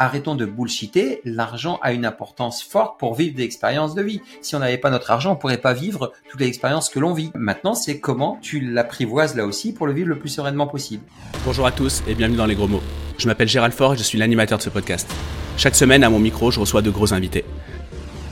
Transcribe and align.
arrêtons 0.00 0.34
de 0.34 0.44
bullshiter, 0.44 1.20
l'argent 1.24 1.78
a 1.80 1.92
une 1.92 2.04
importance 2.04 2.64
forte 2.64 2.98
pour 2.98 3.14
vivre 3.14 3.36
des 3.36 3.44
expériences 3.44 3.94
de 3.94 4.02
vie. 4.02 4.20
Si 4.42 4.56
on 4.56 4.58
n'avait 4.58 4.78
pas 4.78 4.90
notre 4.90 5.12
argent, 5.12 5.32
on 5.32 5.36
pourrait 5.36 5.58
pas 5.58 5.72
vivre 5.72 6.12
toutes 6.28 6.40
les 6.40 6.48
expériences 6.48 6.88
que 6.88 6.98
l'on 6.98 7.14
vit. 7.14 7.30
Maintenant, 7.36 7.74
c'est 7.74 8.00
comment 8.00 8.38
tu 8.42 8.60
l'apprivoises 8.60 9.36
là 9.36 9.46
aussi 9.46 9.72
pour 9.72 9.86
le 9.86 9.92
vivre 9.92 10.08
le 10.08 10.18
plus 10.18 10.30
sereinement 10.30 10.66
possible. 10.66 11.04
Bonjour 11.44 11.64
à 11.64 11.70
tous 11.70 12.02
et 12.08 12.16
bienvenue 12.16 12.36
dans 12.36 12.46
Les 12.46 12.56
Gros 12.56 12.66
Mots. 12.66 12.82
Je 13.18 13.28
m'appelle 13.28 13.46
Gérald 13.46 13.72
Fort 13.72 13.94
et 13.94 13.96
je 13.96 14.02
suis 14.02 14.18
l'animateur 14.18 14.58
de 14.58 14.64
ce 14.64 14.70
podcast. 14.70 15.08
Chaque 15.56 15.76
semaine, 15.76 16.02
à 16.02 16.10
mon 16.10 16.18
micro, 16.18 16.50
je 16.50 16.58
reçois 16.58 16.82
de 16.82 16.90
gros 16.90 17.14
invités. 17.14 17.44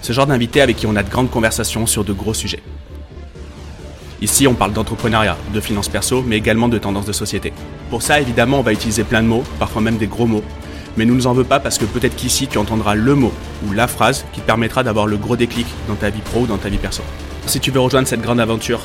Ce 0.01 0.13
genre 0.13 0.27
d'invités 0.27 0.63
avec 0.63 0.77
qui 0.77 0.89
on 0.89 0.97
a 0.97 1.05
de 1.05 1.11
grandes 1.11 1.31
conversations 1.31 1.87
sur 1.87 2.03
de 2.03 2.13
gros 2.13 2.35
sujets. 2.35 2.63
Ici, 4.21 4.49
on 4.49 4.55
parle 4.55 4.73
d'entrepreneuriat, 4.73 5.37
de 5.55 5.61
finances 5.61 5.89
perso, 5.89 6.23
mais 6.23 6.39
également 6.39 6.69
de 6.69 6.79
tendances 6.79 7.07
de 7.07 7.13
société. 7.13 7.53
Pour 7.89 8.03
ça, 8.03 8.21
évidemment, 8.21 8.59
on 8.59 8.63
va 8.63 8.73
utiliser 8.73 9.05
plein 9.05 9.23
de 9.23 9.29
mots, 9.29 9.45
parfois 9.61 9.81
même 9.83 9.97
des 9.97 10.07
gros 10.09 10.27
mots, 10.27 10.45
mais 10.96 11.04
nous 11.04 11.14
ne 11.14 11.18
nous 11.18 11.27
en 11.27 11.32
veux 11.32 11.45
pas 11.45 11.61
parce 11.61 11.79
que 11.79 11.84
peut-être 11.84 12.16
qu'ici 12.16 12.46
tu 12.46 12.59
entendras 12.59 12.95
le 12.95 13.14
mot 13.14 13.32
ou 13.66 13.73
la 13.73 13.88
phrase 13.88 14.24
qui 14.33 14.41
te 14.41 14.46
permettra 14.46 14.83
d'avoir 14.83 15.06
le 15.06 15.16
gros 15.16 15.37
déclic 15.37 15.66
dans 15.88 15.96
ta 15.96 16.10
vie 16.10 16.20
pro 16.20 16.41
ou 16.41 16.46
dans 16.46 16.59
ta 16.59 16.69
vie 16.69 16.78
perso. 16.78 17.02
Si 17.46 17.60
tu 17.60 17.70
veux 17.70 17.80
rejoindre 17.80 18.09
cette 18.09 18.20
grande 18.20 18.41
aventure, 18.41 18.80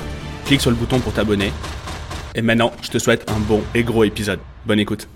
clique 0.46 0.62
sur 0.62 0.72
le 0.72 0.76
bouton 0.76 1.00
pour 1.00 1.14
t'abonner. 1.14 1.52
Et 2.36 2.42
maintenant, 2.42 2.72
je 2.82 2.90
te 2.90 3.00
souhaite 3.00 3.30
un 3.30 3.40
bon 3.40 3.64
et 3.74 3.84
gros 3.84 4.04
épisode. 4.04 4.40
Bonne 4.66 4.80
écoute. 4.80 5.08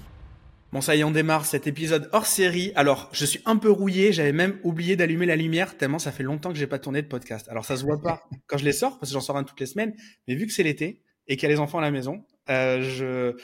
Bon, 0.72 0.80
ça 0.80 0.96
y 0.96 1.02
est, 1.02 1.04
on 1.04 1.12
démarre 1.12 1.46
cet 1.46 1.68
épisode 1.68 2.10
hors 2.14 2.26
série. 2.26 2.72
Alors, 2.76 3.10
je 3.12 3.26
suis 3.26 3.42
un 3.46 3.58
peu 3.58 3.70
rouillé. 3.70 4.14
J'avais 4.14 4.32
même 4.32 4.58
oublié 4.64 4.96
d'allumer 4.96 5.26
la 5.26 5.36
lumière 5.36 5.78
tellement 5.78 6.00
ça 6.00 6.12
fait 6.12 6.24
longtemps 6.24 6.54
que 6.54 6.58
j'ai 6.58 6.68
pas 6.68 6.80
tourné 6.80 7.02
de 7.02 7.08
podcast. 7.08 7.48
Alors, 7.50 7.66
ça 7.66 7.76
se 7.76 7.84
voit 7.84 8.02
pas 8.02 8.24
quand 8.48 8.58
je 8.58 8.64
les 8.64 8.72
sors 8.72 8.98
parce 8.98 9.12
que 9.12 9.14
j'en 9.14 9.22
sors 9.22 9.38
un 9.38 9.44
toutes 9.44 9.60
les 9.60 9.66
semaines. 9.66 9.94
Mais 10.28 10.36
vu 10.36 10.48
que 10.48 10.54
c'est 10.54 10.64
l'été 10.64 11.04
et 11.28 11.36
qu'il 11.36 11.50
y 11.50 11.52
a 11.52 11.54
les 11.54 11.60
enfants 11.60 11.80
à 11.80 11.82
la 11.82 11.92
maison, 11.92 12.24
euh, 12.50 12.82
je, 12.82 13.36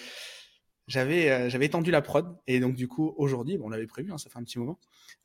j'avais 0.87 1.29
euh, 1.29 1.49
j'avais 1.49 1.65
étendu 1.65 1.91
la 1.91 2.01
prod. 2.01 2.37
Et 2.47 2.59
donc 2.59 2.75
du 2.75 2.87
coup 2.87 3.13
aujourd'hui 3.17 3.57
bon, 3.57 3.65
on 3.67 3.69
l'avait 3.69 3.87
prévu 3.87 4.11
hein, 4.11 4.17
ça 4.17 4.29
fait 4.29 4.39
un 4.39 4.43
petit 4.43 4.59
moment 4.59 4.79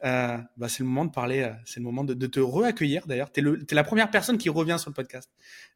euh, 0.05 0.37
bah, 0.57 0.69
c'est 0.69 0.81
le 0.81 0.87
moment 0.87 1.05
de 1.05 1.11
parler 1.11 1.43
euh, 1.43 1.53
c'est 1.65 1.79
le 1.79 1.85
moment 1.85 2.03
de, 2.05 2.15
de 2.15 2.27
te 2.27 2.41
reaccueillir 2.41 3.07
d'ailleurs. 3.07 3.31
T'es 3.31 3.41
le 3.41 3.65
es 3.69 3.75
la 3.75 3.85
première 3.85 4.11
personne 4.11 4.39
qui 4.39 4.49
revient 4.49 4.77
sur 4.79 4.91
le 4.91 4.95
podcast. 4.95 5.31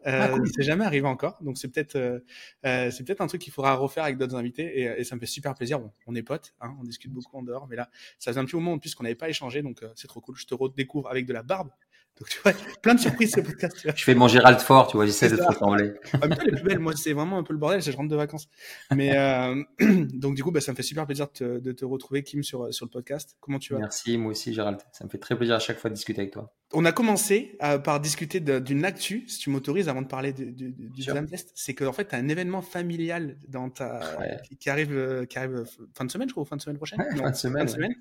Euh, 0.06 0.20
ah, 0.22 0.28
cool. 0.30 0.48
c'est 0.54 0.62
jamais 0.62 0.84
arrivé 0.84 1.06
encore. 1.06 1.38
Donc 1.42 1.58
c'est 1.58 1.68
peut-être 1.68 1.96
euh, 1.96 2.18
euh, 2.64 2.90
c'est 2.90 3.04
peut-être 3.04 3.20
un 3.20 3.26
truc 3.28 3.40
qu'il 3.40 3.52
faudra 3.52 3.74
refaire 3.74 4.04
avec 4.04 4.18
d'autres 4.18 4.34
invités 4.34 4.80
et, 4.80 5.00
et, 5.00 5.04
ça 5.04 5.14
me 5.14 5.20
fait 5.20 5.26
super 5.26 5.54
plaisir. 5.54 5.78
Bon 5.78 5.92
on 6.06 6.14
est 6.14 6.22
potes 6.22 6.54
hein, 6.60 6.74
on 6.80 6.84
discute 6.84 7.12
beaucoup 7.12 7.36
en 7.36 7.42
dehors 7.42 7.68
mais 7.68 7.76
là 7.76 7.88
ça 8.18 8.32
fait 8.32 8.38
un 8.38 8.44
petit 8.44 8.56
moment 8.56 8.72
en 8.72 8.78
plus 8.78 8.94
qu'on 8.94 9.04
n'avait 9.04 9.14
pas 9.14 9.28
échangé 9.28 9.62
donc 9.62 9.84
c'est 9.94 10.08
trop 10.08 10.20
cool. 10.20 10.36
Je 10.36 10.46
te 10.46 10.54
redécouvre 10.54 11.08
avec 11.08 11.26
de 11.26 11.32
la 11.32 11.42
barbe 11.42 11.70
donc, 12.18 12.28
tu 12.30 12.40
vois, 12.42 12.52
plein 12.82 12.94
de 12.94 13.00
surprises 13.00 13.32
ce 13.32 13.40
podcast. 13.40 13.76
Je 13.94 14.04
fais 14.04 14.14
mon 14.14 14.26
Gérald 14.26 14.58
Fort, 14.60 14.88
tu 14.88 14.96
vois, 14.96 15.04
j'essaie 15.04 15.28
de 15.28 15.36
te 15.36 15.42
ressembler. 15.42 15.92
En 16.14 16.18
même 16.18 16.34
temps, 16.34 16.44
les 16.44 16.52
plus 16.52 16.62
belles, 16.62 16.78
moi, 16.78 16.94
c'est 16.96 17.12
vraiment 17.12 17.36
un 17.36 17.42
peu 17.42 17.52
le 17.52 17.58
bordel, 17.58 17.82
je 17.82 17.90
rentre 17.92 18.08
de 18.08 18.16
vacances. 18.16 18.48
Mais 18.94 19.16
euh, 19.16 19.62
donc, 20.14 20.34
du 20.34 20.42
coup, 20.42 20.50
bah, 20.50 20.62
ça 20.62 20.72
me 20.72 20.76
fait 20.76 20.82
super 20.82 21.04
plaisir 21.04 21.26
de 21.26 21.32
te, 21.32 21.58
de 21.58 21.72
te, 21.72 21.84
retrouver, 21.84 22.22
Kim, 22.22 22.42
sur, 22.42 22.72
sur 22.72 22.86
le 22.86 22.90
podcast. 22.90 23.36
Comment 23.40 23.58
tu 23.58 23.74
vas? 23.74 23.80
Merci, 23.80 24.16
moi 24.16 24.30
aussi, 24.30 24.54
Gérald. 24.54 24.78
Ça 24.92 25.04
me 25.04 25.10
fait 25.10 25.18
très 25.18 25.36
plaisir 25.36 25.56
à 25.56 25.58
chaque 25.58 25.78
fois 25.78 25.90
de 25.90 25.94
discuter 25.94 26.22
avec 26.22 26.32
toi. 26.32 26.54
On 26.72 26.86
a 26.86 26.92
commencé 26.92 27.56
à, 27.60 27.78
par 27.78 28.00
discuter 28.00 28.40
d'une 28.40 28.84
actu, 28.86 29.28
si 29.28 29.38
tu 29.38 29.50
m'autorises, 29.50 29.90
avant 29.90 30.02
de 30.02 30.08
parler 30.08 30.32
de, 30.32 30.44
de, 30.44 30.70
du 30.70 31.02
sure. 31.02 31.14
test. 31.26 31.52
C'est 31.54 31.74
qu'en 31.74 31.92
fait, 31.92 32.08
tu 32.08 32.14
as 32.14 32.18
un 32.18 32.28
événement 32.28 32.62
familial 32.62 33.36
dans 33.46 33.68
ta, 33.68 34.00
ouais. 34.18 34.38
qui, 34.58 34.70
arrive, 34.70 35.26
qui 35.28 35.38
arrive 35.38 35.64
fin 35.94 36.06
de 36.06 36.10
semaine, 36.10 36.28
je 36.28 36.32
crois, 36.32 36.44
ou 36.44 36.46
fin 36.46 36.56
de 36.56 36.62
semaine 36.62 36.78
prochaine? 36.78 36.98
Ouais, 37.00 37.14
non, 37.14 37.24
fin 37.24 37.30
de 37.30 37.36
semaine. 37.36 37.58
Fin 37.58 37.64
de 37.64 37.70
semaine. 37.70 37.90
Ouais. 37.90 37.96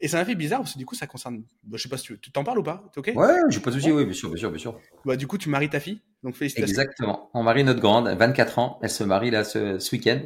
Et 0.00 0.08
ça 0.08 0.18
m'a 0.18 0.24
fait 0.24 0.34
bizarre 0.34 0.60
parce 0.60 0.74
que 0.74 0.78
du 0.78 0.86
coup, 0.86 0.94
ça 0.94 1.06
concerne. 1.06 1.42
Bah, 1.64 1.76
je 1.76 1.82
sais 1.82 1.88
pas 1.88 1.96
si 1.96 2.16
tu 2.18 2.30
t'en 2.30 2.44
parles 2.44 2.58
ou 2.58 2.62
pas. 2.62 2.84
T'es 2.92 3.00
ok? 3.00 3.12
Ouais, 3.14 3.34
j'ai 3.48 3.60
pas 3.60 3.70
de 3.70 3.76
souci. 3.76 3.90
Oui, 3.90 4.04
bien 4.04 4.14
sûr, 4.14 4.28
bien 4.28 4.38
sûr, 4.38 4.50
bien 4.50 4.58
sûr. 4.58 4.78
Bah, 5.04 5.16
du 5.16 5.26
coup, 5.26 5.38
tu 5.38 5.48
maries 5.48 5.70
ta 5.70 5.80
fille. 5.80 6.00
Donc 6.22 6.34
félicitations. 6.34 6.68
Exactement. 6.68 7.30
On 7.34 7.42
marie 7.42 7.62
notre 7.64 7.80
grande, 7.80 8.08
24 8.08 8.58
ans. 8.58 8.78
Elle 8.82 8.90
se 8.90 9.04
marie 9.04 9.30
là 9.30 9.44
ce, 9.44 9.78
ce 9.78 9.94
week-end. 9.94 10.20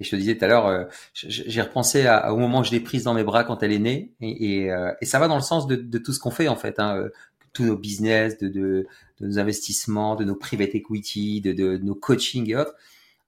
Et 0.00 0.04
je 0.04 0.10
te 0.10 0.16
disais 0.16 0.36
tout 0.36 0.44
à 0.44 0.48
l'heure, 0.48 0.66
euh, 0.66 0.84
j'ai 1.14 1.62
repensé 1.62 2.06
à, 2.06 2.32
au 2.32 2.36
moment 2.36 2.60
où 2.60 2.64
je 2.64 2.72
l'ai 2.72 2.80
prise 2.80 3.04
dans 3.04 3.14
mes 3.14 3.24
bras 3.24 3.44
quand 3.44 3.62
elle 3.62 3.72
est 3.72 3.78
née. 3.78 4.12
Et, 4.20 4.64
et, 4.64 4.72
euh, 4.72 4.92
et 5.00 5.06
ça 5.06 5.18
va 5.18 5.28
dans 5.28 5.36
le 5.36 5.42
sens 5.42 5.66
de, 5.66 5.76
de, 5.76 5.98
tout 5.98 6.12
ce 6.12 6.20
qu'on 6.20 6.30
fait 6.30 6.48
en 6.48 6.56
fait. 6.56 6.78
Hein, 6.78 6.96
euh, 6.96 7.08
tous 7.52 7.64
nos 7.64 7.76
business, 7.76 8.36
de, 8.36 8.48
de, 8.48 8.86
de, 9.20 9.26
nos 9.26 9.38
investissements, 9.38 10.14
de 10.14 10.24
nos 10.24 10.34
private 10.34 10.74
equity, 10.74 11.40
de, 11.40 11.52
de, 11.52 11.78
de 11.78 11.84
nos 11.84 11.94
coaching 11.94 12.50
et 12.50 12.56
autres 12.56 12.74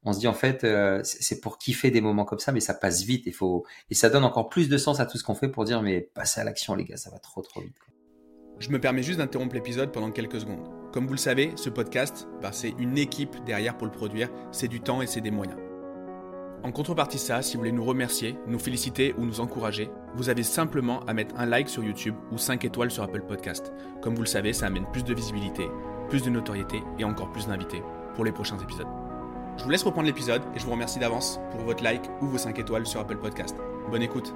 on 0.05 0.13
se 0.13 0.21
dit 0.21 0.29
en 0.29 0.35
fait 0.35 0.65
euh, 0.65 1.01
c'est 1.03 1.41
pour 1.41 1.59
kiffer 1.59 1.91
des 1.91 2.01
moments 2.01 2.25
comme 2.25 2.39
ça 2.39 2.53
mais 2.53 2.61
ça 2.61 2.75
passe 2.75 3.03
vite. 3.03 3.27
Et 3.27 3.33
faut 3.33 3.65
et 3.91 3.95
ça 3.95 4.11
donne 4.11 4.25
encore 4.25 4.49
plus 4.49 4.69
de 4.69 4.79
sens 4.79 5.01
à 5.01 5.07
tout 5.07 5.19
ce 5.19 5.25
qu'on 5.25 5.35
fait 5.35 5.49
pour 5.49 5.65
dire 5.65 5.83
mais 5.83 6.01
passez 6.01 6.41
à 6.41 6.45
l'action 6.45 6.75
les 6.75 6.85
gars 6.85 6.97
ça 6.97 7.11
va 7.11 7.19
trop 7.19 7.43
trop 7.43 7.61
vite. 7.61 7.77
Je 8.59 8.71
me 8.71 8.81
permets 8.81 9.03
juste 9.03 9.19
d'interrompre 9.19 9.55
l'épisode 9.55 9.93
pendant 9.93 10.11
quelques 10.11 10.41
secondes. 10.41 10.69
Comme 10.93 11.07
vous 11.07 11.13
le 11.13 11.19
savez 11.19 11.53
ce 11.57 11.71
podcast 11.71 12.29
bah, 12.43 12.51
c'est 12.53 12.75
une 12.79 12.99
équipe 12.99 13.37
derrière 13.45 13.77
pour 13.77 13.87
le 13.87 13.93
produire. 13.93 14.31
C'est 14.53 14.69
du 14.69 14.81
temps 14.81 15.03
et 15.03 15.07
c'est 15.07 15.21
des 15.21 15.31
moyens. 15.31 15.59
En 16.63 16.73
contrepartie 16.73 17.19
ça 17.19 17.43
si 17.43 17.55
vous 17.55 17.61
voulez 17.61 17.73
nous 17.73 17.85
remercier 17.85 18.37
nous 18.47 18.59
féliciter 18.59 19.15
ou 19.19 19.25
nous 19.25 19.41
encourager 19.41 19.91
vous 20.15 20.29
avez 20.29 20.43
simplement 20.43 21.01
à 21.07 21.15
mettre 21.15 21.37
un 21.37 21.47
like 21.47 21.69
sur 21.69 21.85
YouTube 21.85 22.15
ou 22.33 22.39
5 22.39 22.65
étoiles 22.65 22.91
sur 22.91 23.03
Apple 23.03 23.23
Podcast. 23.27 23.73
Comme 24.01 24.15
vous 24.15 24.23
le 24.23 24.29
savez 24.29 24.53
ça 24.53 24.67
amène 24.67 24.87
plus 24.93 25.05
de 25.05 25.15
visibilité 25.15 25.67
plus 26.09 26.23
de 26.23 26.31
notoriété 26.31 26.83
et 26.99 27.05
encore 27.05 27.31
plus 27.33 27.47
d'invités 27.47 27.83
pour 28.15 28.25
les 28.25 28.33
prochains 28.33 28.59
épisodes 28.59 29.08
je 29.59 29.65
vous 29.65 29.71
laisse 29.71 29.83
reprendre 29.83 30.07
l'épisode 30.07 30.43
et 30.55 30.59
je 30.59 30.65
vous 30.65 30.71
remercie 30.71 31.01
d'avance 31.01 31.41
pour 31.51 31.61
votre 31.63 31.83
like 31.83 32.03
ou 32.23 32.29
vos 32.29 32.39
5 32.39 32.57
étoiles 32.59 32.87
sur 32.87 33.01
Apple 33.01 33.19
Podcast. 33.19 33.57
Bonne 33.91 34.03
écoute. 34.03 34.33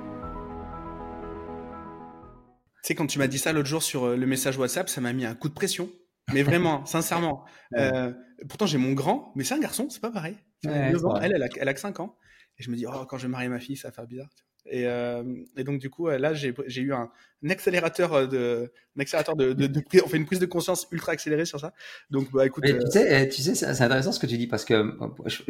Tu 2.83 2.89
sais, 2.89 2.95
quand 2.97 3.07
tu 3.07 3.21
m'as 3.21 3.29
dit 3.29 3.39
ça 3.39 3.53
l'autre 3.53 3.69
jour 3.69 3.83
sur 3.83 4.05
euh, 4.05 4.17
le 4.17 4.27
message 4.27 4.59
WhatsApp, 4.59 4.89
ça 4.89 5.01
m'a 5.01 5.13
mis 5.13 5.25
un 5.25 5.37
coup 5.37 5.49
de 5.49 5.55
pression. 5.55 5.89
Mais 6.33 6.43
vraiment, 6.43 6.85
sincèrement. 6.87 7.45
Euh, 7.77 8.13
pourtant, 8.49 8.67
j'ai 8.67 8.79
mon 8.79 8.93
grand, 8.93 9.33
mais 9.37 9.45
c'est 9.45 9.55
un 9.55 9.61
garçon, 9.61 9.89
c'est 9.89 10.01
pas 10.01 10.11
pareil. 10.11 10.37
Ouais, 10.65 10.93
ans. 11.05 11.17
Elle, 11.21 11.33
elle 11.37 11.43
a, 11.45 11.49
elle 11.57 11.69
a 11.69 11.75
que 11.75 11.81
5 11.81 12.01
ans. 12.01 12.17
Et 12.59 12.65
je 12.65 12.71
me 12.71 12.77
dis, 12.77 12.85
oh, 12.87 13.07
quand 13.07 13.17
je 13.17 13.23
vais 13.23 13.31
marier 13.31 13.49
ma 13.49 13.61
fille, 13.61 13.77
ça 13.77 13.89
va 13.89 13.93
faire 13.93 14.07
bizarre. 14.09 14.29
Et, 14.67 14.87
euh, 14.87 15.25
et, 15.57 15.65
donc 15.65 15.81
du 15.81 15.91
coup 15.91 16.09
là 16.09 16.35
j'ai 16.35 16.55
eu 16.77 16.93
un, 16.93 17.11
un, 17.45 17.51
accélérateur 17.51 18.13
euh, 18.13 18.27
de 18.27 18.73
un 18.97 19.01
accélérateur 19.01 19.35
de, 19.35 19.53
de, 19.53 19.67
de, 19.67 19.83
on 20.05 20.09
fait 20.09 20.17
une 20.17 20.25
prise 20.25 20.39
de 20.39 20.47
conscience 20.47 20.87
ultra 20.93 21.13
accélérée 21.13 21.47
sur 21.47 21.59
ça. 21.59 21.73
Donc 22.11 22.31
bah 22.31 22.47
écoute 22.47 22.63
Mais, 22.65 22.79
tu 22.79 22.91
sais 22.91 23.29
tu 23.29 23.43
sais 23.43 23.57
c'est 23.57 23.67
intéressant 23.67 24.13
ce 24.13 24.21
que 24.21 24.27
tu 24.27 24.39
dis 24.39 24.47
parce 24.47 24.65
que 24.65 24.97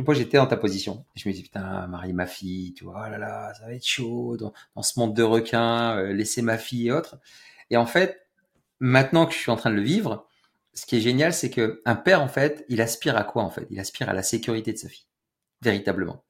moi 0.00 0.14
j'étais 0.14 0.38
dans 0.38 0.46
ta 0.46 0.56
position. 0.56 1.04
Je 1.14 1.28
me 1.28 1.34
dis 1.34 1.42
putain 1.42 1.86
marier 1.88 2.14
ma 2.14 2.26
fille 2.26 2.72
tu 2.72 2.84
vois 2.84 3.04
oh 3.06 3.10
là 3.10 3.18
là 3.18 3.52
ça 3.52 3.66
va 3.66 3.74
être 3.74 3.86
chaud 3.86 4.38
dans, 4.38 4.54
dans 4.74 4.82
ce 4.82 4.98
monde 4.98 5.14
de 5.14 5.22
requins 5.22 5.98
euh, 5.98 6.12
laisser 6.14 6.40
ma 6.40 6.56
fille 6.56 6.88
et 6.88 6.92
autres. 6.92 7.18
Et 7.68 7.76
en 7.76 7.86
fait 7.86 8.26
maintenant 8.80 9.26
que 9.26 9.34
je 9.34 9.38
suis 9.38 9.50
en 9.50 9.56
train 9.56 9.70
de 9.70 9.76
le 9.76 9.82
vivre 9.82 10.26
ce 10.72 10.86
qui 10.86 10.96
est 10.96 11.00
génial 11.00 11.34
c'est 11.34 11.50
que 11.50 11.82
un 11.84 11.96
père 11.96 12.22
en 12.22 12.28
fait 12.28 12.64
il 12.70 12.80
aspire 12.80 13.18
à 13.18 13.24
quoi 13.24 13.42
en 13.42 13.50
fait? 13.50 13.66
Il 13.70 13.78
aspire 13.78 14.08
à 14.08 14.14
la 14.14 14.22
sécurité 14.22 14.72
de 14.72 14.78
sa 14.78 14.88
fille 14.88 15.06
véritablement 15.60 16.24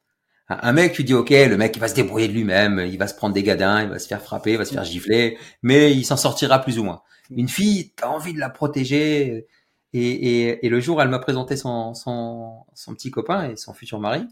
un 0.48 0.72
mec, 0.72 0.92
tu 0.92 1.04
dis 1.04 1.14
ok, 1.14 1.30
le 1.30 1.56
mec 1.56 1.76
il 1.76 1.80
va 1.80 1.88
se 1.88 1.94
débrouiller 1.94 2.28
de 2.28 2.32
lui-même, 2.32 2.78
il 2.86 2.98
va 2.98 3.06
se 3.06 3.14
prendre 3.14 3.34
des 3.34 3.42
gadins, 3.42 3.82
il 3.82 3.88
va 3.88 3.98
se 3.98 4.06
faire 4.06 4.20
frapper, 4.20 4.52
il 4.52 4.58
va 4.58 4.64
se 4.64 4.74
faire 4.74 4.84
gifler, 4.84 5.38
mais 5.62 5.92
il 5.92 6.04
s'en 6.04 6.16
sortira 6.16 6.60
plus 6.60 6.78
ou 6.78 6.84
moins. 6.84 7.02
Une 7.30 7.48
fille, 7.48 7.92
t'as 7.96 8.08
envie 8.08 8.34
de 8.34 8.38
la 8.38 8.50
protéger. 8.50 9.46
Et, 9.94 10.00
et, 10.00 10.66
et 10.66 10.68
le 10.68 10.80
jour, 10.80 11.02
elle 11.02 11.08
m'a 11.08 11.18
présenté 11.18 11.56
son, 11.56 11.94
son, 11.94 12.64
son, 12.74 12.94
petit 12.94 13.10
copain 13.10 13.50
et 13.50 13.56
son 13.56 13.74
futur 13.74 14.00
mari. 14.00 14.26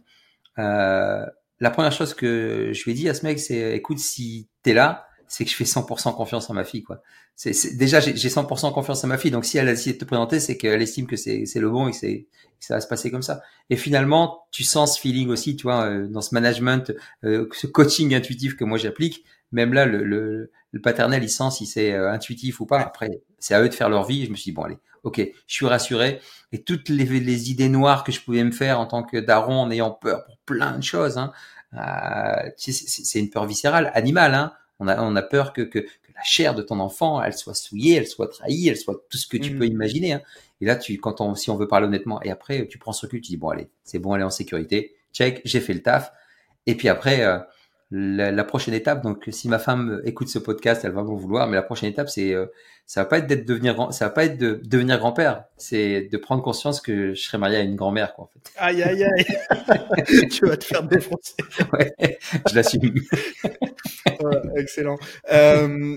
Euh, 0.59 1.25
la 1.61 1.71
première 1.71 1.93
chose 1.93 2.15
que 2.15 2.71
je 2.73 2.85
lui 2.85 2.93
ai 2.93 2.95
dit 2.95 3.09
à 3.09 3.15
ce 3.15 3.25
mec, 3.27 3.39
c'est 3.39 3.77
écoute, 3.77 3.99
si 3.99 4.49
t'es 4.63 4.73
là, 4.73 5.07
c'est 5.31 5.45
que 5.45 5.51
je 5.51 5.55
fais 5.55 5.63
100% 5.63 6.13
confiance 6.17 6.51
en 6.51 6.55
ma 6.55 6.65
fille, 6.65 6.83
quoi. 6.83 7.03
C'est, 7.37 7.77
déjà, 7.77 8.01
j'ai 8.01 8.13
100% 8.15 8.75
confiance 8.75 9.05
en 9.05 9.07
ma 9.07 9.17
fille. 9.17 9.31
Donc, 9.31 9.45
si 9.45 9.59
elle 9.59 9.69
a 9.69 9.73
essayé 9.73 9.93
de 9.95 9.99
te 9.99 10.05
présenter, 10.05 10.41
c'est 10.41 10.57
qu'elle 10.57 10.83
estime 10.83 11.07
que 11.07 11.15
c'est, 11.15 11.47
c'est 11.47 11.61
le 11.61 11.71
bon 11.71 11.87
et 11.87 11.93
que, 11.93 11.99
que 11.99 12.27
ça 12.59 12.75
va 12.75 12.81
se 12.81 12.89
passer 12.89 13.13
comme 13.13 13.23
ça. 13.23 13.41
Et 13.71 13.77
finalement, 13.77 14.49
tu 14.51 14.65
sens 14.65 14.97
ce 14.97 15.01
feeling 15.01 15.29
aussi, 15.29 15.55
tu 15.55 15.63
vois, 15.63 15.87
euh, 15.87 16.09
dans 16.09 16.21
ce 16.21 16.35
management, 16.35 16.93
euh, 17.23 17.49
ce 17.53 17.69
coaching 17.69 18.13
intuitif 18.13 18.57
que 18.57 18.65
moi 18.65 18.77
j'applique. 18.77 19.25
Même 19.53 19.73
là, 19.73 19.87
le, 19.87 20.03
le, 20.03 20.51
le, 20.73 20.81
paternel, 20.81 21.23
il 21.23 21.31
sent 21.31 21.53
si 21.53 21.65
c'est 21.65 21.93
euh, 21.93 22.11
intuitif 22.11 22.61
ou 22.61 22.67
pas. 22.67 22.81
Après, 22.81 23.23
c'est 23.39 23.55
à 23.55 23.63
eux 23.63 23.69
de 23.69 23.75
faire 23.75 23.89
leur 23.89 24.05
vie. 24.07 24.27
je 24.27 24.33
me 24.33 24.35
suis 24.37 24.51
dit, 24.51 24.53
bon, 24.53 24.63
allez, 24.63 24.79
ok, 25.05 25.21
je 25.47 25.55
suis 25.55 25.67
rassuré. 25.67 26.21
Et 26.51 26.65
toutes 26.65 26.89
les, 26.89 27.05
les 27.05 27.51
idées 27.53 27.69
noires 27.69 28.03
que 28.03 28.11
je 28.11 28.21
pouvais 28.21 28.43
me 28.43 28.51
faire 28.51 28.81
en 28.81 28.87
tant 28.87 29.05
que 29.05 29.19
daron, 29.19 29.61
en 29.61 29.71
ayant 29.71 29.93
peur 29.93 30.25
pour 30.25 30.39
plein 30.39 30.77
de 30.77 30.83
choses, 30.83 31.19
hein, 31.19 31.33
euh, 31.75 32.51
c'est 32.57 33.21
une 33.21 33.31
peur 33.31 33.47
viscérale, 33.47 33.93
animale, 33.95 34.35
hein 34.35 34.53
on 34.81 34.89
a, 34.89 35.01
on 35.03 35.15
a 35.15 35.23
peur 35.23 35.53
que, 35.53 35.63
que, 35.63 35.79
que, 35.79 35.87
la 36.15 36.23
chair 36.23 36.55
de 36.55 36.63
ton 36.63 36.81
enfant, 36.81 37.23
elle 37.23 37.33
soit 37.33 37.55
souillée, 37.55 37.95
elle 37.95 38.07
soit 38.07 38.29
trahie, 38.29 38.69
elle 38.69 38.77
soit 38.77 39.07
tout 39.09 39.17
ce 39.17 39.27
que 39.27 39.37
tu 39.37 39.55
mmh. 39.55 39.59
peux 39.59 39.67
imaginer. 39.67 40.13
Hein. 40.15 40.23
Et 40.61 40.67
là, 40.67 40.77
tu, 40.77 40.99
quand 40.99 41.21
on, 41.21 41.35
si 41.35 41.51
on 41.51 41.57
veut 41.57 41.69
parler 41.69 41.87
honnêtement, 41.87 42.21
et 42.23 42.31
après, 42.31 42.67
tu 42.67 42.79
prends 42.79 42.93
ce 42.93 43.07
recul, 43.07 43.21
tu 43.21 43.31
dis 43.31 43.37
bon 43.37 43.51
allez, 43.51 43.69
c'est 43.85 43.99
bon, 43.99 44.15
elle 44.15 44.23
est 44.23 44.25
en 44.25 44.31
sécurité, 44.31 44.97
check, 45.13 45.41
j'ai 45.45 45.61
fait 45.61 45.73
le 45.73 45.83
taf. 45.83 46.13
Et 46.67 46.75
puis 46.75 46.89
après, 46.89 47.25
euh, 47.25 47.39
la, 47.91 48.31
la, 48.31 48.45
prochaine 48.45 48.75
étape, 48.75 49.03
donc 49.03 49.29
si 49.31 49.49
ma 49.49 49.59
femme 49.59 50.01
écoute 50.05 50.29
ce 50.29 50.39
podcast, 50.39 50.85
elle 50.85 50.93
va 50.93 51.03
m'en 51.03 51.15
vouloir, 51.15 51.49
mais 51.49 51.57
la 51.57 51.63
prochaine 51.63 51.91
étape, 51.91 52.09
c'est 52.09 52.35
euh, 52.35 52.47
ça 52.91 53.03
va 53.03 53.07
pas 53.07 53.19
être 53.19 53.29
d'être 53.29 53.47
devenir, 53.47 53.93
ça 53.93 54.07
va 54.07 54.11
pas 54.11 54.25
être 54.25 54.37
de 54.37 54.61
devenir 54.65 54.99
grand-père, 54.99 55.45
c'est 55.57 56.09
de 56.11 56.17
prendre 56.17 56.43
conscience 56.43 56.81
que 56.81 57.15
je 57.15 57.23
serai 57.23 57.39
marié 57.39 57.59
à 57.59 57.61
une 57.61 57.77
grand-mère, 57.77 58.15
quoi, 58.15 58.25
en 58.25 58.27
fait. 58.27 58.53
Aïe 58.57 58.83
aïe 58.83 59.05
aïe, 59.05 60.29
tu 60.29 60.45
vas 60.45 60.57
te 60.57 60.65
faire 60.65 60.83
défoncer. 60.83 61.37
ouais, 61.73 62.19
je 62.51 62.53
l'assume. 62.57 62.95
excellent. 64.57 64.99
Euh... 65.31 65.97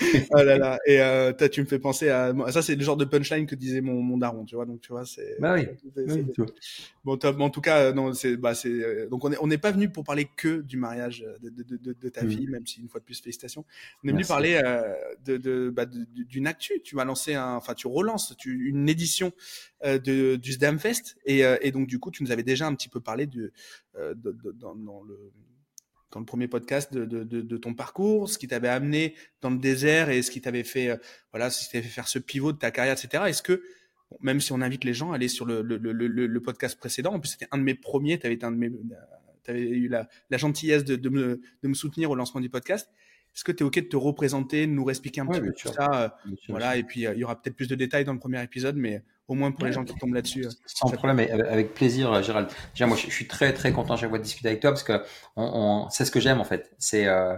oh 0.30 0.42
là 0.42 0.58
là. 0.58 0.78
Et 0.86 1.00
euh, 1.00 1.32
tu 1.50 1.60
me 1.60 1.66
fais 1.66 1.78
penser 1.78 2.08
à 2.08 2.32
ça, 2.50 2.62
c'est 2.62 2.74
le 2.74 2.84
genre 2.84 2.96
de 2.96 3.04
punchline 3.04 3.46
que 3.46 3.54
disait 3.54 3.80
mon, 3.80 4.00
mon 4.02 4.18
daron, 4.18 4.44
tu 4.44 4.54
vois. 4.54 4.66
Donc 4.66 4.80
tu 4.80 4.92
vois, 4.92 5.04
c'est. 5.04 5.36
Bah 5.40 5.54
oui. 5.54 5.66
bon, 7.04 7.16
top. 7.16 7.40
En 7.40 7.50
tout 7.50 7.60
cas, 7.60 7.92
non, 7.92 8.12
c'est 8.12 8.36
bah 8.36 8.54
c'est 8.54 8.68
euh, 8.68 9.08
donc 9.08 9.24
on 9.24 9.32
est 9.32 9.38
on 9.40 9.46
n'est 9.46 9.58
pas 9.58 9.70
venu 9.70 9.88
pour 9.90 10.04
parler 10.04 10.28
que 10.36 10.60
du 10.60 10.76
mariage 10.76 11.24
de, 11.42 11.50
de, 11.50 11.76
de, 11.76 11.96
de 12.00 12.08
ta 12.08 12.24
mm. 12.24 12.30
fille, 12.30 12.46
même 12.48 12.66
si 12.66 12.80
une 12.80 12.88
fois 12.88 13.00
de 13.00 13.04
plus 13.04 13.20
félicitations. 13.20 13.64
On 14.04 14.08
est 14.08 14.12
venu 14.12 14.24
parler 14.24 14.60
euh, 14.62 14.94
de 15.24 15.70
bah, 15.78 15.86
d'une 15.86 16.48
actu. 16.48 16.80
Tu 16.82 16.96
vas 16.96 17.04
lancer 17.04 17.34
un, 17.34 17.54
enfin 17.54 17.74
tu 17.74 17.86
relances 17.86 18.34
tu, 18.36 18.68
une 18.68 18.88
édition 18.88 19.32
euh, 19.84 20.00
de 20.00 20.34
du 20.34 20.52
Sdamfest 20.54 21.16
et 21.24 21.44
euh, 21.44 21.56
et 21.60 21.70
donc 21.70 21.86
du 21.86 22.00
coup 22.00 22.10
tu 22.10 22.24
nous 22.24 22.32
avais 22.32 22.42
déjà 22.42 22.66
un 22.66 22.74
petit 22.74 22.88
peu 22.88 23.00
parlé 23.00 23.28
de, 23.28 23.52
euh, 23.94 24.12
dans, 24.54 25.04
le 25.04 26.24
premier 26.24 26.48
podcast 26.48 26.92
de, 26.92 27.56
ton 27.58 27.74
parcours, 27.74 28.28
ce 28.28 28.38
qui 28.38 28.48
t'avait 28.48 28.66
amené 28.66 29.14
dans 29.40 29.50
le 29.50 29.58
désert 29.58 30.10
et 30.10 30.22
ce 30.22 30.32
qui 30.32 30.40
t'avait 30.40 30.64
fait, 30.64 30.98
voilà, 31.30 31.48
ce 31.48 31.60
qui 31.60 31.70
t'avait 31.70 31.84
fait 31.84 31.90
faire 31.90 32.08
ce 32.08 32.18
pivot 32.18 32.52
de 32.52 32.58
ta 32.58 32.72
carrière, 32.72 32.96
etc. 32.98 33.22
Est-ce 33.28 33.42
que, 33.42 33.62
même 34.20 34.40
si 34.40 34.50
on 34.50 34.60
invite 34.60 34.82
les 34.82 34.94
gens 34.94 35.12
à 35.12 35.14
aller 35.14 35.28
sur 35.28 35.46
le, 35.46 36.38
podcast 36.40 36.76
précédent, 36.76 37.12
en 37.12 37.20
plus 37.20 37.28
c'était 37.28 37.46
un 37.52 37.58
de 37.58 37.62
mes 37.62 37.76
premiers, 37.76 38.18
mes, 38.24 38.70
avais 39.46 39.60
eu 39.60 39.86
la, 39.86 40.08
gentillesse 40.32 40.82
de 40.82 41.08
me 41.08 41.74
soutenir 41.74 42.10
au 42.10 42.16
lancement 42.16 42.40
du 42.40 42.50
podcast. 42.50 42.90
Est-ce 43.38 43.44
que 43.44 43.52
tu 43.52 43.62
es 43.62 43.66
OK 43.66 43.76
de 43.76 43.80
te 43.82 43.96
représenter, 43.96 44.66
de 44.66 44.72
nous 44.72 44.90
expliquer 44.90 45.20
un 45.20 45.26
petit 45.26 45.40
peu 45.40 45.52
tout 45.52 45.68
ça 45.72 45.88
euh, 45.94 46.08
Voilà, 46.48 46.76
et 46.76 46.82
puis 46.82 47.06
euh, 47.06 47.12
il 47.14 47.20
y 47.20 47.24
aura 47.24 47.40
peut-être 47.40 47.54
plus 47.54 47.68
de 47.68 47.76
détails 47.76 48.04
dans 48.04 48.12
le 48.12 48.18
premier 48.18 48.42
épisode, 48.42 48.74
mais 48.74 49.04
au 49.28 49.34
moins 49.34 49.52
pour 49.52 49.64
les 49.64 49.72
gens 49.72 49.84
qui 49.84 49.94
tombent 49.94 50.14
là-dessus. 50.14 50.44
Euh, 50.44 50.50
Sans 50.66 50.90
problème, 50.90 51.20
avec 51.48 51.72
plaisir, 51.72 52.20
Gérald. 52.20 52.48
Déjà, 52.74 52.88
moi, 52.88 52.96
je 52.96 53.08
suis 53.08 53.28
très, 53.28 53.52
très 53.52 53.70
content 53.70 53.96
chaque 53.96 54.08
fois 54.08 54.18
de 54.18 54.24
discuter 54.24 54.48
avec 54.48 54.60
toi 54.60 54.72
parce 54.72 54.82
que 54.82 55.04
on, 55.36 55.84
on 55.84 55.88
c'est 55.88 56.04
ce 56.04 56.10
que 56.10 56.18
j'aime 56.18 56.40
en 56.40 56.44
fait. 56.44 56.74
C'est, 56.78 57.06
euh, 57.06 57.36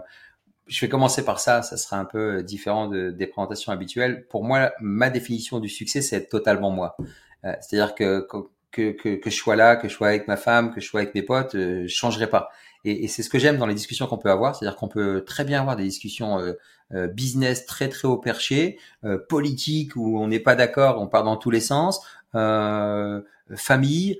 je 0.68 0.80
vais 0.80 0.88
commencer 0.88 1.22
par 1.22 1.38
ça. 1.38 1.60
Ça 1.60 1.76
sera 1.76 1.98
un 1.98 2.06
peu 2.06 2.42
différent 2.42 2.88
de, 2.88 3.10
des 3.10 3.26
présentations 3.26 3.70
habituelles. 3.70 4.26
Pour 4.30 4.42
moi, 4.42 4.72
ma 4.80 5.10
définition 5.10 5.60
du 5.60 5.68
succès, 5.68 6.00
c'est 6.00 6.30
totalement 6.30 6.70
moi. 6.70 6.96
Euh, 7.44 7.52
c'est-à-dire 7.60 7.94
que, 7.94 8.26
que, 8.70 8.92
que, 8.92 9.16
que, 9.16 9.30
je 9.30 9.36
sois 9.36 9.56
là, 9.56 9.76
que 9.76 9.88
je 9.88 9.92
sois 9.92 10.08
avec 10.08 10.28
ma 10.28 10.36
femme, 10.36 10.72
que 10.72 10.80
je 10.80 10.86
sois 10.86 11.00
avec 11.00 11.14
mes 11.14 11.22
potes, 11.22 11.56
euh, 11.56 11.82
je 11.86 11.94
changerai 11.94 12.28
pas. 12.28 12.50
Et, 12.84 13.04
et 13.04 13.08
c'est 13.08 13.22
ce 13.22 13.30
que 13.30 13.38
j'aime 13.38 13.58
dans 13.58 13.66
les 13.66 13.74
discussions 13.74 14.06
qu'on 14.06 14.18
peut 14.18 14.30
avoir, 14.30 14.56
c'est-à-dire 14.56 14.76
qu'on 14.76 14.88
peut 14.88 15.24
très 15.24 15.44
bien 15.44 15.60
avoir 15.60 15.76
des 15.76 15.84
discussions 15.84 16.38
euh, 16.38 16.54
euh, 16.92 17.06
business 17.06 17.66
très 17.66 17.88
très 17.88 18.08
haut 18.08 18.16
perché, 18.16 18.76
euh, 19.04 19.16
politique 19.16 19.94
où 19.94 20.18
on 20.18 20.26
n'est 20.26 20.40
pas 20.40 20.56
d'accord, 20.56 21.00
on 21.00 21.06
part 21.06 21.22
dans 21.22 21.36
tous 21.36 21.50
les 21.50 21.60
sens, 21.60 22.04
euh, 22.34 23.20
famille, 23.54 24.18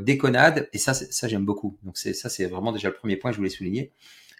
déconnade, 0.00 0.68
et 0.72 0.78
ça 0.78 0.94
ça 0.94 1.26
j'aime 1.26 1.44
beaucoup. 1.44 1.78
Donc 1.82 1.96
c'est 1.96 2.12
ça 2.14 2.28
c'est 2.28 2.46
vraiment 2.46 2.72
déjà 2.72 2.88
le 2.88 2.94
premier 2.94 3.16
point 3.16 3.30
que 3.30 3.34
je 3.34 3.38
voulais 3.38 3.50
souligner. 3.50 3.92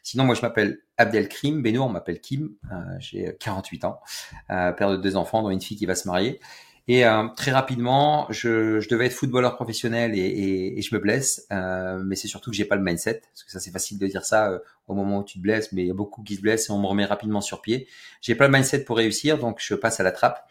Sinon, 0.02 0.24
moi, 0.24 0.34
je 0.34 0.40
m'appelle 0.40 0.80
Abdelkrim 0.96 1.60
Benoît, 1.60 1.84
on 1.84 1.90
m'appelle 1.90 2.20
Kim. 2.20 2.54
j'ai 3.00 3.36
48 3.38 3.84
ans, 3.84 4.00
père 4.48 4.90
de 4.90 4.96
deux 4.96 5.16
enfants, 5.16 5.42
dont 5.42 5.50
une 5.50 5.60
fille 5.60 5.76
qui 5.76 5.86
va 5.86 5.94
se 5.94 6.08
marier. 6.08 6.40
Et 6.88 7.04
euh, 7.04 7.28
très 7.36 7.50
rapidement, 7.50 8.26
je, 8.30 8.80
je, 8.80 8.88
devais 8.88 9.06
être 9.06 9.12
footballeur 9.12 9.54
professionnel 9.54 10.14
et, 10.16 10.20
et, 10.20 10.78
et 10.78 10.82
je 10.82 10.94
me 10.94 11.00
blesse, 11.00 11.46
euh, 11.52 12.02
mais 12.04 12.16
c'est 12.16 12.28
surtout 12.28 12.50
que 12.50 12.56
j'ai 12.56 12.64
pas 12.64 12.76
le 12.76 12.82
mindset, 12.82 13.20
parce 13.20 13.44
que 13.44 13.50
ça 13.50 13.60
c'est 13.60 13.70
facile 13.70 13.98
de 13.98 14.06
dire 14.06 14.24
ça 14.24 14.50
euh, 14.50 14.58
au 14.88 14.94
moment 14.94 15.18
où 15.18 15.24
tu 15.24 15.38
te 15.38 15.42
blesses, 15.42 15.72
mais 15.72 15.82
il 15.82 15.88
y 15.88 15.90
a 15.90 15.94
beaucoup 15.94 16.22
qui 16.22 16.36
se 16.36 16.40
blessent 16.40 16.68
et 16.68 16.72
on 16.72 16.80
me 16.80 16.86
remet 16.86 17.04
rapidement 17.04 17.40
sur 17.40 17.60
pied. 17.60 17.86
J'ai 18.20 18.34
pas 18.34 18.46
le 18.46 18.52
mindset 18.52 18.84
pour 18.84 18.96
réussir, 18.96 19.38
donc 19.38 19.58
je 19.60 19.74
passe 19.74 20.00
à 20.00 20.02
la 20.02 20.10
trappe 20.10 20.48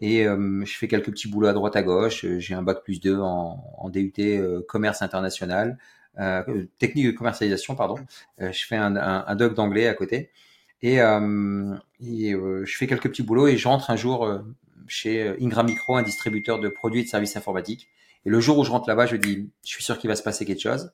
et 0.00 0.26
euh, 0.26 0.64
je 0.64 0.76
fais 0.76 0.88
quelques 0.88 1.10
petits 1.12 1.28
boulots 1.28 1.48
à 1.48 1.52
droite 1.52 1.76
à 1.76 1.82
gauche. 1.82 2.26
J'ai 2.38 2.54
un 2.54 2.62
bac 2.62 2.82
plus 2.82 3.00
2 3.00 3.18
en, 3.18 3.64
en 3.78 3.90
DUT 3.90 4.12
commerce 4.66 5.02
international, 5.02 5.78
technique 6.78 7.06
de 7.06 7.12
commercialisation, 7.12 7.74
pardon. 7.74 7.96
je 8.38 8.66
fais 8.66 8.76
un, 8.76 8.96
un, 8.96 9.24
un 9.26 9.36
doc 9.36 9.54
d'anglais 9.54 9.86
à 9.86 9.94
côté. 9.94 10.30
Et, 10.82 10.96
et 10.96 11.00
je 12.32 12.76
fais 12.76 12.86
quelques 12.86 13.08
petits 13.08 13.22
boulots 13.22 13.46
et 13.48 13.56
je 13.56 13.68
rentre 13.68 13.90
un 13.90 13.96
jour 13.96 14.42
chez 14.90 15.22
euh, 15.22 15.36
Ingram 15.40 15.66
Micro, 15.66 15.96
un 15.96 16.02
distributeur 16.02 16.58
de 16.60 16.68
produits 16.68 17.00
et 17.00 17.04
de 17.04 17.08
services 17.08 17.36
informatiques. 17.36 17.88
Et 18.26 18.30
le 18.30 18.40
jour 18.40 18.58
où 18.58 18.64
je 18.64 18.70
rentre 18.70 18.88
là-bas, 18.88 19.06
je 19.06 19.16
dis, 19.16 19.50
je 19.64 19.70
suis 19.70 19.82
sûr 19.82 19.98
qu'il 19.98 20.08
va 20.08 20.16
se 20.16 20.22
passer 20.22 20.44
quelque 20.44 20.60
chose. 20.60 20.92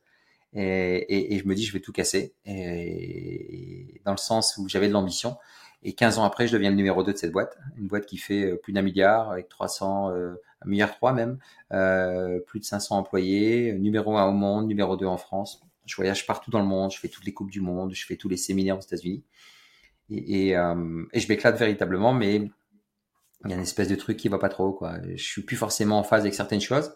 Et, 0.54 1.38
je 1.38 1.46
me 1.46 1.54
dis, 1.54 1.64
je 1.64 1.72
vais 1.72 1.80
tout 1.80 1.92
casser. 1.92 2.34
Et, 2.46 4.00
dans 4.04 4.12
le 4.12 4.16
sens 4.16 4.56
où 4.58 4.68
j'avais 4.68 4.88
de 4.88 4.92
l'ambition. 4.92 5.36
Et 5.82 5.92
15 5.92 6.18
ans 6.18 6.24
après, 6.24 6.48
je 6.48 6.52
deviens 6.52 6.70
le 6.70 6.76
numéro 6.76 7.02
2 7.02 7.12
de 7.12 7.16
cette 7.16 7.32
boîte. 7.32 7.56
Une 7.76 7.86
boîte 7.86 8.06
qui 8.06 8.16
fait 8.16 8.44
euh, 8.44 8.56
plus 8.56 8.72
d'un 8.72 8.82
milliard, 8.82 9.30
avec 9.30 9.48
300, 9.48 10.10
euh, 10.10 10.34
un 10.62 10.68
milliard 10.68 10.90
3 10.90 11.12
même, 11.12 11.38
euh, 11.72 12.40
plus 12.40 12.60
de 12.60 12.64
500 12.64 12.96
employés, 12.96 13.72
numéro 13.74 14.16
1 14.16 14.26
au 14.26 14.32
monde, 14.32 14.66
numéro 14.66 14.96
2 14.96 15.06
en 15.06 15.16
France. 15.16 15.62
Je 15.84 15.94
voyage 15.94 16.26
partout 16.26 16.50
dans 16.50 16.60
le 16.60 16.66
monde, 16.66 16.90
je 16.90 16.98
fais 16.98 17.08
toutes 17.08 17.24
les 17.24 17.32
coupes 17.32 17.50
du 17.50 17.60
monde, 17.60 17.94
je 17.94 18.04
fais 18.04 18.16
tous 18.16 18.28
les 18.28 18.36
séminaires 18.36 18.76
aux 18.76 18.80
États-Unis. 18.80 19.22
Et, 20.10 20.50
et 20.50 20.54
je 20.54 21.28
m'éclate 21.28 21.56
véritablement, 21.58 22.12
mais 22.12 22.48
il 23.44 23.50
y 23.50 23.52
a 23.52 23.56
une 23.56 23.62
espèce 23.62 23.88
de 23.88 23.94
truc 23.94 24.16
qui 24.16 24.28
va 24.28 24.38
pas 24.38 24.48
trop 24.48 24.72
quoi. 24.72 24.94
Je 25.14 25.22
suis 25.22 25.42
plus 25.42 25.56
forcément 25.56 25.98
en 25.98 26.02
phase 26.02 26.22
avec 26.22 26.34
certaines 26.34 26.60
choses. 26.60 26.94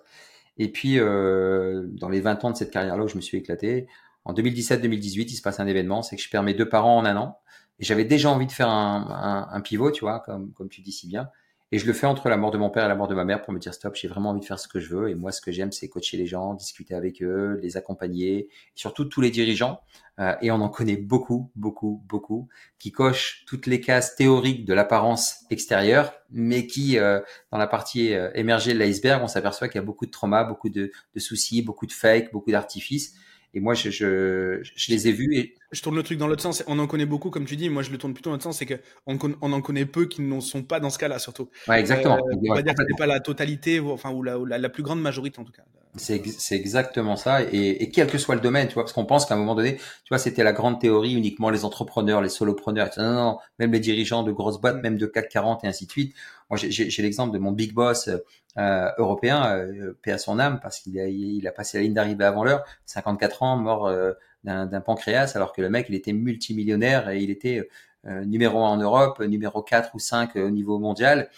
Et 0.59 0.71
puis 0.71 0.99
euh, 0.99 1.87
dans 1.93 2.09
les 2.09 2.21
20 2.21 2.45
ans 2.45 2.51
de 2.51 2.57
cette 2.57 2.71
carrière-là 2.71 3.05
où 3.05 3.09
je 3.09 3.17
me 3.17 3.21
suis 3.21 3.39
éclaté, 3.39 3.87
en 4.25 4.35
2017-2018, 4.35 5.23
il 5.23 5.37
se 5.37 5.43
passe 5.43 5.61
un 5.61 5.67
événement, 5.67 6.03
c'est 6.03 6.17
que 6.17 6.23
je 6.23 6.29
perds 6.29 6.43
mes 6.43 6.55
deux 6.55 6.69
parents 6.69 6.99
en 6.99 7.05
un 7.05 7.17
an. 7.17 7.39
Et 7.79 7.85
j'avais 7.85 8.05
déjà 8.05 8.29
envie 8.31 8.47
de 8.47 8.53
faire 8.53 8.69
un, 8.69 9.49
un, 9.51 9.57
un, 9.57 9.61
pivot, 9.63 9.91
tu 9.91 10.01
vois, 10.01 10.21
comme, 10.21 10.53
comme 10.53 10.69
tu 10.69 10.83
dis 10.83 10.93
si 10.93 11.07
bien. 11.07 11.31
Et 11.73 11.79
je 11.79 11.87
le 11.87 11.93
fais 11.93 12.07
entre 12.07 12.29
la 12.29 12.37
mort 12.37 12.51
de 12.51 12.59
mon 12.59 12.69
père 12.69 12.85
et 12.85 12.89
la 12.89 12.97
mort 12.97 13.07
de 13.07 13.15
ma 13.15 13.25
mère 13.25 13.43
pour 13.43 13.53
me 13.53 13.61
dire 13.61 13.73
stop, 13.73 13.95
j'ai 13.95 14.09
vraiment 14.09 14.31
envie 14.31 14.41
de 14.41 14.45
faire 14.45 14.59
ce 14.59 14.67
que 14.67 14.81
je 14.81 14.95
veux. 14.95 15.09
Et 15.09 15.15
moi, 15.15 15.31
ce 15.31 15.41
que 15.41 15.53
j'aime, 15.53 15.71
c'est 15.71 15.89
coacher 15.89 16.17
les 16.17 16.27
gens, 16.27 16.55
discuter 16.55 16.95
avec 16.95 17.23
eux, 17.23 17.61
les 17.63 17.77
accompagner, 17.77 18.49
surtout 18.75 19.05
tous 19.05 19.21
les 19.21 19.31
dirigeants. 19.31 19.81
Euh, 20.19 20.35
et 20.43 20.51
on 20.51 20.57
en 20.57 20.69
connaît 20.69 20.97
beaucoup, 20.97 21.51
beaucoup, 21.55 22.03
beaucoup, 22.07 22.49
qui 22.81 22.91
cochent 22.91 23.45
toutes 23.47 23.67
les 23.67 23.81
cases 23.81 24.17
théoriques 24.17 24.65
de 24.65 24.75
l'apparence 24.75 25.45
extérieure, 25.51 26.13
mais 26.31 26.67
qui, 26.67 26.99
euh, 26.99 27.21
dans 27.53 27.59
la 27.59 27.69
partie 27.69 28.15
euh, 28.15 28.31
émergée 28.35 28.75
de 28.75 28.79
l'iceberg, 28.79 29.23
on 29.23 29.29
s'aperçoit 29.29 29.69
qu'il 29.69 29.81
y 29.81 29.83
a 29.83 29.87
beaucoup 29.87 30.07
de 30.07 30.11
traumas, 30.11 30.45
beaucoup 30.45 30.71
de, 30.71 30.91
de 31.15 31.21
soucis, 31.21 31.63
beaucoup 31.63 31.87
de 31.87 31.93
fake, 31.93 32.33
beaucoup 32.33 32.51
d'artifices. 32.51 33.15
Et 33.53 33.61
moi, 33.61 33.75
je, 33.75 33.91
je, 33.91 34.61
je, 34.63 34.93
les 34.93 35.09
ai 35.09 35.13
vus. 35.13 35.37
Et... 35.37 35.55
Je 35.73 35.83
tourne 35.83 35.97
le 35.97 36.03
truc 36.03 36.19
dans 36.19 36.29
l'autre 36.29 36.43
sens. 36.43 36.63
On 36.67 36.79
en 36.79 36.87
connaît 36.87 37.07
beaucoup, 37.07 37.31
comme 37.31 37.47
tu 37.47 37.57
dis. 37.57 37.69
Moi, 37.69 37.83
je 37.83 37.91
le 37.91 37.99
tourne 37.99 38.15
plutôt 38.15 38.31
dans 38.31 38.35
l'autre 38.35 38.45
sens. 38.45 38.59
C'est 38.59 38.67
qu'on 38.67 39.37
on 39.41 39.53
en 39.53 39.61
connaît 39.61 39.87
peu 39.87 40.07
qui 40.07 40.23
ne 40.23 40.41
sont 40.41 40.63
pas 40.63 40.79
dans 40.79 40.91
ce 40.91 40.99
cas-là, 40.99 41.19
surtout. 41.19 41.49
Ouais, 41.67 41.81
exactement. 41.81 42.17
Euh, 42.17 42.37
on 42.49 42.55
va 42.55 42.63
dire 42.63 42.75
que 42.75 42.83
n'est 42.83 42.97
pas 42.97 43.07
la 43.07 43.21
totalité, 43.21 43.81
enfin, 43.81 44.11
ou 44.11 44.23
la, 44.23 44.39
ou 44.39 44.45
la, 44.45 44.59
la, 44.59 44.69
plus 44.69 44.83
grande 44.83 45.01
majorité, 45.01 45.41
en 45.41 45.45
tout 45.45 45.53
cas. 45.53 45.63
C'est 45.97 46.23
exactement 46.53 47.17
ça. 47.17 47.43
Et, 47.43 47.83
et, 47.83 47.91
quel 47.91 48.07
que 48.07 48.17
soit 48.17 48.37
le 48.37 48.41
domaine, 48.41 48.69
tu 48.69 48.75
vois, 48.75 48.85
parce 48.85 48.93
qu'on 48.93 49.05
pense 49.05 49.27
qu'à 49.27 49.35
un 49.35 49.37
moment 49.37 49.57
donné, 49.57 49.77
tu 49.77 50.09
vois, 50.11 50.19
c'était 50.19 50.45
la 50.45 50.53
grande 50.53 50.81
théorie, 50.81 51.15
uniquement 51.15 51.51
les 51.51 51.65
entrepreneurs, 51.65 52.23
les 52.23 52.29
solopreneurs. 52.29 52.91
Non, 52.97 53.05
non, 53.05 53.15
non, 53.15 53.39
même 53.59 53.73
les 53.73 53.81
dirigeants 53.81 54.23
de 54.23 54.31
grosses 54.31 54.61
boîtes, 54.61 54.83
même 54.83 54.97
de 54.97 55.07
CAC 55.07 55.29
40 55.29 55.65
et 55.65 55.67
ainsi 55.67 55.87
de 55.87 55.91
suite. 55.91 56.15
Moi, 56.49 56.59
j'ai 56.59 57.03
l'exemple 57.03 57.35
de 57.35 57.39
mon 57.39 57.51
big 57.51 57.73
boss 57.73 58.09
euh, 58.57 58.91
européen, 58.99 59.57
euh, 59.57 59.99
paix 60.03 60.13
à 60.13 60.19
son 60.19 60.39
âme, 60.39 60.61
parce 60.63 60.79
qu'il 60.79 60.99
a, 61.01 61.09
il 61.09 61.47
a 61.49 61.53
passé 61.53 61.79
la 61.79 61.85
ligne 61.85 61.95
d'arrivée 61.95 62.25
avant 62.25 62.45
l'heure, 62.45 62.65
54 62.87 63.43
ans, 63.43 63.57
mort 63.57 63.87
euh, 63.89 64.13
d'un 64.45 64.81
pancréas, 64.81 65.33
alors 65.35 65.53
que 65.53 65.61
le 65.61 65.71
mec, 65.71 65.87
il 65.89 65.95
était 65.97 66.13
multimillionnaire 66.13 67.11
et 67.11 67.19
il 67.19 67.31
était 67.31 67.69
euh, 68.07 68.25
numéro 68.25 68.65
1 68.65 68.69
en 68.69 68.77
Europe, 68.79 69.21
numéro 69.21 69.63
4 69.63 69.95
ou 69.95 69.99
5 69.99 70.37
au 70.37 70.51
niveau 70.51 70.79
mondial. 70.79 71.29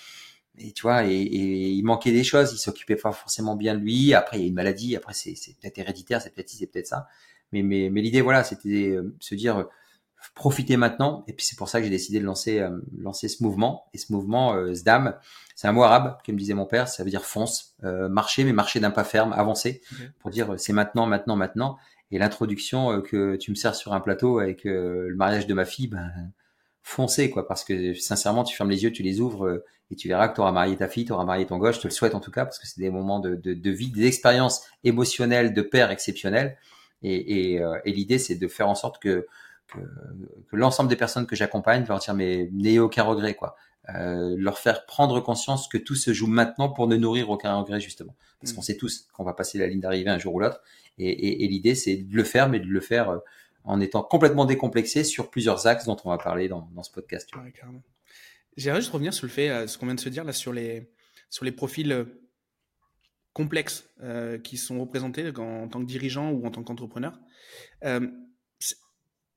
Et 0.59 0.73
tu 0.73 0.83
vois, 0.83 1.05
et, 1.05 1.13
et 1.13 1.71
il 1.71 1.83
manquait 1.83 2.13
des 2.13 2.25
choses, 2.25 2.53
il 2.53 2.59
s'occupait 2.59 2.97
pas 2.97 3.13
forcément 3.13 3.57
bien 3.57 3.75
de 3.75 3.81
lui. 3.81 4.15
Après, 4.15 4.39
il 4.39 4.43
y 4.43 4.45
a 4.45 4.49
une 4.49 4.55
maladie, 4.55 4.97
après 4.97 5.15
c'est 5.15 5.35
peut-être 5.61 5.79
héréditaire, 5.79 6.21
c'est 6.21 6.35
peut-être 6.35 6.51
ci, 6.51 6.59
c'est 6.59 6.67
peut-être 6.67 6.87
ça. 6.87 7.09
Mais, 7.53 7.63
mais, 7.63 7.91
mais 7.91 8.03
l'idée, 8.03 8.21
voilà, 8.21 8.45
c'était 8.45 8.99
se 9.21 9.35
dire 9.35 9.67
profiter 10.35 10.77
maintenant. 10.77 11.25
Et 11.27 11.33
puis 11.33 11.45
c'est 11.45 11.57
pour 11.57 11.69
ça 11.69 11.79
que 11.79 11.85
j'ai 11.85 11.91
décidé 11.91 12.21
de 12.21 12.25
lancer, 12.25 12.61
euh, 12.61 12.79
lancer 12.99 13.29
ce 13.29 13.43
mouvement. 13.43 13.87
Et 13.93 13.99
ce 13.99 14.13
mouvement, 14.13 14.55
euh, 14.55 14.75
Zdam, 14.75 15.15
c'est 15.57 15.69
un 15.69 15.73
mot 15.73 15.83
arabe, 15.83 16.19
comme 16.25 16.37
disait 16.37 16.55
mon 16.55 16.67
père, 16.67 16.89
ça 16.89 17.05
veut 17.05 17.11
dire 17.11 17.25
fonce, 17.25 17.75
euh, 17.85 18.09
marcher, 18.09 18.45
mais 18.45 18.53
marcher 18.53 18.81
d'un 18.81 18.91
pas 18.91 19.05
ferme, 19.05 19.33
avancer, 19.33 19.83
pour 20.21 20.31
dire 20.31 20.55
c'est 20.59 20.73
maintenant, 20.73 21.07
maintenant, 21.07 21.37
maintenant. 21.37 21.77
Et 22.11 22.19
l'introduction 22.19 23.01
que 23.01 23.37
tu 23.37 23.51
me 23.51 23.57
sers 23.57 23.75
sur 23.75 23.95
un 23.95 24.01
plateau 24.01 24.39
avec 24.39 24.65
le 24.65 25.15
mariage 25.17 25.47
de 25.47 25.55
ma 25.55 25.65
fille, 25.65 25.89
ben, 25.89 26.11
foncer, 26.83 27.31
quoi, 27.31 27.49
parce 27.49 27.65
que 27.65 27.95
sincèrement, 27.95 28.45
tu 28.45 28.55
fermes 28.55 28.69
les 28.69 28.83
yeux, 28.83 28.93
tu 28.93 29.03
les 29.03 29.21
ouvres 29.21 29.63
et 29.93 29.97
tu 29.97 30.09
verras 30.09 30.29
que 30.29 30.35
tu 30.35 30.41
auras 30.41 30.53
marié 30.53 30.77
ta 30.77 30.89
fille, 30.89 31.05
tu 31.05 31.13
auras 31.13 31.25
marié 31.25 31.47
ton 31.47 31.59
gosse, 31.59 31.77
je 31.77 31.83
te 31.83 31.87
le 31.87 31.93
souhaite 31.93 32.15
en 32.15 32.21
tout 32.21 32.31
cas, 32.33 32.45
parce 32.45 32.59
que 32.59 32.67
c'est 32.67 32.81
des 32.81 32.91
moments 32.91 33.21
de, 33.21 33.37
de, 33.37 33.55
de 33.55 33.71
vie, 33.71 33.91
des 33.91 34.07
expériences 34.07 34.67
émotionnelles 34.83 35.55
de 35.55 35.63
père 35.63 35.91
exceptionnelles. 35.91 36.57
Et, 37.03 37.55
et, 37.55 37.63
et 37.85 37.93
l'idée, 37.93 38.19
c'est 38.19 38.37
de 38.37 38.49
faire 38.49 38.69
en 38.69 38.75
sorte 38.75 39.01
que 39.01 39.27
que, 39.73 39.79
que 40.51 40.57
l'ensemble 40.57 40.89
des 40.89 40.97
personnes 40.97 41.27
que 41.27 41.37
j'accompagne 41.37 41.85
leur 41.89 41.99
dire 41.99 42.15
mais 42.15 42.49
n'ayez 42.53 42.79
aucun 42.79 43.03
regret 43.03 43.35
quoi. 43.35 43.57
Euh, 43.97 44.37
leur 44.39 44.59
faire 44.59 44.87
prendre 44.87 45.19
conscience 45.21 45.67
que 45.67 45.77
tout 45.77 45.97
se 45.97 46.13
joue 46.13 46.29
maintenant 46.29 46.69
pour 46.69 46.87
ne 46.87 46.97
nourrir 46.97 47.31
aucun 47.31 47.55
regret 47.55 47.81
justement. 47.81 48.15
Parce 48.41 48.53
mm. 48.53 48.57
qu'on 48.57 48.63
sait 48.63 48.77
tous 48.77 49.09
qu'on 49.13 49.25
va 49.25 49.33
passer 49.33 49.59
la 49.59 49.67
ligne 49.67 49.81
d'arrivée 49.81 50.11
un 50.11 50.19
jour 50.19 50.35
ou 50.35 50.41
l'autre. 50.41 50.61
Et, 50.99 51.49
l'idée 51.49 51.75
c'est 51.75 51.97
de 51.97 52.15
le 52.15 52.25
faire, 52.25 52.49
mais 52.49 52.61
de 52.61 52.67
le 52.67 52.81
faire 52.81 53.11
euh, 53.11 53.19
en 53.65 53.81
étant 53.81 54.03
complètement 54.03 54.45
décomplexé 54.45 55.05
sur 55.05 55.31
plusieurs 55.31 55.67
axes 55.67 55.87
dont 55.87 55.97
on 56.05 56.11
va 56.11 56.19
parler 56.19 56.49
dans, 56.49 56.69
dans 56.75 56.83
ce 56.83 56.93
podcast. 56.93 57.29
Ouais, 57.37 57.53
J'aimerais 58.57 58.81
juste 58.81 58.93
revenir 58.93 59.15
sur 59.15 59.27
le 59.27 59.33
fait, 59.33 59.49
euh, 59.49 59.67
ce 59.67 59.79
qu'on 59.79 59.87
vient 59.87 59.95
de 59.95 60.01
se 60.01 60.09
dire 60.09 60.25
là, 60.25 60.33
sur 60.33 60.53
les, 60.53 60.91
sur 61.31 61.45
les 61.45 61.53
profils 61.53 61.91
euh, 61.91 62.05
complexes 63.33 63.85
euh, 64.03 64.39
qui 64.39 64.59
sont 64.59 64.81
représentés 64.81 65.29
en, 65.37 65.69
tant 65.69 65.81
que 65.81 65.87
dirigeant 65.87 66.31
ou 66.31 66.47
en 66.47 66.51
tant 66.51 66.63
qu'entrepreneur. 66.63 67.19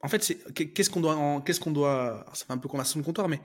En 0.02 0.08
fait, 0.08 0.38
qu'est-ce 0.54 0.90
qu'on 0.92 1.02
doit, 1.02 1.42
qu'est-ce 1.46 1.68
doit, 1.70 2.26
ça 2.34 2.46
fait 2.46 2.54
un 2.54 2.60
peu 2.60 2.68
conversation 2.68 3.00
de 3.00 3.06
comptoir, 3.06 3.28
mais 3.28 3.40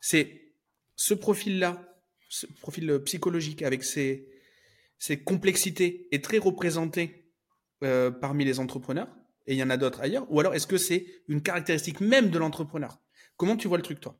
c'est 0.00 0.54
ce 0.96 1.14
profil-là, 1.14 1.86
ce 2.28 2.46
profil 2.46 3.00
psychologique 3.04 3.62
avec 3.62 3.84
ses, 3.84 4.26
ses 4.98 5.22
complexités 5.22 6.08
est 6.10 6.24
très 6.24 6.38
représenté 6.38 7.32
parmi 7.78 8.44
les 8.44 8.58
entrepreneurs 8.58 9.08
et 9.46 9.52
il 9.52 9.58
y 9.58 9.62
en 9.62 9.70
a 9.70 9.76
d'autres 9.76 10.00
ailleurs 10.00 10.26
Ou 10.32 10.40
alors 10.40 10.54
est-ce 10.54 10.66
que 10.66 10.78
c'est 10.78 11.06
une 11.28 11.42
caractéristique 11.42 12.00
même 12.00 12.30
de 12.30 12.38
l'entrepreneur? 12.38 13.00
Comment 13.36 13.56
tu 13.56 13.68
vois 13.68 13.76
le 13.76 13.84
truc, 13.84 14.00
toi? 14.00 14.18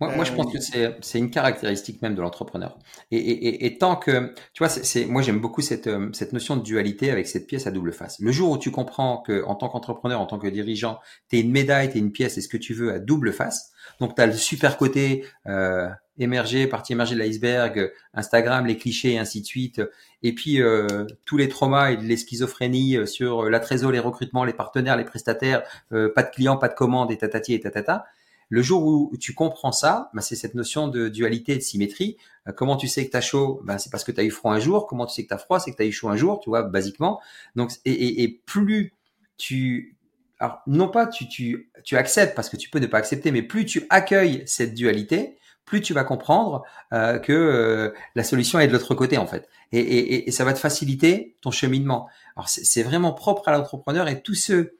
Moi, 0.00 0.14
moi, 0.14 0.24
je 0.24 0.32
pense 0.32 0.46
euh, 0.74 0.90
que 0.90 0.94
c'est 1.00 1.18
une 1.18 1.30
caractéristique 1.30 2.00
même 2.02 2.14
de 2.14 2.20
l'entrepreneur. 2.20 2.78
Et, 3.10 3.18
et, 3.18 3.66
et, 3.66 3.78
tant 3.78 3.96
que, 3.96 4.34
tu 4.52 4.60
vois, 4.60 4.68
c'est 4.68 5.06
moi 5.06 5.22
j'aime 5.22 5.40
beaucoup 5.40 5.60
cette, 5.60 5.86
euh, 5.86 6.10
cette 6.12 6.32
notion 6.32 6.56
de 6.56 6.62
dualité 6.62 7.10
avec 7.10 7.26
cette 7.26 7.46
pièce 7.46 7.66
à 7.66 7.70
double 7.70 7.92
face. 7.92 8.18
Le 8.20 8.32
jour 8.32 8.50
où 8.50 8.58
tu 8.58 8.70
comprends 8.70 9.18
que 9.18 9.44
en 9.44 9.54
tant 9.54 9.68
qu'entrepreneur, 9.68 10.20
en 10.20 10.26
tant 10.26 10.38
que 10.38 10.48
dirigeant, 10.48 10.98
tu 11.28 11.36
es 11.36 11.40
une 11.40 11.50
médaille, 11.50 11.90
tu 11.90 11.98
es 11.98 12.00
une 12.00 12.12
pièce, 12.12 12.38
est 12.38 12.42
ce 12.42 12.48
que 12.48 12.56
tu 12.56 12.74
veux 12.74 12.92
à 12.92 12.98
double 12.98 13.32
face. 13.32 13.72
Donc 13.98 14.14
tu 14.14 14.22
as 14.22 14.26
le 14.26 14.32
super 14.32 14.76
côté 14.76 15.24
euh, 15.46 15.88
émergé, 16.18 16.66
partie 16.66 16.92
émergée 16.92 17.14
de 17.14 17.20
l'iceberg, 17.20 17.92
Instagram, 18.14 18.66
les 18.66 18.76
clichés 18.76 19.12
et 19.12 19.18
ainsi 19.18 19.40
de 19.40 19.46
suite. 19.46 19.82
Et 20.22 20.34
puis 20.34 20.60
euh, 20.60 21.06
tous 21.24 21.36
les 21.36 21.48
traumas 21.48 21.90
et 21.90 21.96
les 21.96 22.16
schizophrénies 22.16 22.96
euh, 22.96 23.06
sur 23.06 23.48
la 23.48 23.60
trésor, 23.60 23.90
les 23.90 23.98
recrutements, 23.98 24.44
les 24.44 24.52
partenaires, 24.52 24.96
les 24.96 25.04
prestataires, 25.04 25.62
euh, 25.92 26.12
pas 26.12 26.22
de 26.22 26.30
clients, 26.30 26.56
pas 26.56 26.68
de 26.68 26.74
commandes 26.74 27.10
et 27.10 27.16
tatati 27.16 27.54
et 27.54 27.60
tatata. 27.60 28.06
Le 28.50 28.62
jour 28.62 28.84
où 28.84 29.16
tu 29.18 29.32
comprends 29.32 29.72
ça, 29.72 30.10
bah, 30.12 30.20
c'est 30.20 30.36
cette 30.36 30.54
notion 30.54 30.88
de 30.88 31.08
dualité 31.08 31.52
et 31.52 31.56
de 31.56 31.62
symétrie. 31.62 32.18
comment 32.56 32.76
tu 32.76 32.88
sais 32.88 33.06
que 33.06 33.10
tu 33.10 33.16
as 33.16 33.22
chaud? 33.22 33.62
Ben, 33.64 33.78
C'est 33.78 33.90
parce 33.90 34.04
que 34.04 34.12
tu 34.12 34.20
as 34.20 34.24
eu 34.24 34.30
froid 34.30 34.52
un 34.52 34.60
jour. 34.60 34.86
Comment 34.86 35.06
tu 35.06 35.14
sais 35.14 35.22
que 35.22 35.28
tu 35.28 35.34
as 35.34 35.38
froid? 35.38 35.60
C'est 35.60 35.70
que 35.70 35.76
tu 35.76 35.82
as 35.82 35.86
eu 35.86 35.92
chaud 35.92 36.08
un 36.08 36.16
jour, 36.16 36.40
tu 36.40 36.50
vois, 36.50 36.64
basiquement. 36.64 37.20
Donc, 37.56 37.70
et, 37.84 37.92
et, 37.92 38.22
et 38.22 38.28
plus 38.28 38.92
tu... 39.38 39.96
Alors, 40.40 40.60
non 40.66 40.88
pas 40.88 41.06
tu, 41.06 41.28
tu, 41.28 41.70
tu 41.84 41.96
acceptes, 41.96 42.34
parce 42.34 42.48
que 42.48 42.56
tu 42.56 42.70
peux 42.70 42.78
ne 42.78 42.86
pas 42.86 42.98
accepter, 42.98 43.30
mais 43.30 43.42
plus 43.42 43.66
tu 43.66 43.86
accueilles 43.90 44.42
cette 44.46 44.74
dualité, 44.74 45.36
plus 45.70 45.80
tu 45.80 45.94
vas 45.94 46.02
comprendre 46.02 46.64
euh, 46.92 47.18
que 47.18 47.32
euh, 47.32 47.94
la 48.16 48.24
solution 48.24 48.58
est 48.58 48.66
de 48.66 48.72
l'autre 48.72 48.94
côté 48.94 49.18
en 49.18 49.26
fait. 49.26 49.48
Et, 49.70 49.78
et, 49.78 50.28
et, 50.28 50.30
ça 50.32 50.44
va 50.44 50.52
te 50.52 50.58
faciliter 50.58 51.36
ton 51.42 51.52
cheminement. 51.52 52.08
Alors 52.36 52.48
c'est 52.48 52.82
vraiment 52.82 53.12
propre 53.12 53.48
à 53.48 53.52
l'entrepreneur 53.52 54.08
et 54.08 54.20
tous 54.20 54.34
ceux 54.34 54.78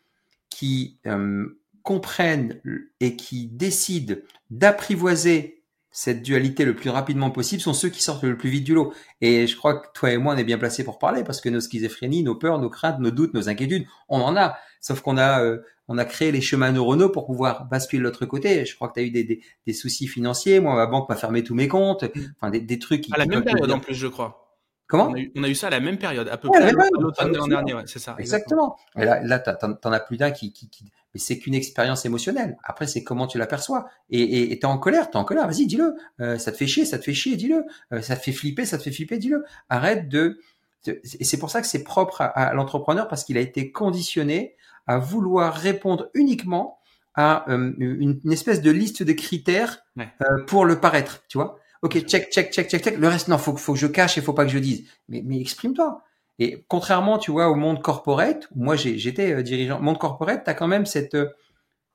qui 0.49 0.99
euh, 1.07 1.60
comprennent 1.83 2.61
et 3.01 3.17
qui 3.17 3.47
décident 3.47 4.15
d'apprivoiser 4.51 5.61
cette 5.93 6.23
dualité 6.23 6.65
le 6.65 6.77
plus 6.77 6.91
rapidement 6.91 7.31
possible 7.31 7.61
sont 7.61 7.75
ceux 7.75 7.89
qui 7.89 8.03
sortent 8.03 8.23
le 8.23 8.37
plus 8.37 8.49
vite 8.49 8.65
du 8.65 8.75
lot. 8.75 8.93
Et 9.21 9.47
je 9.47 9.57
crois 9.57 9.75
que 9.75 9.89
toi 9.93 10.13
et 10.13 10.19
moi, 10.19 10.35
on 10.35 10.37
est 10.37 10.45
bien 10.45 10.59
placés 10.59 10.85
pour 10.85 10.99
parler 10.99 11.25
parce 11.25 11.41
que 11.41 11.49
nos 11.49 11.61
schizophrénies, 11.61 12.23
nos 12.23 12.37
peurs, 12.37 12.61
nos 12.61 12.71
craintes, 12.71 13.01
nos 13.01 13.11
doutes, 13.11 13.35
nos 13.35 13.49
inquiétudes, 13.49 13.87
on 14.09 14.21
en 14.21 14.37
a. 14.37 14.57
Sauf 14.81 15.01
qu'on 15.01 15.17
a, 15.17 15.43
euh, 15.43 15.59
on 15.89 15.99
a 15.99 16.05
créé 16.05 16.31
les 16.31 16.41
chemins 16.41 16.71
neuronaux 16.71 17.09
pour 17.09 17.27
pouvoir 17.27 17.67
basculer 17.67 17.99
de 17.99 18.05
l'autre 18.05 18.25
côté. 18.25 18.65
Je 18.65 18.75
crois 18.77 18.89
que 18.89 18.95
tu 18.95 19.01
as 19.01 19.03
eu 19.03 19.11
des, 19.11 19.25
des, 19.25 19.43
des, 19.67 19.73
soucis 19.73 20.07
financiers. 20.07 20.61
Moi, 20.61 20.75
ma 20.77 20.87
banque 20.87 21.09
m'a 21.09 21.17
fermé 21.17 21.43
tous 21.43 21.55
mes 21.55 21.67
comptes. 21.67 22.05
Enfin, 22.37 22.51
des, 22.51 22.61
des 22.61 22.79
trucs 22.79 23.03
qui. 23.03 23.13
À 23.13 23.19
la 23.19 23.27
même 23.27 23.43
période, 23.43 23.71
en 23.71 23.81
plus, 23.81 23.95
je 23.95 24.07
crois. 24.07 24.47
Comment? 24.87 25.09
On 25.09 25.15
a, 25.15 25.19
eu, 25.19 25.33
on 25.37 25.43
a, 25.45 25.49
eu, 25.49 25.55
ça 25.55 25.69
à 25.69 25.71
la 25.71 25.81
même 25.81 25.99
période, 25.99 26.29
à 26.29 26.37
peu 26.37 26.49
près 26.49 26.63
à 26.63 26.73
l'automne 26.99 27.31
de 27.31 27.37
l'an 27.37 27.47
dernier, 27.47 27.75
ouais, 27.75 27.83
c'est 27.87 28.01
ça. 28.01 28.17
Exactement. 28.19 28.77
exactement. 28.97 29.23
Et 29.23 29.25
là, 29.25 29.39
là 29.39 29.39
t'en 29.39 29.93
as 29.93 30.01
plus 30.01 30.17
d'un 30.17 30.33
qui, 30.33 30.53
qui, 30.53 30.69
qui, 30.69 30.91
mais 31.15 31.21
c'est 31.21 31.39
qu'une 31.39 31.55
expérience 31.55 32.05
émotionnelle. 32.05 32.57
Après, 32.63 32.87
c'est 32.87 33.03
comment 33.03 33.27
tu 33.27 33.39
l'aperçois. 33.39 33.89
Et 34.11 34.59
t'es 34.59 34.67
en 34.67 34.79
colère, 34.79 35.11
t'es 35.11 35.17
en 35.17 35.25
colère. 35.25 35.47
Vas-y, 35.47 35.67
dis-le. 35.67 35.95
Euh, 36.21 36.39
ça 36.39 36.53
te 36.53 36.57
fait 36.57 36.67
chier, 36.67 36.85
ça 36.85 36.99
te 36.99 37.05
fait 37.05 37.15
chier, 37.15 37.37
dis-le. 37.37 37.65
Euh, 37.93 38.01
ça 38.01 38.17
te 38.17 38.23
fait 38.23 38.33
flipper, 38.33 38.65
ça 38.65 38.79
te 38.79 38.83
fait 38.83 38.93
flipper, 38.93 39.19
dis-le. 39.19 39.45
Arrête 39.69 40.09
de. 40.09 40.41
Et 40.87 41.25
c'est 41.25 41.39
pour 41.39 41.51
ça 41.51 41.61
que 41.61 41.67
c'est 41.67 41.85
propre 41.85 42.23
à, 42.23 42.27
à 42.27 42.55
l'entrepreneur 42.55 43.09
parce 43.09 43.25
qu'il 43.25 43.37
a 43.37 43.41
été 43.41 43.71
conditionné 43.71 44.57
à 44.87 44.99
vouloir 44.99 45.55
répondre 45.55 46.09
uniquement 46.15 46.79
à 47.15 47.51
euh, 47.51 47.73
une, 47.79 48.19
une, 48.25 48.33
espèce 48.33 48.63
de 48.63 48.71
liste 48.71 49.03
de 49.03 49.13
critères 49.13 49.81
ouais. 49.97 50.09
Euh, 50.23 50.45
pour 50.47 50.65
le 50.65 50.81
paraître. 50.81 51.23
Tu 51.29 51.39
vois 51.39 51.59
Ok, 51.83 51.99
check, 52.05 52.31
check, 52.31 52.53
check, 52.53 52.69
check, 52.69 52.83
check. 52.83 52.99
Le 52.99 53.09
reste, 53.09 53.29
non, 53.29 53.39
faut, 53.39 53.57
faut 53.57 53.73
que 53.73 53.79
je 53.79 53.87
cache 53.87 54.19
et 54.19 54.21
faut 54.21 54.33
pas 54.33 54.45
que 54.45 54.51
je 54.51 54.59
dise. 54.59 54.85
Mais, 55.09 55.23
mais 55.25 55.41
exprime-toi. 55.41 56.03
Et 56.41 56.65
contrairement, 56.69 57.19
tu 57.19 57.31
vois, 57.31 57.51
au 57.51 57.55
monde 57.55 57.83
corporate, 57.83 58.49
moi 58.57 58.75
j'étais 58.75 59.35
euh, 59.35 59.43
dirigeant, 59.43 59.79
monde 59.79 59.99
corporate, 59.99 60.43
tu 60.43 60.51
as 60.51 60.55
quand 60.55 60.67
même 60.67 60.87
cette, 60.87 61.15
euh, 61.15 61.29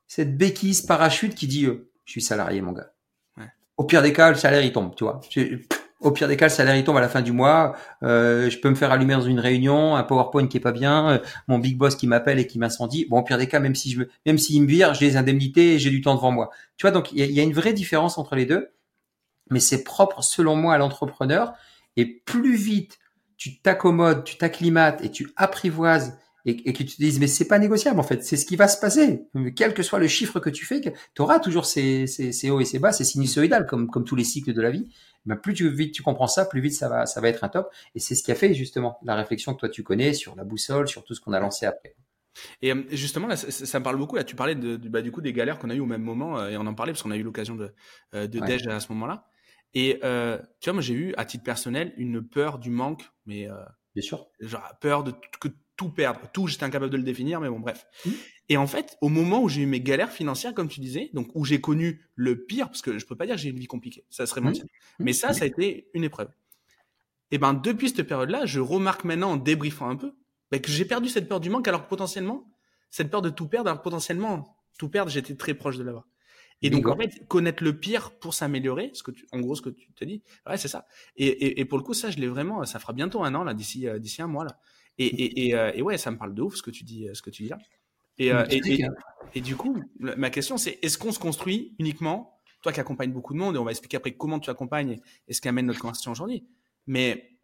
cette 0.08 0.38
béquise 0.38 0.84
parachute 0.84 1.34
qui 1.34 1.48
dit 1.48 1.66
euh, 1.66 1.90
je 2.06 2.12
suis 2.12 2.22
salarié, 2.22 2.62
mon 2.62 2.72
gars. 2.72 2.92
Ouais. 3.38 3.48
Au 3.78 3.86
pire 3.86 4.04
des 4.04 4.14
cas, 4.14 4.30
le 4.30 4.36
salaire 4.36 4.64
il 4.64 4.72
tombe, 4.72 4.96
tu 4.96 5.04
vois. 5.04 5.20
Au 6.00 6.12
pire 6.12 6.28
des 6.28 6.38
cas, 6.38 6.46
le 6.46 6.52
salaire 6.52 6.75
il 6.75 6.84
tombe 6.84 6.98
à 6.98 7.02
la 7.02 7.10
fin 7.10 7.24
du 7.24 7.32
mois. 7.32 7.75
Euh, 8.04 8.48
je 8.52 8.60
peux 8.60 8.70
me 8.70 8.75
faire 8.75 8.92
allumer 8.92 9.16
dans 9.16 9.22
une 9.22 9.40
réunion, 9.40 9.96
un 9.96 10.04
PowerPoint 10.04 10.46
qui 10.46 10.58
est 10.58 10.62
pas 10.62 10.72
bien, 10.72 11.20
mon 11.48 11.58
big 11.58 11.75
boss 11.75 11.96
qui 11.96 12.06
m'appelle 12.06 12.38
et 12.38 12.46
qui 12.46 12.60
m'incendie. 12.60 13.08
Bon, 13.10 13.18
au 13.18 13.24
pire 13.24 13.40
des 13.40 13.48
cas, 13.48 13.60
même 13.60 13.74
si 13.74 13.90
je, 13.90 14.04
même 14.28 14.38
s'il 14.38 14.62
me 14.62 14.68
vire, 14.68 14.94
j'ai 14.94 15.10
des 15.10 15.18
indemnités, 15.18 15.74
et 15.74 15.80
j'ai 15.80 15.90
du 15.90 16.02
temps 16.02 16.14
devant 16.14 16.32
moi. 16.32 16.52
Tu 16.78 16.84
vois, 16.84 16.92
donc 16.92 17.12
il 17.14 17.25
y, 17.25 17.34
y 17.34 17.40
a, 17.40 17.44
une 17.44 17.54
vraie 17.54 17.74
différence 17.74 18.20
entre 18.20 18.36
les 18.36 18.46
deux, 18.46 18.70
mais 19.50 19.60
c'est 19.60 19.84
propre 19.84 20.22
selon 20.22 20.56
moi 20.56 20.75
à 20.75 20.78
l'entrepreneur. 20.78 21.54
Et 21.98 22.06
plus 22.06 22.56
vite 22.56 23.00
tu 23.38 23.60
t'accommodes, 23.60 24.24
tu 24.24 24.38
t'acclimates 24.38 25.04
et 25.04 25.12
tu 25.12 25.32
apprivoises 25.36 26.18
et, 26.46 26.51
et, 26.70 26.74
que 26.74 26.84
tu 26.84 26.96
te 26.96 26.98
dises 26.98 27.20
mais 27.20 27.27
c'est 27.27 27.48
pas 27.48 27.58
négociable 27.58 28.00
en 28.00 28.04
fait, 28.04 28.24
c'est 28.24 28.38
ce 28.38 28.46
qui 28.46 28.56
va 28.56 28.68
se 28.68 28.80
passer. 28.80 29.27
Quel 29.56 29.74
que 29.74 29.84
soit 29.84 30.00
le 30.00 30.08
chiffre 30.08 30.39
que 30.39 30.50
tu 30.50 30.65
fais, 30.65 30.82
tu 30.82 31.22
auras 31.22 31.39
toujours 31.39 31.65
ces, 31.65 32.08
ces, 32.08 32.32
ces, 32.32 32.50
hauts 32.50 32.60
et 32.60 32.65
ces 32.65 32.80
bas, 32.80 32.92
c'est 32.92 33.04
sinusoïdal 33.04 33.65
comme, 33.65 33.89
comme 33.89 34.06
tous 34.06 34.15
les 34.15 34.24
cycles 34.24 34.54
de 34.54 34.62
la 34.62 34.70
vie. 34.70 34.88
Mais 35.25 35.36
plus 35.36 35.54
tu, 35.56 35.68
vite 35.70 35.94
tu 35.94 36.04
comprends 36.04 36.27
ça, 36.27 36.46
plus 36.46 36.62
vite 36.62 36.74
ça 36.74 36.88
va, 36.88 37.06
ça 37.06 37.20
va 37.20 37.30
être 37.30 37.44
un 37.44 37.50
top. 37.50 37.72
Et 37.96 38.00
c'est 38.00 38.15
ce 38.15 38.24
qui 38.24 38.32
a 38.32 38.36
fait 38.36 38.54
justement 38.54 39.00
la 39.04 39.15
réflexion 39.15 39.54
que 39.54 39.60
toi 39.60 39.70
tu 39.70 39.84
connais 39.84 40.13
sur 40.13 40.36
la 40.36 40.44
boussole, 40.44 40.88
sur 40.88 41.04
tout 41.04 41.15
ce 41.15 41.22
qu'on 41.22 41.34
a 41.34 41.39
lancé 41.39 41.65
après. 41.65 41.96
Et 42.62 42.72
euh, 42.72 42.84
justement, 42.92 43.27
là, 43.27 43.36
ça, 43.36 43.51
ça, 43.51 43.80
me 43.80 43.84
parle 43.84 43.98
beaucoup. 43.98 44.15
Là, 44.15 44.24
tu 44.24 44.36
parlais 44.36 44.56
de, 44.56 44.77
bah, 44.77 45.01
du 45.01 45.12
coup 45.12 45.22
des 45.22 45.34
galères 45.34 45.60
qu'on 45.60 45.70
a 45.70 45.75
eu 45.75 45.80
au 45.80 45.86
même 45.86 46.01
moment, 46.01 46.39
euh, 46.39 46.50
et 46.50 46.58
on 46.58 46.65
en 46.68 46.74
parlait 46.74 46.92
parce 46.92 47.04
qu'on 47.04 47.12
a 47.12 47.18
eu 47.18 47.24
l'occasion 47.24 47.56
de, 47.56 47.74
euh, 48.13 48.27
de 48.27 48.39
ouais. 48.39 48.46
déj 48.46 48.68
à 48.68 48.80
ce 48.80 48.92
moment-là. 48.94 49.25
Et 49.75 50.00
euh, 50.03 50.38
tu 50.62 50.70
vois, 50.70 50.74
moi 50.74 50.82
j'ai 50.82 50.94
eu 50.94 51.13
à 51.17 51.25
titre 51.25 51.44
personnel 51.44 51.94
une 51.98 52.24
peur 52.24 52.58
du 52.60 52.70
manque, 52.70 53.03
mais 53.25 53.50
euh, 53.50 53.55
bien 53.94 54.01
sûr, 54.01 54.27
genre 54.39 54.74
peur 54.79 55.03
de 55.03 55.13
que 55.39 55.50
tout 55.75 55.89
perdre, 55.89 56.22
tout, 56.34 56.48
j'étais 56.48 56.63
incapable 56.63 56.91
de 56.91 56.98
le 56.98 57.03
définir, 57.03 57.41
mais 57.41 57.50
bon 57.50 57.60
bref. 57.60 57.86
Mmh. 58.05 58.10
Et 58.48 58.58
en 58.58 58.67
fait, 58.67 58.98
au 59.01 59.10
moment 59.10 59.41
où 59.41 59.50
j'ai 59.50 59.62
eu 59.62 59.65
mes 59.65 59.82
galères 59.82 60.12
financières, 60.12 60.53
comme 60.53 60.70
tu 60.70 60.79
disais, 60.79 61.10
donc 61.13 61.27
où 61.36 61.44
j'ai 61.44 61.60
connu 61.60 62.08
le 62.15 62.46
pire, 62.46 62.67
parce 62.67 62.82
que 62.82 62.98
je 62.98 63.05
peux 63.05 63.17
pas 63.17 63.25
dire 63.25 63.36
que 63.36 63.41
j'ai 63.41 63.50
une 63.50 63.60
vie 63.60 63.67
compliquée, 63.67 64.05
ça 64.10 64.25
serait 64.25 64.39
mentir, 64.39 64.63
mmh. 64.63 65.03
mais 65.03 65.12
ça, 65.13 65.34
ça 65.34 65.44
a 65.44 65.48
été 65.48 65.89
une 65.94 66.05
épreuve. 66.05 66.29
Et 67.32 67.38
ben 67.38 67.53
depuis 67.53 67.89
cette 67.89 68.03
période-là, 68.03 68.46
je 68.46 68.62
remarque 68.62 69.03
maintenant 69.03 69.32
en 69.32 69.38
débriefant 69.38 69.89
un 69.89 69.98
peu, 69.98 70.13
ben, 70.51 70.62
que 70.62 70.72
j'ai 70.72 70.86
perdu 70.86 71.10
cette 71.10 71.27
peur 71.27 71.41
du 71.41 71.50
manque, 71.50 71.67
alors 71.67 71.84
que 71.84 71.89
potentiellement, 71.89 72.48
cette 72.91 73.10
peur 73.12 73.22
de 73.22 73.29
tout 73.29 73.48
perdre, 73.48 73.70
alors 73.70 73.82
potentiellement 73.82 74.58
tout 74.79 74.89
perdre, 74.89 75.12
j'étais 75.12 75.36
très 75.36 75.53
proche 75.53 75.77
de 75.77 75.84
l'avoir. 75.84 76.08
Et 76.62 76.70
donc, 76.70 76.88
en 76.88 76.96
fait, 76.96 77.28
connaître 77.28 77.64
le 77.64 77.78
pire 77.78 78.12
pour 78.12 78.34
s'améliorer, 78.34 78.90
ce 78.94 79.04
que 79.04 79.12
tu, 79.12 79.28
en 79.32 79.40
gros, 79.40 79.56
ce 79.56 79.62
que 79.62 79.70
tu 79.70 79.92
te 79.94 80.06
dis, 80.06 80.22
ouais, 80.48 80.58
c'est 80.58 80.68
ça. 80.68 80.88
Et, 81.16 81.28
et, 81.28 81.60
et, 81.60 81.66
pour 81.66 81.78
le 81.78 81.84
coup, 81.84 81.94
ça, 81.94 82.10
je 82.10 82.18
l'ai 82.18 82.28
vraiment, 82.28 82.64
ça 82.66 82.80
fera 82.80 82.94
bientôt 82.94 83.24
un 83.24 83.36
an, 83.36 83.44
là, 83.44 83.54
d'ici, 83.54 83.88
euh, 83.88 84.00
d'ici 84.00 84.22
un 84.22 84.28
mois, 84.28 84.46
là. 84.46 84.60
Et, 84.98 85.54
euh, 85.54 85.72
et, 85.76 85.82
ouais, 85.82 85.98
ça 85.98 86.10
me 86.10 86.18
parle 86.18 86.34
de 86.34 86.42
ouf, 86.42 86.56
ce 86.56 86.64
que 86.64 86.72
tu 86.72 86.84
dis, 86.84 87.08
ce 87.14 87.22
que 87.22 87.30
tu 87.30 87.44
dis 87.44 87.50
là. 87.50 87.58
Et, 88.18 88.32
euh, 88.32 88.46
et, 88.50 88.62
et, 89.34 89.42
du 89.42 89.56
coup, 89.56 89.84
ma 90.00 90.30
question, 90.30 90.58
c'est, 90.58 90.80
est-ce 90.82 90.98
qu'on 90.98 91.12
se 91.12 91.20
construit 91.20 91.76
uniquement, 91.80 92.40
toi 92.62 92.72
qui 92.72 92.80
accompagnes 92.80 93.12
beaucoup 93.12 93.34
de 93.34 93.40
monde, 93.40 93.56
et 93.56 93.60
on 93.60 93.66
va 93.66 93.72
expliquer 93.72 93.98
après 93.98 94.14
comment 94.14 94.40
tu 94.40 94.50
accompagnes 94.50 95.00
et 95.28 95.34
ce 95.34 95.42
qui 95.42 95.50
amène 95.50 95.66
notre 95.66 95.80
conversation 95.80 96.12
aujourd'hui. 96.12 96.46
Mais 96.88 97.38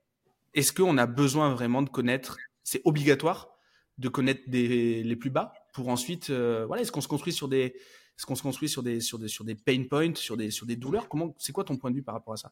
est-ce 0.53 0.72
qu'on 0.72 0.98
a 0.98 1.06
besoin 1.06 1.53
vraiment 1.53 1.82
de 1.82 1.89
connaître, 1.89 2.38
c'est 2.63 2.82
obligatoire 2.86 3.50
de 3.98 4.10
connaître 4.10 4.41
des, 4.48 5.03
les 5.03 5.15
plus 5.15 5.30
bas 5.30 5.53
pour 5.74 5.89
ensuite, 5.89 6.30
euh, 6.30 6.65
voilà, 6.65 6.82
est-ce 6.82 6.91
qu'on 6.91 7.01
se 7.01 7.08
construit 7.08 7.34
sur 7.34 7.48
des, 7.48 7.75
est-ce 8.18 8.25
qu'on 8.25 8.36
se 8.36 8.44
construit 8.44 8.70
sur 8.70 8.84
des, 8.84 9.00
sur 9.00 9.18
des, 9.18 9.27
sur 9.27 9.44
des 9.44 9.56
pain 9.56 9.84
points, 9.89 10.13
sur 10.15 10.38
des, 10.38 10.51
sur 10.51 10.65
des 10.65 10.75
douleurs? 10.75 11.10
Comment, 11.10 11.34
c'est 11.38 11.51
quoi 11.51 11.63
ton 11.63 11.77
point 11.77 11.89
de 11.89 11.96
vue 11.96 12.03
par 12.03 12.13
rapport 12.13 12.34
à 12.34 12.38
ça? 12.38 12.51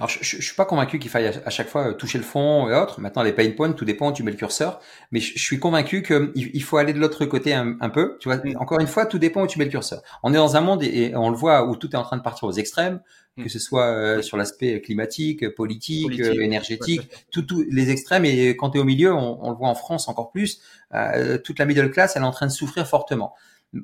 Alors, 0.00 0.10
je, 0.10 0.18
je, 0.22 0.38
je, 0.38 0.42
suis 0.42 0.56
pas 0.56 0.64
convaincu 0.64 0.98
qu'il 0.98 1.08
faille 1.08 1.26
à, 1.26 1.50
chaque 1.50 1.68
fois 1.68 1.94
toucher 1.94 2.18
le 2.18 2.24
fond 2.24 2.68
et 2.68 2.74
autres. 2.74 3.00
Maintenant, 3.00 3.22
les 3.22 3.32
pain 3.32 3.48
points, 3.52 3.72
tout 3.72 3.84
dépend 3.84 4.10
où 4.10 4.12
tu 4.12 4.24
mets 4.24 4.32
le 4.32 4.36
curseur. 4.36 4.80
Mais 5.12 5.20
je, 5.20 5.34
je 5.34 5.42
suis 5.42 5.60
convaincu 5.60 6.02
qu'il 6.02 6.32
il 6.34 6.62
faut 6.64 6.78
aller 6.78 6.92
de 6.92 6.98
l'autre 6.98 7.24
côté 7.26 7.54
un, 7.54 7.76
un, 7.80 7.90
peu. 7.90 8.16
Tu 8.18 8.28
vois, 8.28 8.38
mm. 8.38 8.56
encore 8.58 8.80
une 8.80 8.88
fois, 8.88 9.06
tout 9.06 9.20
dépend 9.20 9.44
où 9.44 9.46
tu 9.46 9.60
mets 9.60 9.66
le 9.66 9.70
curseur. 9.70 10.02
On 10.24 10.32
est 10.32 10.36
dans 10.36 10.56
un 10.56 10.60
monde 10.62 10.82
et, 10.82 10.86
et 10.86 11.16
on 11.16 11.30
le 11.30 11.36
voit 11.36 11.68
où 11.68 11.76
tout 11.76 11.92
est 11.92 11.96
en 11.96 12.02
train 12.02 12.16
de 12.16 12.22
partir 12.22 12.48
aux 12.48 12.52
extrêmes, 12.52 13.00
mm. 13.36 13.44
que 13.44 13.48
ce 13.48 13.60
soit 13.60 13.86
euh, 13.86 14.20
sur 14.20 14.36
l'aspect 14.36 14.80
climatique, 14.80 15.48
politique, 15.54 16.08
politique 16.08 16.26
euh, 16.26 16.42
énergétique, 16.42 17.02
ouais, 17.02 17.18
tous 17.30 17.42
tout, 17.42 17.64
les 17.70 17.90
extrêmes. 17.90 18.24
Et 18.24 18.56
quand 18.56 18.70
tu 18.70 18.78
es 18.78 18.80
au 18.80 18.84
milieu, 18.84 19.14
on, 19.14 19.46
on, 19.46 19.50
le 19.50 19.56
voit 19.56 19.68
en 19.68 19.76
France 19.76 20.08
encore 20.08 20.32
plus, 20.32 20.60
euh, 20.92 21.38
toute 21.38 21.60
la 21.60 21.66
middle 21.66 21.92
class, 21.92 22.16
elle 22.16 22.22
est 22.22 22.26
en 22.26 22.32
train 22.32 22.48
de 22.48 22.52
souffrir 22.52 22.88
fortement 22.88 23.32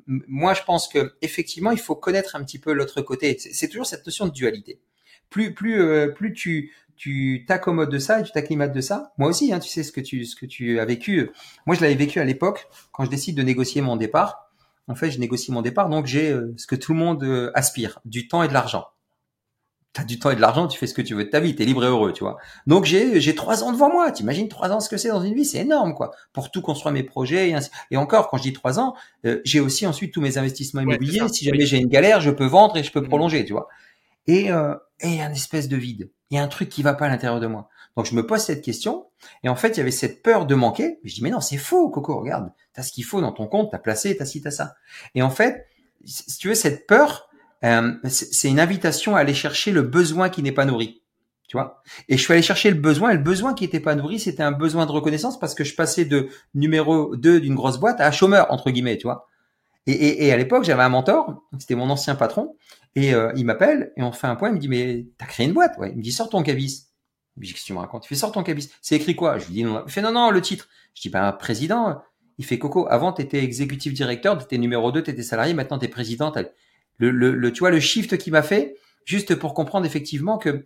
moi, 0.05 0.53
je 0.53 0.63
pense 0.63 0.87
que 0.87 1.13
effectivement, 1.21 1.71
il 1.71 1.79
faut 1.79 1.95
connaître 1.95 2.35
un 2.35 2.43
petit 2.43 2.59
peu 2.59 2.73
l'autre 2.73 3.01
côté. 3.01 3.37
C'est 3.39 3.67
toujours 3.67 3.85
cette 3.85 4.05
notion 4.05 4.25
de 4.25 4.31
dualité. 4.31 4.79
Plus, 5.29 5.53
plus, 5.53 5.81
euh, 5.81 6.07
plus 6.07 6.33
tu 6.33 6.73
tu 6.97 7.45
t'accommodes 7.47 7.89
de 7.89 7.97
ça 7.97 8.19
et 8.19 8.23
tu 8.23 8.31
t'acclimates 8.31 8.73
de 8.73 8.81
ça. 8.81 9.11
Moi 9.17 9.27
aussi, 9.27 9.51
hein, 9.51 9.57
tu 9.57 9.69
sais 9.69 9.81
ce 9.81 9.91
que 9.91 10.01
tu 10.01 10.23
ce 10.23 10.35
que 10.35 10.45
tu 10.45 10.79
as 10.79 10.85
vécu. 10.85 11.31
Moi, 11.65 11.75
je 11.75 11.81
l'avais 11.81 11.95
vécu 11.95 12.19
à 12.19 12.23
l'époque 12.23 12.67
quand 12.91 13.05
je 13.05 13.09
décide 13.09 13.35
de 13.35 13.41
négocier 13.41 13.81
mon 13.81 13.95
départ. 13.95 14.51
En 14.87 14.93
fait, 14.93 15.09
je 15.09 15.19
négocie 15.19 15.51
mon 15.51 15.63
départ, 15.63 15.89
donc 15.89 16.05
j'ai 16.05 16.31
euh, 16.31 16.53
ce 16.57 16.67
que 16.67 16.75
tout 16.75 16.93
le 16.93 16.99
monde 16.99 17.23
euh, 17.23 17.51
aspire 17.55 17.99
du 18.05 18.27
temps 18.27 18.43
et 18.43 18.47
de 18.47 18.53
l'argent. 18.53 18.85
T'as 19.93 20.05
du 20.05 20.19
temps 20.19 20.31
et 20.31 20.35
de 20.35 20.41
l'argent, 20.41 20.67
tu 20.67 20.79
fais 20.79 20.87
ce 20.87 20.93
que 20.93 21.01
tu 21.01 21.15
veux 21.15 21.25
de 21.25 21.29
ta 21.29 21.41
vie, 21.41 21.53
t'es 21.53 21.65
libre 21.65 21.83
et 21.83 21.87
heureux, 21.87 22.13
tu 22.13 22.23
vois. 22.23 22.37
Donc 22.65 22.85
j'ai 22.85 23.19
j'ai 23.19 23.35
trois 23.35 23.63
ans 23.63 23.73
devant 23.73 23.91
moi. 23.91 24.09
T'imagines 24.11 24.47
trois 24.47 24.69
ans 24.71 24.79
ce 24.79 24.87
que 24.87 24.95
c'est 24.95 25.09
dans 25.09 25.21
une 25.21 25.33
vie, 25.33 25.43
c'est 25.43 25.59
énorme 25.59 25.93
quoi. 25.95 26.11
Pour 26.31 26.49
tout 26.49 26.61
construire 26.61 26.93
mes 26.93 27.03
projets 27.03 27.49
et, 27.49 27.53
ainsi. 27.53 27.69
et 27.91 27.97
encore 27.97 28.29
quand 28.29 28.37
je 28.37 28.43
dis 28.43 28.53
trois 28.53 28.79
ans, 28.79 28.95
euh, 29.25 29.41
j'ai 29.43 29.59
aussi 29.59 29.85
ensuite 29.85 30.13
tous 30.13 30.21
mes 30.21 30.37
investissements 30.37 30.81
immobiliers. 30.81 31.27
si 31.27 31.43
jamais 31.43 31.65
j'ai 31.65 31.77
une 31.77 31.89
galère, 31.89 32.21
je 32.21 32.31
peux 32.31 32.45
vendre 32.45 32.77
et 32.77 32.83
je 32.83 32.91
peux 32.91 33.01
mmh. 33.01 33.07
prolonger, 33.07 33.43
tu 33.43 33.51
vois. 33.51 33.67
Et 34.27 34.49
euh, 34.49 34.75
et 35.01 35.09
il 35.09 35.15
y 35.15 35.21
a 35.21 35.25
une 35.25 35.33
espèce 35.33 35.67
de 35.67 35.75
vide. 35.75 36.09
Il 36.29 36.37
y 36.37 36.39
a 36.39 36.43
un 36.43 36.47
truc 36.47 36.69
qui 36.69 36.83
va 36.83 36.93
pas 36.93 37.07
à 37.07 37.09
l'intérieur 37.09 37.41
de 37.41 37.47
moi. 37.47 37.67
Donc 37.97 38.05
je 38.05 38.15
me 38.15 38.25
pose 38.25 38.39
cette 38.39 38.63
question 38.63 39.07
et 39.43 39.49
en 39.49 39.55
fait 39.55 39.69
il 39.75 39.77
y 39.77 39.81
avait 39.81 39.91
cette 39.91 40.23
peur 40.23 40.45
de 40.45 40.55
manquer. 40.55 40.99
Je 41.03 41.15
dis 41.15 41.21
mais 41.21 41.31
non 41.31 41.41
c'est 41.41 41.57
faux 41.57 41.89
Coco, 41.89 42.17
regarde, 42.17 42.51
t'as 42.73 42.83
ce 42.83 42.93
qu'il 42.93 43.03
faut 43.03 43.19
dans 43.19 43.33
ton 43.33 43.47
compte, 43.47 43.71
t'as 43.71 43.79
placé, 43.79 44.15
t'as 44.15 44.25
ci, 44.25 44.41
t'as 44.41 44.51
ça. 44.51 44.75
Et 45.15 45.21
en 45.21 45.29
fait 45.29 45.67
si 46.05 46.37
tu 46.37 46.47
veux 46.47 46.55
cette 46.55 46.87
peur 46.87 47.29
euh, 47.63 47.93
c'est 48.07 48.49
une 48.49 48.59
invitation 48.59 49.15
à 49.15 49.19
aller 49.19 49.33
chercher 49.33 49.71
le 49.71 49.81
besoin 49.81 50.29
qui 50.29 50.41
n'est 50.43 50.51
pas 50.51 50.65
nourri. 50.65 51.01
Tu 51.47 51.57
vois 51.57 51.83
Et 52.07 52.17
je 52.17 52.23
suis 52.23 52.31
allé 52.31 52.41
chercher 52.41 52.69
le 52.69 52.77
besoin, 52.77 53.09
et 53.11 53.15
le 53.15 53.23
besoin 53.23 53.53
qui 53.53 53.65
n'était 53.65 53.81
pas 53.81 53.93
nourri, 53.95 54.19
c'était 54.19 54.43
un 54.43 54.53
besoin 54.53 54.85
de 54.85 54.91
reconnaissance 54.91 55.37
parce 55.37 55.53
que 55.53 55.63
je 55.63 55.75
passais 55.75 56.05
de 56.05 56.29
numéro 56.53 57.15
2 57.15 57.41
d'une 57.41 57.55
grosse 57.55 57.77
boîte 57.77 57.99
à 57.99 58.09
chômeur, 58.11 58.47
entre 58.51 58.71
guillemets, 58.71 58.97
tu 58.97 59.03
vois. 59.03 59.27
Et, 59.85 59.91
et, 59.91 60.27
et 60.27 60.31
à 60.31 60.37
l'époque, 60.37 60.63
j'avais 60.63 60.83
un 60.83 60.89
mentor, 60.89 61.43
c'était 61.59 61.75
mon 61.75 61.89
ancien 61.89 62.15
patron, 62.15 62.55
et 62.95 63.13
euh, 63.13 63.31
il 63.35 63.45
m'appelle, 63.45 63.91
et 63.97 64.03
on 64.03 64.11
fait 64.11 64.27
un 64.27 64.35
point, 64.35 64.49
il 64.49 64.55
me 64.55 64.59
dit, 64.59 64.67
mais 64.67 65.07
t'as 65.17 65.25
créé 65.25 65.45
une 65.45 65.53
boîte, 65.53 65.77
ouais. 65.77 65.91
Il 65.91 65.97
me 65.97 66.01
dit, 66.01 66.11
sors 66.11 66.29
ton 66.29 66.43
cabis. 66.43 66.87
Je 67.37 67.41
dis, 67.41 67.53
qu'est-ce 67.53 67.63
que 67.63 67.67
tu 67.67 67.73
me 67.73 67.79
racontes? 67.79 68.05
Il 68.05 68.07
fait, 68.07 68.15
sors 68.15 68.31
ton 68.31 68.43
cabis. 68.43 68.71
C'est 68.81 68.95
écrit 68.95 69.15
quoi? 69.15 69.37
Je 69.37 69.47
lui 69.47 69.53
dis, 69.53 69.63
non. 69.63 69.83
Non, 70.03 70.11
non, 70.11 70.31
le 70.31 70.41
titre. 70.41 70.67
Je 70.93 71.01
dis, 71.01 71.09
ben, 71.09 71.31
président. 71.31 72.01
Il 72.37 72.45
fait, 72.45 72.59
Coco, 72.59 72.87
avant, 72.89 73.13
t'étais 73.13 73.43
exécutif 73.43 73.93
directeur, 73.93 74.37
t'étais 74.37 74.57
numéro 74.57 74.91
2, 74.91 75.03
t'étais 75.03 75.23
salarié, 75.23 75.53
maintenant 75.53 75.77
t'es 75.77 75.87
président 75.87 76.31
le, 77.09 77.33
le, 77.33 77.51
tu 77.51 77.59
vois, 77.59 77.71
le 77.71 77.79
shift 77.79 78.17
qui 78.17 78.31
m'a 78.31 78.43
fait, 78.43 78.75
juste 79.05 79.35
pour 79.35 79.53
comprendre 79.53 79.85
effectivement 79.85 80.37
que 80.37 80.65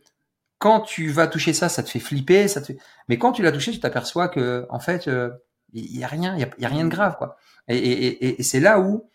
quand 0.57 0.81
tu 0.81 1.09
vas 1.09 1.27
toucher 1.27 1.53
ça, 1.53 1.69
ça 1.69 1.83
te 1.83 1.89
fait 1.89 1.99
flipper, 1.99 2.47
ça 2.47 2.61
te 2.61 2.73
mais 3.07 3.17
quand 3.17 3.31
tu 3.31 3.41
l'as 3.41 3.51
touché, 3.51 3.71
tu 3.71 3.79
t'aperçois 3.79 4.27
que 4.27 4.65
en 4.69 4.79
fait, 4.79 5.05
il 5.05 5.11
euh, 5.11 5.29
y 5.73 6.03
a 6.03 6.07
rien, 6.07 6.35
il 6.35 6.47
y 6.61 6.65
a, 6.65 6.69
rien 6.69 6.85
de 6.85 6.89
grave 6.89 7.17
quoi. 7.17 7.37
Et, 7.67 8.39
et, 8.39 8.43
c'est 8.43 8.59
là 8.59 8.79
où, 8.79 9.09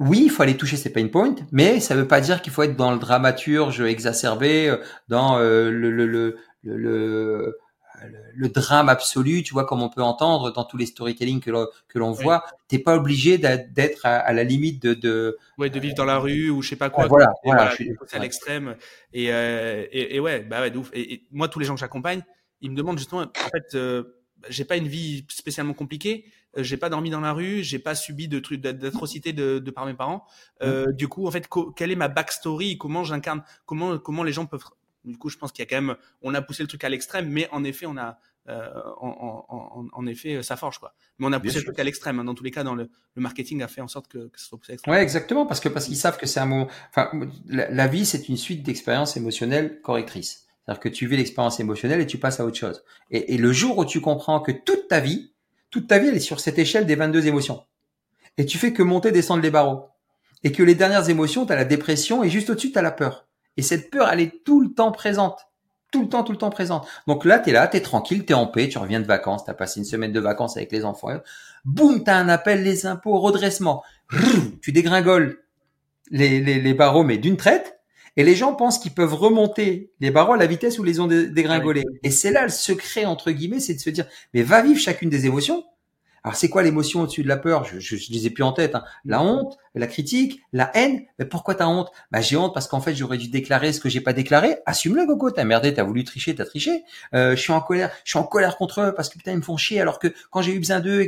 oui, 0.00 0.22
il 0.24 0.30
faut 0.30 0.42
aller 0.42 0.56
toucher 0.56 0.76
ces 0.76 0.92
pain 0.92 1.08
points, 1.08 1.34
mais 1.52 1.80
ça 1.80 1.94
veut 1.94 2.08
pas 2.08 2.20
dire 2.20 2.42
qu'il 2.42 2.52
faut 2.52 2.62
être 2.62 2.76
dans 2.76 2.92
le 2.92 2.98
dramaturge 2.98 3.80
exacerbé, 3.80 4.68
euh, 4.68 4.76
dans 5.08 5.38
euh, 5.38 5.70
le, 5.70 5.90
le, 5.90 6.06
le, 6.06 6.36
le 6.62 7.58
le, 8.34 8.48
drame 8.48 8.88
absolu, 8.88 9.42
tu 9.42 9.52
vois, 9.52 9.64
comme 9.64 9.82
on 9.82 9.88
peut 9.88 10.02
entendre 10.02 10.52
dans 10.52 10.64
tous 10.64 10.76
les 10.76 10.86
storytelling 10.86 11.40
que 11.40 11.50
l'on, 11.50 11.66
que 11.88 11.98
l'on 11.98 12.12
voit. 12.12 12.44
T'es 12.68 12.78
pas 12.78 12.96
obligé 12.96 13.38
d'être 13.38 14.04
à, 14.04 14.32
la 14.32 14.44
limite 14.44 14.82
de, 14.82 14.94
de, 14.94 15.38
ouais, 15.58 15.70
de 15.70 15.80
vivre 15.80 15.94
dans 15.94 16.04
la 16.04 16.18
rue 16.18 16.50
ou 16.50 16.62
je 16.62 16.70
sais 16.70 16.76
pas 16.76 16.90
quoi. 16.90 17.06
voilà, 17.06 17.28
voilà, 17.44 17.72
à 18.12 18.18
l'extrême. 18.18 18.76
Et, 19.12 19.32
euh, 19.32 19.86
et, 19.90 20.16
et, 20.16 20.20
ouais, 20.20 20.40
bah 20.40 20.60
ouais, 20.60 20.74
ouf. 20.76 20.90
Et, 20.92 21.24
moi, 21.30 21.48
tous 21.48 21.58
les 21.58 21.64
gens 21.64 21.74
que 21.74 21.80
j'accompagne, 21.80 22.22
ils 22.60 22.70
me 22.70 22.76
demandent 22.76 22.98
justement, 22.98 23.22
en 23.22 23.48
fait, 23.50 23.74
euh, 23.74 24.04
j'ai 24.48 24.64
pas 24.64 24.76
une 24.76 24.88
vie 24.88 25.24
spécialement 25.28 25.74
compliquée. 25.74 26.26
Euh, 26.56 26.62
j'ai 26.62 26.76
pas 26.76 26.88
dormi 26.88 27.10
dans 27.10 27.20
la 27.20 27.32
rue, 27.32 27.62
j'ai 27.62 27.78
pas 27.78 27.94
subi 27.94 28.28
de 28.28 28.38
trucs 28.38 28.60
d'atrocités 28.60 29.32
de, 29.32 29.58
de 29.58 29.70
par 29.70 29.86
mes 29.86 29.94
parents. 29.94 30.24
Euh. 30.62 30.92
Du 30.92 31.08
coup, 31.08 31.26
en 31.26 31.30
fait, 31.30 31.48
quelle 31.76 31.90
est 31.90 31.96
ma 31.96 32.08
backstory? 32.08 32.78
Comment 32.78 33.04
j'incarne? 33.04 33.42
Comment 33.66 33.98
comment 33.98 34.22
les 34.22 34.32
gens 34.32 34.46
peuvent 34.46 34.64
du 35.04 35.16
coup, 35.16 35.28
je 35.28 35.36
pense 35.36 35.52
qu'il 35.52 35.64
y 35.64 35.66
a 35.66 35.70
quand 35.70 35.80
même, 35.80 35.96
on 36.22 36.34
a 36.34 36.42
poussé 36.42 36.62
le 36.62 36.68
truc 36.68 36.84
à 36.84 36.88
l'extrême, 36.88 37.28
mais 37.28 37.48
en 37.50 37.64
effet, 37.64 37.86
on 37.86 37.96
a, 37.96 38.18
euh, 38.48 38.68
en, 39.00 40.06
effet, 40.06 40.42
ça 40.42 40.56
forge 40.56 40.78
quoi. 40.78 40.94
Mais 41.18 41.26
on 41.26 41.32
a 41.32 41.40
poussé 41.40 41.58
le 41.58 41.64
truc 41.64 41.78
à 41.78 41.84
l'extrême. 41.84 42.18
Hein. 42.18 42.24
Dans 42.24 42.34
tous 42.34 42.44
les 42.44 42.50
cas, 42.50 42.64
dans 42.64 42.74
le, 42.74 42.90
marketing 43.16 43.62
a 43.62 43.68
fait 43.68 43.80
en 43.80 43.88
sorte 43.88 44.08
que, 44.08 44.28
que 44.28 44.40
ce 44.40 44.46
soit 44.46 44.58
poussé 44.58 44.72
à 44.72 44.74
l'extrême. 44.74 44.94
Ouais, 44.94 45.02
exactement, 45.02 45.44
parce 45.44 45.60
que 45.60 45.68
parce 45.68 45.86
qu'ils 45.86 45.96
savent 45.96 46.18
que 46.18 46.26
c'est 46.26 46.40
un 46.40 46.46
moment. 46.46 46.68
Enfin, 46.90 47.10
la, 47.46 47.86
vie, 47.86 48.06
c'est 48.06 48.28
une 48.28 48.36
suite 48.36 48.62
d'expériences 48.62 49.16
émotionnelles 49.16 49.80
correctrices. 49.82 50.46
C'est-à-dire 50.64 50.80
que 50.80 50.88
tu 50.88 51.06
vis 51.06 51.16
l'expérience 51.16 51.60
émotionnelle 51.60 52.00
et 52.00 52.06
tu 52.06 52.18
passes 52.18 52.40
à 52.40 52.46
autre 52.46 52.56
chose. 52.56 52.84
Et, 53.10 53.34
et, 53.34 53.38
le 53.38 53.52
jour 53.52 53.78
où 53.78 53.84
tu 53.84 54.00
comprends 54.00 54.40
que 54.40 54.52
toute 54.52 54.88
ta 54.88 55.00
vie, 55.00 55.32
toute 55.70 55.86
ta 55.86 55.98
vie, 55.98 56.08
elle 56.08 56.16
est 56.16 56.20
sur 56.20 56.40
cette 56.40 56.58
échelle 56.58 56.86
des 56.86 56.94
22 56.94 57.26
émotions. 57.26 57.64
Et 58.38 58.46
tu 58.46 58.56
fais 58.56 58.72
que 58.72 58.82
monter, 58.82 59.12
descendre 59.12 59.42
les 59.42 59.50
barreaux. 59.50 59.88
Et 60.44 60.52
que 60.52 60.62
les 60.62 60.74
dernières 60.74 61.10
émotions, 61.10 61.44
tu 61.44 61.52
as 61.52 61.56
la 61.56 61.64
dépression 61.64 62.22
et 62.22 62.30
juste 62.30 62.48
au-dessus, 62.50 62.70
tu 62.70 62.78
as 62.78 62.82
la 62.82 62.92
peur. 62.92 63.27
Et 63.58 63.62
cette 63.62 63.90
peur, 63.90 64.08
elle 64.10 64.20
est 64.20 64.44
tout 64.44 64.60
le 64.62 64.72
temps 64.72 64.92
présente. 64.92 65.48
Tout 65.90 66.02
le 66.02 66.08
temps, 66.08 66.22
tout 66.22 66.32
le 66.32 66.38
temps 66.38 66.50
présente. 66.50 66.86
Donc 67.06 67.24
là, 67.24 67.38
tu 67.38 67.50
es 67.50 67.52
là, 67.52 67.66
tu 67.66 67.76
es 67.76 67.80
tranquille, 67.80 68.24
tu 68.24 68.32
es 68.32 68.36
en 68.36 68.46
paix, 68.46 68.68
tu 68.68 68.78
reviens 68.78 69.00
de 69.00 69.06
vacances, 69.06 69.44
tu 69.44 69.50
as 69.50 69.54
passé 69.54 69.80
une 69.80 69.86
semaine 69.86 70.12
de 70.12 70.20
vacances 70.20 70.56
avec 70.56 70.70
les 70.70 70.84
enfants. 70.84 71.08
Boum, 71.64 72.04
tu 72.04 72.10
as 72.10 72.16
un 72.16 72.28
appel, 72.28 72.62
les 72.62 72.86
impôts, 72.86 73.18
redressement. 73.18 73.82
Tu 74.62 74.72
dégringoles 74.72 75.42
les, 76.10 76.40
les, 76.40 76.60
les 76.60 76.74
barreaux, 76.74 77.02
mais 77.04 77.18
d'une 77.18 77.36
traite. 77.36 77.80
Et 78.16 78.22
les 78.24 78.36
gens 78.36 78.54
pensent 78.54 78.78
qu'ils 78.78 78.94
peuvent 78.94 79.14
remonter 79.14 79.92
les 80.00 80.10
barreaux 80.10 80.32
à 80.32 80.36
la 80.36 80.46
vitesse 80.46 80.78
où 80.78 80.84
les 80.84 81.00
ont 81.00 81.06
dégringolés. 81.06 81.84
Et 82.02 82.10
c'est 82.10 82.30
là 82.30 82.44
le 82.44 82.48
secret, 82.48 83.04
entre 83.04 83.30
guillemets, 83.30 83.60
c'est 83.60 83.74
de 83.74 83.80
se 83.80 83.90
dire, 83.90 84.06
mais 84.34 84.42
va 84.42 84.62
vivre 84.62 84.78
chacune 84.78 85.10
des 85.10 85.26
émotions 85.26 85.64
alors 86.24 86.36
c'est 86.36 86.48
quoi 86.48 86.62
l'émotion 86.62 87.02
au-dessus 87.02 87.22
de 87.22 87.28
la 87.28 87.36
peur? 87.36 87.64
Je, 87.64 87.78
je, 87.78 87.96
je, 87.96 88.12
les 88.12 88.26
ai 88.26 88.30
plus 88.30 88.42
en 88.42 88.52
tête. 88.52 88.74
Hein. 88.74 88.84
La 89.04 89.22
honte, 89.22 89.56
la 89.74 89.86
critique, 89.86 90.40
la 90.52 90.70
haine. 90.76 91.02
Mais 91.18 91.24
pourquoi 91.24 91.54
t'as 91.54 91.66
honte? 91.66 91.90
Bah 92.10 92.20
j'ai 92.20 92.36
honte 92.36 92.52
parce 92.54 92.68
qu'en 92.68 92.80
fait 92.80 92.94
j'aurais 92.94 93.18
dû 93.18 93.28
déclarer 93.28 93.72
ce 93.72 93.80
que 93.80 93.88
j'ai 93.88 94.00
pas 94.00 94.12
déclaré. 94.12 94.58
Assume-le, 94.66 95.06
Coco. 95.06 95.30
T'as 95.30 95.44
merdé, 95.44 95.72
t'as 95.74 95.84
voulu 95.84 96.04
tricher, 96.04 96.34
t'as 96.34 96.44
triché. 96.44 96.82
Euh, 97.14 97.36
je 97.36 97.40
suis 97.40 97.52
en 97.52 97.60
colère, 97.60 97.90
je 98.04 98.10
suis 98.10 98.18
en 98.18 98.24
colère 98.24 98.56
contre 98.56 98.80
eux 98.80 98.94
parce 98.94 99.08
que 99.08 99.18
putain 99.18 99.32
ils 99.32 99.38
me 99.38 99.42
font 99.42 99.56
chier 99.56 99.80
alors 99.80 99.98
que 99.98 100.08
quand 100.30 100.42
j'ai 100.42 100.52
eu 100.52 100.58
besoin 100.58 100.80
d'eux, 100.80 101.06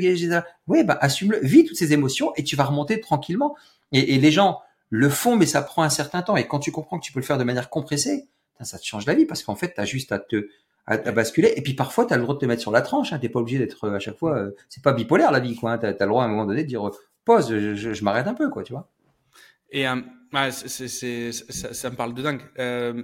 oui 0.67 0.85
bah 0.85 0.99
assume-le, 1.01 1.41
vis 1.43 1.65
toutes 1.65 1.77
ces 1.77 1.93
émotions 1.93 2.33
et 2.37 2.45
tu 2.45 2.57
vas 2.57 2.65
remonter 2.65 3.01
tranquillement. 3.01 3.57
Et, 3.93 4.15
et, 4.15 4.19
les 4.19 4.31
gens 4.31 4.61
le 4.89 5.09
font, 5.09 5.35
mais 5.37 5.47
ça 5.47 5.63
prend 5.63 5.83
un 5.83 5.89
certain 5.89 6.23
temps. 6.23 6.37
Et 6.37 6.47
quand 6.47 6.61
tu 6.61 6.71
comprends 6.71 6.99
que 6.99 7.05
tu 7.05 7.13
peux 7.13 7.21
le 7.21 7.25
faire 7.25 7.39
de 7.39 7.45
manière 7.45 7.71
compressée, 7.71 8.29
ça 8.61 8.79
te 8.79 8.85
change 8.85 9.07
la 9.07 9.15
vie 9.15 9.27
parce 9.27 9.43
qu'en 9.43 9.57
fait 9.57 9.75
t'as 9.75 9.85
juste 9.85 10.13
à 10.13 10.19
te 10.19 10.49
à, 10.87 10.97
basculer. 11.13 11.53
Et 11.57 11.63
puis 11.63 11.75
parfois, 11.75 12.07
tu 12.07 12.15
as 12.15 12.17
le 12.17 12.23
droit 12.23 12.35
de 12.35 12.41
te 12.41 12.47
mettre 12.47 12.63
sur 12.63 12.73
la 12.73 12.83
tranche. 12.83 13.13
Hein. 13.13 13.19
T'es 13.19 13.29
pas 13.29 13.41
obligé 13.41 13.59
d'être 13.59 13.85
euh, 13.85 13.97
à 13.97 13.99
chaque 13.99 14.19
fois. 14.19 14.37
Euh, 14.39 14.51
c'est 14.69 14.83
pas 14.83 14.93
bipolaire 14.93 15.31
la 15.31 15.41
vie, 15.41 15.57
quoi. 15.57 15.73
Hein. 15.73 15.79
T'as 15.79 15.89
as 15.89 15.93
le 16.01 16.07
droit 16.07 16.23
à 16.23 16.27
un 16.27 16.29
moment 16.29 16.47
donné 16.47 16.63
de 16.63 16.69
dire 16.69 16.91
pause, 17.25 17.51
je, 17.51 17.75
je, 17.75 18.05
m'arrête 18.05 18.27
un 18.27 18.35
peu, 18.35 18.51
quoi. 18.51 18.63
Tu 18.63 18.73
vois. 18.73 18.91
Et 19.71 19.87
euh, 19.87 20.01
ça, 20.51 21.75
ça, 21.75 21.91
me 21.91 21.97
parle 21.97 22.15
de 22.15 22.23
dingue. 22.23 22.43
Euh, 22.59 23.03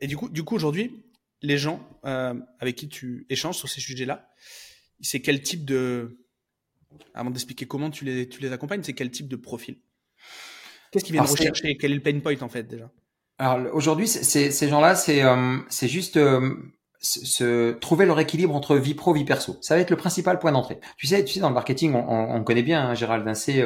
et 0.00 0.06
du 0.06 0.16
coup, 0.16 0.28
du 0.28 0.44
coup, 0.44 0.54
aujourd'hui, 0.54 1.04
les 1.42 1.58
gens 1.58 1.86
euh, 2.04 2.34
avec 2.58 2.76
qui 2.76 2.88
tu 2.88 3.26
échanges 3.28 3.56
sur 3.56 3.68
ces 3.68 3.80
sujets-là, 3.80 4.28
c'est 5.00 5.20
quel 5.20 5.42
type 5.42 5.64
de 5.64 6.18
avant 7.12 7.30
d'expliquer 7.30 7.66
comment 7.66 7.90
tu 7.90 8.04
les, 8.04 8.28
tu 8.28 8.40
les 8.40 8.52
accompagnes, 8.52 8.82
c'est 8.82 8.92
quel 8.92 9.10
type 9.10 9.28
de 9.28 9.36
profil? 9.36 9.76
Qu'est-ce 10.90 11.04
qu'ils 11.04 11.14
viennent 11.14 11.24
rechercher? 11.24 11.76
Quel 11.76 11.92
est 11.92 11.96
le 11.96 12.02
pain 12.02 12.18
point 12.20 12.40
en 12.40 12.48
fait 12.48 12.64
déjà? 12.64 12.90
Alors 13.38 13.74
aujourd'hui, 13.74 14.06
ces 14.06 14.68
gens-là, 14.68 14.94
c'est 14.94 15.24
euh, 15.24 15.58
juste 15.82 16.16
euh, 16.16 16.54
se, 17.00 17.72
trouver 17.72 18.06
leur 18.06 18.20
équilibre 18.20 18.54
entre 18.54 18.76
vie 18.76 18.94
pro 18.94 19.12
vie 19.12 19.24
perso. 19.24 19.58
Ça 19.60 19.74
va 19.74 19.80
être 19.80 19.90
le 19.90 19.96
principal 19.96 20.38
point 20.38 20.52
d'entrée. 20.52 20.80
Tu 20.96 21.06
sais, 21.06 21.24
tu 21.24 21.34
sais 21.34 21.40
dans 21.40 21.48
le 21.48 21.54
marketing, 21.54 21.94
on, 21.94 22.34
on, 22.34 22.44
connaît 22.44 22.62
bien 22.62 22.88
hein, 22.88 22.94
Gérald 22.94 23.24
Vincé. 23.24 23.60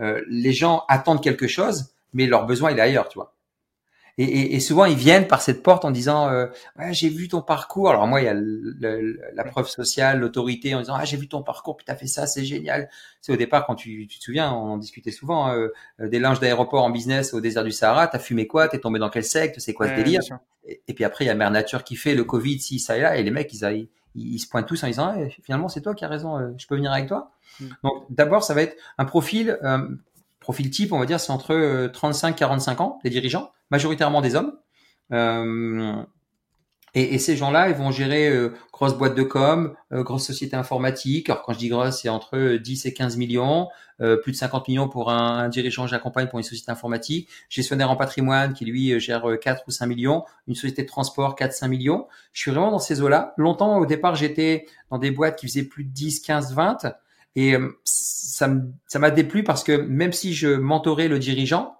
Euh, 0.00 0.20
les 0.28 0.52
gens 0.52 0.84
attendent 0.88 1.22
quelque 1.22 1.46
chose, 1.46 1.94
mais 2.12 2.26
leur 2.26 2.46
besoin 2.46 2.74
est 2.74 2.80
ailleurs, 2.80 3.08
tu 3.08 3.18
vois. 3.18 3.34
Et, 4.18 4.24
et, 4.24 4.54
et, 4.54 4.60
souvent, 4.60 4.84
ils 4.84 4.96
viennent 4.96 5.26
par 5.26 5.40
cette 5.40 5.62
porte 5.62 5.84
en 5.84 5.90
disant 5.90 6.28
euh, 6.28 6.46
ouais, 6.78 6.92
j'ai 6.92 7.08
vu 7.08 7.28
ton 7.28 7.40
parcours. 7.40 7.90
Alors 7.90 8.06
moi, 8.06 8.20
il 8.20 8.24
y 8.24 8.28
a 8.28 8.34
la 9.34 9.44
preuve 9.44 9.68
sociale, 9.68 10.20
l'autorité 10.20 10.74
en 10.74 10.80
disant 10.80 10.94
ah 10.96 11.04
j'ai 11.04 11.16
vu 11.16 11.28
ton 11.28 11.42
parcours, 11.42 11.76
puis 11.76 11.86
t'as 11.86 11.96
fait 11.96 12.06
ça, 12.06 12.26
c'est 12.26 12.44
génial. 12.44 12.90
C'est 13.20 13.32
au 13.32 13.36
départ 13.36 13.66
quand 13.66 13.74
tu, 13.74 14.06
tu, 14.06 14.18
te 14.18 14.24
souviens, 14.24 14.52
on 14.52 14.72
en 14.72 14.76
discutait 14.76 15.12
souvent 15.12 15.46
hein, 15.46 15.68
euh, 16.00 16.08
des 16.08 16.18
linges 16.18 16.40
d'aéroport 16.40 16.84
en 16.84 16.90
business 16.90 17.32
au 17.32 17.40
désert 17.40 17.64
du 17.64 17.72
Sahara. 17.72 18.06
T'as 18.06 18.18
fumé 18.18 18.46
quoi 18.46 18.68
T'es 18.68 18.78
tombé 18.78 18.98
dans 18.98 19.10
quel 19.10 19.24
secte 19.24 19.60
C'est 19.60 19.72
quoi 19.72 19.88
ce 19.88 19.94
délire 19.94 20.20
et, 20.64 20.94
puis 20.94 21.02
après, 21.04 21.24
il 21.24 21.28
y 21.28 21.30
a 21.30 21.34
Mère 21.34 21.50
Nature 21.50 21.82
qui 21.82 21.96
fait 21.96 22.14
le 22.14 22.22
Covid, 22.22 22.60
si 22.60 22.78
ça 22.78 22.96
et 22.96 23.00
là, 23.00 23.16
et 23.16 23.22
les 23.24 23.32
mecs 23.32 23.52
ils, 23.52 23.88
ils, 24.14 24.38
se 24.38 24.48
pointent 24.48 24.68
tous 24.68 24.84
en 24.84 24.86
disant 24.86 25.12
finalement 25.42 25.68
c'est 25.68 25.80
toi 25.80 25.92
qui 25.92 26.04
as 26.04 26.08
raison, 26.08 26.38
euh, 26.38 26.50
je 26.56 26.68
peux 26.68 26.76
venir 26.76 26.92
avec 26.92 27.08
toi? 27.08 27.32
Mm. 27.58 27.66
Donc 27.82 28.04
d'abord, 28.10 28.44
ça 28.44 28.54
va 28.54 28.62
être 28.62 28.76
un 28.96 29.04
profil 29.04 29.58
profil 30.42 30.70
type, 30.70 30.92
on 30.92 30.98
va 30.98 31.06
dire, 31.06 31.20
c'est 31.20 31.32
entre 31.32 31.88
35 31.92 32.36
45 32.36 32.80
ans, 32.80 32.98
les 33.04 33.10
dirigeants 33.10 33.50
majoritairement 33.72 34.20
des 34.20 34.36
hommes. 34.36 34.52
Euh, 35.12 36.04
et, 36.94 37.14
et, 37.14 37.18
ces 37.18 37.36
gens-là, 37.36 37.70
ils 37.70 37.74
vont 37.74 37.90
gérer 37.90 38.28
euh, 38.28 38.52
grosse 38.70 38.98
de 38.98 39.22
com, 39.22 39.74
euh, 39.92 40.02
grosse 40.02 40.26
société 40.26 40.56
informatique. 40.56 41.30
Alors 41.30 41.42
quand 41.42 41.54
je 41.54 41.58
dis 41.58 41.68
grosse, 41.68 42.02
c'est 42.02 42.10
entre 42.10 42.56
10 42.56 42.84
et 42.84 42.92
15 42.92 43.16
millions, 43.16 43.68
euh, 44.02 44.18
plus 44.18 44.32
de 44.32 44.36
50 44.36 44.68
millions 44.68 44.90
pour 44.90 45.10
un, 45.10 45.38
un 45.38 45.48
dirigeant 45.48 45.84
que 45.84 45.90
j'accompagne 45.90 46.28
pour 46.28 46.38
une 46.38 46.44
société 46.44 46.70
informatique, 46.70 47.30
gestionnaire 47.48 47.90
en 47.90 47.96
patrimoine 47.96 48.52
qui 48.52 48.66
lui 48.66 49.00
gère 49.00 49.24
4 49.40 49.64
ou 49.66 49.70
5 49.70 49.86
millions, 49.86 50.24
une 50.46 50.54
société 50.54 50.82
de 50.82 50.88
transport 50.88 51.34
4-5 51.34 51.68
millions. 51.68 52.06
Je 52.34 52.42
suis 52.42 52.50
vraiment 52.50 52.70
dans 52.70 52.78
ces 52.78 53.00
eaux-là. 53.00 53.32
Longtemps, 53.38 53.78
au 53.78 53.86
départ, 53.86 54.14
j'étais 54.14 54.66
dans 54.90 54.98
des 54.98 55.10
boîtes 55.10 55.38
qui 55.38 55.46
faisaient 55.46 55.64
plus 55.64 55.84
de 55.84 55.90
10, 55.90 56.20
15, 56.20 56.54
20. 56.54 56.94
Et 57.36 57.54
ça 57.84 58.48
m'a 58.98 59.10
déplu 59.10 59.42
parce 59.42 59.64
que 59.64 59.72
même 59.72 60.12
si 60.12 60.34
je 60.34 60.48
mentorais 60.48 61.08
le 61.08 61.18
dirigeant, 61.18 61.76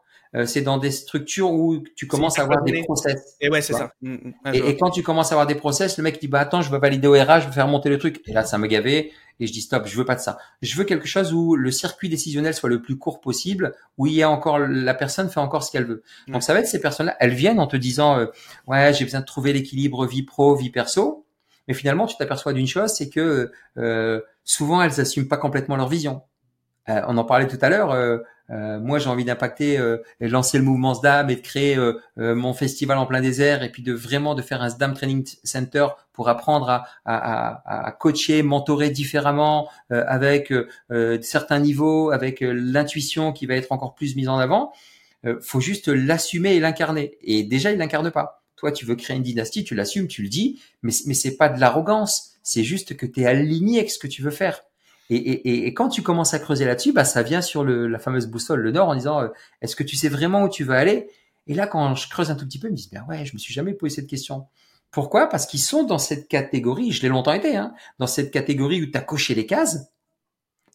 c'est 0.47 0.63
dans 0.63 0.79
des 0.79 0.91
structures 0.91 1.51
où 1.51 1.85
tu 1.95 2.07
commences 2.07 2.39
à 2.39 2.43
avoir 2.43 2.63
des 2.63 2.83
process. 2.85 3.37
Et 3.41 3.51
ouais, 3.51 3.61
c'est 3.61 3.75
ça. 3.75 3.93
Mm, 4.01 4.15
mm. 4.15 4.55
et, 4.55 4.77
quand 4.79 4.89
tu 4.89 5.03
commences 5.03 5.31
à 5.31 5.35
avoir 5.35 5.47
des 5.47 5.55
process, 5.55 5.99
le 5.99 6.05
mec 6.05 6.19
dit 6.21 6.29
bah 6.29 6.41
attends, 6.41 6.63
je 6.63 6.71
veux 6.71 6.79
valider 6.79 7.07
au 7.07 7.13
RH, 7.13 7.41
je 7.41 7.47
veux 7.49 7.53
faire 7.53 7.69
monter 7.69 7.91
le 7.91 7.99
truc. 7.99 8.23
Et 8.27 8.33
là, 8.33 8.43
ça 8.43 8.57
me 8.57 8.67
gavait. 8.67 9.13
Et 9.41 9.47
je 9.47 9.53
dis 9.53 9.63
stop, 9.63 9.87
je 9.87 9.97
veux 9.97 10.05
pas 10.05 10.15
de 10.15 10.21
ça. 10.21 10.39
Je 10.61 10.77
veux 10.77 10.85
quelque 10.85 11.09
chose 11.09 11.33
où 11.33 11.57
le 11.57 11.71
circuit 11.71 12.09
décisionnel 12.09 12.55
soit 12.55 12.69
le 12.69 12.81
plus 12.81 12.97
court 12.97 13.21
possible, 13.21 13.75
où 13.99 14.07
il 14.07 14.13
y 14.13 14.23
a 14.23 14.31
encore 14.31 14.59
la 14.59 14.95
personne 14.95 15.29
fait 15.31 15.41
encore 15.41 15.65
ce 15.65 15.73
qu'elle 15.73 15.85
veut. 15.85 16.03
Donc 16.29 16.43
ça 16.43 16.55
va 16.55 16.61
être 16.61 16.69
ces 16.69 16.81
personnes-là, 16.81 17.17
elles 17.19 17.35
viennent 17.35 17.59
en 17.59 17.67
te 17.67 17.77
disant 17.77 18.19
euh, 18.19 18.27
ouais 18.67 18.93
j'ai 18.95 19.05
besoin 19.05 19.21
de 19.21 19.25
trouver 19.25 19.53
l'équilibre 19.53 20.07
vie 20.07 20.23
pro 20.23 20.55
vie 20.55 20.71
perso, 20.71 21.27
mais 21.67 21.75
finalement 21.75 22.07
tu 22.07 22.17
t'aperçois 22.17 22.53
d'une 22.53 22.67
chose, 22.67 22.93
c'est 22.93 23.09
que 23.09 23.51
euh, 23.79 24.21
souvent 24.45 24.83
elles 24.83 25.01
assument 25.01 25.29
pas 25.29 25.37
complètement 25.37 25.77
leur 25.77 25.89
vision. 25.89 26.23
Euh, 26.89 27.01
on 27.07 27.17
en 27.17 27.25
parlait 27.25 27.47
tout 27.47 27.59
à 27.61 27.69
l'heure. 27.69 27.93
Euh, 27.93 28.19
euh, 28.51 28.81
moi, 28.81 28.99
j'ai 28.99 29.09
envie 29.09 29.25
d'impacter, 29.25 29.75
et 30.21 30.27
de 30.27 30.33
lancer 30.33 30.59
le 30.59 30.65
mouvement 30.65 30.95
SDAM 30.95 31.31
et 31.31 31.37
de 31.37 31.41
créer 31.41 31.79
mon 32.17 32.53
festival 32.53 32.99
en 32.99 33.07
plein 33.07 33.23
désert, 33.23 33.63
et 33.63 33.71
puis 33.71 33.83
de 33.83 33.95
vraiment 33.95 34.35
de 34.35 34.43
faire 34.43 34.61
un 34.61 34.69
SDAM 34.69 34.93
Training 34.93 35.27
Center 35.43 35.87
pour 36.13 36.29
apprendre 36.29 36.69
à, 36.69 36.85
à, 37.07 37.87
à 37.87 37.93
coacher, 37.93 38.43
mentorer 38.43 38.91
différemment, 38.91 39.71
avec 39.89 40.53
certains 41.23 41.61
niveaux, 41.61 42.11
avec 42.11 42.41
l'intuition 42.43 43.33
qui 43.33 43.47
va 43.47 43.55
être 43.55 43.73
encore 43.73 43.95
plus 43.95 44.17
mise 44.17 44.29
en 44.29 44.39
avant. 44.39 44.73
faut 45.41 45.61
juste 45.61 45.89
l'assumer 45.89 46.55
et 46.55 46.61
l'incarner. 46.61 47.17
Et 47.23 47.45
déjà, 47.45 47.73
il 47.73 47.79
l'incarne 47.79 48.11
pas. 48.11 48.43
Toi, 48.57 48.71
tu 48.71 48.85
veux 48.85 48.97
créer 48.97 49.17
une 49.17 49.23
dynastie, 49.23 49.65
tu 49.65 49.75
l'assumes, 49.75 50.09
tu 50.09 50.23
le 50.23 50.29
dis, 50.29 50.61
mais, 50.83 50.93
mais 51.07 51.15
c'est 51.15 51.39
pas 51.39 51.49
de 51.49 51.59
l'arrogance. 51.59 52.32
C'est 52.43 52.65
juste 52.65 52.97
que 52.97 53.07
tu 53.07 53.23
es 53.23 53.27
aligné 53.27 53.79
avec 53.79 53.91
ce 53.91 53.99
que 53.99 54.07
tu 54.07 54.23
veux 54.23 54.31
faire. 54.31 54.63
Et, 55.11 55.17
et, 55.17 55.67
et, 55.67 55.75
quand 55.75 55.89
tu 55.89 56.03
commences 56.03 56.33
à 56.33 56.39
creuser 56.39 56.65
là-dessus, 56.65 56.93
bah, 56.93 57.05
ça 57.05 57.23
vient 57.23 57.43
sur 57.43 57.65
le, 57.65 57.87
la 57.87 57.99
fameuse 57.99 58.27
boussole, 58.27 58.61
le 58.61 58.71
nord, 58.71 58.89
en 58.89 58.95
disant, 58.95 59.21
euh, 59.21 59.29
est-ce 59.61 59.77
que 59.77 59.83
tu 59.83 59.97
sais 59.97 60.09
vraiment 60.09 60.45
où 60.45 60.49
tu 60.49 60.65
veux 60.65 60.75
aller? 60.75 61.09
Et 61.47 61.55
là, 61.55 61.67
quand 61.67 61.95
je 61.95 62.09
creuse 62.09 62.31
un 62.31 62.35
tout 62.35 62.47
petit 62.47 62.59
peu, 62.59 62.69
ils 62.69 62.73
me 62.73 62.77
disent, 62.77 62.91
ben 62.91 63.05
ouais, 63.09 63.27
je 63.27 63.35
me 63.35 63.39
suis 63.39 63.53
jamais 63.53 63.75
posé 63.75 63.97
cette 63.97 64.07
question. 64.07 64.47
Pourquoi? 64.91 65.29
Parce 65.29 65.47
qu'ils 65.47 65.61
sont 65.61 65.83
dans 65.83 65.99
cette 65.99 66.29
catégorie, 66.29 66.93
je 66.93 67.03
l'ai 67.03 67.09
longtemps 67.09 67.33
été, 67.33 67.57
hein, 67.57 67.75
dans 67.99 68.07
cette 68.07 68.31
catégorie 68.31 68.83
où 68.83 68.87
tu 68.87 68.97
as 68.97 69.01
coché 69.01 69.35
les 69.35 69.45
cases. 69.45 69.91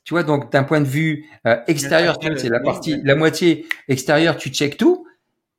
Tu 0.04 0.14
vois, 0.14 0.24
donc 0.24 0.52
d'un 0.52 0.64
point 0.64 0.82
de 0.82 0.88
vue 0.88 1.26
euh, 1.46 1.58
extérieur, 1.68 2.18
c'est 2.22 2.50
la 2.50 2.60
partie, 2.60 3.02
la 3.04 3.16
moitié 3.16 3.66
extérieure, 3.88 4.38
tu 4.38 4.50
check 4.50 4.78
tout. 4.78 5.07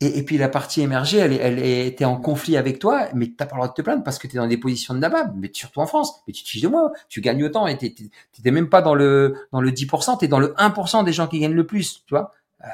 Et, 0.00 0.18
et, 0.18 0.22
puis 0.22 0.38
la 0.38 0.48
partie 0.48 0.80
émergée, 0.80 1.18
elle, 1.18 1.32
elle 1.32 1.58
était 1.58 2.04
en 2.04 2.16
conflit 2.16 2.56
avec 2.56 2.78
toi, 2.78 3.08
mais 3.14 3.32
t'as 3.36 3.46
pas 3.46 3.56
le 3.56 3.58
droit 3.58 3.68
de 3.68 3.74
te 3.74 3.82
plaindre 3.82 4.04
parce 4.04 4.18
que 4.18 4.28
tu 4.28 4.36
es 4.36 4.38
dans 4.38 4.46
des 4.46 4.56
positions 4.56 4.94
de 4.94 5.00
nabab, 5.00 5.34
mais 5.36 5.50
surtout 5.52 5.80
en 5.80 5.86
France. 5.86 6.22
Mais 6.26 6.32
tu 6.32 6.44
te 6.44 6.48
fiches 6.48 6.62
de 6.62 6.68
moi, 6.68 6.92
tu 7.08 7.20
gagnes 7.20 7.42
autant 7.42 7.66
et 7.66 7.76
t'étais 7.76 8.50
même 8.52 8.68
pas 8.68 8.80
dans 8.80 8.94
le 8.94 9.34
dans 9.50 9.60
le 9.60 9.72
10%, 9.72 10.18
t'es 10.18 10.28
dans 10.28 10.38
le 10.38 10.54
1% 10.56 11.04
des 11.04 11.12
gens 11.12 11.26
qui 11.26 11.40
gagnent 11.40 11.54
le 11.54 11.66
plus, 11.66 12.04
tu 12.06 12.14
vois. 12.14 12.32
Euh, 12.64 12.66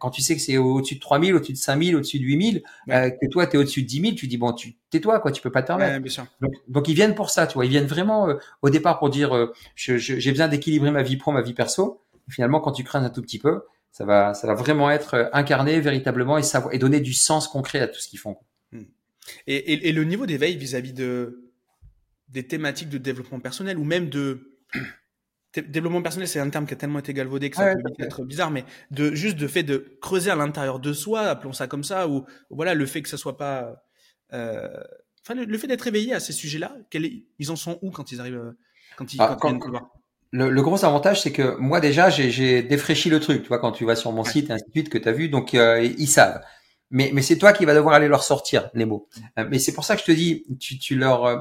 quand 0.00 0.10
tu 0.10 0.20
sais 0.20 0.34
que 0.34 0.40
c'est 0.40 0.58
au-dessus 0.58 0.96
de 0.96 1.00
3000, 1.00 1.34
au-dessus 1.34 1.52
de 1.52 1.58
5000, 1.58 1.96
au-dessus 1.96 2.18
de 2.18 2.24
8000, 2.24 2.62
euh, 2.90 3.10
que 3.10 3.26
toi 3.30 3.46
tu 3.46 3.56
es 3.56 3.58
au-dessus 3.58 3.82
de 3.82 3.86
10 3.86 4.00
000, 4.00 4.14
tu 4.14 4.26
dis 4.26 4.36
bon, 4.36 4.52
tu 4.52 4.76
tais-toi 4.90 5.20
quoi, 5.20 5.32
tu 5.32 5.40
peux 5.40 5.50
pas 5.50 5.62
te 5.62 5.68
permettre. 5.68 5.98
bien 6.00 6.12
sûr. 6.12 6.26
Donc, 6.42 6.52
donc, 6.68 6.88
ils 6.88 6.94
viennent 6.94 7.14
pour 7.14 7.30
ça, 7.30 7.46
tu 7.46 7.54
vois, 7.54 7.64
ils 7.64 7.70
viennent 7.70 7.86
vraiment 7.86 8.28
euh, 8.28 8.34
au 8.60 8.68
départ 8.68 8.98
pour 8.98 9.08
dire 9.08 9.34
euh, 9.34 9.52
j'ai 9.76 10.30
besoin 10.30 10.48
d'équilibrer 10.48 10.90
ma 10.90 11.02
vie 11.02 11.16
pro, 11.16 11.32
ma 11.32 11.40
vie 11.40 11.54
perso. 11.54 12.02
finalement, 12.28 12.60
quand 12.60 12.72
tu 12.72 12.84
crains 12.84 13.02
un 13.02 13.10
tout 13.10 13.22
petit 13.22 13.38
peu, 13.38 13.62
ça 13.96 14.04
va, 14.04 14.34
ça 14.34 14.46
va 14.46 14.52
vraiment 14.52 14.90
être 14.90 15.14
euh, 15.14 15.24
incarné 15.32 15.80
véritablement 15.80 16.36
et, 16.36 16.42
savoir, 16.42 16.74
et 16.74 16.78
donner 16.78 17.00
du 17.00 17.14
sens 17.14 17.48
concret 17.48 17.80
à 17.80 17.88
tout 17.88 17.98
ce 17.98 18.08
qu'ils 18.08 18.18
font. 18.18 18.36
Hmm. 18.70 18.82
Et, 19.46 19.56
et, 19.56 19.88
et, 19.88 19.92
le 19.92 20.04
niveau 20.04 20.26
d'éveil 20.26 20.58
vis-à-vis 20.58 20.92
de 20.92 21.50
des 22.28 22.46
thématiques 22.46 22.90
de 22.90 22.98
développement 22.98 23.40
personnel 23.40 23.78
ou 23.78 23.84
même 23.84 24.10
de 24.10 24.58
développement 25.68 26.02
personnel, 26.02 26.28
c'est 26.28 26.40
un 26.40 26.50
terme 26.50 26.66
qui 26.66 26.74
a 26.74 26.76
tellement 26.76 26.98
été 26.98 27.14
galvaudé 27.14 27.48
que 27.48 27.56
ça 27.56 27.72
peut 27.74 28.04
être 28.04 28.22
bizarre, 28.26 28.50
mais 28.50 28.66
de 28.90 29.14
juste 29.14 29.38
de 29.38 29.46
fait 29.46 29.62
de 29.62 29.96
creuser 30.02 30.30
à 30.30 30.36
l'intérieur 30.36 30.78
de 30.78 30.92
soi, 30.92 31.22
appelons 31.22 31.54
ça 31.54 31.66
comme 31.66 31.84
ça, 31.84 32.06
ou 32.06 32.26
voilà 32.50 32.74
le 32.74 32.84
fait 32.84 33.00
que 33.00 33.08
ça 33.08 33.16
soit 33.16 33.38
pas, 33.38 33.82
euh, 34.34 34.68
enfin 35.22 35.42
le, 35.42 35.56
fait 35.56 35.68
d'être 35.68 35.86
éveillé 35.86 36.12
à 36.12 36.20
ces 36.20 36.34
sujets-là, 36.34 36.76
ils 37.38 37.50
en 37.50 37.56
sont 37.56 37.78
où 37.80 37.90
quand 37.90 38.12
ils 38.12 38.20
arrivent, 38.20 38.54
quand 38.96 39.14
ils, 39.14 39.22
ah, 39.22 39.38
quand, 39.40 39.58
quand, 39.58 39.90
le, 40.32 40.50
le, 40.50 40.62
gros 40.62 40.84
avantage, 40.84 41.22
c'est 41.22 41.32
que 41.32 41.56
moi 41.58 41.80
déjà, 41.80 42.10
j'ai 42.10 42.62
défraîchi 42.62 43.10
le 43.10 43.20
truc. 43.20 43.42
Tu 43.42 43.48
vois, 43.48 43.58
quand 43.58 43.72
tu 43.72 43.84
vas 43.84 43.96
sur 43.96 44.12
mon 44.12 44.24
site 44.24 44.50
et 44.50 44.52
ainsi 44.52 44.64
de 44.66 44.70
suite, 44.70 44.88
que 44.88 44.98
tu 44.98 45.08
as 45.08 45.12
vu, 45.12 45.28
donc 45.28 45.54
euh, 45.54 45.82
ils 45.98 46.08
savent. 46.08 46.40
Mais, 46.90 47.10
mais 47.12 47.22
c'est 47.22 47.36
toi 47.36 47.52
qui 47.52 47.64
vas 47.64 47.74
devoir 47.74 47.94
aller 47.94 48.08
leur 48.08 48.22
sortir 48.22 48.70
les 48.74 48.84
mots. 48.84 49.08
Euh, 49.38 49.46
mais 49.50 49.58
c'est 49.58 49.72
pour 49.72 49.84
ça 49.84 49.94
que 49.94 50.00
je 50.00 50.06
te 50.06 50.12
dis, 50.12 50.44
tu, 50.60 50.78
tu 50.78 50.96
leur 50.96 51.24
euh, 51.24 51.38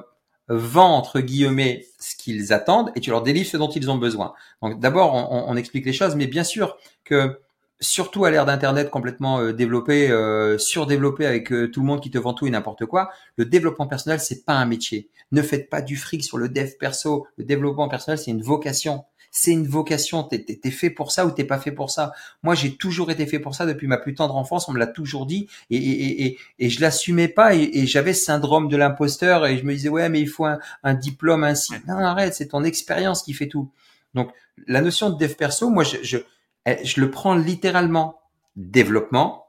vends 0.47 0.95
entre 0.95 1.19
guillemets 1.19 1.85
ce 1.99 2.15
qu'ils 2.15 2.53
attendent 2.53 2.91
et 2.95 2.99
tu 2.99 3.09
leur 3.09 3.21
délivres 3.21 3.49
ce 3.49 3.57
dont 3.57 3.69
ils 3.69 3.89
ont 3.91 3.97
besoin. 3.97 4.33
Donc 4.61 4.79
d'abord, 4.79 5.13
on, 5.13 5.45
on, 5.47 5.55
explique 5.55 5.85
les 5.85 5.93
choses, 5.93 6.15
mais 6.15 6.27
bien 6.27 6.43
sûr 6.43 6.77
que 7.03 7.39
surtout 7.79 8.25
à 8.25 8.31
l'ère 8.31 8.45
d'internet 8.45 8.89
complètement 8.89 9.39
euh, 9.39 9.53
développé, 9.53 10.09
euh, 10.09 10.57
surdéveloppé 10.57 11.25
avec 11.25 11.47
tout 11.47 11.81
le 11.81 11.85
monde 11.85 12.01
qui 12.01 12.11
te 12.11 12.17
vend 12.17 12.33
tout 12.33 12.47
et 12.47 12.49
n'importe 12.49 12.85
quoi, 12.85 13.09
le 13.37 13.45
développement 13.45 13.87
personnel 13.87 14.19
c'est 14.19 14.45
pas 14.45 14.53
un 14.53 14.65
métier. 14.65 15.09
Ne 15.31 15.41
faites 15.41 15.69
pas 15.69 15.81
du 15.81 15.97
fric 15.97 16.23
sur 16.23 16.37
le 16.37 16.49
dev 16.49 16.71
perso. 16.79 17.27
Le 17.37 17.43
développement 17.43 17.89
personnel, 17.89 18.17
c'est 18.17 18.31
une 18.31 18.41
vocation. 18.41 19.05
C'est 19.31 19.51
une 19.51 19.67
vocation. 19.67 20.23
T'es 20.23 20.45
es, 20.63 20.71
fait 20.71 20.89
pour 20.89 21.11
ça 21.11 21.25
ou 21.25 21.31
t'es 21.31 21.43
pas 21.43 21.59
fait 21.59 21.71
pour 21.71 21.89
ça. 21.91 22.13
Moi, 22.43 22.55
j'ai 22.55 22.77
toujours 22.77 23.11
été 23.11 23.25
fait 23.25 23.39
pour 23.39 23.53
ça 23.55 23.65
depuis 23.65 23.87
ma 23.87 23.97
plus 23.97 24.13
tendre 24.13 24.35
enfance. 24.35 24.69
On 24.69 24.71
me 24.71 24.79
l'a 24.79 24.87
toujours 24.87 25.25
dit 25.25 25.49
et, 25.69 25.77
et, 25.77 26.25
et, 26.25 26.37
et 26.59 26.69
je 26.69 26.79
l'assumais 26.79 27.27
pas 27.27 27.55
et, 27.55 27.85
j'avais 27.85 28.13
syndrome 28.13 28.69
de 28.69 28.77
l'imposteur 28.77 29.45
et 29.45 29.57
je 29.57 29.65
me 29.65 29.73
disais 29.73 29.89
ouais 29.89 30.09
mais 30.09 30.21
il 30.21 30.29
faut 30.29 30.45
un, 30.45 30.59
un 30.83 30.93
diplôme 30.93 31.43
ainsi. 31.43 31.73
Non 31.87 31.97
arrête, 31.97 32.33
c'est 32.33 32.47
ton 32.47 32.63
expérience 32.63 33.23
qui 33.23 33.33
fait 33.33 33.47
tout. 33.47 33.69
Donc 34.13 34.31
la 34.67 34.81
notion 34.81 35.09
de 35.09 35.17
dev 35.17 35.33
perso, 35.33 35.69
moi 35.69 35.83
je, 35.83 35.97
je, 36.01 36.17
je 36.65 37.01
le 37.01 37.11
prends 37.11 37.35
littéralement. 37.35 38.19
Développement 38.55 39.45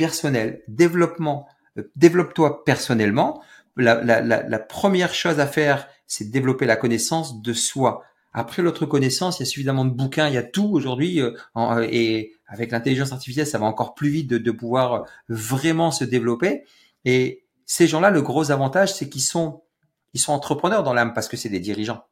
personnel, 0.00 0.62
développement, 0.66 1.46
euh, 1.76 1.90
développe-toi 1.94 2.64
personnellement 2.64 3.42
la, 3.76 4.58
première 4.58 5.12
chose 5.12 5.40
à 5.40 5.46
faire, 5.46 5.88
c'est 6.06 6.30
développer 6.30 6.64
la 6.64 6.76
connaissance 6.76 7.42
de 7.42 7.52
soi. 7.52 8.02
Après 8.32 8.62
l'autre 8.62 8.86
connaissance, 8.86 9.38
il 9.38 9.42
y 9.42 9.44
a 9.44 9.46
suffisamment 9.46 9.84
de 9.84 9.90
bouquins, 9.90 10.28
il 10.28 10.34
y 10.34 10.38
a 10.38 10.42
tout 10.42 10.70
aujourd'hui, 10.72 11.20
euh, 11.20 11.32
euh, 11.56 11.86
et 11.90 12.32
avec 12.46 12.70
l'intelligence 12.70 13.12
artificielle, 13.12 13.46
ça 13.46 13.58
va 13.58 13.66
encore 13.66 13.94
plus 13.94 14.08
vite 14.08 14.30
de, 14.30 14.38
de 14.38 14.50
pouvoir 14.50 15.04
vraiment 15.28 15.90
se 15.90 16.04
développer. 16.04 16.64
Et 17.04 17.44
ces 17.66 17.86
gens-là, 17.86 18.10
le 18.10 18.22
gros 18.22 18.50
avantage, 18.50 18.94
c'est 18.94 19.10
qu'ils 19.10 19.22
sont, 19.22 19.62
ils 20.14 20.20
sont 20.20 20.32
entrepreneurs 20.32 20.82
dans 20.82 20.94
l'âme 20.94 21.12
parce 21.12 21.28
que 21.28 21.36
c'est 21.36 21.50
des 21.50 21.60
dirigeants. 21.60 22.04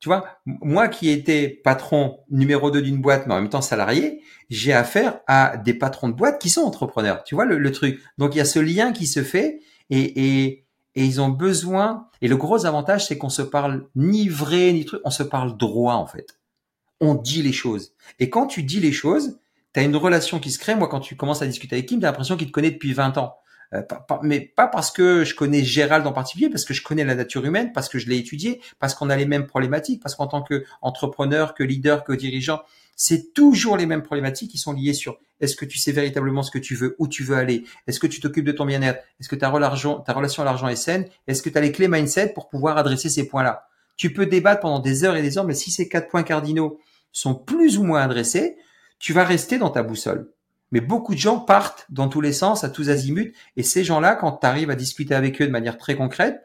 Tu 0.00 0.08
vois, 0.08 0.24
moi 0.46 0.88
qui 0.88 1.10
étais 1.10 1.48
patron 1.48 2.20
numéro 2.30 2.70
2 2.70 2.80
d'une 2.80 3.00
boîte, 3.00 3.26
mais 3.26 3.34
en 3.34 3.40
même 3.40 3.50
temps 3.50 3.60
salarié, 3.60 4.22
j'ai 4.48 4.72
affaire 4.72 5.20
à 5.26 5.58
des 5.58 5.74
patrons 5.74 6.08
de 6.08 6.14
boîte 6.14 6.40
qui 6.40 6.48
sont 6.48 6.62
entrepreneurs. 6.62 7.22
Tu 7.22 7.34
vois 7.34 7.44
le, 7.44 7.72
truc. 7.72 8.00
Donc 8.16 8.34
il 8.34 8.38
y 8.38 8.40
a 8.40 8.46
ce 8.46 8.58
lien 8.58 8.92
qui 8.92 9.06
se 9.06 9.22
fait 9.22 9.60
et 9.90 10.64
ils 10.94 11.20
ont 11.20 11.28
besoin. 11.28 12.08
Et 12.22 12.28
le 12.28 12.36
gros 12.36 12.66
avantage, 12.66 13.06
c'est 13.06 13.18
qu'on 13.18 13.28
se 13.28 13.42
parle 13.42 13.86
ni 13.94 14.28
vrai 14.28 14.72
ni 14.72 14.84
truc, 14.84 15.00
on 15.04 15.10
se 15.10 15.22
parle 15.22 15.56
droit 15.56 15.94
en 15.94 16.06
fait. 16.06 16.38
On 17.00 17.14
dit 17.14 17.42
les 17.42 17.52
choses. 17.52 17.92
Et 18.18 18.30
quand 18.30 18.46
tu 18.46 18.62
dis 18.62 18.80
les 18.80 18.92
choses, 18.92 19.38
tu 19.72 19.80
as 19.80 19.82
une 19.82 19.96
relation 19.96 20.38
qui 20.38 20.50
se 20.50 20.58
crée. 20.58 20.74
Moi, 20.74 20.88
quand 20.88 21.00
tu 21.00 21.16
commences 21.16 21.42
à 21.42 21.46
discuter 21.46 21.76
avec 21.76 21.86
Kim, 21.86 22.00
tu 22.00 22.06
as 22.06 22.08
l'impression 22.08 22.36
qu'il 22.36 22.48
te 22.48 22.52
connaît 22.52 22.70
depuis 22.70 22.92
20 22.92 23.18
ans. 23.18 23.36
Euh, 23.72 23.82
mais 24.22 24.40
pas 24.40 24.66
parce 24.66 24.90
que 24.90 25.22
je 25.24 25.34
connais 25.34 25.62
Gérald 25.62 26.06
en 26.06 26.12
particulier, 26.12 26.50
parce 26.50 26.64
que 26.64 26.74
je 26.74 26.82
connais 26.82 27.04
la 27.04 27.14
nature 27.14 27.44
humaine, 27.44 27.72
parce 27.72 27.88
que 27.88 27.98
je 27.98 28.08
l'ai 28.08 28.18
étudié, 28.18 28.60
parce 28.78 28.94
qu'on 28.94 29.10
a 29.10 29.16
les 29.16 29.26
mêmes 29.26 29.46
problématiques, 29.46 30.02
parce 30.02 30.16
qu'en 30.16 30.26
tant 30.26 30.42
qu'entrepreneur, 30.42 31.54
que 31.54 31.62
leader, 31.62 32.02
que 32.02 32.12
dirigeant, 32.12 32.62
c'est 32.96 33.32
toujours 33.32 33.76
les 33.76 33.86
mêmes 33.86 34.02
problématiques 34.02 34.50
qui 34.50 34.58
sont 34.58 34.72
liées 34.72 34.92
sur 34.92 35.18
est-ce 35.40 35.56
que 35.56 35.64
tu 35.64 35.78
sais 35.78 35.92
véritablement 35.92 36.42
ce 36.42 36.50
que 36.50 36.58
tu 36.58 36.74
veux, 36.74 36.96
où 36.98 37.08
tu 37.08 37.22
veux 37.22 37.36
aller, 37.36 37.64
est-ce 37.86 38.00
que 38.00 38.06
tu 38.06 38.20
t'occupes 38.20 38.44
de 38.44 38.52
ton 38.52 38.66
bien-être, 38.66 39.02
est-ce 39.20 39.28
que 39.28 39.36
ta, 39.36 39.50
ta 39.50 40.12
relation 40.12 40.42
à 40.42 40.44
l'argent 40.44 40.68
est 40.68 40.76
saine, 40.76 41.06
est-ce 41.26 41.42
que 41.42 41.48
tu 41.48 41.56
as 41.56 41.62
les 41.62 41.72
clés 41.72 41.88
mindset 41.88 42.34
pour 42.34 42.48
pouvoir 42.48 42.76
adresser 42.76 43.08
ces 43.08 43.26
points-là? 43.26 43.68
Tu 43.96 44.12
peux 44.12 44.26
débattre 44.26 44.60
pendant 44.60 44.80
des 44.80 45.04
heures 45.04 45.16
et 45.16 45.22
des 45.22 45.38
heures, 45.38 45.46
mais 45.46 45.54
si 45.54 45.70
ces 45.70 45.88
quatre 45.88 46.08
points 46.08 46.24
cardinaux 46.24 46.78
sont 47.12 47.34
plus 47.34 47.78
ou 47.78 47.84
moins 47.84 48.02
adressés, 48.02 48.56
tu 48.98 49.12
vas 49.12 49.24
rester 49.24 49.58
dans 49.58 49.70
ta 49.70 49.82
boussole. 49.82 50.30
Mais 50.72 50.80
beaucoup 50.80 51.14
de 51.14 51.20
gens 51.20 51.38
partent 51.38 51.86
dans 51.90 52.08
tous 52.08 52.20
les 52.20 52.32
sens, 52.32 52.64
à 52.64 52.70
tous 52.70 52.90
azimuts, 52.90 53.34
et 53.56 53.62
ces 53.62 53.84
gens-là, 53.84 54.14
quand 54.14 54.32
tu 54.38 54.46
arrives 54.46 54.70
à 54.70 54.76
discuter 54.76 55.14
avec 55.14 55.40
eux 55.42 55.46
de 55.46 55.52
manière 55.52 55.78
très 55.78 55.96
concrète, 55.96 56.42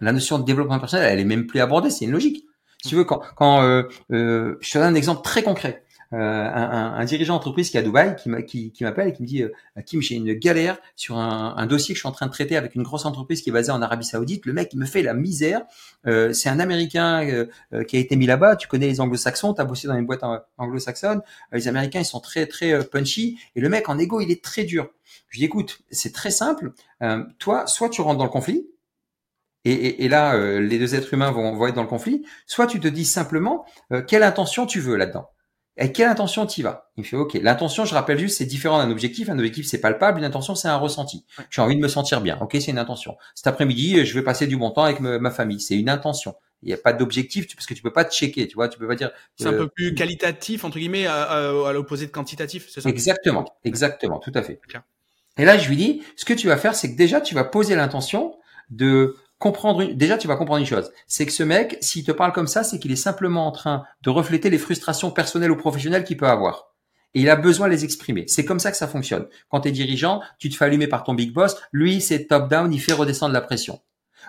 la 0.00 0.12
notion 0.12 0.38
de 0.38 0.44
développement 0.44 0.78
personnel, 0.78 1.12
elle 1.12 1.20
est 1.20 1.24
même 1.24 1.46
plus 1.46 1.60
abordée, 1.60 1.90
c'est 1.90 2.04
une 2.04 2.12
logique 2.12 2.44
tu 2.88 2.96
veux, 2.96 3.04
quand, 3.04 3.22
quand 3.36 3.62
euh, 3.62 3.84
euh, 4.12 4.58
je 4.60 4.70
te 4.70 4.78
donne 4.78 4.88
un 4.88 4.94
exemple 4.94 5.22
très 5.22 5.42
concret. 5.42 5.84
Euh, 6.12 6.16
un, 6.18 6.94
un, 6.94 7.04
dirigeant 7.04 7.34
d'entreprise 7.34 7.70
qui 7.70 7.76
est 7.76 7.80
à 7.80 7.82
Dubaï 7.82 8.16
qui, 8.16 8.28
m'appelle 8.28 9.08
et 9.08 9.12
qui 9.12 9.22
me 9.22 9.26
dit 9.26 9.42
euh, 9.42 9.50
Kim 9.86 10.02
j'ai 10.02 10.16
une 10.16 10.34
galère 10.34 10.78
sur 10.94 11.16
un, 11.18 11.54
un, 11.56 11.66
dossier 11.66 11.94
que 11.94 11.96
je 11.96 12.02
suis 12.02 12.08
en 12.08 12.12
train 12.12 12.26
de 12.26 12.30
traiter 12.32 12.56
avec 12.56 12.74
une 12.74 12.82
grosse 12.82 13.06
entreprise 13.06 13.40
qui 13.40 13.50
est 13.50 13.52
basée 13.52 13.72
en 13.72 13.80
Arabie 13.80 14.04
Saoudite. 14.04 14.44
Le 14.46 14.52
mec 14.52 14.70
il 14.72 14.78
me 14.78 14.86
fait 14.86 15.02
la 15.02 15.14
misère. 15.14 15.62
Euh, 16.06 16.32
c'est 16.32 16.48
un 16.48 16.60
américain 16.60 17.26
euh, 17.72 17.84
qui 17.84 17.96
a 17.96 18.00
été 18.00 18.16
mis 18.16 18.26
là-bas. 18.26 18.56
Tu 18.56 18.68
connais 18.68 18.88
les 18.88 19.00
anglo-saxons 19.00 19.54
tu 19.54 19.60
as 19.60 19.64
bossé 19.64 19.88
dans 19.88 19.96
une 19.96 20.06
boîte 20.06 20.22
anglo-saxonne. 20.58 21.22
Les 21.52 21.68
américains 21.68 22.00
ils 22.00 22.04
sont 22.04 22.20
très 22.20 22.46
très 22.46 22.84
punchy. 22.84 23.38
Et 23.56 23.60
le 23.60 23.68
mec 23.68 23.88
en 23.88 23.98
égo 23.98 24.20
il 24.20 24.30
est 24.30 24.42
très 24.42 24.64
dur. 24.64 24.90
Je 25.28 25.38
dis 25.38 25.44
écoute 25.44 25.80
c'est 25.90 26.12
très 26.12 26.30
simple. 26.30 26.72
Toi 27.38 27.66
soit 27.66 27.88
tu 27.88 28.02
rentres 28.02 28.18
dans 28.18 28.24
le 28.24 28.30
conflit 28.30 28.66
et, 29.64 30.04
et, 30.04 30.08
là, 30.08 30.34
euh, 30.34 30.60
les 30.60 30.78
deux 30.78 30.94
êtres 30.94 31.14
humains 31.14 31.30
vont, 31.30 31.54
vont, 31.54 31.68
être 31.68 31.74
dans 31.74 31.82
le 31.82 31.88
conflit, 31.88 32.26
soit 32.46 32.66
tu 32.66 32.80
te 32.80 32.88
dis 32.88 33.04
simplement 33.04 33.64
euh, 33.92 34.02
quelle 34.02 34.24
intention 34.24 34.66
tu 34.66 34.80
veux 34.80 34.96
là-dedans. 34.96 35.30
Avec 35.82 35.96
quelle 35.96 36.08
intention 36.08 36.46
tu 36.46 36.60
y 36.60 36.62
vas? 36.62 36.90
Il 36.96 37.00
me 37.00 37.04
fait 37.04 37.16
OK. 37.16 37.34
L'intention, 37.34 37.84
je 37.84 37.92
rappelle 37.92 38.16
juste, 38.16 38.38
c'est 38.38 38.46
différent 38.46 38.78
d'un 38.78 38.90
objectif. 38.92 39.28
Un 39.28 39.38
objectif, 39.38 39.66
c'est 39.66 39.80
palpable. 39.80 40.18
Une 40.18 40.24
intention, 40.24 40.54
c'est 40.54 40.68
un 40.68 40.76
ressenti. 40.76 41.24
J'ai 41.50 41.60
envie 41.60 41.74
de 41.74 41.80
me 41.80 41.88
sentir 41.88 42.20
bien. 42.20 42.38
OK, 42.40 42.52
c'est 42.52 42.70
une 42.70 42.78
intention. 42.78 43.16
Cet 43.34 43.48
après-midi, 43.48 44.06
je 44.06 44.14
vais 44.14 44.22
passer 44.22 44.46
du 44.46 44.56
bon 44.56 44.70
temps 44.70 44.84
avec 44.84 45.00
ma 45.00 45.30
famille. 45.32 45.60
C'est 45.60 45.76
une 45.76 45.88
intention. 45.88 46.36
Il 46.62 46.66
n'y 46.66 46.72
a 46.72 46.76
pas 46.76 46.92
d'objectif 46.92 47.52
parce 47.56 47.66
que 47.66 47.74
tu 47.74 47.82
peux 47.82 47.92
pas 47.92 48.04
te 48.04 48.14
checker. 48.14 48.46
Tu 48.46 48.54
vois, 48.54 48.68
tu 48.68 48.78
peux 48.78 48.86
pas 48.86 48.94
dire. 48.94 49.10
C'est 49.36 49.48
un 49.48 49.54
peu 49.54 49.66
plus 49.66 49.92
qualitatif 49.94 50.64
entre 50.64 50.78
guillemets 50.78 51.06
à, 51.06 51.22
à, 51.22 51.72
l'opposé 51.72 52.06
de 52.06 52.12
quantitatif. 52.12 52.68
C'est 52.70 52.80
ça? 52.80 52.88
Exactement, 52.88 53.44
exactement, 53.64 54.20
tout 54.20 54.32
à 54.36 54.42
fait. 54.42 54.60
Et 55.36 55.44
là, 55.44 55.58
je 55.58 55.68
lui 55.68 55.76
dis, 55.76 56.02
ce 56.14 56.24
que 56.24 56.34
tu 56.34 56.46
vas 56.46 56.58
faire, 56.58 56.76
c'est 56.76 56.92
que 56.92 56.96
déjà, 56.96 57.20
tu 57.20 57.34
vas 57.34 57.42
poser 57.42 57.74
l'intention 57.74 58.36
de 58.70 59.16
comprendre 59.42 59.84
déjà 59.84 60.16
tu 60.16 60.28
vas 60.28 60.36
comprendre 60.36 60.60
une 60.60 60.66
chose, 60.66 60.92
c'est 61.08 61.26
que 61.26 61.32
ce 61.32 61.42
mec, 61.42 61.76
s'il 61.80 62.04
te 62.04 62.12
parle 62.12 62.32
comme 62.32 62.46
ça, 62.46 62.62
c'est 62.62 62.78
qu'il 62.78 62.92
est 62.92 62.96
simplement 62.96 63.46
en 63.46 63.50
train 63.50 63.82
de 64.02 64.10
refléter 64.10 64.50
les 64.50 64.58
frustrations 64.58 65.10
personnelles 65.10 65.50
ou 65.50 65.56
professionnelles 65.56 66.04
qu'il 66.04 66.16
peut 66.16 66.28
avoir. 66.28 66.68
Et 67.14 67.22
il 67.22 67.28
a 67.28 67.34
besoin 67.34 67.66
de 67.66 67.72
les 67.72 67.84
exprimer. 67.84 68.24
C'est 68.28 68.44
comme 68.44 68.60
ça 68.60 68.70
que 68.70 68.76
ça 68.76 68.86
fonctionne. 68.86 69.26
Quand 69.50 69.62
tu 69.62 69.68
es 69.68 69.72
dirigeant, 69.72 70.22
tu 70.38 70.48
te 70.48 70.56
fais 70.56 70.64
allumer 70.66 70.86
par 70.86 71.02
ton 71.02 71.14
big 71.14 71.32
boss, 71.32 71.56
lui 71.72 72.00
c'est 72.00 72.26
top 72.26 72.48
down, 72.48 72.72
il 72.72 72.80
fait 72.80 72.92
redescendre 72.92 73.34
la 73.34 73.40
pression. 73.40 73.80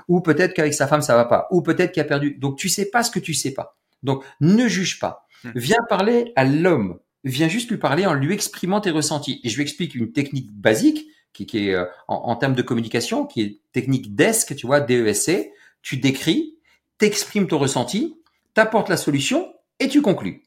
Ou 0.07 0.21
peut-être 0.21 0.55
qu'avec 0.55 0.73
sa 0.73 0.87
femme 0.87 1.03
ça 1.03 1.15
va 1.15 1.25
pas, 1.25 1.47
ou 1.51 1.61
peut-être 1.61 1.91
qu'il 1.91 2.01
a 2.01 2.05
perdu. 2.05 2.35
Donc 2.39 2.57
tu 2.57 2.67
sais 2.67 2.89
pas 2.89 3.03
ce 3.03 3.11
que 3.11 3.19
tu 3.19 3.35
sais 3.35 3.53
pas. 3.53 3.77
Donc 4.01 4.23
ne 4.41 4.67
juge 4.67 4.99
pas. 4.99 5.27
Hmm. 5.43 5.51
Viens 5.53 5.83
parler 5.87 6.33
à 6.35 6.43
l'homme. 6.43 6.99
Viens 7.23 7.47
juste 7.47 7.69
lui 7.69 7.77
parler 7.77 8.07
en 8.07 8.15
lui 8.15 8.33
exprimant 8.33 8.81
tes 8.81 8.89
ressentis. 8.89 9.39
Et 9.43 9.49
je 9.49 9.55
lui 9.55 9.61
explique 9.61 9.93
une 9.93 10.11
technique 10.11 10.51
basique 10.51 11.05
qui, 11.33 11.45
qui 11.45 11.69
est 11.69 11.73
euh, 11.73 11.85
en, 12.07 12.15
en, 12.15 12.35
termes 12.35 12.55
de 12.55 12.61
communication, 12.61 13.25
qui 13.25 13.41
est 13.41 13.59
technique 13.71 14.15
DESC, 14.15 14.55
tu 14.55 14.67
vois, 14.67 14.79
DESC. 14.79 15.51
Tu 15.81 15.97
décris, 15.97 16.55
t'exprimes 16.97 17.47
ton 17.47 17.57
ressenti, 17.57 18.17
t'apportes 18.53 18.89
la 18.89 18.97
solution 18.97 19.53
et 19.79 19.89
tu 19.89 20.01
conclus. 20.01 20.43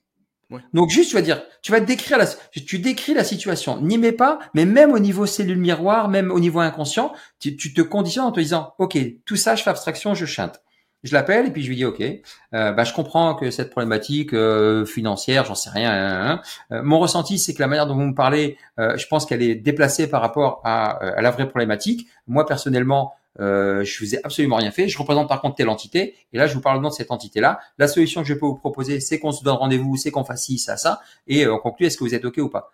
Ouais. 0.48 0.60
Donc 0.72 0.90
juste, 0.90 1.10
tu 1.10 1.16
vas 1.16 1.22
dire, 1.22 1.42
tu 1.60 1.72
vas 1.72 1.80
décrire 1.80 2.18
la, 2.18 2.26
tu 2.26 2.78
décris 2.78 3.14
la 3.14 3.24
situation. 3.24 3.80
N'y 3.80 3.98
mets 3.98 4.12
pas, 4.12 4.38
mais 4.54 4.64
même 4.64 4.92
au 4.92 4.98
niveau 4.98 5.26
cellule 5.26 5.58
miroir, 5.58 6.08
même 6.08 6.30
au 6.30 6.38
niveau 6.38 6.60
inconscient, 6.60 7.12
tu, 7.40 7.56
tu 7.56 7.74
te 7.74 7.82
conditionnes 7.82 8.26
en 8.26 8.32
te 8.32 8.40
disant, 8.40 8.72
ok, 8.78 8.96
tout 9.24 9.36
ça, 9.36 9.56
je 9.56 9.64
fais 9.64 9.70
abstraction, 9.70 10.14
je 10.14 10.24
chante. 10.24 10.60
Je 11.06 11.14
l'appelle 11.14 11.46
et 11.46 11.50
puis 11.50 11.62
je 11.62 11.68
lui 11.68 11.76
dis 11.76 11.84
ok, 11.84 12.00
euh, 12.00 12.72
bah, 12.72 12.82
je 12.82 12.92
comprends 12.92 13.36
que 13.36 13.52
cette 13.52 13.70
problématique 13.70 14.34
euh, 14.34 14.84
financière, 14.84 15.44
j'en 15.44 15.54
sais 15.54 15.70
rien. 15.70 15.92
Hein, 15.92 16.30
hein. 16.30 16.42
Euh, 16.72 16.82
mon 16.82 16.98
ressenti, 16.98 17.38
c'est 17.38 17.54
que 17.54 17.60
la 17.60 17.68
manière 17.68 17.86
dont 17.86 17.94
vous 17.94 18.06
me 18.06 18.14
parlez, 18.14 18.58
euh, 18.80 18.96
je 18.96 19.06
pense 19.06 19.24
qu'elle 19.24 19.42
est 19.42 19.54
déplacée 19.54 20.08
par 20.08 20.20
rapport 20.20 20.60
à, 20.64 20.96
à, 20.96 21.22
la 21.22 21.30
vraie 21.30 21.48
problématique. 21.48 22.08
Moi 22.26 22.44
personnellement, 22.44 23.14
euh, 23.38 23.84
je 23.84 23.96
faisais 23.96 24.18
absolument 24.24 24.56
rien 24.56 24.72
fait. 24.72 24.88
Je 24.88 24.98
représente 24.98 25.28
par 25.28 25.40
contre 25.40 25.54
telle 25.54 25.68
entité 25.68 26.16
et 26.32 26.38
là 26.38 26.48
je 26.48 26.54
vous 26.54 26.60
parle 26.60 26.84
de 26.84 26.90
cette 26.90 27.12
entité-là. 27.12 27.60
La 27.78 27.86
solution 27.86 28.22
que 28.22 28.28
je 28.28 28.34
peux 28.34 28.46
vous 28.46 28.56
proposer, 28.56 28.98
c'est 28.98 29.20
qu'on 29.20 29.32
se 29.32 29.44
donne 29.44 29.56
rendez-vous, 29.56 29.96
c'est 29.96 30.10
qu'on 30.10 30.24
fasse 30.24 30.44
ci, 30.44 30.58
ça, 30.58 30.76
ça, 30.76 31.00
et 31.28 31.46
on 31.46 31.58
conclut 31.58 31.86
est-ce 31.86 31.96
que 31.96 32.04
vous 32.04 32.14
êtes 32.14 32.24
ok 32.24 32.38
ou 32.38 32.48
pas? 32.48 32.72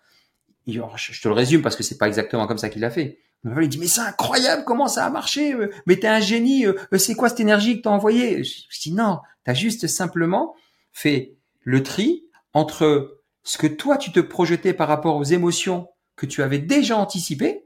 je 0.65 1.21
te 1.21 1.27
le 1.27 1.33
résume 1.33 1.61
parce 1.61 1.75
que 1.75 1.83
c'est 1.83 1.97
pas 1.97 2.07
exactement 2.07 2.47
comme 2.47 2.57
ça 2.57 2.69
qu'il 2.69 2.81
l'a 2.81 2.89
fait. 2.89 3.19
Il 3.45 3.67
dit 3.67 3.77
mais 3.77 3.87
c'est 3.87 4.01
incroyable 4.01 4.63
comment 4.65 4.87
ça 4.87 5.05
a 5.05 5.09
marché 5.09 5.53
euh, 5.53 5.69
mais 5.85 5.97
t'es 5.97 6.07
un 6.07 6.21
génie 6.21 6.65
euh, 6.65 6.73
euh, 6.93 6.97
c'est 6.97 7.13
quoi 7.13 7.29
cette 7.29 7.41
énergie 7.41 7.77
que 7.77 7.83
t'as 7.83 7.89
envoyée? 7.89 8.43
Je 8.43 8.79
dis 8.81 8.93
non 8.93 9.19
t'as 9.43 9.53
juste 9.53 9.87
simplement 9.87 10.55
fait 10.93 11.35
le 11.61 11.83
tri 11.83 12.23
entre 12.53 13.19
ce 13.43 13.57
que 13.57 13.67
toi 13.67 13.97
tu 13.97 14.11
te 14.11 14.21
projetais 14.21 14.73
par 14.73 14.87
rapport 14.87 15.17
aux 15.17 15.23
émotions 15.23 15.89
que 16.15 16.25
tu 16.25 16.41
avais 16.41 16.59
déjà 16.59 16.95
anticipées 16.97 17.65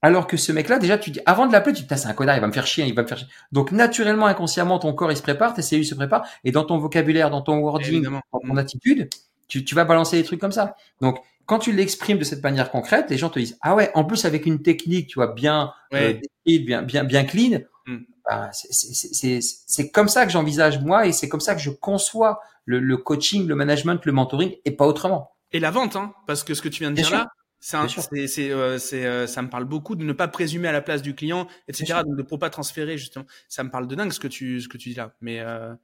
alors 0.00 0.26
que 0.26 0.36
ce 0.36 0.50
mec-là 0.50 0.80
déjà 0.80 0.98
tu 0.98 1.12
dis 1.12 1.20
avant 1.24 1.46
de 1.46 1.52
l'appeler 1.52 1.76
tu 1.76 1.82
dis 1.82 1.88
c'est 1.96 2.08
un 2.08 2.14
connard 2.14 2.36
il 2.36 2.40
va 2.40 2.48
me 2.48 2.52
faire 2.52 2.66
chier 2.66 2.84
il 2.84 2.94
va 2.94 3.02
me 3.02 3.08
faire 3.08 3.18
chier. 3.18 3.28
Donc 3.52 3.70
naturellement 3.70 4.26
inconsciemment 4.26 4.80
ton 4.80 4.92
corps 4.92 5.12
il 5.12 5.16
se 5.16 5.22
prépare 5.22 5.54
tes 5.54 5.62
cellules 5.62 5.86
se 5.86 5.94
préparent 5.94 6.26
et 6.42 6.50
dans 6.50 6.64
ton 6.64 6.78
vocabulaire 6.78 7.30
dans 7.30 7.42
ton 7.42 7.58
wording 7.58 8.02
dans 8.02 8.40
ton 8.40 8.56
attitude 8.56 9.08
tu, 9.52 9.66
tu 9.66 9.74
vas 9.74 9.84
balancer 9.84 10.16
des 10.16 10.24
trucs 10.24 10.40
comme 10.40 10.50
ça. 10.50 10.76
Donc 11.02 11.18
quand 11.52 11.58
tu 11.58 11.72
l'exprimes 11.72 12.16
de 12.16 12.24
cette 12.24 12.42
manière 12.42 12.70
concrète, 12.70 13.10
les 13.10 13.18
gens 13.18 13.28
te 13.28 13.38
disent 13.38 13.58
ah 13.60 13.74
ouais, 13.74 13.90
en 13.92 14.04
plus 14.04 14.24
avec 14.24 14.46
une 14.46 14.62
technique, 14.62 15.08
tu 15.08 15.16
vois, 15.16 15.34
bien 15.34 15.74
euh, 15.92 16.14
bien 16.46 16.80
bien 16.80 17.04
bien 17.04 17.24
clean. 17.24 17.60
Mm. 17.84 17.98
Bah, 18.24 18.50
c'est 18.52 19.90
comme 19.90 20.08
ça 20.08 20.24
que 20.24 20.32
j'envisage 20.32 20.80
moi 20.80 21.06
et 21.06 21.12
c'est 21.12 21.28
comme 21.28 21.40
ça 21.40 21.54
que 21.54 21.60
je 21.60 21.68
conçois 21.68 22.40
le, 22.64 22.78
le, 22.78 22.96
coaching, 22.96 23.46
le 23.46 23.54
management, 23.54 24.02
le 24.06 24.12
mentoring 24.12 24.54
et 24.64 24.70
pas 24.70 24.86
autrement. 24.86 25.32
Et 25.52 25.60
la 25.60 25.70
vente, 25.70 25.94
hein, 25.94 26.14
parce 26.26 26.42
que 26.42 26.54
ce 26.54 26.62
que 26.62 26.70
tu 26.70 26.84
viens 26.84 26.90
de 26.90 26.96
dire 26.96 27.10
là, 27.10 27.28
c'est 27.60 27.76
euh, 27.76 28.78
euh, 28.94 29.26
ça 29.26 29.42
me 29.42 29.50
parle 29.50 29.66
beaucoup 29.66 29.94
de 29.94 30.04
ne 30.04 30.14
pas 30.14 30.28
présumer 30.28 30.68
à 30.68 30.72
la 30.72 30.80
place 30.80 31.02
du 31.02 31.14
client, 31.14 31.48
etc. 31.68 32.00
Donc 32.02 32.16
de 32.16 32.22
pour 32.22 32.38
pas 32.38 32.48
transférer 32.48 32.96
justement. 32.96 33.26
Ça 33.50 33.62
me 33.62 33.70
parle 33.70 33.88
de 33.88 33.94
dingue 33.94 34.10
ce 34.10 34.20
que 34.20 34.28
tu 34.28 34.62
ce 34.62 34.68
que 34.68 34.78
tu 34.78 34.88
dis 34.88 34.94
là. 34.94 35.12
Mais 35.20 35.40
euh, 35.40 35.74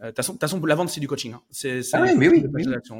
de 0.00 0.06
toute 0.06 0.16
façon, 0.16 0.38
façon, 0.38 0.64
la 0.64 0.74
vente, 0.74 0.88
c'est 0.88 1.00
du 1.00 1.08
coaching. 1.08 1.34
Hein. 1.34 1.42
C'est, 1.50 1.80
ah 1.92 2.02
oui, 2.02 2.10
mais 2.16 2.28
oui. 2.28 2.44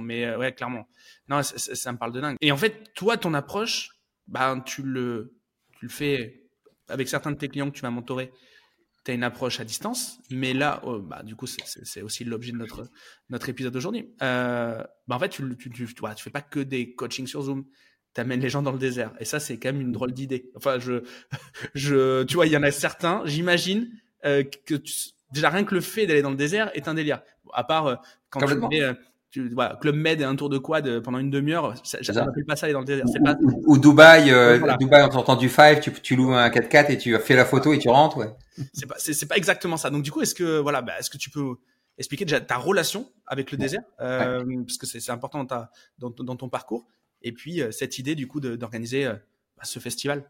Mais 0.03 0.27
euh, 0.27 0.39
ouais, 0.39 0.53
clairement. 0.53 0.89
Non, 1.29 1.43
ça 1.43 1.93
me 1.93 1.99
parle 1.99 2.13
de 2.13 2.21
dingue. 2.21 2.37
Et 2.41 2.53
en 2.53 2.57
fait, 2.57 2.93
toi, 2.95 3.17
ton 3.17 3.35
approche, 3.35 3.91
bah, 4.27 4.63
tu 4.65 4.83
le, 4.83 5.35
tu 5.79 5.87
le 5.87 5.91
fais 5.91 6.49
avec 6.89 7.09
certains 7.09 7.33
de 7.33 7.37
tes 7.37 7.49
clients 7.49 7.71
que 7.71 7.77
tu 7.77 7.83
vas 7.83 7.91
mentorer. 7.91 8.33
Tu 9.05 9.11
as 9.11 9.15
une 9.15 9.25
approche 9.25 9.59
à 9.59 9.65
distance, 9.65 10.21
mais 10.31 10.55
là, 10.55 10.81
oh, 10.85 11.01
bah, 11.01 11.23
du 11.25 11.35
coup, 11.35 11.47
c'est 11.47 12.03
aussi 12.03 12.25
l'objet 12.25 12.53
de 12.53 12.57
notre, 12.57 12.89
notre 13.31 13.49
épisode 13.49 13.73
d'aujourd'hui. 13.73 14.15
Euh, 14.23 14.83
bah, 15.09 15.17
en 15.17 15.19
fait, 15.19 15.31
tu, 15.31 15.43
tu, 15.57 15.71
tu, 15.71 15.87
tu, 15.87 15.95
tu 15.95 16.23
fais 16.23 16.31
pas 16.31 16.43
que 16.43 16.61
des 16.61 16.95
coachings 16.95 17.27
sur 17.27 17.43
Zoom 17.43 17.65
tu 18.15 18.21
amènes 18.21 18.41
les 18.41 18.49
gens 18.49 18.63
dans 18.63 18.73
le 18.73 18.79
désert. 18.79 19.13
Et 19.21 19.25
ça, 19.25 19.41
c'est 19.41 19.59
quand 19.59 19.73
même 19.73 19.81
une 19.81 19.93
drôle 19.93 20.13
d'idée. 20.13 20.51
Enfin, 20.55 20.79
je, 20.79 21.03
je, 21.75 22.25
tu 22.25 22.35
vois, 22.35 22.47
il 22.47 22.53
y 22.53 22.57
en 22.57 22.63
a 22.63 22.71
certains, 22.71 23.23
j'imagine, 23.25 23.91
euh, 24.25 24.45
que 24.67 24.75
tu, 24.75 24.93
déjà 25.33 25.51
rien 25.51 25.65
que 25.65 25.75
le 25.75 25.81
fait 25.81 26.07
d'aller 26.07 26.23
dans 26.23 26.31
le 26.31 26.37
désert 26.37 26.71
est 26.75 26.89
un 26.89 26.95
délire. 26.95 27.23
À 27.53 27.65
part 27.65 27.87
euh, 27.87 27.97
quand 28.31 28.41
tu 28.41 28.55
fais, 28.71 28.83
euh, 28.83 28.95
tu, 29.33 29.49
voilà, 29.49 29.79
Club 29.81 29.95
Med 29.95 30.21
et 30.21 30.25
un 30.25 30.37
tour 30.37 30.51
de 30.51 30.59
quad 30.59 30.87
euh, 30.87 31.01
pendant 31.01 31.19
une 31.19 31.31
demi-heure, 31.31 31.75
j'appelle 32.01 32.45
pas 32.47 32.55
ça 32.55 32.67
aller 32.67 32.75
dans 32.75 32.81
le 32.81 32.85
désert. 32.85 33.07
Ou, 33.07 33.25
pas... 33.25 33.37
ou, 33.41 33.79
Dubaï, 33.79 34.31
euh, 34.31 34.77
Dubaï 34.79 35.03
en 35.03 35.09
t'entend 35.09 35.37
du 35.37 35.49
5, 35.49 35.81
tu, 35.81 35.91
tu 35.91 36.17
loues 36.17 36.35
un 36.35 36.51
4x4 36.51 36.93
et 36.93 36.99
tu 36.99 37.19
fais 37.19 37.35
la 37.35 37.47
photo 37.47 37.73
et 37.73 37.79
tu 37.79 37.89
rentres, 37.89 38.19
ouais. 38.19 38.31
C'est 38.75 38.87
pas, 38.87 38.97
c'est, 38.99 39.27
pas 39.27 39.39
exactement 39.39 39.79
ça. 39.79 39.89
Donc 39.89 40.03
du 40.03 40.13
coup, 40.13 40.21
est-ce 40.21 40.35
que 40.35 40.59
voilà, 40.59 40.83
bah, 40.83 40.93
est-ce 41.01 41.09
que 41.09 41.17
tu 41.17 41.31
peux 41.31 41.55
expliquer 41.97 42.27
déjà 42.27 42.43
ta 42.43 42.59
relation 42.59 43.11
avec 43.27 43.53
le 43.53 43.57
désert, 43.57 43.81
euh, 44.03 44.45
parce 44.67 44.77
que 44.77 44.87
c'est, 44.87 45.01
c'est 45.01 45.13
important 45.13 45.39
dans, 45.39 45.47
ta, 45.47 45.71
dans, 45.99 46.11
dans, 46.11 46.37
ton 46.37 46.51
parcours, 46.51 46.87
et 47.23 47.33
puis 47.33 47.63
cette 47.71 47.99
idée 47.99 48.15
du 48.15 48.27
coup 48.27 48.41
d'organiser 48.41 49.07
bah, 49.07 49.65
ce 49.65 49.79
festival. 49.79 50.25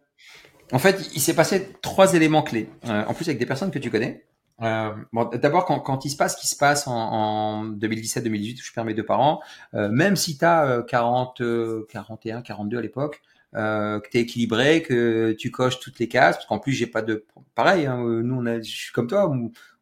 En 0.71 0.79
fait, 0.79 1.11
il 1.13 1.21
s'est 1.21 1.35
passé 1.35 1.71
trois 1.83 2.15
éléments 2.15 2.43
clés. 2.43 2.69
en 2.85 3.15
plus 3.15 3.27
avec 3.27 3.39
des 3.39 3.47
personnes 3.47 3.73
que 3.73 3.81
tu 3.81 3.91
connais. 3.91 4.25
Euh, 4.61 4.93
d'abord, 5.35 5.65
quand, 5.65 5.81
quand, 5.81 6.05
il 6.05 6.11
se 6.11 6.17
passe 6.17 6.37
ce 6.37 6.41
qui 6.41 6.47
se 6.47 6.57
passe 6.57 6.87
en, 6.87 6.93
en 6.93 7.65
2017-2018, 7.71 8.61
où 8.61 8.63
je 8.63 8.73
perds 8.73 8.85
mes 8.85 8.95
deux 8.95 9.05
parents, 9.05 9.41
euh, 9.75 9.89
même 9.89 10.17
si 10.17 10.39
tu 10.39 10.45
as 10.45 10.85
40, 10.89 11.43
41, 11.89 12.43
42 12.43 12.79
à 12.79 12.81
l'époque, 12.81 13.23
euh, 13.55 14.01
que 14.01 14.09
tu 14.09 14.19
es 14.19 14.21
équilibré, 14.21 14.83
que 14.83 15.33
tu 15.33 15.51
coches 15.51 15.81
toutes 15.81 15.99
les 15.99 16.09
cases, 16.09 16.37
parce 16.37 16.47
qu'en 16.47 16.59
plus, 16.59 16.73
j'ai 16.73 16.87
pas 16.87 17.03
de... 17.03 17.25
Pareil, 17.55 17.87
hein, 17.87 17.99
nous, 17.99 18.45
je 18.45 18.63
suis 18.63 18.93
comme 18.93 19.09
toi, 19.09 19.35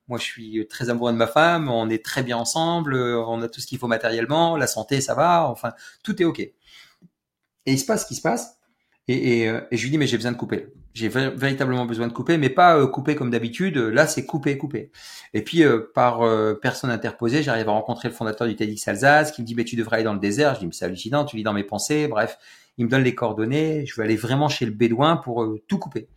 moi, 0.09 0.18
je 0.18 0.24
suis 0.24 0.66
très 0.68 0.90
amoureux 0.90 1.12
de 1.12 1.16
ma 1.16 1.26
femme, 1.26 1.68
on 1.68 1.88
est 1.88 2.04
très 2.04 2.22
bien 2.22 2.37
ensemble, 2.37 2.94
on 2.94 3.42
a 3.42 3.48
tout 3.48 3.61
ce 3.61 3.66
qu'il 3.66 3.78
faut 3.78 3.87
matériellement, 3.87 4.56
la 4.56 4.66
santé, 4.66 5.00
ça 5.00 5.14
va, 5.14 5.48
enfin, 5.48 5.72
tout 6.02 6.20
est 6.20 6.24
OK. 6.24 6.40
Et 6.40 6.54
il 7.66 7.78
se 7.78 7.85
passe 7.85 8.02
ce 8.02 8.09
qui 8.09 8.14
se 8.14 8.22
passe, 8.22 8.59
et, 9.12 9.49
euh, 9.49 9.61
et 9.70 9.77
je 9.77 9.83
lui 9.83 9.90
dis, 9.90 9.99
mais 9.99 10.07
j'ai 10.07 10.16
besoin 10.16 10.33
de 10.33 10.37
couper. 10.37 10.68
J'ai 10.92 11.09
véritablement 11.09 11.87
besoin 11.87 12.09
de 12.09 12.12
couper, 12.12 12.37
mais 12.37 12.51
pas 12.51 12.77
euh, 12.77 12.87
couper 12.87 13.14
comme 13.14 13.31
d'habitude. 13.31 13.77
Là, 13.77 14.07
c'est 14.07 14.27
couper, 14.27 14.59
couper. 14.59 14.90
Et 15.35 15.42
puis, 15.42 15.62
euh, 15.62 15.90
par 15.94 16.20
personne 16.61 16.90
interposée, 16.90 17.42
j'arrive 17.42 17.68
à 17.68 17.73
rencontrer 17.73 18.09
le 18.09 18.14
fondateur 18.14 18.46
du 18.46 18.57
TEDx 18.57 18.88
Alsace 18.88 19.33
qui 19.33 19.42
me 19.42 19.46
dit, 19.46 19.55
mais 19.55 19.64
tu 19.64 19.77
devrais 19.77 19.96
aller 19.96 20.05
dans 20.05 20.14
le 20.14 20.20
désert. 20.20 20.55
Je 20.55 20.61
dis, 20.61 20.66
mais 20.66 20.73
c'est 20.73 20.85
hallucinant, 20.85 21.25
tu 21.25 21.37
lis 21.37 21.42
dans 21.42 21.53
mes 21.53 21.64
pensées. 21.64 22.09
Bref, 22.09 22.38
il 22.79 22.87
me 22.87 22.90
donne 22.90 23.03
les 23.03 23.14
coordonnées. 23.14 23.87
Je 23.87 23.94
vais 23.96 24.05
aller 24.05 24.16
vraiment 24.16 24.49
chez 24.49 24.64
le 24.64 24.73
bédouin 24.73 25.16
pour 25.16 25.46
tout 25.68 25.79
couper. 25.79 26.09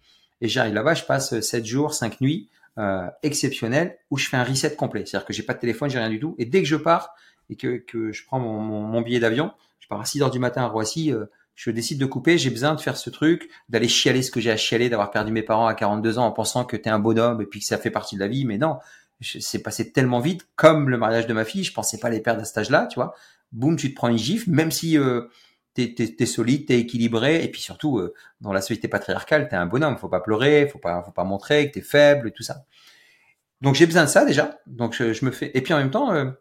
Et 0.42 0.48
j'arrive 0.48 0.74
là-bas, 0.74 0.94
je 0.94 1.04
passe 1.04 1.40
7 1.40 1.66
jours, 1.66 1.94
5 1.94 2.20
nuits 2.20 2.50
euh, 2.78 3.08
exceptionnelles 3.22 3.98
où 4.12 4.18
je 4.18 4.28
fais 4.28 4.38
un 4.38 4.44
reset 4.44 4.76
complet. 4.76 5.06
C'est-à-dire 5.06 5.26
que 5.26 5.34
j'ai 5.34 5.44
pas 5.44 5.54
de 5.54 5.60
téléphone, 5.60 5.90
j'ai 5.90 6.00
rien 6.00 6.10
du 6.10 6.20
tout. 6.20 6.36
Et 6.38 6.46
dès 6.46 6.62
que 6.62 6.68
je 6.68 6.76
pars 6.76 7.16
et 7.50 7.56
que, 7.56 7.78
que 7.78 8.12
je 8.12 8.26
prends 8.26 8.40
mon, 8.40 8.60
mon, 8.60 8.82
mon 8.82 9.02
billet 9.02 9.20
d'avion, 9.20 9.52
je 9.80 9.88
pars 9.88 10.02
à 10.02 10.06
6 10.06 10.22
heures 10.22 10.32
du 10.32 10.40
matin 10.40 10.64
à 10.64 10.68
Roissy 10.68 11.14
je 11.56 11.72
décide 11.72 12.00
de 12.00 12.06
couper, 12.06 12.38
j'ai 12.38 12.50
besoin 12.50 12.74
de 12.74 12.82
faire 12.82 12.98
ce 12.98 13.10
truc, 13.10 13.50
d'aller 13.70 13.88
chialer 13.88 14.22
ce 14.22 14.32
que 14.32 14.40
j'ai 14.40 14.52
à 14.52 14.58
chialer, 14.58 14.90
d'avoir 14.90 15.12
perdu 15.12 15.32
mes 15.32 15.44
parents 15.44 15.68
à 15.68 15.76
42 15.76 16.18
ans 16.18 16.26
en 16.26 16.32
pensant 16.32 16.66
que 16.66 16.76
t'es 16.76 16.90
un 16.90 17.00
bonhomme 17.00 17.42
et 17.42 17.46
puis 17.46 17.60
que 17.60 17.66
ça 17.66 17.78
fait 17.78 17.92
partie 17.92 18.16
de 18.16 18.20
la 18.20 18.28
vie, 18.28 18.46
mais 18.46 18.58
non, 18.58 18.80
c'est 19.22 19.62
passé 19.62 19.92
tellement 19.92 20.20
vite, 20.20 20.48
comme 20.56 20.90
le 20.90 20.98
mariage 20.98 21.28
de 21.28 21.34
ma 21.34 21.46
fille, 21.46 21.64
je 21.64 21.74
pensais 21.74 22.00
pas 22.00 22.10
les 22.10 22.20
perdre 22.20 22.42
à 22.42 22.46
cet 22.46 22.58
âge-là, 22.58 22.88
tu 22.88 22.96
vois. 22.96 23.14
Boum, 23.52 23.76
tu 23.76 23.92
te 23.92 23.96
prends 23.96 24.10
une 24.10 24.18
gifle, 24.18 24.50
même 24.50 24.72
si 24.72 24.98
euh, 24.98 25.22
t'es 25.76 25.96
es, 25.98 26.26
solide, 26.26 26.66
t'es 26.66 26.80
équilibré, 26.80 27.44
et 27.44 27.50
puis 27.50 27.62
surtout 27.62 28.00
euh, 28.00 28.14
dans 28.42 28.52
la 28.52 28.62
société 28.62 28.88
patriarcale, 28.88 29.48
t'es 29.48 29.56
un 29.56 29.68
bonhomme, 29.68 29.98
faut 29.98 30.10
pas 30.10 30.22
pleurer, 30.22 30.68
faut 30.68 30.80
pas, 30.80 31.04
faut 31.04 31.12
pas 31.12 31.24
montrer 31.24 31.70
que 31.70 31.76
t'es 31.76 31.82
faible, 31.82 32.30
et 32.30 32.32
tout 32.32 32.44
ça. 32.44 32.66
Donc 33.62 33.76
j'ai 33.76 33.86
besoin 33.86 34.04
de 34.04 34.10
ça 34.10 34.26
déjà. 34.26 34.60
Donc 34.66 34.94
je, 34.94 35.14
je, 35.14 35.24
me 35.24 35.32
fais, 35.32 35.52
et 35.54 35.62
puis 35.62 35.74
en 35.74 35.78
même 35.78 35.92
temps. 35.92 36.14
Euh, 36.14 36.32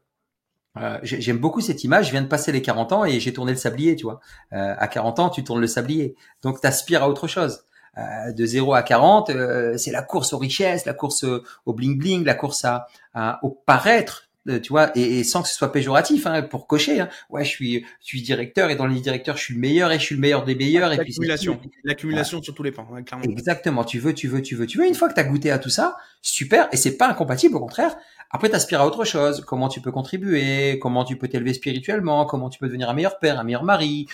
euh, 0.79 0.99
j'aime 1.03 1.39
beaucoup 1.39 1.61
cette 1.61 1.85
image. 1.85 2.07
Je 2.07 2.11
viens 2.13 2.23
de 2.23 2.29
passer 2.29 2.53
les 2.53 2.63
40 2.63 2.93
ans 2.93 3.05
et 3.05 3.21
j'ai 3.21 3.33
tourné 3.33 3.53
le 3.53 3.59
sablier, 3.59 3.95
tu 3.97 4.05
vois. 4.05 4.21
Euh, 4.53 4.75
à 4.79 4.89
40 4.89 5.19
ans, 5.19 5.29
tu 5.31 5.45
tournes 5.45 5.61
le 5.61 5.67
sablier. 5.67 6.15
Donc, 6.43 6.61
tu 6.61 6.67
aspires 6.67 7.03
à 7.03 7.09
autre 7.09 7.27
chose. 7.27 7.65
Euh, 7.99 8.33
de 8.33 8.47
0 8.47 8.73
à 8.73 8.83
40, 8.83 9.31
c'est 9.77 9.91
la 9.91 10.03
course 10.03 10.33
aux 10.33 10.39
richesses, 10.39 10.87
la 10.87 10.95
course 10.95 11.25
au 11.67 11.73
bling 11.75 11.99
bling, 11.99 12.25
la 12.25 12.35
course 12.35 12.65
à, 12.65 13.39
au 13.43 13.51
paraître. 13.51 14.29
euh, 14.49 14.59
tu 14.61 14.71
vois, 14.71 14.91
et, 14.97 15.23
sans 15.25 15.43
que 15.43 15.49
ce 15.49 15.55
soit 15.55 15.71
péjoratif, 15.71 16.27
hein, 16.27 16.43
pour 16.43 16.67
cocher. 16.67 17.01
Hein. 17.01 17.09
Ouais, 17.31 17.45
je 17.45 17.51
suis, 17.51 17.85
je 18.01 18.07
suis 18.07 18.23
directeur 18.23 18.71
et 18.71 18.77
dans 18.77 18.87
les 18.87 19.01
directeurs, 19.01 19.37
je 19.37 19.43
suis 19.43 19.55
le 19.55 19.61
meilleur 19.61 19.93
et 19.93 19.99
je 19.99 20.05
suis 20.05 20.15
le 20.15 20.21
meilleur 20.21 20.45
des 20.45 20.55
meilleurs. 20.55 20.91
et 20.93 20.97
l'accumulation, 20.97 21.61
l'accumulation 21.85 22.43
sur 22.43 22.55
tous 22.55 22.63
les 22.63 22.73
plans, 22.73 22.87
clairement. 23.05 23.25
Exactement. 23.25 23.85
Tu 23.85 23.99
veux, 23.99 24.15
tu 24.15 24.27
veux, 24.27 24.43
tu 24.43 24.57
veux, 24.57 24.67
tu 24.67 24.79
veux. 24.79 24.87
Une 24.89 24.95
fois 24.95 25.09
que 25.09 25.15
tu 25.15 25.21
as 25.21 25.25
goûté 25.25 25.51
à 25.51 25.59
tout 25.59 25.71
ça, 25.71 25.97
super. 26.23 26.69
Et 26.73 26.77
c'est 26.77 26.97
pas 26.97 27.09
incompatible, 27.09 27.57
au 27.57 27.61
contraire. 27.61 27.95
Après, 28.33 28.49
t'aspires 28.49 28.81
à 28.81 28.87
autre 28.87 29.05
chose. 29.05 29.45
Comment 29.47 29.69
tu 29.69 29.81
peux 29.81 29.93
contribuer? 29.93 30.79
Comment 30.81 31.05
tu 31.05 31.17
peux 31.17 31.29
t'élever 31.29 31.55
spirituellement? 31.55 32.25
Comment 32.25 32.49
tu 32.49 32.59
peux 32.59 32.67
devenir 32.67 32.89
un 32.89 32.95
meilleur 32.95 33.19
père, 33.19 33.39
un 33.39 33.45
meilleur 33.45 33.65
mari? 33.65 34.07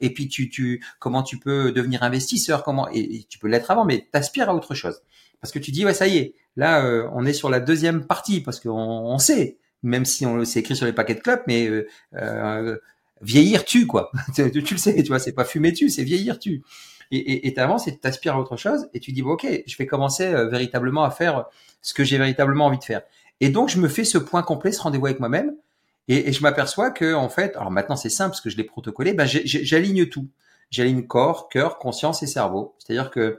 Et 0.00 0.14
puis, 0.14 0.28
tu, 0.28 0.48
tu, 0.48 0.84
comment 0.98 1.22
tu 1.22 1.38
peux 1.38 1.72
devenir 1.72 2.02
investisseur? 2.02 2.62
Comment 2.62 2.88
et, 2.92 3.26
tu 3.28 3.38
peux 3.38 3.48
l'être 3.48 3.70
avant, 3.70 3.84
mais 3.84 4.08
t'aspires 4.12 4.48
à 4.48 4.54
autre 4.54 4.74
chose. 4.74 5.02
Parce 5.40 5.52
que 5.52 5.58
tu 5.58 5.72
dis, 5.72 5.84
ouais, 5.84 5.94
ça 5.94 6.06
y 6.06 6.18
est. 6.18 6.34
Là, 6.56 6.84
euh, 6.84 7.08
on 7.12 7.26
est 7.26 7.32
sur 7.32 7.50
la 7.50 7.60
deuxième 7.60 8.06
partie 8.06 8.40
parce 8.40 8.60
qu'on 8.60 8.70
on 8.70 9.18
sait 9.18 9.58
même 9.84 10.04
si 10.04 10.26
on 10.26 10.44
c'est 10.44 10.60
écrit 10.60 10.74
sur 10.74 10.86
les 10.86 10.92
paquets 10.92 11.14
de 11.14 11.20
clubs, 11.20 11.42
mais 11.46 11.68
euh, 11.68 11.86
euh, 12.14 12.76
vieillir 13.20 13.64
tu 13.66 13.86
quoi. 13.86 14.10
tu, 14.34 14.42
le 14.42 14.76
sais, 14.78 15.00
tu 15.02 15.08
vois, 15.08 15.20
c'est 15.20 15.32
pas 15.32 15.44
fumer 15.44 15.72
tu, 15.72 15.88
c'est 15.90 16.02
vieillir 16.02 16.40
tu. 16.40 16.64
Et 17.10 17.46
et 17.46 17.54
t'avances 17.54 17.86
et 17.86 17.92
tu 17.92 18.00
t'aspires 18.00 18.34
à 18.34 18.40
autre 18.40 18.56
chose 18.56 18.88
et 18.94 18.98
tu 18.98 19.12
dis 19.12 19.22
bon, 19.22 19.32
ok, 19.32 19.46
je 19.66 19.76
vais 19.76 19.86
commencer 19.86 20.24
euh, 20.24 20.48
véritablement 20.48 21.04
à 21.04 21.10
faire 21.10 21.44
ce 21.82 21.94
que 21.94 22.02
j'ai 22.02 22.18
véritablement 22.18 22.66
envie 22.66 22.78
de 22.78 22.84
faire. 22.84 23.02
Et 23.40 23.50
donc 23.50 23.68
je 23.68 23.78
me 23.78 23.88
fais 23.88 24.04
ce 24.04 24.18
point 24.18 24.42
complet, 24.42 24.72
ce 24.72 24.80
rendez-vous 24.80 25.06
avec 25.06 25.20
moi-même, 25.20 25.54
et, 26.08 26.28
et, 26.28 26.32
je 26.32 26.42
m'aperçois 26.42 26.90
que 26.90 27.14
en 27.14 27.30
fait, 27.30 27.56
alors 27.56 27.70
maintenant 27.70 27.96
c'est 27.96 28.10
simple 28.10 28.30
parce 28.30 28.42
que 28.42 28.50
je 28.50 28.56
l'ai 28.56 28.64
protocolé, 28.64 29.14
ben 29.14 29.26
j'aligne 29.26 30.06
tout. 30.06 30.28
J'aligne 30.70 31.06
corps, 31.06 31.48
cœur, 31.48 31.78
conscience 31.78 32.22
et 32.22 32.26
cerveau. 32.26 32.74
C'est-à-dire 32.78 33.10
que 33.10 33.38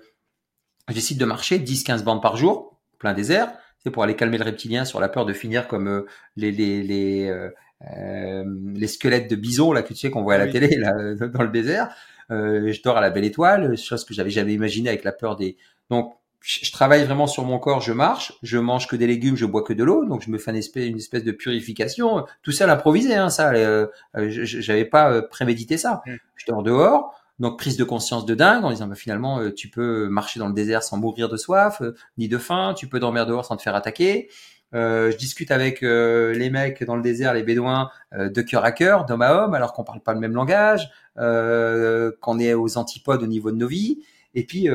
j'essaie 0.89 1.15
de 1.15 1.25
marcher 1.25 1.59
10-15 1.59 2.03
bandes 2.03 2.21
par 2.21 2.37
jour, 2.37 2.79
plein 2.97 3.13
désert 3.13 3.53
pour 3.91 4.03
aller 4.03 4.15
calmer 4.15 4.37
le 4.37 4.45
reptilien 4.45 4.85
sur 4.85 4.99
la 4.99 5.09
peur 5.09 5.25
de 5.25 5.33
finir 5.33 5.67
comme 5.67 5.87
euh, 5.87 6.05
les 6.35 6.51
les 6.51 6.83
les, 6.83 7.29
euh, 7.29 7.49
euh, 7.97 8.43
les 8.73 8.87
squelettes 8.87 9.29
de 9.29 9.35
bison 9.35 9.71
là 9.71 9.83
que 9.83 9.89
tu 9.89 9.95
sais 9.95 10.09
qu'on 10.09 10.23
voit 10.23 10.35
à 10.35 10.37
la 10.37 10.47
télé 10.47 10.75
là 10.77 10.93
dans 11.27 11.43
le 11.43 11.49
désert. 11.49 11.93
je 12.29 12.81
dors 12.81 12.97
à 12.97 13.01
la 13.01 13.09
belle 13.09 13.25
étoile, 13.25 13.77
chose 13.77 14.05
que 14.05 14.13
j'avais 14.13 14.29
jamais 14.29 14.53
imaginé 14.53 14.89
avec 14.89 15.03
la 15.03 15.11
peur 15.11 15.35
des. 15.35 15.57
Donc 15.89 16.15
je 16.45 16.71
travaille 16.71 17.03
vraiment 17.05 17.25
sur 17.25 17.43
mon 17.43 17.57
corps, 17.57 17.81
je 17.81 17.91
marche, 17.91 18.33
je 18.43 18.59
mange 18.59 18.87
que 18.87 18.95
des 18.95 19.07
légumes, 19.07 19.35
je 19.35 19.45
bois 19.45 19.63
que 19.63 19.73
de 19.73 19.83
l'eau, 19.83 20.05
donc 20.05 20.21
je 20.21 20.29
me 20.29 20.37
fais 20.37 20.51
une 20.51 20.57
espèce, 20.57 20.85
une 20.87 20.97
espèce 20.97 21.23
de 21.23 21.31
purification. 21.31 22.25
Tout 22.43 22.51
ça 22.51 22.65
à 22.65 22.67
l'improvisé, 22.67 23.15
hein, 23.15 23.29
ça. 23.29 23.51
Euh, 23.53 23.87
j'avais 24.13 24.85
pas 24.85 25.23
prémédité 25.23 25.77
ça. 25.77 26.03
Je 26.35 26.45
dors 26.45 26.61
dehors, 26.61 27.15
donc 27.39 27.59
prise 27.59 27.77
de 27.77 27.83
conscience 27.83 28.25
de 28.25 28.35
dingue 28.35 28.63
en 28.63 28.71
disant 28.71 28.87
bah, 28.87 28.95
finalement 28.95 29.39
euh, 29.39 29.53
tu 29.53 29.69
peux 29.69 30.07
marcher 30.07 30.39
dans 30.39 30.47
le 30.47 30.53
désert 30.53 30.83
sans 30.83 30.97
mourir 30.97 31.29
de 31.29 31.37
soif 31.37 31.81
euh, 31.81 31.95
ni 32.17 32.27
de 32.27 32.37
faim, 32.37 32.73
tu 32.77 32.87
peux 32.87 32.99
dormir 32.99 33.25
dehors 33.25 33.45
sans 33.45 33.57
te 33.57 33.61
faire 33.61 33.75
attaquer. 33.75 34.29
Euh, 34.73 35.11
je 35.11 35.17
discute 35.17 35.51
avec 35.51 35.81
les 35.81 36.49
mecs 36.49 36.83
dans 36.83 36.95
le 36.95 37.01
désert, 37.01 37.33
les 37.33 37.43
bédouins, 37.43 37.89
de 38.13 38.41
cœur 38.41 38.65
à 38.65 38.71
cœur, 38.71 39.05
d'homme 39.05 39.21
à 39.21 39.33
homme, 39.33 39.53
alors 39.53 39.73
qu'on 39.73 39.83
parle 39.83 40.01
pas 40.01 40.13
le 40.13 40.19
même 40.19 40.33
langage, 40.33 40.89
qu'on 41.15 42.39
est 42.39 42.53
aux 42.53 42.77
antipodes 42.77 43.23
au 43.23 43.27
niveau 43.27 43.51
de 43.51 43.57
nos 43.57 43.67
vies. 43.67 43.99
Et 44.33 44.43
puis 44.43 44.67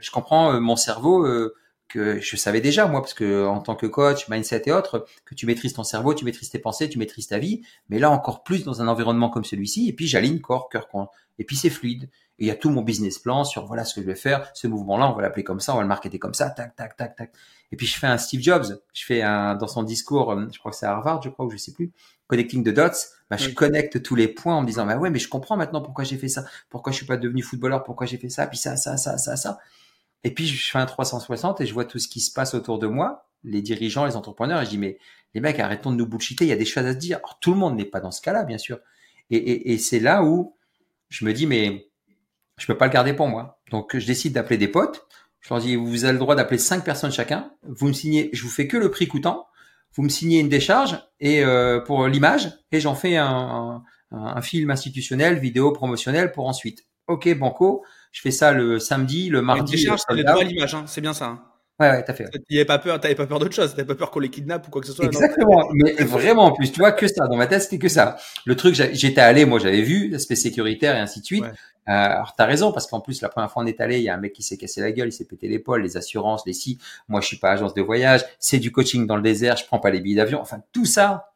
je 0.00 0.10
comprends 0.10 0.60
mon 0.60 0.76
cerveau 0.76 1.26
que 1.88 2.20
je 2.20 2.36
savais 2.36 2.60
déjà 2.60 2.86
moi 2.86 3.00
parce 3.00 3.14
que 3.14 3.46
en 3.46 3.60
tant 3.60 3.74
que 3.74 3.86
coach, 3.86 4.28
mindset 4.28 4.64
et 4.66 4.72
autres, 4.72 5.06
que 5.24 5.34
tu 5.34 5.46
maîtrises 5.46 5.72
ton 5.72 5.84
cerveau, 5.84 6.14
tu 6.14 6.24
maîtrises 6.24 6.50
tes 6.50 6.58
pensées, 6.58 6.88
tu 6.88 6.98
maîtrises 6.98 7.28
ta 7.28 7.38
vie, 7.38 7.62
mais 7.88 7.98
là 7.98 8.10
encore 8.10 8.42
plus 8.42 8.64
dans 8.64 8.82
un 8.82 8.88
environnement 8.88 9.30
comme 9.30 9.44
celui-ci. 9.44 9.88
Et 9.88 9.92
puis 9.92 10.06
j'aligne 10.06 10.40
corps, 10.40 10.68
cœur, 10.68 10.86
et 11.38 11.44
puis 11.44 11.56
c'est 11.56 11.70
fluide. 11.70 12.10
Et 12.40 12.44
il 12.44 12.46
y 12.46 12.50
a 12.50 12.54
tout 12.54 12.70
mon 12.70 12.82
business 12.82 13.18
plan 13.18 13.42
sur 13.42 13.66
voilà 13.66 13.84
ce 13.84 13.94
que 13.94 14.00
je 14.00 14.06
vais 14.06 14.14
faire, 14.14 14.50
ce 14.54 14.68
mouvement-là, 14.68 15.10
on 15.10 15.14
va 15.14 15.22
l'appeler 15.22 15.42
comme 15.42 15.58
ça, 15.58 15.72
on 15.72 15.76
va 15.76 15.82
le 15.82 15.88
marketer 15.88 16.18
comme 16.20 16.34
ça, 16.34 16.50
tac, 16.50 16.76
tac, 16.76 16.96
tac, 16.96 17.16
tac. 17.16 17.32
Et 17.72 17.76
puis 17.76 17.86
je 17.86 17.98
fais 17.98 18.06
un 18.06 18.18
Steve 18.18 18.40
Jobs, 18.40 18.80
je 18.92 19.04
fais 19.04 19.22
un 19.22 19.56
dans 19.56 19.66
son 19.66 19.82
discours, 19.82 20.32
euh, 20.32 20.46
je 20.52 20.58
crois 20.58 20.70
que 20.70 20.76
c'est 20.76 20.86
à 20.86 20.92
Harvard, 20.92 21.20
je 21.22 21.30
crois 21.30 21.46
ou 21.46 21.50
je 21.50 21.56
sais 21.56 21.72
plus, 21.72 21.92
connecting 22.28 22.62
the 22.62 22.68
dots. 22.68 23.08
Bah, 23.30 23.36
je 23.36 23.50
connecte 23.50 24.02
tous 24.02 24.14
les 24.14 24.28
points 24.28 24.54
en 24.54 24.62
me 24.62 24.66
disant 24.66 24.86
bah 24.86 24.96
ouais 24.96 25.10
mais 25.10 25.18
je 25.18 25.28
comprends 25.28 25.56
maintenant 25.56 25.82
pourquoi 25.82 26.04
j'ai 26.04 26.16
fait 26.16 26.28
ça, 26.28 26.44
pourquoi 26.70 26.92
je 26.92 26.98
suis 26.98 27.06
pas 27.06 27.18
devenu 27.18 27.42
footballeur, 27.42 27.84
pourquoi 27.84 28.06
j'ai 28.06 28.16
fait 28.16 28.30
ça, 28.30 28.46
puis 28.46 28.56
ça, 28.56 28.76
ça, 28.76 28.96
ça, 28.96 29.18
ça, 29.18 29.36
ça. 29.36 29.58
Et 30.24 30.32
puis 30.32 30.46
je 30.46 30.70
fais 30.70 30.78
un 30.78 30.86
360 30.86 31.60
et 31.60 31.66
je 31.66 31.74
vois 31.74 31.84
tout 31.84 31.98
ce 31.98 32.08
qui 32.08 32.20
se 32.20 32.32
passe 32.32 32.54
autour 32.54 32.78
de 32.78 32.86
moi, 32.86 33.28
les 33.44 33.60
dirigeants, 33.60 34.06
les 34.06 34.16
entrepreneurs, 34.16 34.62
et 34.62 34.64
je 34.64 34.70
dis 34.70 34.78
mais 34.78 34.98
les 35.34 35.40
mecs 35.40 35.58
arrêtons 35.60 35.90
de 35.92 35.96
nous 35.96 36.06
bullshiter, 36.06 36.44
il 36.44 36.48
y 36.48 36.52
a 36.52 36.56
des 36.56 36.64
choses 36.64 36.86
à 36.86 36.92
se 36.92 36.98
dire. 36.98 37.18
Alors, 37.18 37.38
tout 37.38 37.52
le 37.52 37.58
monde 37.58 37.76
n'est 37.76 37.84
pas 37.84 38.00
dans 38.00 38.10
ce 38.10 38.22
cas-là 38.22 38.44
bien 38.44 38.58
sûr. 38.58 38.78
Et, 39.30 39.36
et, 39.36 39.72
et 39.72 39.78
c'est 39.78 40.00
là 40.00 40.24
où 40.24 40.56
je 41.10 41.24
me 41.26 41.32
dis 41.34 41.46
mais 41.46 41.90
je 42.56 42.66
peux 42.66 42.76
pas 42.76 42.86
le 42.86 42.92
garder 42.92 43.12
pour 43.12 43.28
moi. 43.28 43.60
Donc 43.70 43.96
je 43.96 44.06
décide 44.06 44.32
d'appeler 44.32 44.56
des 44.56 44.68
potes. 44.68 45.06
Je 45.40 45.50
leur 45.50 45.62
dis 45.62 45.76
vous 45.76 46.04
avez 46.04 46.14
le 46.14 46.18
droit 46.18 46.34
d'appeler 46.34 46.58
cinq 46.58 46.84
personnes 46.84 47.12
chacun. 47.12 47.52
Vous 47.62 47.88
me 47.88 47.92
signez, 47.92 48.30
je 48.32 48.42
vous 48.42 48.50
fais 48.50 48.66
que 48.66 48.76
le 48.76 48.90
prix 48.90 49.06
coûtant. 49.06 49.46
Vous 49.94 50.02
me 50.02 50.08
signez 50.08 50.40
une 50.40 50.48
décharge 50.48 50.98
et 51.20 51.44
euh, 51.44 51.80
pour 51.80 52.06
l'image 52.06 52.52
et 52.72 52.80
j'en 52.80 52.94
fais 52.94 53.16
un, 53.16 53.82
un, 54.12 54.18
un, 54.18 54.42
film 54.42 54.70
institutionnel, 54.70 55.38
vidéo 55.38 55.72
promotionnel 55.72 56.32
pour 56.32 56.46
ensuite. 56.46 56.86
Ok 57.08 57.36
banco, 57.38 57.84
je 58.12 58.20
fais 58.20 58.30
ça 58.30 58.52
le 58.52 58.78
samedi, 58.78 59.28
le 59.28 59.42
mardi. 59.42 59.72
Une 59.72 59.78
décharge, 59.78 60.00
c'est 60.06 60.14
le 60.14 60.24
droit 60.24 60.42
à 60.42 60.44
l'image, 60.44 60.74
hein. 60.74 60.84
c'est 60.86 61.00
bien 61.00 61.14
ça. 61.14 61.26
Hein. 61.26 61.42
Ouais, 61.80 61.90
ouais, 61.90 62.04
t'as 62.04 62.12
fait. 62.12 62.28
Tu 62.48 62.54
n'avais 62.54 62.64
pas 62.64 62.78
peur, 62.78 62.98
t'avais 63.00 63.14
pas 63.14 63.26
peur 63.26 63.38
d'autre 63.38 63.54
chose, 63.54 63.70
t'avais 63.70 63.86
pas 63.86 63.94
peur 63.94 64.10
qu'on 64.10 64.18
les 64.18 64.30
kidnappe 64.30 64.66
ou 64.66 64.70
quoi 64.70 64.80
que 64.80 64.86
ce 64.88 64.92
soit. 64.92 65.04
Exactement, 65.04 65.68
mais 65.72 65.92
vraiment 66.04 66.46
en 66.46 66.52
plus, 66.52 66.72
tu 66.72 66.80
vois 66.80 66.90
que 66.90 67.06
ça. 67.06 67.28
Dans 67.28 67.36
ma 67.36 67.46
tête, 67.46 67.62
c'était 67.62 67.78
que 67.78 67.88
ça. 67.88 68.16
Le 68.46 68.56
truc, 68.56 68.74
j'étais 68.74 69.20
allé, 69.20 69.44
moi, 69.44 69.60
j'avais 69.60 69.82
vu 69.82 70.08
l'aspect 70.08 70.34
sécuritaire 70.34 70.96
et 70.96 70.98
ainsi 70.98 71.20
de 71.20 71.24
suite. 71.24 71.44
Euh, 71.88 71.92
alors 71.92 72.34
t'as 72.36 72.44
raison 72.44 72.70
parce 72.70 72.86
qu'en 72.86 73.00
plus 73.00 73.22
la 73.22 73.28
première 73.28 73.50
fois 73.50 73.62
on 73.62 73.66
est 73.66 73.80
allé, 73.80 73.98
il 73.98 74.02
y 74.02 74.08
a 74.08 74.14
un 74.14 74.18
mec 74.18 74.34
qui 74.34 74.42
s'est 74.42 74.58
cassé 74.58 74.80
la 74.80 74.92
gueule, 74.92 75.08
il 75.08 75.12
s'est 75.12 75.24
pété 75.24 75.48
l'épaule, 75.48 75.82
les 75.82 75.96
assurances, 75.96 76.44
les 76.46 76.52
si. 76.52 76.78
Moi, 77.08 77.20
je 77.20 77.26
suis 77.26 77.38
pas 77.38 77.50
agence 77.52 77.74
de 77.74 77.82
voyage, 77.82 78.24
c'est 78.38 78.58
du 78.58 78.72
coaching 78.72 79.06
dans 79.06 79.16
le 79.16 79.22
désert, 79.22 79.56
je 79.56 79.64
prends 79.64 79.78
pas 79.78 79.90
les 79.90 80.00
billets 80.00 80.16
d'avion. 80.16 80.40
Enfin, 80.40 80.62
tout 80.72 80.86
ça. 80.86 81.32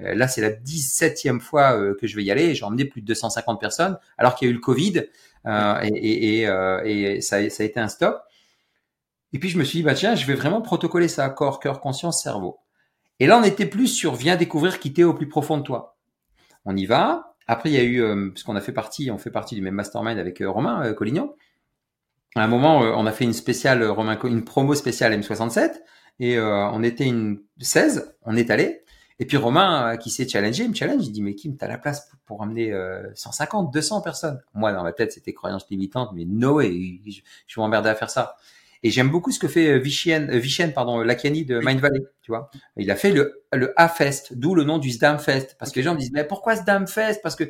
Euh, 0.00 0.14
là, 0.14 0.26
c'est 0.26 0.40
la 0.40 0.50
17e 0.50 1.40
fois 1.40 1.78
euh, 1.78 1.96
que 2.00 2.06
je 2.06 2.16
vais 2.16 2.24
y 2.24 2.30
aller. 2.30 2.54
J'ai 2.54 2.64
emmené 2.64 2.84
plus 2.84 3.00
de 3.00 3.06
250 3.06 3.60
personnes, 3.60 3.96
alors 4.18 4.34
qu'il 4.34 4.46
y 4.46 4.48
a 4.48 4.50
eu 4.50 4.54
le 4.54 4.60
Covid 4.60 5.04
et, 5.46 6.42
et, 6.42 6.42
et 6.44 7.20
ça, 7.20 7.48
ça 7.50 7.62
a 7.62 7.66
été 7.66 7.78
un 7.78 7.88
stop. 7.88 8.22
Et 9.34 9.38
puis 9.38 9.48
je 9.48 9.58
me 9.58 9.64
suis 9.64 9.80
dit, 9.80 9.82
bah 9.82 9.94
tiens, 9.94 10.14
je 10.14 10.26
vais 10.26 10.34
vraiment 10.34 10.62
protocoler 10.62 11.08
ça, 11.08 11.28
corps, 11.28 11.58
cœur, 11.58 11.80
conscience, 11.80 12.22
cerveau. 12.22 12.60
Et 13.18 13.26
là, 13.26 13.36
on 13.36 13.42
était 13.42 13.66
plus 13.66 13.88
sur 13.88 14.14
viens 14.14 14.36
découvrir 14.36 14.78
qui 14.78 14.92
t'es 14.92 15.02
au 15.02 15.12
plus 15.12 15.28
profond 15.28 15.58
de 15.58 15.62
toi. 15.62 15.96
On 16.64 16.76
y 16.76 16.86
va. 16.86 17.33
Après, 17.46 17.70
il 17.70 17.74
y 17.74 17.78
a 17.78 17.82
eu, 17.82 18.02
euh, 18.02 18.30
parce 18.30 18.42
qu'on 18.42 18.56
a 18.56 18.60
fait 18.60 18.72
partie, 18.72 19.10
on 19.10 19.18
fait 19.18 19.30
partie 19.30 19.54
du 19.54 19.60
même 19.60 19.74
mastermind 19.74 20.18
avec 20.18 20.40
euh, 20.40 20.50
Romain 20.50 20.84
euh, 20.86 20.94
Collignon. 20.94 21.34
À 22.36 22.42
un 22.42 22.48
moment, 22.48 22.80
on 22.80 23.06
a 23.06 23.12
fait 23.12 23.24
une 23.24 23.32
spéciale 23.32 23.84
Romain, 23.84 24.18
une 24.24 24.44
promo 24.44 24.74
spéciale 24.74 25.12
M67 25.12 25.70
et 26.18 26.40
on 26.40 26.82
était 26.82 27.04
une 27.04 27.40
16, 27.60 28.16
on 28.22 28.34
est 28.34 28.50
allé. 28.50 28.82
Et 29.20 29.24
puis 29.24 29.36
Romain, 29.36 29.96
qui 29.98 30.10
s'est 30.10 30.26
challengé, 30.26 30.64
il 30.64 30.70
me 30.70 30.74
challenge, 30.74 31.06
il 31.06 31.12
dit 31.12 31.22
mais 31.22 31.36
Kim, 31.36 31.56
t'as 31.56 31.68
la 31.68 31.78
place 31.78 32.08
pour, 32.08 32.18
pour 32.26 32.42
amener 32.42 32.74
150, 33.14 33.72
200 33.72 34.00
personnes. 34.00 34.42
Moi, 34.52 34.72
dans 34.72 34.82
ma 34.82 34.92
tête, 34.92 35.12
c'était 35.12 35.32
croyance 35.32 35.64
limitante, 35.70 36.10
mais 36.12 36.24
no 36.24 36.54
way, 36.56 36.98
je, 37.06 37.20
je 37.46 37.60
m'emmerder 37.60 37.88
à 37.90 37.94
faire 37.94 38.10
ça. 38.10 38.34
Et 38.84 38.90
j'aime 38.90 39.10
beaucoup 39.10 39.32
ce 39.32 39.40
que 39.40 39.48
fait 39.48 39.72
euh, 39.72 39.78
Vichien, 39.78 40.28
euh, 40.28 40.38
Vichien 40.38 40.68
pardon, 40.68 41.00
Lakiani 41.00 41.44
de 41.44 41.58
Mind 41.58 41.80
Valley, 41.80 42.00
tu 42.22 42.30
vois. 42.30 42.50
Il 42.76 42.90
a 42.90 42.96
fait 42.96 43.10
le, 43.10 43.42
le 43.52 43.72
A-Fest, 43.76 44.34
d'où 44.36 44.54
le 44.54 44.62
nom 44.62 44.78
du 44.78 44.92
Fest. 44.92 45.56
Parce 45.58 45.72
que 45.72 45.80
les 45.80 45.82
gens 45.82 45.94
me 45.94 45.98
disent, 45.98 46.12
mais 46.12 46.24
pourquoi 46.24 46.54
Fest 46.86 47.20
Parce 47.22 47.34
que 47.34 47.44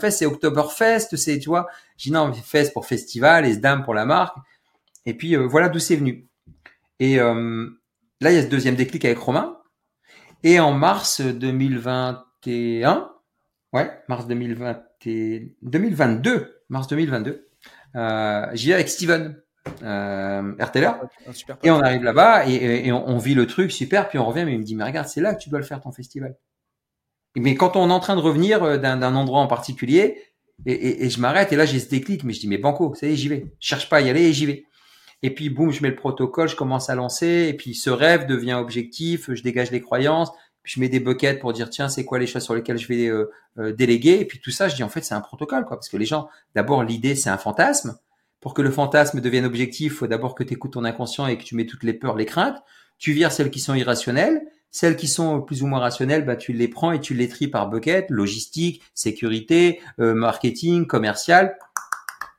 Fest, 0.00 0.18
c'est 0.18 0.26
Oktoberfest, 0.26 1.16
c'est, 1.16 1.38
tu 1.38 1.48
vois. 1.48 1.68
J'ai 1.96 2.10
non, 2.10 2.32
Fest 2.32 2.72
pour 2.74 2.86
festival 2.86 3.46
et 3.46 3.54
Sdam 3.54 3.84
pour 3.84 3.94
la 3.94 4.04
marque. 4.04 4.36
Et 5.06 5.14
puis, 5.14 5.36
euh, 5.36 5.46
voilà 5.46 5.68
d'où 5.68 5.78
c'est 5.78 5.96
venu. 5.96 6.26
Et 6.98 7.16
là, 7.16 8.30
il 8.30 8.34
y 8.34 8.36
a 8.36 8.42
ce 8.42 8.48
deuxième 8.48 8.74
déclic 8.74 9.04
avec 9.06 9.16
Romain. 9.16 9.56
Et 10.42 10.60
en 10.60 10.72
mars 10.72 11.22
2021, 11.22 13.10
ouais, 13.72 13.90
mars 14.08 14.26
2020 14.26 14.82
2022, 15.62 16.62
mars 16.68 16.86
2022, 16.88 17.48
euh, 17.96 18.46
j'y 18.52 18.68
vais 18.68 18.74
avec 18.74 18.88
Steven, 18.88 19.40
euh, 19.82 20.52
et 21.62 21.70
on 21.70 21.80
arrive 21.80 22.02
là-bas 22.02 22.46
et, 22.46 22.90
on, 22.92 23.18
vit 23.18 23.34
le 23.34 23.46
truc 23.46 23.70
super. 23.72 24.08
Puis 24.08 24.18
on 24.18 24.24
revient, 24.24 24.44
mais 24.44 24.52
il 24.52 24.58
me 24.58 24.64
dit 24.64 24.74
mais 24.74 24.84
regarde, 24.84 25.08
c'est 25.08 25.20
là 25.20 25.34
que 25.34 25.40
tu 25.40 25.50
dois 25.50 25.58
le 25.58 25.64
faire 25.64 25.80
ton 25.80 25.92
festival. 25.92 26.36
Mais 27.36 27.54
quand 27.54 27.76
on 27.76 27.90
est 27.90 27.92
en 27.92 28.00
train 28.00 28.16
de 28.16 28.20
revenir 28.20 28.62
euh, 28.62 28.76
d'un 28.78 29.14
endroit 29.14 29.40
en 29.40 29.46
particulier, 29.46 30.22
et, 30.66 31.08
je 31.08 31.20
m'arrête 31.20 31.52
et 31.52 31.56
là 31.56 31.64
j'ai 31.64 31.78
ce 31.78 31.88
déclic, 31.88 32.24
mais 32.24 32.32
je 32.32 32.40
dis 32.40 32.48
mais 32.48 32.58
banco, 32.58 32.94
ça 32.94 33.06
y 33.06 33.12
est, 33.12 33.16
j'y 33.16 33.28
vais. 33.28 33.46
Je 33.60 33.68
cherche 33.68 33.88
pas 33.88 33.98
à 33.98 34.00
y 34.00 34.10
aller 34.10 34.22
et 34.22 34.32
j'y 34.32 34.46
vais. 34.46 34.64
Et 35.22 35.34
puis 35.34 35.50
boum, 35.50 35.70
je 35.70 35.82
mets 35.82 35.90
le 35.90 35.96
protocole, 35.96 36.48
je 36.48 36.56
commence 36.56 36.88
à 36.90 36.94
lancer, 36.94 37.46
et 37.48 37.54
puis 37.54 37.74
ce 37.74 37.90
rêve 37.90 38.26
devient 38.26 38.54
objectif, 38.54 39.32
je 39.32 39.42
dégage 39.42 39.70
les 39.70 39.80
croyances, 39.80 40.30
puis 40.62 40.74
je 40.74 40.80
mets 40.80 40.88
des 40.88 41.00
buckets 41.00 41.40
pour 41.40 41.52
dire 41.52 41.70
tiens 41.70 41.88
c'est 41.88 42.04
quoi 42.04 42.18
les 42.18 42.26
choses 42.26 42.42
sur 42.42 42.54
lesquelles 42.54 42.78
je 42.78 42.88
vais 42.88 43.06
euh, 43.06 43.30
euh, 43.58 43.72
déléguer, 43.72 44.20
et 44.20 44.24
puis 44.24 44.40
tout 44.40 44.50
ça 44.50 44.68
je 44.68 44.76
dis 44.76 44.82
en 44.82 44.88
fait 44.88 45.02
c'est 45.02 45.14
un 45.14 45.20
protocole 45.20 45.64
quoi, 45.64 45.76
parce 45.76 45.88
que 45.88 45.96
les 45.96 46.06
gens 46.06 46.28
d'abord 46.54 46.82
l'idée 46.82 47.14
c'est 47.14 47.30
un 47.30 47.38
fantasme, 47.38 47.98
pour 48.40 48.54
que 48.54 48.62
le 48.62 48.70
fantasme 48.70 49.20
devienne 49.20 49.44
objectif, 49.44 49.96
faut 49.96 50.06
d'abord 50.06 50.34
que 50.34 50.42
tu 50.42 50.54
écoutes 50.54 50.72
ton 50.72 50.84
inconscient 50.84 51.26
et 51.26 51.36
que 51.36 51.44
tu 51.44 51.54
mets 51.54 51.66
toutes 51.66 51.84
les 51.84 51.92
peurs, 51.92 52.16
les 52.16 52.26
craintes. 52.26 52.62
Tu 52.98 53.12
vires 53.12 53.32
celles 53.32 53.50
qui 53.50 53.60
sont 53.60 53.74
irrationnelles. 53.74 54.42
Celles 54.72 54.96
qui 54.96 55.08
sont 55.08 55.40
plus 55.40 55.62
ou 55.62 55.66
moins 55.66 55.80
rationnelles, 55.80 56.24
bah, 56.24 56.36
tu 56.36 56.52
les 56.52 56.68
prends 56.68 56.92
et 56.92 57.00
tu 57.00 57.12
les 57.14 57.28
tries 57.28 57.48
par 57.48 57.68
bucket, 57.68 58.06
logistique, 58.08 58.82
sécurité, 58.94 59.80
euh, 59.98 60.14
marketing, 60.14 60.86
commercial. 60.86 61.58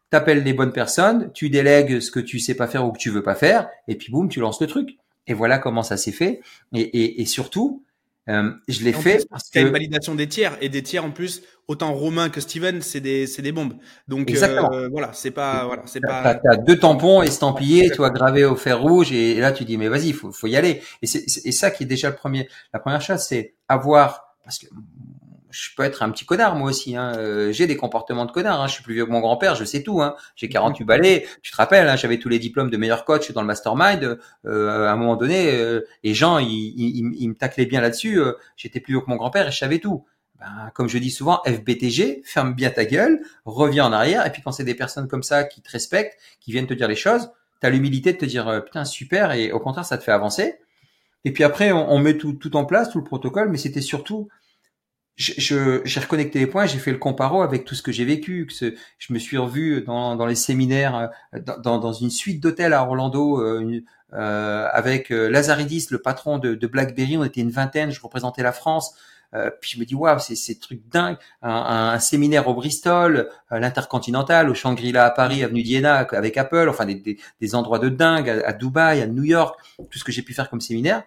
T'appelles 0.09 0.43
les 0.43 0.53
bonnes 0.53 0.71
personnes, 0.71 1.31
tu 1.33 1.49
délègues 1.49 1.99
ce 1.99 2.09
que 2.09 2.21
tu 2.21 2.39
sais 2.39 2.55
pas 2.55 2.67
faire 2.67 2.85
ou 2.85 2.93
que 2.93 2.97
tu 2.97 3.09
veux 3.09 3.23
pas 3.23 3.35
faire, 3.35 3.69
et 3.87 3.95
puis 3.95 4.11
boum, 4.11 4.29
tu 4.29 4.39
lances 4.39 4.61
le 4.61 4.67
truc. 4.67 4.97
Et 5.27 5.33
voilà 5.33 5.57
comment 5.57 5.83
ça 5.83 5.97
s'est 5.97 6.11
fait. 6.13 6.41
Et, 6.73 7.21
et 7.21 7.25
surtout, 7.25 7.84
Euh, 8.30 8.51
je 8.67 8.84
l'ai 8.84 8.93
fait 8.93 9.26
parce 9.32 9.49
qu'il 9.49 9.61
y 9.61 9.63
a 9.63 9.67
une 9.67 9.74
validation 9.74 10.13
des 10.13 10.28
tiers 10.28 10.55
et 10.61 10.69
des 10.69 10.84
tiers 10.84 11.03
en 11.03 11.09
plus 11.09 11.41
autant 11.67 11.91
Romain 11.93 12.30
que 12.30 12.39
Steven 12.39 12.84
c'est 12.84 12.99
des 12.99 13.26
c'est 13.26 13.41
des 13.41 13.51
bombes. 13.51 13.74
Donc 14.07 14.30
euh, 14.30 14.89
voilà 14.91 15.11
c'est 15.13 15.32
pas 15.32 15.65
voilà 15.65 15.82
c'est 15.88 16.01
pas 16.01 16.36
t'as 16.36 16.57
deux 16.57 16.78
tampons 16.78 17.24
estampillés 17.24 17.89
tu 17.89 17.97
vois 17.97 18.11
gravés 18.11 18.45
au 18.45 18.55
fer 18.55 18.80
rouge 18.80 19.11
et, 19.11 19.39
là 19.39 19.51
tu 19.51 19.65
dis 19.65 19.76
mais 19.76 19.88
vas-y 19.88 20.13
faut 20.13 20.32
faut 20.32 20.45
y 20.45 20.55
aller. 20.55 20.84
Et 21.01 21.07
c'est 21.07 21.26
et 21.43 21.51
ça 21.51 21.72
qui 21.72 21.84
est 21.84 21.88
déjà 21.88 22.11
le 22.11 22.15
premier 22.15 22.47
la 22.74 22.80
première 22.80 23.01
chose 23.01 23.22
c'est 23.22 23.55
avoir 23.67 24.36
parce 24.43 24.59
que 24.59 24.67
je 25.52 25.70
peux 25.76 25.84
être 25.84 26.04
un 26.04 26.10
petit 26.10 26.26
connard 26.26 26.56
moi 26.56 26.70
aussi. 26.70 26.95
Hein. 26.95 27.14
Euh, 27.18 27.52
j'ai 27.52 27.68
des 27.68 27.78
comportements 27.78 28.26
de 28.26 28.32
connard. 28.32 28.62
Hein. 28.62 28.68
Je 28.68 28.74
suis 28.74 28.84
plus 28.84 28.93
vieux 28.93 29.06
que 29.06 29.12
mon 29.12 29.20
grand-père, 29.20 29.56
je 29.56 29.66
sais 29.66 29.84
tout. 29.84 30.02
Hein. 30.02 30.16
J'ai 30.36 30.49
48 30.49 30.84
balais. 30.86 31.28
Tu 31.41 31.52
te 31.52 31.58
rappelles, 31.58 31.88
hein, 31.88 31.95
j'avais 31.95 32.18
tous 32.18 32.30
les 32.30 32.39
diplômes 32.39 32.70
de 32.70 32.78
meilleur 32.78 33.06
coach 33.06 33.32
dans 33.32 33.41
le 33.41 33.47
mastermind. 33.47 34.18
Euh, 34.45 34.88
à 34.88 34.91
un 34.91 34.95
moment 34.95 35.16
donné, 35.16 35.52
euh, 35.54 35.82
les 36.04 36.14
gens, 36.14 36.39
ils, 36.39 36.47
ils, 36.47 37.16
ils 37.20 37.30
me 37.30 37.36
taclaient 37.36 37.66
bien 37.66 37.82
là-dessus. 37.82 38.20
Euh, 38.20 38.34
J'étais 38.56 38.80
plus 38.80 38.93
vieux 38.93 39.02
que 39.02 39.10
mon 39.10 39.18
grand-père 39.18 39.47
et 39.47 39.52
je 39.52 39.58
savais 39.58 39.80
tout. 39.80 40.06
Ben, 40.39 40.72
comme 40.74 40.88
je 40.88 40.97
dis 40.97 41.12
souvent, 41.12 41.41
FBTG, 41.45 42.22
ferme 42.26 42.56
bien 42.56 42.72
ta 42.72 42.86
gueule, 42.86 43.22
reviens 43.45 43.86
en 43.86 43.93
arrière. 43.93 44.26
Et 44.26 44.32
puis 44.32 44.41
quand 44.41 44.52
c'est 44.52 44.64
des 44.64 44.76
personnes 44.76 45.08
comme 45.08 45.24
ça 45.24 45.43
qui 45.43 45.62
te 45.62 45.70
respectent, 45.70 46.18
qui 46.39 46.52
viennent 46.52 46.68
te 46.68 46.74
dire 46.74 46.88
les 46.88 46.95
choses, 46.95 47.32
tu 47.60 47.68
as 47.68 47.70
l'humilité 47.70 48.14
de 48.14 48.18
te 48.18 48.26
dire 48.26 48.64
putain 48.66 48.86
super 48.86 49.34
et 49.34 49.52
au 49.52 49.60
contraire 49.60 49.86
ça 49.86 49.99
te 49.99 50.04
fait 50.04 50.12
avancer. 50.12 50.56
Et 51.26 51.32
puis 51.32 51.43
après 51.43 51.72
on, 51.72 51.91
on 51.91 51.99
met 51.99 52.18
tout, 52.18 52.34
tout 52.34 52.56
en 52.56 52.66
place, 52.66 52.89
tout 52.89 52.97
le 52.97 53.04
protocole, 53.04 53.49
mais 53.49 53.60
c'était 53.60 53.82
surtout 53.82 54.30
je, 55.22 55.82
j'ai 55.86 55.99
reconnecté 55.99 56.39
les 56.39 56.47
points, 56.47 56.65
j'ai 56.65 56.80
fait 56.80 56.91
le 56.91 56.97
comparo 56.97 57.41
avec 57.41 57.65
tout 57.65 57.76
ce 57.76 57.82
que 57.82 57.91
j'ai 57.91 58.05
vécu. 58.05 58.47
Que 58.47 58.74
je 58.97 59.13
me 59.13 59.19
suis 59.19 59.38
revu 59.38 59.82
dans, 59.82 60.15
dans 60.15 60.26
les 60.26 60.36
séminaires, 60.36 61.11
euh, 61.34 61.39
dans, 61.59 61.78
dans 61.80 61.93
une 61.93 62.09
suite 62.09 62.41
d'hôtels 62.41 62.74
à 62.74 62.84
Orlando 62.84 63.39
euh, 63.39 63.82
euh, 64.13 64.67
avec 64.72 65.11
euh, 65.11 65.30
Lazaridis, 65.30 65.88
le 65.91 65.99
patron 66.01 66.39
de, 66.39 66.55
de, 66.55 66.67
BlackBerry. 66.67 67.17
On 67.17 67.24
était 67.24 67.41
une 67.41 67.51
vingtaine, 67.51 67.91
je 67.91 68.01
représentais 68.01 68.43
la 68.43 68.51
France. 68.51 68.95
Euh, 69.34 69.49
puis 69.61 69.72
je 69.72 69.80
me 69.80 69.86
dis 69.86 69.95
waouh, 69.95 70.19
c'est 70.19 70.36
c'est 70.36 70.59
truc 70.59 70.82
dingue. 70.89 71.17
Un, 71.41 71.93
un, 71.93 71.99
séminaire 71.99 72.47
au 72.47 72.53
Bristol, 72.53 73.30
l'Intercontinental, 73.51 74.49
au 74.49 74.53
Shangri-La 74.53 75.05
à 75.05 75.11
Paris, 75.11 75.43
avenue 75.43 75.63
d'Iéna 75.63 76.07
avec 76.11 76.36
Apple. 76.38 76.67
Enfin 76.69 76.86
des, 76.86 76.95
des, 76.95 77.19
des 77.39 77.55
endroits 77.55 77.80
de 77.80 77.89
dingue 77.89 78.30
à, 78.30 78.47
à 78.49 78.53
Dubaï, 78.53 79.01
à 79.01 79.07
New 79.07 79.24
York, 79.24 79.59
tout 79.78 79.99
ce 79.99 80.03
que 80.03 80.11
j'ai 80.11 80.24
pu 80.24 80.34
faire 80.34 80.49
comme 80.49 80.61
séminaire. 80.61 81.03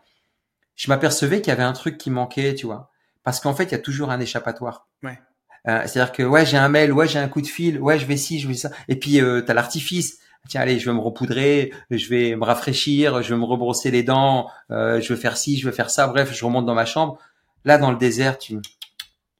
Je 0.76 0.88
m'apercevais 0.88 1.40
qu'il 1.40 1.50
y 1.50 1.52
avait 1.52 1.62
un 1.62 1.72
truc 1.72 1.98
qui 1.98 2.10
manquait, 2.10 2.54
tu 2.54 2.66
vois 2.66 2.90
parce 3.24 3.40
qu'en 3.40 3.54
fait, 3.54 3.64
il 3.64 3.72
y 3.72 3.74
a 3.74 3.78
toujours 3.78 4.10
un 4.10 4.20
échappatoire. 4.20 4.86
Ouais. 5.02 5.18
Euh, 5.66 5.82
C'est-à-dire 5.86 6.12
que 6.12 6.22
ouais, 6.22 6.44
j'ai 6.44 6.58
un 6.58 6.68
mail, 6.68 6.92
ouais, 6.92 7.08
j'ai 7.08 7.18
un 7.18 7.28
coup 7.28 7.40
de 7.40 7.46
fil, 7.46 7.80
ouais, 7.80 7.98
je 7.98 8.06
vais 8.06 8.18
ci, 8.18 8.38
je 8.38 8.46
vais 8.46 8.54
ça. 8.54 8.70
Et 8.88 8.96
puis 8.96 9.20
euh, 9.20 9.42
tu 9.42 9.50
as 9.50 9.54
l'artifice. 9.54 10.18
Tiens, 10.46 10.60
allez, 10.60 10.78
je 10.78 10.90
vais 10.90 10.94
me 10.94 11.00
repoudrer, 11.00 11.72
je 11.90 12.06
vais 12.10 12.36
me 12.36 12.44
rafraîchir, 12.44 13.22
je 13.22 13.32
vais 13.32 13.40
me 13.40 13.46
rebrosser 13.46 13.90
les 13.90 14.02
dents, 14.02 14.50
euh, 14.70 15.00
je 15.00 15.14
vais 15.14 15.18
faire 15.18 15.38
ci, 15.38 15.58
je 15.58 15.66
vais 15.66 15.74
faire 15.74 15.88
ça. 15.88 16.06
Bref, 16.06 16.34
je 16.34 16.44
remonte 16.44 16.66
dans 16.66 16.74
ma 16.74 16.84
chambre. 16.84 17.18
Là, 17.64 17.78
dans 17.78 17.90
le 17.90 17.96
désert, 17.96 18.36
tu, 18.36 18.58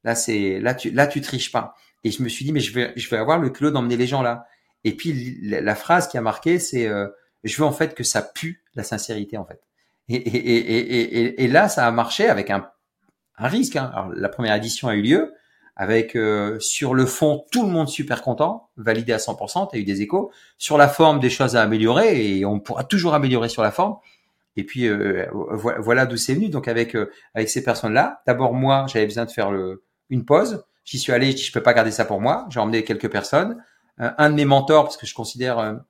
là, 0.03 0.15
c'est, 0.15 0.61
là, 0.61 0.75
tu, 0.75 0.91
là, 0.91 1.07
tu 1.07 1.21
triches 1.21 1.53
pas. 1.53 1.75
Et 2.05 2.11
je 2.11 2.23
me 2.23 2.29
suis 2.31 2.47
dit, 2.47 2.53
mais 2.53 2.61
je 2.61 2.73
vais, 2.73 2.95
je 2.97 3.11
vais 3.11 3.19
avoir 3.19 3.39
le 3.39 3.51
culot 3.51 3.71
d'emmener 3.71 3.99
les 3.99 4.07
gens 4.07 4.23
là. 4.23 4.47
Et 4.85 4.93
puis 4.97 5.39
la, 5.43 5.75
phrase 5.75 6.09
qui 6.09 6.17
a 6.17 6.23
marqué, 6.23 6.59
c'est, 6.59 6.87
euh, 6.87 7.09
je 7.43 7.55
veux 7.59 7.65
en 7.65 7.73
fait 7.73 7.95
que 7.95 8.03
ça 8.05 8.23
pue 8.23 8.63
la 8.75 8.83
sincérité 8.83 9.37
en 9.37 9.45
fait. 9.45 9.61
Et, 10.09 10.17
et, 10.17 10.37
et, 10.37 11.21
et, 11.21 11.45
et 11.45 11.49
là, 11.49 11.69
ça 11.69 11.87
a 11.87 11.91
marché 11.91 12.29
avec 12.29 12.51
un 12.51 12.71
un 13.39 13.49
risque. 13.49 13.77
Hein. 13.77 13.91
Alors, 13.95 14.13
la 14.15 14.29
première 14.29 14.55
édition 14.55 14.89
a 14.89 14.95
eu 14.95 15.03
lieu 15.03 15.35
avec 15.77 16.15
euh, 16.15 16.59
sur 16.61 16.95
le 16.95 17.05
fond 17.05 17.45
tout 17.51 17.65
le 17.65 17.69
monde 17.69 17.89
super 17.89 18.23
content, 18.23 18.71
validé 18.77 19.13
à 19.13 19.17
100%, 19.17 19.71
tu 19.71 19.77
as 19.77 19.81
eu 19.81 19.85
des 19.85 20.03
échos. 20.03 20.31
Sur 20.57 20.79
la 20.79 20.89
forme, 20.89 21.19
des 21.19 21.31
choses 21.31 21.57
à 21.57 21.63
améliorer 21.63 22.39
et 22.39 22.45
on 22.45 22.61
pourra 22.61 22.85
toujours 22.85 23.15
améliorer 23.15 23.49
sur 23.49 23.63
la 23.63 23.73
forme. 23.73 23.97
Et 24.57 24.63
puis 24.63 24.87
euh, 24.87 25.27
voilà 25.33 26.07
d'où 26.07 26.17
c'est 26.17 26.35
venu. 26.35 26.49
Donc 26.49 26.69
avec 26.69 26.95
euh, 26.95 27.11
avec 27.35 27.49
ces 27.51 27.65
personnes-là, 27.65 28.23
d'abord 28.27 28.55
moi 28.55 28.87
j'avais 28.89 29.07
besoin 29.07 29.25
de 29.25 29.31
faire 29.31 29.51
le, 29.51 29.83
une 30.11 30.25
pause. 30.25 30.65
J'y 30.85 30.99
suis 30.99 31.13
allé, 31.13 31.33
je 31.33 31.37
dis 31.37 31.43
je 31.43 31.53
peux 31.53 31.63
pas 31.63 31.75
garder 31.75 31.91
ça 31.91 32.05
pour 32.05 32.21
moi. 32.21 32.47
J'ai 32.51 32.61
emmené 32.61 32.85
quelques 32.85 33.11
personnes. 33.11 33.61
un 33.99 34.31
de 34.31 34.35
mes 34.37 34.45
mentors 34.45 34.85
parce 34.85 34.97
que 34.97 35.07
je 35.07 35.15
considère 35.15 35.81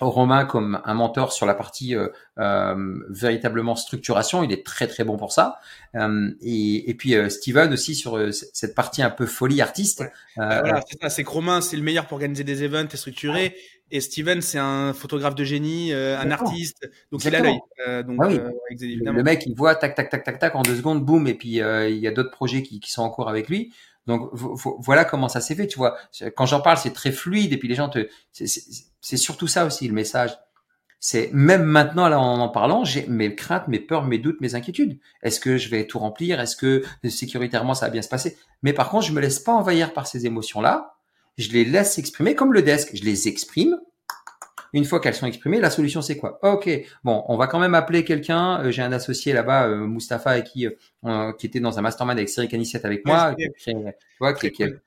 Romain 0.00 0.44
comme 0.44 0.80
un 0.84 0.94
mentor 0.94 1.32
sur 1.32 1.46
la 1.46 1.54
partie 1.54 1.94
euh, 1.96 2.08
euh, 2.38 3.00
véritablement 3.08 3.74
structuration, 3.74 4.44
il 4.44 4.52
est 4.52 4.64
très 4.64 4.86
très 4.86 5.02
bon 5.02 5.16
pour 5.16 5.32
ça. 5.32 5.58
Euh, 5.96 6.30
et, 6.40 6.88
et, 6.88 6.94
puis 6.94 7.16
euh, 7.16 7.28
Steven 7.28 7.72
aussi 7.72 7.96
sur 7.96 8.20
cette 8.32 8.76
partie 8.76 9.02
un 9.02 9.10
peu 9.10 9.26
folie 9.26 9.60
artiste. 9.60 10.04
Bah, 10.36 10.60
voilà, 10.60 10.80
c'est 10.88 11.00
ça. 11.00 11.08
C'est 11.08 11.24
que 11.24 11.30
Romain, 11.30 11.60
c'est 11.60 11.76
le 11.76 11.82
meilleur 11.82 12.06
pour 12.06 12.16
organiser 12.16 12.44
des 12.44 12.62
events 12.62 12.88
et 12.92 12.96
structurer. 12.96 13.56
Et 13.90 14.00
Steven, 14.00 14.40
c'est 14.40 14.58
un 14.58 14.92
photographe 14.92 15.34
de 15.34 15.44
génie, 15.44 15.92
un 15.92 16.30
artiste. 16.30 16.88
Donc 17.10 17.24
il 17.24 17.34
a 17.34 17.40
l'œil. 17.40 17.58
donc 18.04 18.20
ah 18.22 18.28
oui. 18.28 18.38
le 19.02 19.22
mec, 19.22 19.44
il 19.46 19.54
voit 19.56 19.74
tac 19.74 19.94
tac 19.94 20.10
tac 20.10 20.22
tac 20.24 20.38
tac 20.38 20.54
en 20.54 20.62
deux 20.62 20.76
secondes, 20.76 21.04
boum. 21.04 21.26
Et 21.26 21.34
puis 21.34 21.54
il 21.56 21.98
y 21.98 22.06
a 22.06 22.10
d'autres 22.10 22.30
projets 22.30 22.62
qui, 22.62 22.80
qui 22.80 22.92
sont 22.92 23.02
en 23.02 23.10
cours 23.10 23.28
avec 23.28 23.48
lui. 23.48 23.72
Donc 24.08 24.30
voilà 24.32 25.04
comment 25.04 25.28
ça 25.28 25.42
s'est 25.42 25.54
fait, 25.54 25.66
tu 25.66 25.78
vois. 25.78 25.98
Quand 26.34 26.46
j'en 26.46 26.60
parle, 26.60 26.78
c'est 26.78 26.94
très 26.94 27.12
fluide 27.12 27.52
et 27.52 27.58
puis 27.58 27.68
les 27.68 27.74
gens 27.74 27.90
te, 27.90 28.08
c'est 28.32 29.16
surtout 29.16 29.46
ça 29.46 29.66
aussi 29.66 29.86
le 29.86 29.92
message. 29.92 30.36
C'est 30.98 31.30
même 31.32 31.62
maintenant 31.62 32.08
là 32.08 32.18
en 32.18 32.40
en 32.40 32.48
parlant, 32.48 32.84
j'ai 32.84 33.06
mes 33.06 33.36
craintes, 33.36 33.68
mes 33.68 33.78
peurs, 33.78 34.04
mes 34.06 34.18
doutes, 34.18 34.40
mes 34.40 34.54
inquiétudes. 34.54 34.98
Est-ce 35.22 35.38
que 35.38 35.58
je 35.58 35.68
vais 35.68 35.86
tout 35.86 35.98
remplir? 35.98 36.40
Est-ce 36.40 36.56
que 36.56 36.82
sécuritairement 37.08 37.74
ça 37.74 37.86
va 37.86 37.90
bien 37.90 38.02
se 38.02 38.08
passer? 38.08 38.38
Mais 38.62 38.72
par 38.72 38.88
contre, 38.88 39.06
je 39.06 39.12
me 39.12 39.20
laisse 39.20 39.38
pas 39.38 39.52
envahir 39.52 39.92
par 39.92 40.06
ces 40.06 40.24
émotions 40.24 40.62
là. 40.62 40.94
Je 41.36 41.50
les 41.50 41.64
laisse 41.64 41.92
s'exprimer 41.92 42.34
comme 42.34 42.52
le 42.52 42.62
desk. 42.62 42.96
Je 42.96 43.04
les 43.04 43.28
exprime 43.28 43.78
une 44.72 44.84
fois 44.84 45.00
qu'elles 45.00 45.14
sont 45.14 45.26
exprimées, 45.26 45.60
la 45.60 45.70
solution 45.70 46.02
c'est 46.02 46.16
quoi? 46.16 46.38
Ok, 46.42 46.68
bon, 47.04 47.24
on 47.28 47.36
va 47.36 47.46
quand 47.46 47.58
même 47.58 47.74
appeler 47.74 48.04
quelqu'un. 48.04 48.60
Euh, 48.60 48.70
j'ai 48.70 48.82
un 48.82 48.92
associé 48.92 49.32
là-bas, 49.32 49.66
euh, 49.66 49.86
Mustapha, 49.86 50.40
qui 50.42 50.66
euh, 50.66 51.32
qui 51.32 51.46
était 51.46 51.60
dans 51.60 51.78
un 51.78 51.82
mastermind 51.82 52.18
avec 52.18 52.28
Cyril 52.28 52.48
Canissette 52.48 52.84
avec 52.84 53.06
moi. 53.06 53.34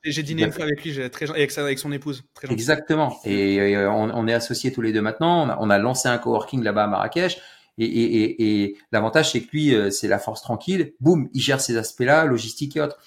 J'ai 0.03 0.23
dîné 0.23 0.43
une 0.43 0.51
fois 0.51 0.65
avec 0.65 0.83
lui, 0.83 1.09
très 1.09 1.29
avec, 1.29 1.57
avec 1.57 1.79
son 1.79 1.91
épouse. 1.91 2.23
Très 2.33 2.51
Exactement. 2.51 3.17
Et, 3.25 3.75
on, 3.77 4.27
est 4.27 4.33
associés 4.33 4.71
tous 4.71 4.81
les 4.81 4.91
deux 4.91 5.01
maintenant. 5.01 5.57
On 5.59 5.69
a, 5.69 5.77
lancé 5.77 6.09
un 6.09 6.17
coworking 6.17 6.63
là-bas 6.63 6.83
à 6.83 6.87
Marrakech. 6.87 7.39
Et, 7.77 7.85
et, 7.85 8.63
et, 8.63 8.77
l'avantage, 8.91 9.31
c'est 9.31 9.41
que 9.41 9.51
lui, 9.53 9.91
c'est 9.91 10.07
la 10.07 10.19
force 10.19 10.41
tranquille. 10.41 10.93
Boum, 10.99 11.29
il 11.33 11.41
gère 11.41 11.61
ces 11.61 11.77
aspects-là, 11.77 12.25
logistique 12.25 12.75
et 12.75 12.81
autres. 12.81 12.97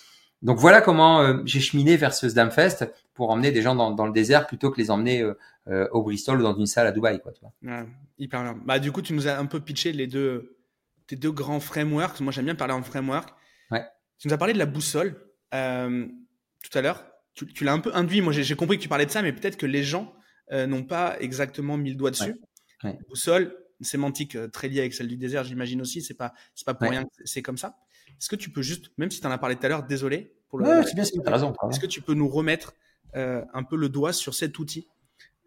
Donc 0.43 0.59
voilà 0.59 0.81
comment 0.81 1.45
j'ai 1.47 1.61
cheminé 1.61 1.97
vers 1.97 2.14
ce 2.14 2.29
Sdamfest 2.29 2.87
pour 3.14 3.31
emmener 3.31 3.53
des 3.53 3.62
gens 3.62 3.75
dans, 3.75 3.93
dans, 3.93 4.07
le 4.07 4.12
désert 4.12 4.47
plutôt 4.47 4.70
que 4.70 4.81
les 4.81 4.91
emmener 4.91 5.22
euh, 5.22 5.39
au 5.67 6.03
Bristol 6.03 6.41
ou 6.41 6.43
dans 6.43 6.57
une 6.57 6.67
salle 6.67 6.87
à 6.87 6.93
Dubaï. 6.93 7.21
Quoi, 7.21 7.33
tu 7.33 7.41
vois. 7.41 7.87
hyper 8.19 8.43
bien. 8.43 8.61
Bah, 8.65 8.79
du 8.79 8.93
coup, 8.93 9.03
tu 9.03 9.12
nous 9.12 9.29
as 9.29 9.39
un 9.39 9.47
peu 9.47 9.61
pitché 9.61 9.93
les 9.93 10.07
deux, 10.07 10.59
tes 11.07 11.17
deux 11.17 11.33
grands 11.33 11.61
frameworks. 11.61 12.21
Moi, 12.21 12.33
j'aime 12.33 12.45
bien 12.45 12.55
parler 12.55 12.75
en 12.75 12.83
framework. 12.83 13.35
Ouais. 13.71 13.85
Tu 14.19 14.29
nous 14.29 14.35
as 14.35 14.39
parlé 14.39 14.53
de 14.53 14.59
la 14.59 14.67
boussole 14.67 15.17
euh, 15.55 16.07
tout 16.62 16.79
à 16.79 16.83
l'heure. 16.83 17.05
Tu, 17.35 17.47
tu 17.47 17.65
l'as 17.65 17.73
un 17.73 17.81
peu 17.81 17.95
induit. 17.95 18.21
Moi, 18.21 18.33
j'ai 18.33 18.57
compris 18.57 18.77
que 18.77 18.83
tu 18.83 18.89
parlais 18.89 19.07
de 19.07 19.11
ça, 19.11 19.23
mais 19.23 19.33
peut-être 19.33 19.57
que 19.57 19.67
les 19.67 19.83
gens 19.83 20.15
euh, 20.53 20.67
n'ont 20.67 20.85
pas 20.85 21.17
exactement 21.21 21.77
mis 21.77 21.91
le 21.91 21.97
doigt 21.97 22.11
dessus. 22.11 22.37
Ouais. 22.83 22.99
Boussole, 23.09 23.57
sémantique 23.81 24.37
euh, 24.37 24.49
très 24.49 24.69
liée 24.69 24.81
avec 24.81 24.95
celle 24.95 25.09
du 25.09 25.17
désert, 25.17 25.45
j'imagine 25.45 25.81
aussi. 25.81 26.03
C'est 26.03 26.15
pas, 26.15 26.35
c'est 26.55 26.67
pas 26.67 26.75
pour 26.75 26.89
rien 26.89 27.05
que 27.05 27.23
c'est 27.25 27.43
comme 27.43 27.59
ça. 27.59 27.77
Est-ce 28.09 28.29
que 28.29 28.37
tu 28.37 28.51
peux 28.51 28.62
juste, 28.62 28.91
même 28.99 29.11
si 29.11 29.21
tu 29.21 29.27
en 29.27 29.31
as 29.31 29.39
parlé 29.39 29.57
tout 29.57 29.67
à 29.67 29.69
l'heure, 29.69 29.85
désolé 29.85 30.37
pour 30.49 30.59
le. 30.59 30.83
C'est 30.85 30.95
bien, 30.95 31.05
as 31.27 31.31
raison. 31.31 31.55
Est-ce 31.71 31.81
que 31.81 31.87
tu 31.87 32.03
peux 32.03 32.15
nous 32.15 32.29
remettre 32.29 32.75
euh, 33.17 33.45
un 33.53 33.62
peu 33.62 33.77
le 33.77 33.89
doigt 33.89 34.12
sur 34.12 34.35
cet 34.35 34.59
outil 34.59 34.89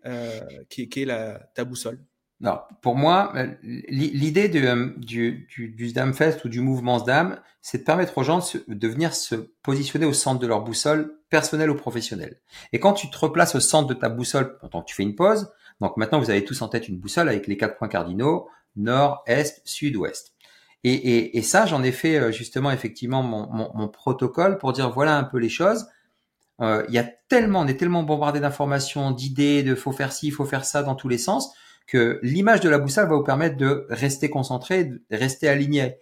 euh, 0.06 0.40
qui, 0.70 0.84
est 0.84 1.06
la, 1.06 1.40
ta 1.56 1.64
boussole 1.64 2.00
non, 2.40 2.60
pour 2.82 2.96
moi, 2.96 3.34
euh, 3.36 3.48
l'idée 3.64 4.52
euh, 4.64 4.94
du, 4.98 5.48
du, 5.50 5.70
du 5.70 5.88
SDAM 5.88 6.14
ou 6.46 6.50
du 6.50 6.62
mouvement 6.62 7.00
SDAM, 7.00 7.42
c'est 7.64 7.80
de 7.80 7.84
permettre 7.84 8.16
aux 8.16 8.24
gens 8.24 8.48
de, 8.68 8.88
venir 8.88 9.16
se 9.16 9.36
positionner 9.64 10.06
au 10.06 10.14
centre 10.14 10.40
de 10.40 10.46
leur 10.46 10.62
boussole, 10.62 11.18
personnelle 11.30 11.72
ou 11.72 11.76
professionnelle. 11.76 12.40
Et 12.74 12.80
quand 12.80 12.94
tu 12.94 13.10
te 13.10 13.18
replaces 13.18 13.56
au 13.56 13.60
centre 13.60 13.88
de 13.88 13.96
ta 13.96 14.10
boussole, 14.10 14.60
pendant 14.60 14.82
que 14.82 14.88
tu 14.88 14.96
fais 14.96 15.02
une 15.02 15.16
pause, 15.16 15.52
donc 15.82 15.98
maintenant 15.98 16.20
vous 16.20 16.30
avez 16.30 16.46
tous 16.46 16.62
en 16.62 16.68
tête 16.68 16.88
une 16.88 17.00
boussole 17.00 17.28
avec 17.28 17.48
les 17.48 17.58
quatre 17.58 17.76
points 17.76 17.88
cardinaux, 17.88 18.48
nord, 18.76 19.24
est, 19.26 19.60
sud, 19.66 19.96
ouest. 19.96 20.36
Et, 20.84 20.94
et, 20.94 21.38
et 21.38 21.42
ça, 21.42 21.66
j'en 21.66 21.82
ai 21.82 21.92
fait 21.92 22.32
justement 22.32 22.70
effectivement 22.70 23.24
mon, 23.24 23.48
mon, 23.52 23.72
mon, 23.74 23.88
protocole 23.88 24.60
pour 24.60 24.74
dire 24.74 24.92
voilà 24.92 25.18
un 25.18 25.24
peu 25.24 25.40
les 25.40 25.50
choses. 25.50 25.88
Euh, 26.62 26.84
il 26.88 26.94
y 26.94 26.98
a 26.98 27.04
tellement, 27.30 27.62
on 27.62 27.68
est 27.68 27.78
tellement 27.78 28.04
bombardé 28.04 28.40
d'informations, 28.40 29.12
d'idées, 29.12 29.64
de 29.64 29.76
faut 29.76 29.92
faire 29.92 30.12
ci, 30.12 30.32
faut 30.32 30.46
faire 30.46 30.66
ça 30.66 30.84
dans 30.84 30.96
tous 30.96 31.08
les 31.08 31.18
sens, 31.18 31.54
que 31.86 32.20
l'image 32.24 32.62
de 32.62 32.70
la 32.70 32.80
boussole 32.80 33.08
va 33.08 33.16
vous 33.16 33.24
permettre 33.24 33.58
de 33.58 33.86
rester 33.90 34.30
concentré, 34.30 34.86
de 34.86 35.02
rester 35.12 35.48
aligné, 35.48 35.98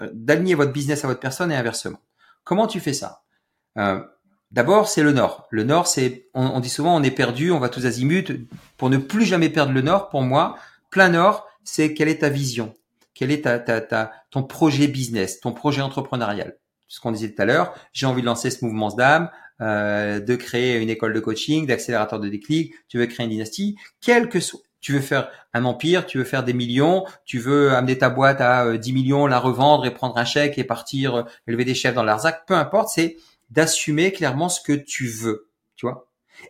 euh, 0.00 0.08
d'aligner 0.12 0.54
votre 0.54 0.72
business 0.72 1.04
à 1.04 1.08
votre 1.08 1.20
personne 1.20 1.52
et 1.52 1.56
inversement. 1.56 2.00
Comment 2.44 2.66
tu 2.66 2.80
fais 2.80 2.94
ça? 2.94 3.22
Euh, 3.76 4.00
D'abord, 4.50 4.88
c'est 4.88 5.02
le 5.02 5.12
nord. 5.12 5.46
Le 5.50 5.62
nord, 5.62 5.86
c'est, 5.86 6.28
on, 6.32 6.46
on, 6.46 6.60
dit 6.60 6.70
souvent, 6.70 6.96
on 6.96 7.02
est 7.02 7.10
perdu, 7.10 7.50
on 7.50 7.58
va 7.58 7.68
tous 7.68 7.84
azimuts. 7.84 8.48
Pour 8.78 8.88
ne 8.88 8.96
plus 8.96 9.26
jamais 9.26 9.50
perdre 9.50 9.72
le 9.72 9.82
nord, 9.82 10.08
pour 10.08 10.22
moi, 10.22 10.56
plein 10.90 11.10
nord, 11.10 11.46
c'est 11.64 11.92
quelle 11.92 12.08
est 12.08 12.20
ta 12.20 12.30
vision, 12.30 12.74
quel 13.12 13.30
est 13.30 13.42
ta, 13.42 13.58
ta, 13.58 13.82
ta, 13.82 14.12
ton 14.30 14.42
projet 14.42 14.86
business, 14.88 15.40
ton 15.40 15.52
projet 15.52 15.82
entrepreneurial? 15.82 16.56
Ce 16.86 16.98
qu'on 17.00 17.12
disait 17.12 17.34
tout 17.34 17.42
à 17.42 17.44
l'heure, 17.44 17.74
j'ai 17.92 18.06
envie 18.06 18.22
de 18.22 18.26
lancer 18.26 18.50
ce 18.50 18.64
mouvement 18.64 18.88
d'âme, 18.88 19.30
euh, 19.60 20.20
de 20.20 20.36
créer 20.36 20.76
une 20.76 20.90
école 20.90 21.12
de 21.12 21.20
coaching, 21.20 21.66
d'accélérateur 21.66 22.20
de 22.20 22.28
déclic, 22.28 22.74
tu 22.88 22.98
veux 22.98 23.06
créer 23.06 23.24
une 23.24 23.32
dynastie, 23.32 23.76
quel 24.00 24.28
que 24.28 24.40
soit, 24.40 24.60
Tu 24.80 24.92
veux 24.92 25.00
faire 25.00 25.28
un 25.54 25.64
empire, 25.64 26.06
tu 26.06 26.18
veux 26.18 26.24
faire 26.24 26.44
des 26.44 26.52
millions, 26.52 27.04
tu 27.24 27.38
veux 27.38 27.72
amener 27.72 27.98
ta 27.98 28.10
boîte 28.10 28.40
à 28.40 28.76
10 28.76 28.92
millions, 28.92 29.26
la 29.26 29.40
revendre 29.40 29.84
et 29.86 29.92
prendre 29.92 30.16
un 30.16 30.24
chèque 30.24 30.58
et 30.58 30.64
partir 30.64 31.26
élever 31.46 31.64
des 31.64 31.74
chefs 31.74 31.94
dans 31.94 32.04
l'Arzac. 32.04 32.44
Peu 32.46 32.54
importe, 32.54 32.88
c'est 32.90 33.16
d'assumer 33.50 34.12
clairement 34.12 34.48
ce 34.48 34.60
que 34.60 34.72
tu 34.72 35.08
veux, 35.08 35.48
tu 35.74 35.86
vois. 35.86 36.08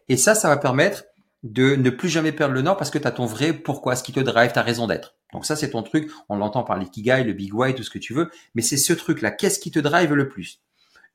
Et 0.09 0.17
ça, 0.17 0.35
ça 0.35 0.49
va 0.49 0.57
permettre 0.57 1.05
de 1.43 1.77
ne 1.77 1.91
plus 1.91 2.09
jamais 2.09 2.33
perdre 2.33 2.55
le 2.55 2.63
nord 2.63 2.77
parce 2.77 2.91
que 2.91 2.99
tu 2.99 3.07
as 3.07 3.13
ton 3.13 3.27
vrai 3.27 3.53
pourquoi, 3.53 3.97
ce 3.97 4.03
qui 4.03 4.13
te 4.13 4.21
drive, 4.21 4.53
ta 4.53 4.63
raison 4.63 4.87
d'être. 4.87 5.15
Donc 5.33 5.45
ça, 5.45 5.57
c'est 5.57 5.71
ton 5.71 5.83
truc. 5.83 6.11
On 6.29 6.37
l'entend 6.37 6.65
par 6.65 6.79
l'ikigai, 6.79 7.23
le 7.25 7.33
big 7.33 7.55
why, 7.55 7.75
tout 7.75 7.83
ce 7.83 7.91
que 7.91 7.99
tu 7.99 8.15
veux. 8.15 8.31
Mais 8.55 8.63
c'est 8.63 8.77
ce 8.77 8.93
truc-là. 8.93 9.31
Qu'est-ce 9.31 9.61
qui 9.61 9.71
te 9.71 9.79
drive 9.79 10.15
le 10.15 10.29
plus? 10.29 10.61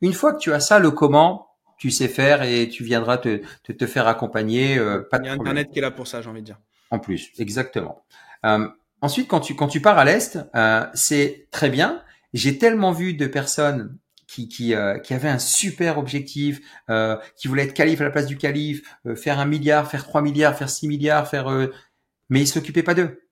Une 0.01 0.13
fois 0.13 0.33
que 0.33 0.39
tu 0.39 0.53
as 0.53 0.59
ça, 0.59 0.79
le 0.79 0.91
comment, 0.91 1.52
tu 1.83 1.91
sais 1.91 2.07
faire 2.07 2.43
et 2.43 2.69
tu 2.69 2.85
viendras 2.85 3.17
te, 3.17 3.41
te, 3.69 3.85
faire 3.85 4.07
accompagner. 4.07 4.77
Euh, 4.77 5.01
pas 5.01 5.17
Il 5.21 5.25
y 5.25 5.27
a 5.27 5.33
Internet 5.33 5.69
qui 5.69 5.79
est 5.79 5.81
là 5.81 5.91
pour 5.91 6.07
ça, 6.07 6.21
j'ai 6.21 6.29
envie 6.29 6.39
de 6.39 6.45
dire. 6.45 6.57
En 6.91 6.99
plus, 6.99 7.29
exactement. 7.37 8.05
Euh, 8.45 8.69
ensuite, 9.01 9.27
quand 9.27 9.41
tu, 9.41 9.53
quand 9.53 9.67
tu 9.67 9.81
pars 9.81 9.97
à 9.97 10.05
l'Est, 10.05 10.39
euh, 10.55 10.85
c'est 10.93 11.49
très 11.51 11.69
bien. 11.69 12.01
J'ai 12.33 12.57
tellement 12.57 12.93
vu 12.93 13.15
de 13.15 13.27
personnes 13.27 13.97
qui, 14.27 14.47
qui, 14.47 14.73
euh, 14.73 14.97
qui 14.97 15.13
avaient 15.13 15.27
un 15.27 15.39
super 15.39 15.97
objectif, 15.97 16.61
euh, 16.89 17.17
qui 17.35 17.49
voulaient 17.49 17.63
être 17.63 17.73
calife 17.73 17.99
à 17.99 18.05
la 18.05 18.11
place 18.11 18.27
du 18.27 18.37
calife, 18.37 18.81
euh, 19.05 19.17
faire 19.17 19.39
un 19.39 19.45
milliard, 19.45 19.91
faire 19.91 20.05
3 20.05 20.21
milliards, 20.21 20.57
faire 20.57 20.69
6 20.69 20.87
milliards, 20.87 21.29
faire... 21.29 21.49
mais 22.29 22.39
ils 22.39 22.47
s'occupaient 22.47 22.81
pas 22.81 22.93
d'eux. 22.93 23.22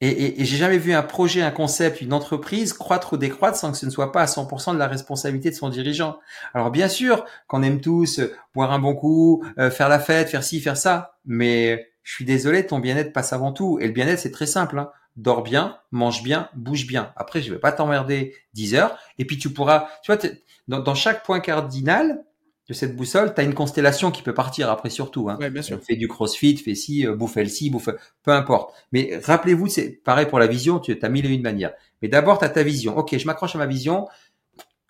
Et, 0.00 0.08
et, 0.08 0.42
et 0.42 0.44
j'ai 0.44 0.56
jamais 0.56 0.78
vu 0.78 0.92
un 0.92 1.02
projet, 1.02 1.40
un 1.40 1.50
concept, 1.50 2.00
une 2.00 2.12
entreprise 2.12 2.72
croître 2.72 3.14
ou 3.14 3.16
décroître 3.16 3.56
sans 3.56 3.72
que 3.72 3.78
ce 3.78 3.86
ne 3.86 3.90
soit 3.90 4.12
pas 4.12 4.22
à 4.22 4.26
100% 4.26 4.74
de 4.74 4.78
la 4.78 4.88
responsabilité 4.88 5.50
de 5.50 5.54
son 5.54 5.70
dirigeant. 5.70 6.18
Alors 6.52 6.70
bien 6.70 6.88
sûr 6.88 7.24
qu'on 7.46 7.62
aime 7.62 7.80
tous 7.80 8.20
boire 8.54 8.72
un 8.72 8.78
bon 8.78 8.94
coup, 8.94 9.42
faire 9.70 9.88
la 9.88 9.98
fête, 9.98 10.28
faire 10.28 10.44
ci, 10.44 10.60
faire 10.60 10.76
ça, 10.76 11.16
mais 11.24 11.88
je 12.02 12.12
suis 12.12 12.26
désolé, 12.26 12.66
ton 12.66 12.78
bien-être 12.78 13.12
passe 13.12 13.32
avant 13.32 13.52
tout. 13.52 13.78
Et 13.80 13.86
le 13.86 13.92
bien-être, 13.92 14.20
c'est 14.20 14.30
très 14.30 14.46
simple. 14.46 14.78
Hein 14.78 14.90
dors 15.16 15.42
bien, 15.42 15.78
mange 15.90 16.22
bien, 16.22 16.48
bouge 16.54 16.86
bien. 16.86 17.12
Après, 17.16 17.40
je 17.42 17.52
vais 17.52 17.58
pas 17.58 17.72
t'emmerder 17.72 18.34
10 18.54 18.74
heures. 18.74 18.98
Et 19.18 19.24
puis 19.24 19.38
tu 19.38 19.50
pourras, 19.50 19.88
tu 20.02 20.12
vois, 20.12 20.20
dans, 20.68 20.80
dans, 20.80 20.94
chaque 20.94 21.24
point 21.24 21.40
cardinal 21.40 22.24
de 22.68 22.74
cette 22.74 22.96
boussole, 22.96 23.32
tu 23.32 23.40
as 23.40 23.44
une 23.44 23.54
constellation 23.54 24.10
qui 24.10 24.22
peut 24.22 24.34
partir 24.34 24.70
après 24.70 24.90
surtout. 24.90 25.30
Hein. 25.30 25.38
Ouais, 25.40 25.50
bien 25.50 25.62
sûr. 25.62 25.80
Fais 25.82 25.94
du 25.94 26.08
crossfit, 26.08 26.56
fais 26.56 26.74
ci, 26.74 27.06
euh, 27.06 27.14
bouffe 27.14 27.38
ci, 27.46 27.70
bouffe, 27.70 27.90
peu 28.24 28.32
importe. 28.32 28.74
Mais 28.92 29.20
rappelez-vous, 29.22 29.68
c'est 29.68 29.90
pareil 30.04 30.26
pour 30.26 30.40
la 30.40 30.48
vision, 30.48 30.80
tu 30.80 30.98
as 31.00 31.08
mille 31.08 31.26
et 31.26 31.28
une 31.28 31.42
manières. 31.42 31.72
Mais 32.02 32.08
d'abord, 32.08 32.38
tu 32.38 32.44
as 32.44 32.48
ta 32.48 32.62
vision. 32.62 32.96
Ok, 32.98 33.16
je 33.16 33.26
m'accroche 33.26 33.54
à 33.54 33.58
ma 33.58 33.66
vision. 33.66 34.08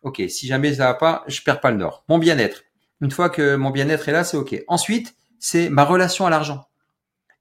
Ok, 0.02 0.22
si 0.28 0.46
jamais 0.46 0.74
ça 0.74 0.86
va 0.86 0.94
pas, 0.94 1.24
je 1.26 1.42
perds 1.42 1.60
pas 1.60 1.70
le 1.70 1.76
nord. 1.76 2.04
Mon 2.08 2.18
bien-être. 2.18 2.62
Une 3.02 3.10
fois 3.10 3.28
que 3.28 3.56
mon 3.56 3.70
bien-être 3.70 4.08
est 4.08 4.12
là, 4.12 4.24
c'est 4.24 4.38
ok. 4.38 4.64
Ensuite, 4.68 5.14
c'est 5.38 5.68
ma 5.68 5.84
relation 5.84 6.26
à 6.26 6.30
l'argent. 6.30 6.66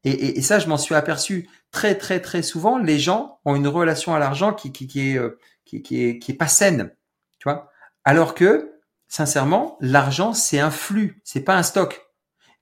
Et, 0.04 0.12
et, 0.12 0.38
et, 0.38 0.42
ça, 0.42 0.60
je 0.60 0.68
m'en 0.68 0.78
suis 0.78 0.96
aperçu 0.96 1.50
très 1.72 1.96
très 1.96 2.20
très 2.20 2.44
souvent. 2.44 2.78
Les 2.78 3.00
gens 3.00 3.40
ont 3.46 3.56
une 3.56 3.68
relation 3.68 4.14
à 4.14 4.20
l'argent 4.20 4.54
qui 4.54 4.72
qui, 4.72 4.88
qui 4.88 5.12
est 5.12 5.18
euh, 5.18 5.40
qui, 5.64 5.82
qui, 5.82 6.04
est 6.04 6.20
qui 6.20 6.34
est 6.34 6.36
pas 6.36 6.48
saine, 6.48 6.94
tu 7.40 7.50
vois. 7.50 7.72
Alors 8.04 8.36
que 8.36 8.75
sincèrement, 9.08 9.78
l'argent 9.80 10.34
c'est 10.34 10.60
un 10.60 10.72
flux, 10.72 11.22
c'est 11.24 11.42
pas 11.42 11.56
un 11.56 11.64
stock. 11.64 12.02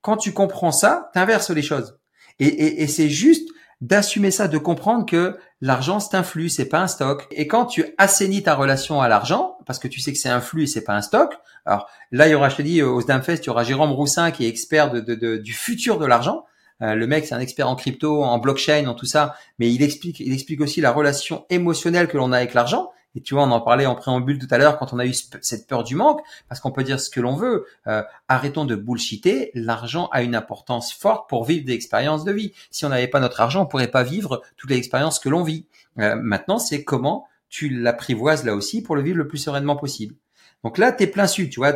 Quand 0.02 0.18
tu 0.18 0.34
comprends 0.34 0.72
ça, 0.72 1.10
t'inverses 1.14 1.50
les 1.50 1.62
choses. 1.62 2.00
Et, 2.39 2.48
et, 2.48 2.84
et 2.84 2.88
c'est 2.88 3.10
juste 3.10 3.50
d'assumer 3.82 4.32
ça, 4.32 4.48
de 4.48 4.58
comprendre 4.58 5.06
que 5.06 5.38
l'argent 5.62 6.00
c'est 6.00 6.16
un 6.16 6.24
flux, 6.24 6.50
c'est 6.50 6.70
pas 6.70 6.80
un 6.80 6.88
stock. 6.88 7.28
Et 7.32 7.48
quand 7.48 7.66
tu 7.66 7.86
assainis 7.98 8.44
ta 8.44 8.56
relation 8.56 9.02
à 9.02 9.08
l'argent, 9.08 9.58
parce 9.66 9.80
que 9.80 9.88
tu 9.88 10.00
sais 10.00 10.14
que 10.14 10.18
c'est 10.18 10.30
un 10.30 10.41
flux 10.41 10.64
et 10.64 10.68
c'est 10.68 10.84
pas 10.84 10.96
un 10.96 11.02
stock. 11.02 11.34
Alors 11.66 11.89
là, 12.12 12.28
il 12.28 12.32
y 12.32 12.34
aura, 12.34 12.50
je 12.50 12.58
te 12.58 12.62
dis, 12.62 12.82
au 12.82 13.00
Sdamfest, 13.02 13.39
il 13.44 13.48
y 13.48 13.50
aura 13.50 13.64
Jérôme 13.64 13.91
Roussin 13.91 14.32
qui 14.32 14.46
est 14.46 14.50
expert 14.50 14.91
de, 14.91 15.00
de, 15.00 15.16
de, 15.16 15.38
du 15.38 15.54
futur 15.54 16.00
de 16.00 16.06
l'argent. 16.06 16.46
Euh, 16.82 16.96
le 16.96 17.08
mec, 17.08 17.26
c'est 17.26 17.36
un 17.36 17.39
expert 17.39 17.70
en 17.70 17.76
crypto, 17.76 18.24
en 18.24 18.39
blockchain, 18.39 18.88
en 18.88 18.94
tout 18.94 19.06
ça, 19.06 19.36
mais 19.60 19.72
il 19.72 19.84
explique, 19.84 20.20
il 20.20 20.34
explique 20.34 20.60
aussi 20.62 20.82
la 20.82 20.91
relation 20.91 21.46
émotionnelle 21.50 22.08
que 22.08 22.18
l'on 22.18 22.32
a 22.32 22.38
avec 22.38 22.54
l'argent. 22.54 22.91
Et 23.16 23.22
tu 23.22 23.36
vois, 23.36 23.43
on 23.43 23.51
en 23.51 23.61
parlait 23.61 23.86
en 23.86 23.95
préambule 23.95 24.39
tout 24.39 24.47
à 24.49 24.57
l'heure 24.57 24.78
quand 24.78 24.93
on 24.93 24.99
a 24.99 25.05
eu 25.05 25.14
cette 25.14 25.68
peur 25.68 25.84
du 25.84 25.95
manque, 25.95 26.22
parce 26.49 26.59
qu'on 26.59 26.72
peut 26.72 26.84
dire 26.84 26.99
ce 26.99 27.09
que 27.09 27.22
l'on 27.22 27.36
veut. 27.36 27.66
Euh, 27.88 28.03
arrêtons 28.28 28.66
de 28.66 28.76
bullshiter. 28.76 29.51
L'argent 29.53 30.09
a 30.11 30.24
une 30.24 30.36
importance 30.36 30.93
forte 30.93 31.30
pour 31.30 31.45
vivre 31.45 31.66
des 31.66 31.74
expériences 31.74 32.24
de 32.24 32.32
vie. 32.32 32.53
Si 32.72 32.86
on 32.86 32.89
n'avait 32.89 33.07
pas 33.07 33.20
notre 33.20 33.41
argent, 33.41 33.64
on 33.64 33.66
pourrait 33.66 33.91
pas 33.91 34.03
vivre 34.03 34.41
toutes 34.57 34.72
les 34.72 34.78
expériences 34.78 35.20
que 35.20 35.30
l'on 35.30 35.43
vit. 35.43 35.68
Euh, 35.99 36.16
maintenant, 36.16 36.57
c'est 36.57 36.84
comment 36.84 37.28
tu 37.49 37.70
l'apprivoises 37.70 38.45
là 38.45 38.55
aussi 38.55 38.82
pour 38.82 38.95
le 38.95 39.03
vivre 39.03 39.18
le 39.18 39.28
plus 39.28 39.38
sereinement 39.38 39.76
possible. 39.76 40.16
Donc 40.64 40.78
là, 40.78 40.91
tu 40.91 41.03
es 41.03 41.07
plein 41.07 41.28
sud, 41.28 41.49
tu 41.49 41.59
vois, 41.59 41.76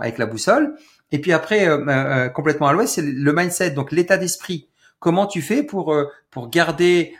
avec 0.00 0.18
la 0.18 0.26
boussole. 0.26 0.76
Et 1.10 1.20
puis 1.20 1.32
après, 1.32 1.66
euh, 1.66 2.28
complètement 2.28 2.68
à 2.68 2.72
l'ouest, 2.72 2.94
c'est 2.94 3.02
le 3.02 3.32
mindset, 3.32 3.70
donc 3.70 3.90
l'état 3.90 4.18
d'esprit. 4.18 4.68
Comment 5.00 5.26
tu 5.26 5.42
fais 5.42 5.62
pour 5.62 5.94
pour 6.30 6.50
garder 6.50 7.14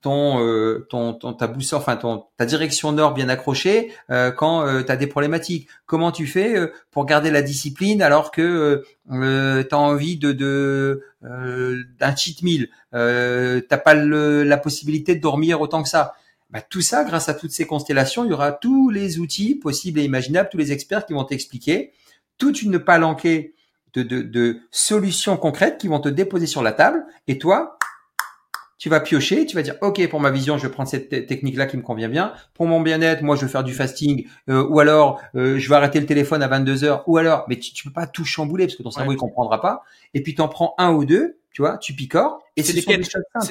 ton, 0.00 0.82
ton, 0.90 1.14
ton 1.14 1.32
ta 1.34 1.46
boussole, 1.46 1.78
enfin 1.78 1.96
ton 1.96 2.24
ta 2.36 2.46
direction 2.46 2.92
nord 2.92 3.14
bien 3.14 3.28
accrochée 3.28 3.92
quand 4.36 4.82
tu 4.84 4.90
as 4.90 4.96
des 4.96 5.06
problématiques? 5.06 5.68
Comment 5.86 6.10
tu 6.10 6.26
fais 6.26 6.56
pour 6.90 7.06
garder 7.06 7.30
la 7.30 7.42
discipline 7.42 8.02
alors 8.02 8.32
que 8.32 8.82
tu 9.08 9.74
as 9.74 9.78
envie 9.78 10.16
de 10.16 10.32
de 10.32 11.04
d'un 11.22 12.16
cheat 12.16 12.42
meal 12.42 12.68
T'as 12.90 13.78
pas 13.78 13.94
la 13.94 14.56
possibilité 14.56 15.14
de 15.14 15.20
dormir 15.20 15.60
autant 15.60 15.82
que 15.82 15.88
ça? 15.88 16.14
Bah, 16.50 16.60
tout 16.60 16.82
ça, 16.82 17.02
grâce 17.04 17.30
à 17.30 17.34
toutes 17.34 17.52
ces 17.52 17.66
constellations, 17.66 18.24
il 18.24 18.30
y 18.30 18.34
aura 18.34 18.52
tous 18.52 18.90
les 18.90 19.18
outils 19.18 19.54
possibles 19.54 20.00
et 20.00 20.04
imaginables, 20.04 20.50
tous 20.50 20.58
les 20.58 20.70
experts 20.70 21.06
qui 21.06 21.14
vont 21.14 21.24
t'expliquer 21.24 21.92
toute 22.36 22.60
une 22.60 22.78
palanquée 22.78 23.54
de, 23.94 24.02
de, 24.02 24.22
de 24.22 24.60
solutions 24.70 25.36
concrètes 25.36 25.78
qui 25.78 25.88
vont 25.88 26.00
te 26.00 26.08
déposer 26.08 26.46
sur 26.46 26.62
la 26.62 26.72
table 26.72 27.04
et 27.28 27.38
toi, 27.38 27.78
tu 28.82 28.88
vas 28.88 28.98
piocher, 28.98 29.46
tu 29.46 29.54
vas 29.54 29.62
dire 29.62 29.76
ok 29.80 30.08
pour 30.08 30.18
ma 30.18 30.32
vision 30.32 30.58
je 30.58 30.66
vais 30.66 30.72
prendre 30.72 30.88
cette 30.88 31.08
technique 31.08 31.56
là 31.56 31.66
qui 31.66 31.76
me 31.76 31.82
convient 31.82 32.08
bien, 32.08 32.32
pour 32.52 32.66
mon 32.66 32.80
bien-être 32.80 33.22
moi 33.22 33.36
je 33.36 33.42
vais 33.42 33.50
faire 33.52 33.62
du 33.62 33.72
fasting 33.72 34.26
euh, 34.48 34.66
ou 34.66 34.80
alors 34.80 35.20
euh, 35.36 35.56
je 35.56 35.68
vais 35.68 35.76
arrêter 35.76 36.00
le 36.00 36.06
téléphone 36.06 36.42
à 36.42 36.48
22 36.48 36.82
heures 36.82 37.04
ou 37.06 37.16
alors 37.16 37.44
mais 37.48 37.60
tu, 37.60 37.72
tu 37.72 37.84
peux 37.84 37.92
pas 37.92 38.08
tout 38.08 38.24
chambouler 38.24 38.66
parce 38.66 38.74
que 38.74 38.82
ton 38.82 38.90
cerveau 38.90 39.12
il 39.12 39.16
comprendra 39.18 39.60
pas. 39.60 39.84
Et 40.14 40.22
puis 40.22 40.34
tu 40.34 40.40
en 40.40 40.48
prends 40.48 40.74
un 40.78 40.92
ou 40.92 41.04
deux 41.04 41.38
tu 41.52 41.62
vois, 41.62 41.76
tu 41.78 41.94
picores. 41.94 42.42
Et 42.56 42.62
c'est 42.62 42.72
des, 42.72 42.82
quêtes. 42.82 43.06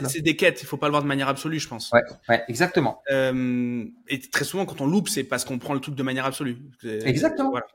C'est 0.07 0.21
des 0.21 0.35
quêtes. 0.35 0.61
Il 0.61 0.65
faut 0.65 0.77
pas 0.77 0.87
le 0.87 0.91
voir 0.91 1.03
de 1.03 1.07
manière 1.07 1.27
absolue, 1.27 1.59
je 1.59 1.67
pense. 1.67 1.91
Ouais, 1.91 2.01
ouais, 2.29 2.43
exactement. 2.47 3.01
Euh, 3.11 3.85
et 4.07 4.19
très 4.19 4.43
souvent, 4.43 4.65
quand 4.65 4.81
on 4.81 4.87
loupe, 4.87 5.07
c'est 5.07 5.23
parce 5.23 5.45
qu'on 5.45 5.59
prend 5.59 5.73
le 5.73 5.79
truc 5.79 5.95
de 5.95 6.03
manière 6.03 6.25
absolue. 6.25 6.57
Exactement. 6.83 7.51
Voilà, 7.51 7.65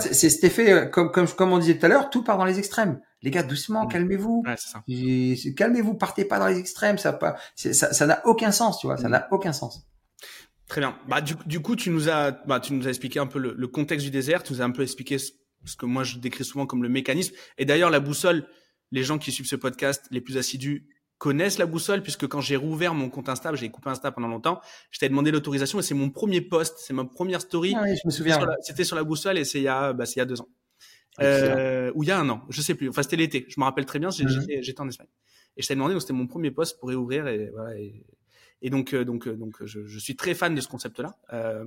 c'est 0.00 0.30
cet 0.30 0.44
effet, 0.44 0.72
euh, 0.72 0.86
comme, 0.86 1.10
comme, 1.12 1.28
comme 1.28 1.52
on 1.52 1.58
disait 1.58 1.78
tout 1.78 1.86
à 1.86 1.88
l'heure, 1.88 2.10
tout 2.10 2.24
part 2.24 2.38
dans 2.38 2.44
les 2.44 2.58
extrêmes. 2.58 3.00
Les 3.22 3.30
gars, 3.30 3.42
doucement, 3.42 3.84
mmh. 3.84 3.88
calmez-vous. 3.88 4.42
Ouais, 4.46 5.54
calmez-vous, 5.56 5.94
partez 5.94 6.24
pas 6.24 6.38
dans 6.38 6.46
les 6.46 6.58
extrêmes. 6.58 6.98
Ça 6.98 7.12
pas, 7.12 7.36
ça, 7.54 7.92
ça 7.92 8.06
n'a 8.06 8.26
aucun 8.26 8.50
sens, 8.50 8.80
tu 8.80 8.86
vois. 8.86 8.96
Ça 8.96 9.08
mmh. 9.08 9.12
n'a 9.12 9.28
aucun 9.30 9.52
sens. 9.52 9.86
Très 10.66 10.80
bien. 10.80 10.96
Bah, 11.08 11.20
du, 11.20 11.34
du, 11.46 11.60
coup, 11.60 11.76
tu 11.76 11.90
nous 11.90 12.08
as, 12.08 12.30
bah, 12.30 12.60
tu 12.60 12.72
nous 12.72 12.86
as 12.86 12.90
expliqué 12.90 13.18
un 13.18 13.26
peu 13.26 13.38
le, 13.38 13.54
le, 13.56 13.66
contexte 13.68 14.04
du 14.04 14.10
désert. 14.10 14.42
Tu 14.42 14.52
nous 14.52 14.62
as 14.62 14.64
un 14.64 14.70
peu 14.70 14.82
expliqué 14.82 15.18
ce, 15.18 15.32
ce 15.64 15.76
que 15.76 15.86
moi 15.86 16.04
je 16.04 16.18
décris 16.18 16.44
souvent 16.44 16.66
comme 16.66 16.82
le 16.82 16.88
mécanisme. 16.88 17.34
Et 17.58 17.64
d'ailleurs, 17.64 17.90
la 17.90 18.00
boussole, 18.00 18.46
les 18.90 19.02
gens 19.02 19.18
qui 19.18 19.32
suivent 19.32 19.46
ce 19.46 19.56
podcast, 19.56 20.06
les 20.10 20.20
plus 20.20 20.36
assidus, 20.36 20.86
connaissent 21.18 21.58
la 21.58 21.66
boussole, 21.66 22.02
puisque 22.02 22.26
quand 22.26 22.40
j'ai 22.40 22.56
rouvert 22.56 22.94
mon 22.94 23.10
compte 23.10 23.28
Insta, 23.28 23.54
j'ai 23.54 23.70
coupé 23.70 23.90
Insta 23.90 24.10
pendant 24.10 24.28
longtemps, 24.28 24.60
je 24.90 24.98
t'ai 24.98 25.08
demandé 25.08 25.30
l'autorisation 25.30 25.78
et 25.78 25.82
c'est 25.82 25.94
mon 25.94 26.08
premier 26.08 26.40
post, 26.40 26.76
c'est 26.78 26.94
ma 26.94 27.04
première 27.04 27.42
story. 27.42 27.74
Ah 27.76 27.82
oui, 27.84 27.94
je 27.94 28.06
me 28.06 28.10
souviens. 28.10 28.38
C'était 28.62 28.84
sur, 28.84 28.96
la 28.96 29.04
boussole 29.04 29.36
et 29.36 29.44
c'est 29.44 29.58
il 29.58 29.64
y 29.64 29.68
a, 29.68 29.92
bah, 29.92 30.06
c'est 30.06 30.14
il 30.14 30.18
y 30.18 30.22
a 30.22 30.24
deux 30.24 30.40
ans. 30.40 30.48
Euh, 31.20 31.92
ou 31.94 32.04
il 32.04 32.08
y 32.08 32.12
a 32.12 32.18
un 32.18 32.28
an, 32.30 32.42
je 32.48 32.62
sais 32.62 32.74
plus. 32.74 32.88
Enfin, 32.88 33.02
c'était 33.02 33.16
l'été. 33.16 33.44
Je 33.48 33.60
me 33.60 33.64
rappelle 33.64 33.84
très 33.84 33.98
bien. 33.98 34.08
Mhm. 34.08 34.46
J'étais 34.62 34.80
en 34.80 34.88
Espagne. 34.88 35.08
Et 35.56 35.62
je 35.62 35.68
t'ai 35.68 35.74
demandé, 35.74 35.92
donc 35.92 36.00
c'était 36.00 36.14
mon 36.14 36.26
premier 36.26 36.50
post 36.50 36.78
pour 36.78 36.88
réouvrir 36.88 37.26
et 37.26 37.50
voilà. 37.50 37.78
Et, 38.62 38.70
donc, 38.70 38.94
euh, 38.94 39.04
donc, 39.04 39.26
euh, 39.26 39.36
donc, 39.36 39.64
je, 39.64 39.86
je, 39.86 39.98
suis 39.98 40.16
très 40.16 40.34
fan 40.34 40.54
de 40.54 40.60
ce 40.60 40.68
concept-là. 40.68 41.16
Euh, 41.32 41.66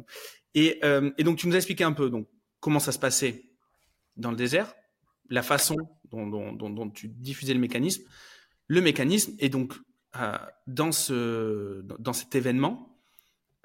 et, 0.53 0.79
euh, 0.83 1.11
et 1.17 1.23
donc, 1.23 1.37
tu 1.37 1.47
nous 1.47 1.53
as 1.53 1.57
expliqué 1.57 1.83
un 1.83 1.91
peu 1.91 2.09
donc 2.09 2.27
comment 2.59 2.79
ça 2.79 2.91
se 2.91 2.99
passait 2.99 3.45
dans 4.15 4.29
le 4.29 4.37
désert, 4.37 4.73
la 5.29 5.41
façon 5.41 5.75
dont, 6.13 6.89
tu 6.89 7.07
diffusais 7.07 7.53
le 7.53 7.59
mécanisme. 7.59 8.03
Le 8.67 8.81
mécanisme 8.81 9.33
est 9.39 9.49
donc 9.49 9.73
euh, 10.15 10.37
dans, 10.67 10.91
ce, 10.91 11.81
dans 11.99 12.13
cet 12.13 12.35
événement, 12.35 12.93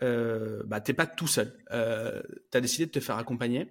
euh, 0.02 0.62
bah, 0.66 0.80
tu 0.80 0.90
n'es 0.90 0.94
pas 0.94 1.06
tout 1.06 1.26
seul. 1.26 1.56
Euh, 1.72 2.22
tu 2.50 2.58
as 2.58 2.60
décidé 2.60 2.86
de 2.86 2.90
te 2.90 3.00
faire 3.00 3.16
accompagner 3.18 3.68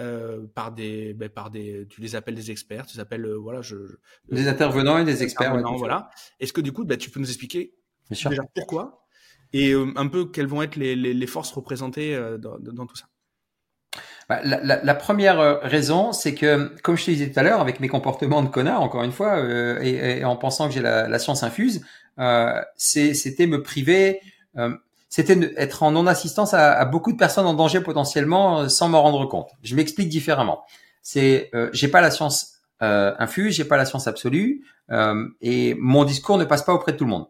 euh, 0.00 0.46
par 0.54 0.72
des, 0.72 1.14
bah, 1.14 1.28
par 1.28 1.50
des, 1.50 1.86
tu 1.90 2.00
les 2.00 2.14
appelles 2.16 2.34
des 2.34 2.50
experts, 2.50 2.86
tu 2.86 2.96
les 2.96 3.00
appelles, 3.00 3.30
voilà, 3.34 3.60
je, 3.62 3.76
des 4.30 4.48
intervenants 4.48 4.98
et 4.98 5.04
des 5.04 5.22
experts. 5.22 5.56
voilà. 5.76 6.10
Est-ce 6.40 6.52
que 6.52 6.60
du 6.60 6.72
coup, 6.72 6.84
bah, 6.84 6.96
tu 6.96 7.10
peux 7.10 7.20
nous 7.20 7.28
expliquer 7.28 7.74
déjà 8.10 8.30
pourquoi 8.54 9.04
et 9.54 9.72
un 9.72 10.08
peu 10.08 10.26
quelles 10.30 10.46
vont 10.46 10.60
être 10.60 10.76
les, 10.76 10.94
les, 10.94 11.26
forces 11.26 11.52
représentées 11.52 12.14
dans, 12.38 12.58
dans 12.58 12.86
tout 12.86 12.96
ça? 12.96 13.08
La, 14.28 14.60
la, 14.62 14.82
la, 14.82 14.94
première 14.94 15.40
euh, 15.40 15.56
raison, 15.62 16.12
c'est 16.12 16.34
que, 16.34 16.70
comme 16.82 16.96
je 16.96 17.06
te 17.06 17.10
disais 17.10 17.30
tout 17.30 17.40
à 17.40 17.42
l'heure, 17.42 17.60
avec 17.60 17.80
mes 17.80 17.88
comportements 17.88 18.42
de 18.42 18.48
connard, 18.48 18.82
encore 18.82 19.02
une 19.02 19.12
fois, 19.12 19.38
euh, 19.38 19.78
et, 19.80 20.18
et, 20.18 20.24
en 20.24 20.36
pensant 20.36 20.68
que 20.68 20.74
j'ai 20.74 20.82
la, 20.82 21.08
la, 21.08 21.18
science 21.18 21.42
infuse, 21.42 21.84
euh, 22.18 22.60
c'était 22.76 23.46
me 23.46 23.62
priver, 23.62 24.20
euh, 24.58 24.76
c'était 25.08 25.54
être 25.56 25.82
en 25.82 25.92
non-assistance 25.92 26.52
à, 26.52 26.72
à, 26.72 26.84
beaucoup 26.84 27.12
de 27.12 27.16
personnes 27.16 27.46
en 27.46 27.54
danger 27.54 27.80
potentiellement 27.80 28.60
euh, 28.60 28.68
sans 28.68 28.88
m'en 28.88 29.02
rendre 29.02 29.24
compte. 29.26 29.50
Je 29.62 29.74
m'explique 29.74 30.10
différemment. 30.10 30.62
C'est, 31.02 31.50
j'ai 31.72 31.88
pas 31.88 32.02
la 32.02 32.10
science 32.10 32.58
euh, 32.80 33.12
infuse, 33.18 33.56
j'ai 33.56 33.64
pas 33.64 33.76
la 33.76 33.84
science 33.84 34.06
absolue, 34.06 34.64
euh, 34.90 35.26
et 35.40 35.74
mon 35.80 36.04
discours 36.04 36.38
ne 36.38 36.44
passe 36.44 36.62
pas 36.62 36.72
auprès 36.72 36.92
de 36.92 36.96
tout 36.96 37.04
le 37.04 37.10
monde. 37.10 37.26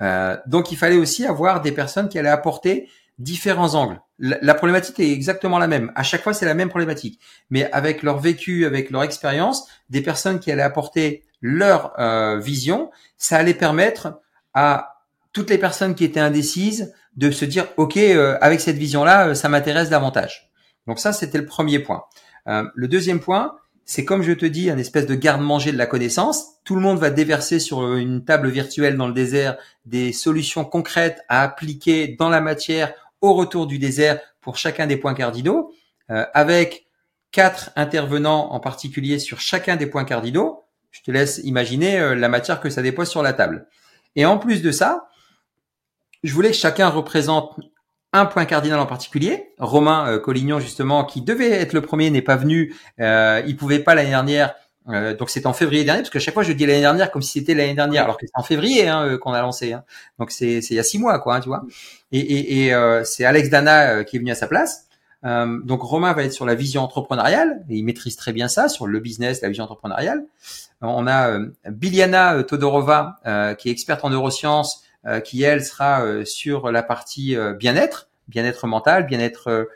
Euh, 0.00 0.36
donc 0.46 0.72
il 0.72 0.76
fallait 0.76 0.96
aussi 0.96 1.24
avoir 1.24 1.60
des 1.60 1.70
personnes 1.70 2.08
qui 2.08 2.18
allaient 2.18 2.28
apporter 2.28 2.88
différents 3.22 3.74
angles. 3.74 4.00
La, 4.18 4.54
problématique 4.54 5.00
est 5.00 5.10
exactement 5.10 5.58
la 5.58 5.66
même. 5.66 5.90
À 5.94 6.02
chaque 6.02 6.22
fois, 6.22 6.32
c'est 6.32 6.46
la 6.46 6.54
même 6.54 6.68
problématique, 6.68 7.20
mais 7.50 7.70
avec 7.72 8.02
leur 8.02 8.18
vécu, 8.18 8.66
avec 8.66 8.90
leur 8.90 9.02
expérience, 9.02 9.66
des 9.90 10.00
personnes 10.00 10.38
qui 10.38 10.50
allaient 10.52 10.62
apporter 10.62 11.24
leur 11.40 11.98
euh, 11.98 12.38
vision, 12.38 12.90
ça 13.18 13.36
allait 13.36 13.54
permettre 13.54 14.20
à 14.54 15.02
toutes 15.32 15.50
les 15.50 15.58
personnes 15.58 15.94
qui 15.94 16.04
étaient 16.04 16.20
indécises 16.20 16.92
de 17.16 17.30
se 17.30 17.44
dire 17.44 17.66
ok 17.76 17.96
euh, 17.96 18.38
avec 18.40 18.60
cette 18.60 18.76
vision 18.76 19.04
là 19.04 19.28
euh, 19.28 19.34
ça 19.34 19.48
m'intéresse 19.48 19.90
davantage 19.90 20.50
donc 20.86 20.98
ça 20.98 21.12
c'était 21.12 21.38
le 21.38 21.46
premier 21.46 21.78
point 21.78 22.04
le 22.46 22.88
deuxième 22.88 23.20
point 23.20 23.54
c'est 23.84 24.04
comme 24.04 24.22
je 24.22 24.32
te 24.32 24.46
dis 24.46 24.70
un 24.70 24.78
espèce 24.78 25.06
de 25.06 25.14
garde-manger 25.14 25.72
de 25.72 25.78
la 25.78 25.86
connaissance 25.86 26.58
tout 26.64 26.74
le 26.74 26.80
monde 26.80 26.98
va 26.98 27.10
déverser 27.10 27.60
sur 27.60 27.96
une 27.96 28.24
table 28.24 28.48
virtuelle 28.48 28.96
dans 28.96 29.08
le 29.08 29.14
désert 29.14 29.56
des 29.84 30.12
solutions 30.12 30.64
concrètes 30.64 31.22
à 31.28 31.42
appliquer 31.42 32.16
dans 32.18 32.28
la 32.28 32.40
matière 32.40 32.94
au 33.22 33.34
retour 33.34 33.66
du 33.66 33.78
désert 33.78 34.20
pour 34.40 34.56
chacun 34.56 34.86
des 34.86 34.96
points 34.96 35.14
cardinaux 35.14 35.72
avec 36.08 36.86
quatre 37.30 37.70
intervenants 37.76 38.52
en 38.52 38.60
particulier 38.60 39.18
sur 39.18 39.40
chacun 39.40 39.76
des 39.76 39.86
points 39.86 40.04
cardinaux 40.04 40.64
je 40.90 41.00
te 41.00 41.10
laisse 41.10 41.40
imaginer 41.44 42.14
la 42.14 42.28
matière 42.28 42.60
que 42.60 42.68
ça 42.68 42.82
dépose 42.82 43.08
sur 43.08 43.22
la 43.22 43.32
table 43.32 43.66
et 44.16 44.26
en 44.26 44.36
plus 44.36 44.60
de 44.60 44.70
ça 44.70 45.08
je 46.22 46.34
voulais 46.34 46.50
que 46.50 46.56
chacun 46.56 46.88
représente 46.88 47.58
un 48.12 48.26
point 48.26 48.44
cardinal 48.44 48.78
en 48.78 48.86
particulier. 48.86 49.54
Romain 49.58 50.06
euh, 50.06 50.18
Collignon, 50.18 50.60
justement, 50.60 51.04
qui 51.04 51.22
devait 51.22 51.50
être 51.50 51.72
le 51.72 51.80
premier, 51.80 52.10
n'est 52.10 52.22
pas 52.22 52.36
venu. 52.36 52.74
Euh, 53.00 53.42
il 53.46 53.56
pouvait 53.56 53.78
pas 53.78 53.94
l'année 53.94 54.10
dernière. 54.10 54.54
Euh, 54.88 55.14
donc 55.14 55.30
c'est 55.30 55.46
en 55.46 55.52
février 55.52 55.84
dernier, 55.84 56.02
parce 56.02 56.10
que 56.10 56.18
chaque 56.18 56.34
fois 56.34 56.42
je 56.42 56.52
dis 56.52 56.66
l'année 56.66 56.80
dernière 56.80 57.10
comme 57.10 57.22
si 57.22 57.38
c'était 57.38 57.54
l'année 57.54 57.74
dernière, 57.74 58.04
alors 58.04 58.16
que 58.16 58.26
c'est 58.26 58.38
en 58.38 58.42
février 58.42 58.88
hein, 58.88 59.06
euh, 59.06 59.18
qu'on 59.18 59.32
a 59.32 59.40
lancé. 59.40 59.72
Hein. 59.72 59.84
Donc 60.18 60.30
c'est 60.30 60.58
il 60.58 60.74
y 60.74 60.78
a 60.78 60.82
six 60.82 60.98
mois, 60.98 61.18
quoi, 61.20 61.36
hein, 61.36 61.40
tu 61.40 61.48
vois. 61.48 61.62
Et, 62.10 62.18
et, 62.18 62.64
et 62.66 62.74
euh, 62.74 63.04
c'est 63.04 63.24
Alex 63.24 63.48
Dana 63.48 64.04
qui 64.04 64.16
est 64.16 64.18
venu 64.18 64.32
à 64.32 64.34
sa 64.34 64.48
place. 64.48 64.88
donc 65.22 65.82
Romain 65.82 66.12
va 66.14 66.24
être 66.24 66.32
sur 66.32 66.46
la 66.46 66.54
vision 66.54 66.82
entrepreneuriale, 66.82 67.64
et 67.70 67.76
il 67.76 67.84
maîtrise 67.84 68.16
très 68.16 68.32
bien 68.32 68.48
ça, 68.48 68.68
sur 68.68 68.86
le 68.86 68.98
business, 68.98 69.40
la 69.40 69.48
vision 69.48 69.64
entrepreneuriale. 69.64 70.24
On 70.80 71.06
a 71.06 71.38
Biliana 71.70 72.42
Todorova, 72.42 73.20
qui 73.58 73.68
est 73.68 73.72
experte 73.72 74.04
en 74.04 74.10
neurosciences, 74.10 74.84
euh, 75.04 75.18
qui 75.18 75.42
elle 75.42 75.64
sera 75.64 76.04
euh, 76.04 76.24
sur 76.24 76.70
la 76.70 76.84
partie 76.84 77.34
euh, 77.34 77.54
bien-être, 77.54 78.08
bien-être 78.28 78.68
mental, 78.68 79.04
bien-être 79.04 79.68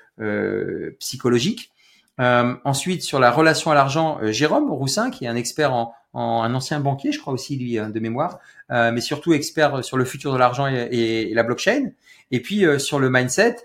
psychologique. 0.99 1.73
Ensuite, 2.19 3.03
sur 3.03 3.21
la 3.21 3.31
relation 3.31 3.71
à 3.71 3.75
l'argent, 3.75 4.19
Jérôme 4.23 4.71
Roussin, 4.71 5.11
qui 5.11 5.25
est 5.25 5.29
un 5.29 5.37
expert 5.37 5.73
en, 5.73 5.95
en, 6.12 6.43
un 6.43 6.55
ancien 6.55 6.81
banquier, 6.81 7.12
je 7.12 7.21
crois 7.21 7.33
aussi 7.33 7.57
lui 7.57 7.77
de 7.77 8.01
mémoire, 8.01 8.39
mais 8.71 9.01
surtout 9.01 9.33
expert 9.33 9.85
sur 9.85 9.97
le 9.97 10.05
futur 10.05 10.33
de 10.33 10.39
l'argent 10.39 10.67
et, 10.67 10.89
et, 10.91 11.35
la 11.35 11.43
blockchain. 11.43 11.91
Et 12.31 12.41
puis 12.41 12.64
sur 12.79 12.99
le 12.99 13.11
mindset, 13.11 13.57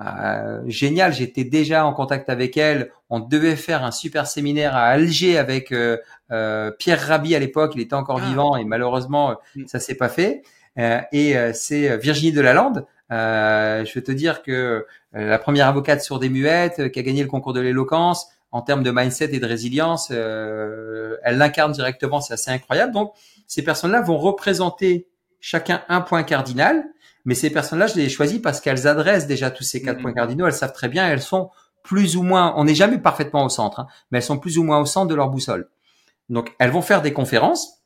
euh, 0.00 0.62
génial, 0.66 1.12
j'étais 1.12 1.44
déjà 1.44 1.84
en 1.84 1.92
contact 1.92 2.30
avec 2.30 2.56
elle. 2.56 2.90
On 3.10 3.20
devait 3.20 3.56
faire 3.56 3.84
un 3.84 3.90
super 3.90 4.26
séminaire 4.26 4.74
à 4.74 4.84
Alger 4.86 5.36
avec 5.36 5.72
euh, 5.72 6.70
Pierre 6.78 7.06
Rabhi 7.06 7.34
à 7.34 7.38
l'époque. 7.38 7.72
Il 7.74 7.80
était 7.80 7.94
encore 7.94 8.20
ah. 8.22 8.28
vivant 8.28 8.56
et 8.56 8.64
malheureusement 8.64 9.36
mm. 9.56 9.66
ça 9.66 9.80
s'est 9.80 9.96
pas 9.96 10.08
fait. 10.08 10.42
Euh, 10.78 11.00
et 11.12 11.36
euh, 11.36 11.52
c'est 11.52 11.98
Virginie 11.98 12.32
Delalande. 12.32 12.86
Euh, 13.10 13.84
je 13.84 13.94
veux 13.94 14.02
te 14.02 14.12
dire 14.12 14.42
que 14.42 14.86
la 15.12 15.38
première 15.38 15.66
avocate 15.66 16.02
sur 16.02 16.18
des 16.18 16.28
muettes 16.28 16.92
qui 16.92 16.98
a 16.98 17.02
gagné 17.02 17.22
le 17.22 17.28
concours 17.28 17.52
de 17.52 17.60
l'éloquence, 17.60 18.28
en 18.52 18.62
termes 18.62 18.82
de 18.82 18.90
mindset 18.90 19.34
et 19.34 19.40
de 19.40 19.46
résilience, 19.46 20.10
elle 20.10 21.36
l'incarne 21.36 21.72
directement, 21.72 22.20
c'est 22.20 22.34
assez 22.34 22.50
incroyable. 22.50 22.92
Donc, 22.92 23.12
ces 23.46 23.62
personnes-là 23.62 24.00
vont 24.00 24.18
représenter 24.18 25.08
chacun 25.40 25.82
un 25.88 26.00
point 26.00 26.22
cardinal, 26.22 26.84
mais 27.24 27.34
ces 27.34 27.50
personnes-là, 27.50 27.86
je 27.86 27.96
les 27.96 28.04
ai 28.04 28.08
choisies 28.08 28.38
parce 28.38 28.60
qu'elles 28.60 28.86
adressent 28.86 29.26
déjà 29.26 29.50
tous 29.50 29.64
ces 29.64 29.82
quatre 29.82 30.00
points 30.00 30.12
cardinaux. 30.12 30.46
Elles 30.46 30.52
savent 30.52 30.72
très 30.72 30.88
bien, 30.88 31.08
elles 31.08 31.22
sont 31.22 31.50
plus 31.82 32.16
ou 32.16 32.22
moins, 32.22 32.54
on 32.56 32.64
n'est 32.64 32.74
jamais 32.74 32.98
parfaitement 32.98 33.44
au 33.44 33.48
centre, 33.48 33.80
hein, 33.80 33.86
mais 34.10 34.18
elles 34.18 34.24
sont 34.24 34.38
plus 34.38 34.58
ou 34.58 34.64
moins 34.64 34.80
au 34.80 34.86
centre 34.86 35.08
de 35.08 35.14
leur 35.14 35.30
boussole. 35.30 35.68
Donc, 36.28 36.54
elles 36.58 36.70
vont 36.70 36.82
faire 36.82 37.02
des 37.02 37.12
conférences, 37.12 37.82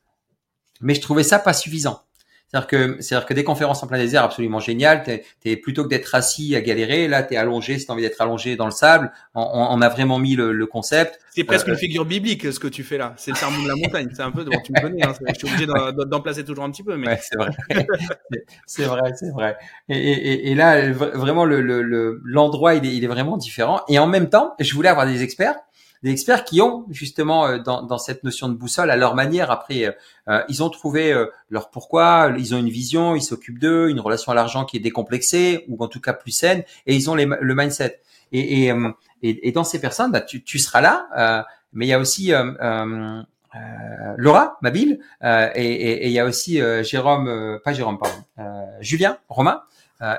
mais 0.81 0.95
je 0.95 1.01
trouvais 1.01 1.22
ça 1.22 1.39
pas 1.39 1.53
suffisant. 1.53 2.03
C'est-à-dire 2.55 2.69
que, 2.69 3.03
c'est-à-dire 3.03 3.27
que 3.27 3.35
des 3.35 3.43
conférences 3.43 3.83
en 3.83 3.89
plein 3.89 3.99
désert 3.99 4.23
absolument 4.23 4.61
géniales. 4.61 5.03
T'es, 5.03 5.57
plutôt 5.57 5.83
que 5.83 5.89
d'être 5.89 6.15
assis 6.15 6.55
à 6.55 6.61
galérer, 6.61 7.09
là 7.09 7.25
t'es 7.25 7.37
allongé. 7.37 7.81
Si 7.81 7.87
t'as 7.87 7.95
envie 7.95 8.03
d'être 8.03 8.21
allongé 8.21 8.55
dans 8.55 8.67
le 8.67 8.71
sable, 8.71 9.11
on, 9.35 9.43
on 9.43 9.81
a 9.81 9.89
vraiment 9.89 10.21
mis 10.21 10.37
le, 10.37 10.53
le 10.53 10.67
concept. 10.67 11.19
C'est 11.31 11.43
presque 11.43 11.67
une 11.67 11.75
euh, 11.75 11.77
figure 11.77 12.05
biblique 12.05 12.53
ce 12.53 12.61
que 12.61 12.69
tu 12.69 12.85
fais 12.85 12.97
là. 12.97 13.13
C'est 13.17 13.33
le 13.33 13.37
sermon 13.37 13.61
de 13.61 13.67
la 13.67 13.75
montagne. 13.75 14.09
C'est 14.15 14.23
un 14.23 14.31
peu, 14.31 14.45
tu 14.45 14.73
me 14.73 14.81
connais. 14.81 15.05
Hein, 15.05 15.15
je 15.31 15.35
suis 15.35 15.49
obligé 15.49 15.67
d'en, 15.67 16.21
placer 16.21 16.45
toujours 16.45 16.63
un 16.63 16.71
petit 16.71 16.85
peu, 16.85 16.97
mais 16.97 17.09
ouais, 17.09 17.21
c'est 17.21 17.37
vrai. 17.37 17.51
c'est 18.67 18.85
vrai, 18.85 19.13
c'est 19.17 19.33
vrai. 19.33 19.57
Et, 19.89 19.99
et, 19.99 20.53
et 20.53 20.55
là, 20.55 20.93
vraiment, 20.93 21.45
le, 21.45 21.61
le, 21.61 22.21
l'endroit 22.25 22.77
il 22.77 22.87
est, 22.87 22.95
il 22.95 23.03
est 23.03 23.09
vraiment 23.09 23.37
différent. 23.37 23.81
Et 23.89 23.99
en 23.99 24.07
même 24.07 24.31
temps, 24.31 24.55
je 24.61 24.73
voulais 24.75 24.91
avoir 24.91 25.07
des 25.07 25.25
experts 25.25 25.57
des 26.05 26.11
experts 26.11 26.45
qui 26.45 26.61
ont 26.61 26.85
justement 26.91 27.47
euh, 27.47 27.59
dans, 27.59 27.83
dans, 27.83 27.97
cette 27.97 28.25
notion 28.25 28.49
de 28.51 28.55
boussole 28.55 28.91
à 28.91 28.97
leur 28.97 29.15
manière. 29.15 29.51
Après, 29.51 29.87
euh, 29.87 29.93
euh, 30.29 30.43
ils 30.51 30.63
ont 30.63 30.69
trouvé 30.69 31.15
leur 31.49 31.71
pourquoi, 31.71 32.31
ils 32.39 32.55
ont 32.55 32.59
une 32.59 32.69
vision, 32.69 33.17
ils 33.17 33.23
s'occupent 33.23 33.59
d'eux, 33.59 33.89
une 33.89 34.01
relation 34.01 34.31
à 34.31 34.35
l'argent 34.35 34.67
qui 34.67 34.77
est 34.77 34.81
décomplexée 34.81 35.65
ou 35.69 35.83
en 35.83 35.89
tout 35.89 36.01
cas 36.01 36.13
plus 36.13 36.31
saine, 36.31 36.63
et 36.87 36.95
ils 36.95 37.11
ont 37.11 37.15
les, 37.15 37.27
le 37.27 37.55
mindset. 37.55 38.01
Et, 38.33 38.69
et, 38.69 39.49
et, 39.49 39.53
dans 39.53 39.65
ces 39.65 39.81
personnes, 39.81 40.13
bah, 40.13 40.21
tu, 40.21 40.43
tu 40.43 40.59
seras 40.59 40.81
là, 40.81 41.47
mais 41.73 41.87
il 41.87 41.89
y 41.89 41.93
a 41.93 41.99
aussi 41.99 42.33
euh, 42.33 43.23
Laura 44.17 44.59
Mabille 44.61 44.99
et 45.55 46.07
il 46.07 46.13
y 46.13 46.19
a 46.19 46.25
aussi 46.25 46.61
Jérôme, 46.83 47.61
pas 47.65 47.73
Jérôme, 47.73 47.99
pardon, 47.99 48.25
Julien 48.81 49.19
Romain. 49.29 49.63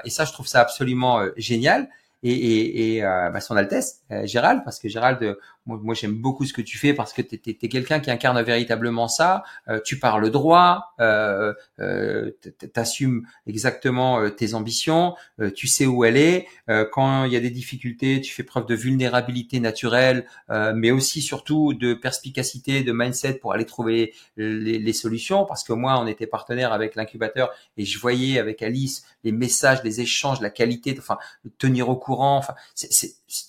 et 0.03 0.09
ça, 0.09 0.25
je 0.25 0.31
trouve 0.31 0.47
ça 0.47 0.61
absolument 0.61 1.21
génial 1.35 1.89
et, 2.25 2.31
et, 2.31 2.95
et 2.95 3.03
euh, 3.03 3.29
bah, 3.29 3.39
son 3.39 3.55
Altesse 3.55 4.01
euh, 4.11 4.25
Gérald, 4.25 4.63
parce 4.65 4.79
que 4.79 4.89
Gérald, 4.89 5.37
euh, 5.69 5.77
moi, 5.81 5.95
j'aime 5.95 6.15
beaucoup 6.15 6.45
ce 6.45 6.53
que 6.53 6.61
tu 6.61 6.77
fais 6.77 6.93
parce 6.93 7.13
que 7.13 7.21
tu 7.21 7.35
es, 7.35 7.67
quelqu'un 7.67 7.99
qui 7.99 8.11
incarne 8.11 8.41
véritablement 8.41 9.07
ça. 9.07 9.43
tu 9.83 9.99
parles 9.99 10.29
droit, 10.29 10.93
euh, 10.99 11.53
tu 11.79 12.69
assumes 12.75 13.27
exactement 13.47 14.29
tes 14.29 14.53
ambitions, 14.53 15.15
tu 15.55 15.67
sais 15.67 15.85
où 15.85 16.05
elle 16.05 16.17
est. 16.17 16.47
quand 16.91 17.25
il 17.25 17.33
y 17.33 17.35
a 17.35 17.39
des 17.39 17.49
difficultés, 17.49 18.21
tu 18.21 18.33
fais 18.33 18.43
preuve 18.43 18.65
de 18.65 18.75
vulnérabilité 18.75 19.59
naturelle, 19.59 20.25
mais 20.49 20.91
aussi 20.91 21.21
surtout 21.21 21.73
de 21.73 21.93
perspicacité, 21.93 22.83
de 22.83 22.91
mindset 22.91 23.35
pour 23.35 23.53
aller 23.53 23.65
trouver 23.65 24.13
les, 24.37 24.79
les 24.79 24.93
solutions. 24.93 25.45
Parce 25.45 25.63
que 25.63 25.73
moi, 25.73 25.99
on 25.99 26.07
était 26.07 26.27
partenaire 26.27 26.73
avec 26.73 26.95
l'incubateur 26.95 27.51
et 27.77 27.85
je 27.85 27.99
voyais 27.99 28.39
avec 28.39 28.61
Alice 28.61 29.05
les 29.25 29.31
messages, 29.31 29.83
les 29.83 30.01
échanges, 30.01 30.39
la 30.39 30.49
qualité, 30.49 30.95
enfin 30.97 31.17
tenir 31.57 31.89
au 31.89 31.95
courant. 31.95 32.37
Enfin, 32.37 32.55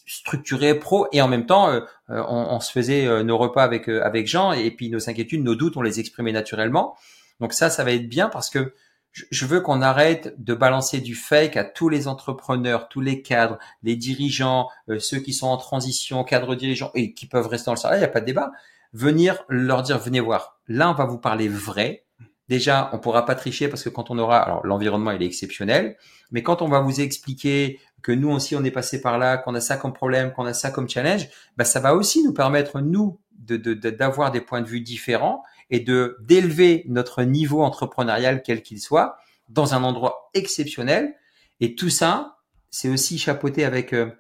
structuré 0.07 0.78
pro 0.78 1.07
et 1.12 1.20
en 1.22 1.28
même 1.28 1.47
temps, 1.47 1.68
euh, 1.70 1.80
euh, 2.11 2.22
on, 2.28 2.55
on, 2.55 2.61
se 2.61 2.72
faisait 2.72 3.07
euh, 3.07 3.22
nos 3.22 3.39
repas 3.39 3.62
avec 3.62 3.89
avec 3.89 4.26
Jean 4.26 4.53
et 4.53 4.70
puis 4.70 4.91
nos 4.91 5.09
inquiétudes, 5.09 5.43
nos 5.43 5.55
doutes, 5.55 5.76
on 5.76 5.82
les 5.82 6.01
exprimait 6.01 6.32
naturellement. 6.32 6.97
Donc 7.41 7.53
ça, 7.53 7.70
ça 7.70 7.84
va 7.84 7.93
être 7.93 8.09
bien 8.09 8.28
parce 8.28 8.51
que 8.51 8.74
je 9.12 9.47
veux 9.47 9.61
qu'on 9.61 9.80
arrête 9.80 10.34
de 10.39 10.55
balancer 10.55 11.01
du 11.01 11.14
fake 11.14 11.57
à 11.57 11.64
tous 11.64 11.89
les 11.89 12.07
entrepreneurs, 12.07 12.89
tous 12.89 13.01
les 13.01 13.22
cadres, 13.22 13.59
les 13.82 13.97
dirigeants, 13.97 14.68
ceux 14.99 15.20
qui 15.20 15.32
sont 15.32 15.47
en 15.47 15.57
transition, 15.57 16.22
cadres 16.22 16.55
dirigeants 16.55 16.91
et 16.95 17.14
qui 17.14 17.26
peuvent 17.26 17.47
rester 17.47 17.66
dans 17.66 17.72
le 17.72 17.78
salariat, 17.78 18.01
il 18.01 18.07
n'y 18.07 18.11
a 18.11 18.12
pas 18.12 18.20
de 18.20 18.26
débat. 18.26 18.53
Venir 18.93 19.43
leur 19.49 19.82
dire, 19.82 19.99
venez 19.99 20.20
voir. 20.20 20.61
Là, 20.68 20.91
on 20.91 20.93
va 20.93 21.07
vous 21.07 21.16
parler 21.16 21.49
vrai, 21.49 22.05
déjà, 22.49 22.91
on 22.93 22.99
pourra 22.99 23.24
pas 23.24 23.34
tricher 23.34 23.68
parce 23.68 23.82
que 23.82 23.89
quand 23.89 24.11
on 24.11 24.18
aura, 24.18 24.39
alors 24.39 24.66
l'environnement 24.66 25.12
il 25.12 25.22
est 25.22 25.26
exceptionnel, 25.26 25.97
mais 26.30 26.43
quand 26.43 26.62
on 26.62 26.68
va 26.68 26.80
vous 26.80 27.01
expliquer 27.01 27.80
que 28.03 28.12
nous 28.12 28.30
aussi 28.30 28.55
on 28.57 28.64
est 28.64 28.70
passé 28.70 29.01
par 29.01 29.18
là, 29.18 29.36
qu'on 29.36 29.55
a 29.55 29.61
ça 29.61 29.76
comme 29.76 29.92
problème, 29.92 30.32
qu'on 30.32 30.47
a 30.47 30.55
ça 30.55 30.70
comme 30.70 30.88
challenge, 30.88 31.28
bah 31.57 31.64
ça 31.64 31.80
va 31.80 31.94
aussi 31.94 32.22
nous 32.22 32.32
permettre 32.32 32.80
nous 32.80 33.18
de 33.32 33.74
d'avoir 33.74 34.32
des 34.32 34.40
points 34.40 34.61
de 34.61 34.66
vue 34.66 34.80
différents 34.80 35.42
et 35.70 35.80
de 35.80 36.16
d'élever 36.20 36.84
notre 36.88 37.22
niveau 37.22 37.62
entrepreneurial 37.62 38.42
quel 38.42 38.62
qu'il 38.62 38.80
soit 38.80 39.18
dans 39.49 39.74
un 39.74 39.82
endroit 39.82 40.30
exceptionnel. 40.34 41.14
Et 41.61 41.74
tout 41.74 41.90
ça, 41.90 42.38
c'est 42.70 42.88
aussi 42.88 43.18
chapeauté 43.18 43.64
avec 43.64 43.92
euh, 43.92 44.11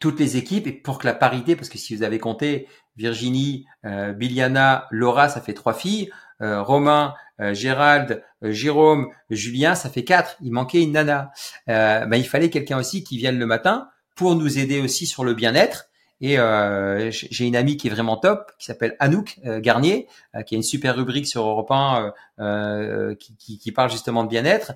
toutes 0.00 0.20
les 0.20 0.36
équipes 0.36 0.66
et 0.66 0.72
pour 0.72 0.98
que 0.98 1.06
la 1.06 1.14
parité, 1.14 1.56
parce 1.56 1.68
que 1.68 1.78
si 1.78 1.96
vous 1.96 2.02
avez 2.02 2.18
compté 2.18 2.68
Virginie, 2.96 3.66
euh, 3.84 4.12
Biliana, 4.12 4.86
Laura, 4.90 5.28
ça 5.28 5.40
fait 5.40 5.54
trois 5.54 5.74
filles. 5.74 6.10
Euh, 6.42 6.62
Romain, 6.62 7.14
euh, 7.40 7.54
Gérald, 7.54 8.22
euh, 8.42 8.52
Jérôme, 8.52 9.08
Julien, 9.30 9.74
ça 9.74 9.88
fait 9.88 10.04
quatre. 10.04 10.36
Il 10.42 10.52
manquait 10.52 10.82
une 10.82 10.92
nana. 10.92 11.30
Ben, 11.66 12.16
il 12.16 12.26
fallait 12.26 12.50
quelqu'un 12.50 12.78
aussi 12.78 13.04
qui 13.04 13.16
vienne 13.16 13.38
le 13.38 13.46
matin 13.46 13.88
pour 14.14 14.34
nous 14.34 14.58
aider 14.58 14.80
aussi 14.80 15.06
sur 15.06 15.24
le 15.24 15.34
bien-être. 15.34 15.88
Et 16.22 16.38
j'ai 17.10 17.44
une 17.44 17.56
amie 17.56 17.76
qui 17.76 17.88
est 17.88 17.90
vraiment 17.90 18.16
top, 18.16 18.50
qui 18.58 18.64
s'appelle 18.64 18.96
Anouk 19.00 19.38
Garnier, 19.44 20.08
qui 20.46 20.54
a 20.54 20.56
une 20.56 20.62
super 20.62 20.96
rubrique 20.96 21.26
sur 21.26 21.42
Europe 21.42 21.70
1 21.70 22.14
qui, 23.20 23.36
qui, 23.36 23.58
qui, 23.58 23.72
parle 23.72 23.90
justement 23.90 24.24
de 24.24 24.30
bien-être, 24.30 24.72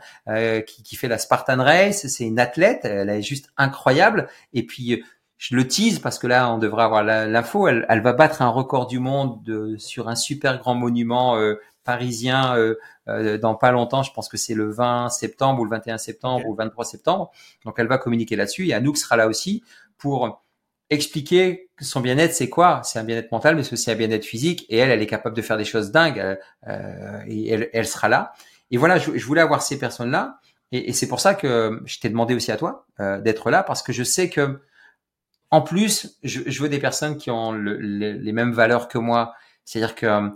qui, 0.66 0.82
qui, 0.82 0.96
fait 0.96 1.08
la 1.08 1.16
Spartan 1.16 1.64
Race. 1.64 2.06
C'est 2.08 2.26
une 2.26 2.38
athlète, 2.38 2.80
elle 2.84 3.08
est 3.08 3.22
juste 3.22 3.48
incroyable. 3.56 4.28
Et 4.52 4.66
puis 4.66 5.02
je 5.40 5.56
le 5.56 5.66
tease 5.66 6.00
parce 6.00 6.18
que 6.18 6.26
là, 6.26 6.52
on 6.52 6.58
devrait 6.58 6.84
avoir 6.84 7.02
l'info. 7.02 7.66
Elle, 7.66 7.86
elle, 7.88 8.02
va 8.02 8.12
battre 8.12 8.42
un 8.42 8.50
record 8.50 8.86
du 8.86 8.98
monde 8.98 9.42
de, 9.42 9.74
sur 9.78 10.10
un 10.10 10.14
super 10.14 10.58
grand 10.58 10.74
monument 10.74 11.38
euh, 11.38 11.54
parisien 11.82 12.54
euh, 12.58 12.74
euh, 13.08 13.38
dans 13.38 13.54
pas 13.54 13.72
longtemps. 13.72 14.02
Je 14.02 14.12
pense 14.12 14.28
que 14.28 14.36
c'est 14.36 14.52
le 14.52 14.70
20 14.70 15.08
septembre 15.08 15.62
ou 15.62 15.64
le 15.64 15.70
21 15.70 15.96
septembre 15.96 16.46
ou 16.46 16.52
le 16.52 16.58
23 16.58 16.84
septembre. 16.84 17.30
Donc, 17.64 17.76
elle 17.78 17.86
va 17.86 17.96
communiquer 17.96 18.36
là-dessus. 18.36 18.68
Et 18.68 18.74
Anouk 18.74 18.98
sera 18.98 19.16
là 19.16 19.28
aussi 19.28 19.64
pour 19.96 20.44
expliquer 20.90 21.70
que 21.74 21.86
son 21.86 22.00
bien-être, 22.00 22.34
c'est 22.34 22.50
quoi? 22.50 22.82
C'est 22.84 22.98
un 22.98 23.04
bien-être 23.04 23.32
mental, 23.32 23.56
mais 23.56 23.62
c'est 23.62 23.72
aussi 23.72 23.90
un 23.90 23.96
bien-être 23.96 24.26
physique. 24.26 24.66
Et 24.68 24.76
elle, 24.76 24.90
elle 24.90 25.00
est 25.00 25.06
capable 25.06 25.34
de 25.34 25.40
faire 25.40 25.56
des 25.56 25.64
choses 25.64 25.90
dingues. 25.90 26.18
et 27.26 27.48
elle, 27.48 27.70
elle, 27.72 27.86
sera 27.86 28.10
là. 28.10 28.34
Et 28.70 28.76
voilà, 28.76 28.98
je, 28.98 29.16
je 29.16 29.24
voulais 29.24 29.40
avoir 29.40 29.62
ces 29.62 29.78
personnes-là. 29.78 30.38
Et, 30.70 30.90
et 30.90 30.92
c'est 30.92 31.08
pour 31.08 31.20
ça 31.20 31.34
que 31.34 31.80
je 31.86 31.98
t'ai 31.98 32.10
demandé 32.10 32.34
aussi 32.34 32.52
à 32.52 32.58
toi 32.58 32.84
d'être 33.22 33.48
là, 33.50 33.62
parce 33.62 33.82
que 33.82 33.94
je 33.94 34.02
sais 34.02 34.28
que 34.28 34.60
en 35.50 35.62
plus, 35.62 36.18
je, 36.22 36.40
je, 36.46 36.62
veux 36.62 36.68
des 36.68 36.78
personnes 36.78 37.16
qui 37.16 37.30
ont 37.30 37.52
le, 37.52 37.76
les 37.76 38.32
mêmes 38.32 38.52
valeurs 38.52 38.88
que 38.88 38.98
moi. 38.98 39.34
C'est-à-dire 39.64 39.94
que 39.94 40.06
euh, 40.06 40.28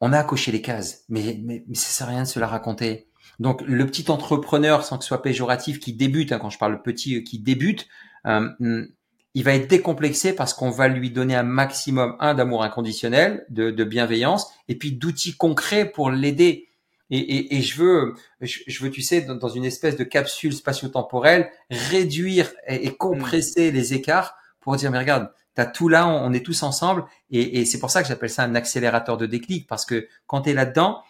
on 0.00 0.12
a 0.12 0.24
coché 0.24 0.50
les 0.52 0.62
cases, 0.62 1.04
mais, 1.08 1.40
mais, 1.42 1.64
mais 1.66 1.74
ça 1.74 1.88
sert 1.90 2.08
à 2.08 2.10
rien 2.10 2.22
de 2.22 2.28
se 2.28 2.40
la 2.40 2.46
raconter. 2.46 3.08
Donc, 3.38 3.62
le 3.66 3.86
petit 3.86 4.10
entrepreneur, 4.10 4.84
sans 4.84 4.98
que 4.98 5.04
ce 5.04 5.08
soit 5.08 5.22
péjoratif, 5.22 5.78
qui 5.78 5.92
débute, 5.92 6.32
hein, 6.32 6.38
quand 6.38 6.50
je 6.50 6.58
parle 6.58 6.82
petit, 6.82 7.16
euh, 7.16 7.20
qui 7.22 7.38
débute, 7.38 7.86
euh, 8.26 8.48
hmm, 8.58 8.86
il 9.34 9.44
va 9.44 9.54
être 9.54 9.68
décomplexé 9.68 10.34
parce 10.34 10.52
qu'on 10.52 10.70
va 10.70 10.88
lui 10.88 11.10
donner 11.10 11.36
un 11.36 11.44
maximum, 11.44 12.16
un, 12.18 12.34
d'amour 12.34 12.64
inconditionnel, 12.64 13.46
de, 13.48 13.70
de, 13.70 13.84
bienveillance, 13.84 14.52
et 14.68 14.76
puis 14.76 14.92
d'outils 14.92 15.36
concrets 15.36 15.88
pour 15.88 16.10
l'aider. 16.10 16.68
Et, 17.10 17.18
et, 17.18 17.56
et, 17.56 17.62
je 17.62 17.80
veux, 17.80 18.14
je, 18.40 18.82
veux, 18.82 18.90
tu 18.90 19.02
sais, 19.02 19.22
dans, 19.22 19.48
une 19.48 19.64
espèce 19.64 19.96
de 19.96 20.04
capsule 20.04 20.52
spatio-temporelle, 20.52 21.50
réduire 21.70 22.52
et, 22.66 22.86
et 22.86 22.94
compresser 22.96 23.70
les 23.70 23.94
écarts 23.94 24.34
pour 24.60 24.76
dire, 24.76 24.90
mais 24.90 24.98
regarde, 24.98 25.30
tu 25.54 25.60
as 25.60 25.66
tout 25.66 25.88
là, 25.88 26.06
on, 26.06 26.32
est 26.32 26.44
tous 26.44 26.62
ensemble. 26.62 27.04
Et, 27.30 27.64
c'est 27.64 27.78
pour 27.78 27.90
ça 27.90 28.02
que 28.02 28.08
j'appelle 28.08 28.30
ça 28.30 28.44
un 28.44 28.54
accélérateur 28.54 29.16
de 29.16 29.26
déclic, 29.26 29.66
parce 29.66 29.84
que 29.84 30.08
quand 30.26 30.42
tu 30.42 30.50
es 30.50 30.52
là-dedans, 30.52 31.02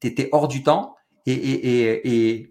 tu 0.00 0.08
étais 0.08 0.28
hors 0.32 0.48
du 0.48 0.62
temps 0.62 0.96
et 1.26 1.32
et, 1.34 2.50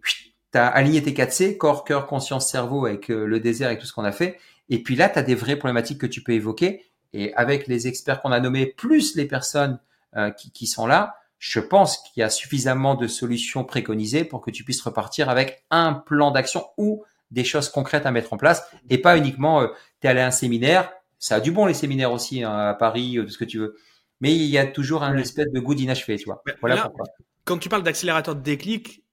as 0.55 0.67
aligné 0.67 1.01
tes 1.01 1.15
4 1.15 1.31
C, 1.31 1.57
corps, 1.57 1.83
cœur, 1.83 2.05
conscience, 2.05 2.49
cerveau, 2.49 2.85
avec 2.85 3.09
euh, 3.09 3.25
le 3.25 3.39
désert 3.39 3.71
et 3.71 3.77
tout 3.79 3.87
ce 3.87 3.93
qu'on 3.93 4.03
a 4.03 4.11
fait. 4.11 4.37
Et 4.69 4.83
puis 4.83 4.95
là, 4.95 5.09
tu 5.09 5.17
as 5.17 5.23
des 5.23 5.33
vraies 5.33 5.55
problématiques 5.55 5.99
que 5.99 6.05
tu 6.05 6.21
peux 6.21 6.33
évoquer. 6.33 6.85
Et 7.11 7.33
avec 7.33 7.65
les 7.67 7.87
experts 7.87 8.21
qu'on 8.21 8.31
a 8.31 8.39
nommés, 8.39 8.67
plus 8.67 9.15
les 9.15 9.25
personnes 9.25 9.79
euh, 10.15 10.29
qui, 10.29 10.51
qui 10.51 10.67
sont 10.67 10.85
là, 10.85 11.15
je 11.39 11.59
pense 11.59 11.97
qu'il 11.97 12.21
y 12.21 12.23
a 12.23 12.29
suffisamment 12.29 12.95
de 12.95 13.07
solutions 13.07 13.65
préconisées 13.65 14.23
pour 14.23 14.41
que 14.41 14.51
tu 14.51 14.63
puisses 14.63 14.81
repartir 14.81 15.27
avec 15.27 15.65
un 15.71 15.93
plan 15.93 16.31
d'action 16.31 16.65
ou 16.77 17.03
des 17.33 17.43
choses 17.43 17.69
concrètes 17.69 18.05
à 18.05 18.11
mettre 18.11 18.31
en 18.31 18.37
place 18.37 18.63
et 18.89 18.97
pas 18.97 19.17
uniquement 19.17 19.61
euh, 19.61 19.67
tu 19.99 20.07
es 20.07 20.09
allé 20.09 20.21
à 20.21 20.27
un 20.27 20.31
séminaire, 20.31 20.91
ça 21.19 21.35
a 21.35 21.39
du 21.39 21.51
bon 21.51 21.65
les 21.65 21.73
séminaires 21.73 22.11
aussi 22.11 22.43
hein, 22.43 22.55
à 22.55 22.73
Paris, 22.73 23.17
euh, 23.17 23.27
ce 23.27 23.37
que 23.37 23.45
tu 23.45 23.57
veux. 23.57 23.75
Mais 24.21 24.33
il 24.33 24.45
y 24.45 24.57
a 24.57 24.65
toujours 24.65 25.03
un 25.03 25.17
espèce 25.17 25.51
de 25.51 25.59
goût 25.59 25.75
d'inachevé, 25.75 26.17
tu 26.17 26.25
vois. 26.25 26.43
voilà 26.61 26.83
pourquoi. 26.83 27.05
Quand 27.43 27.57
tu 27.57 27.67
parles 27.67 27.83
d'accélérateur 27.83 28.35
de 28.35 28.41
déclic, 28.41 29.03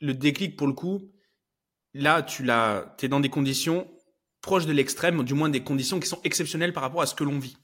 le 0.00 0.14
déclic 0.14 0.56
pour 0.56 0.68
le 0.68 0.74
coup, 0.74 1.10
là 1.94 2.22
tu 2.22 2.44
l'as, 2.44 2.94
es 3.02 3.08
dans 3.08 3.20
des 3.20 3.30
conditions 3.30 3.88
proches 4.40 4.66
de 4.66 4.72
l'extrême, 4.72 5.24
du 5.24 5.34
moins 5.34 5.48
des 5.48 5.62
conditions 5.62 5.98
qui 5.98 6.08
sont 6.08 6.20
exceptionnelles 6.24 6.72
par 6.72 6.82
rapport 6.82 7.02
à 7.02 7.06
ce 7.06 7.14
que 7.14 7.24
l'on 7.24 7.38
vit. 7.38 7.56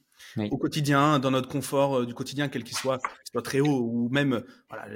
au 0.50 0.58
quotidien, 0.58 1.18
dans 1.18 1.30
notre 1.30 1.48
confort 1.48 1.98
euh, 1.98 2.06
du 2.06 2.14
quotidien, 2.14 2.48
quel 2.48 2.64
qu'il 2.64 2.76
soit, 2.76 2.98
soit 3.30 3.42
très 3.42 3.60
haut 3.60 3.80
ou 3.80 4.08
même, 4.10 4.42
voilà, 4.68 4.86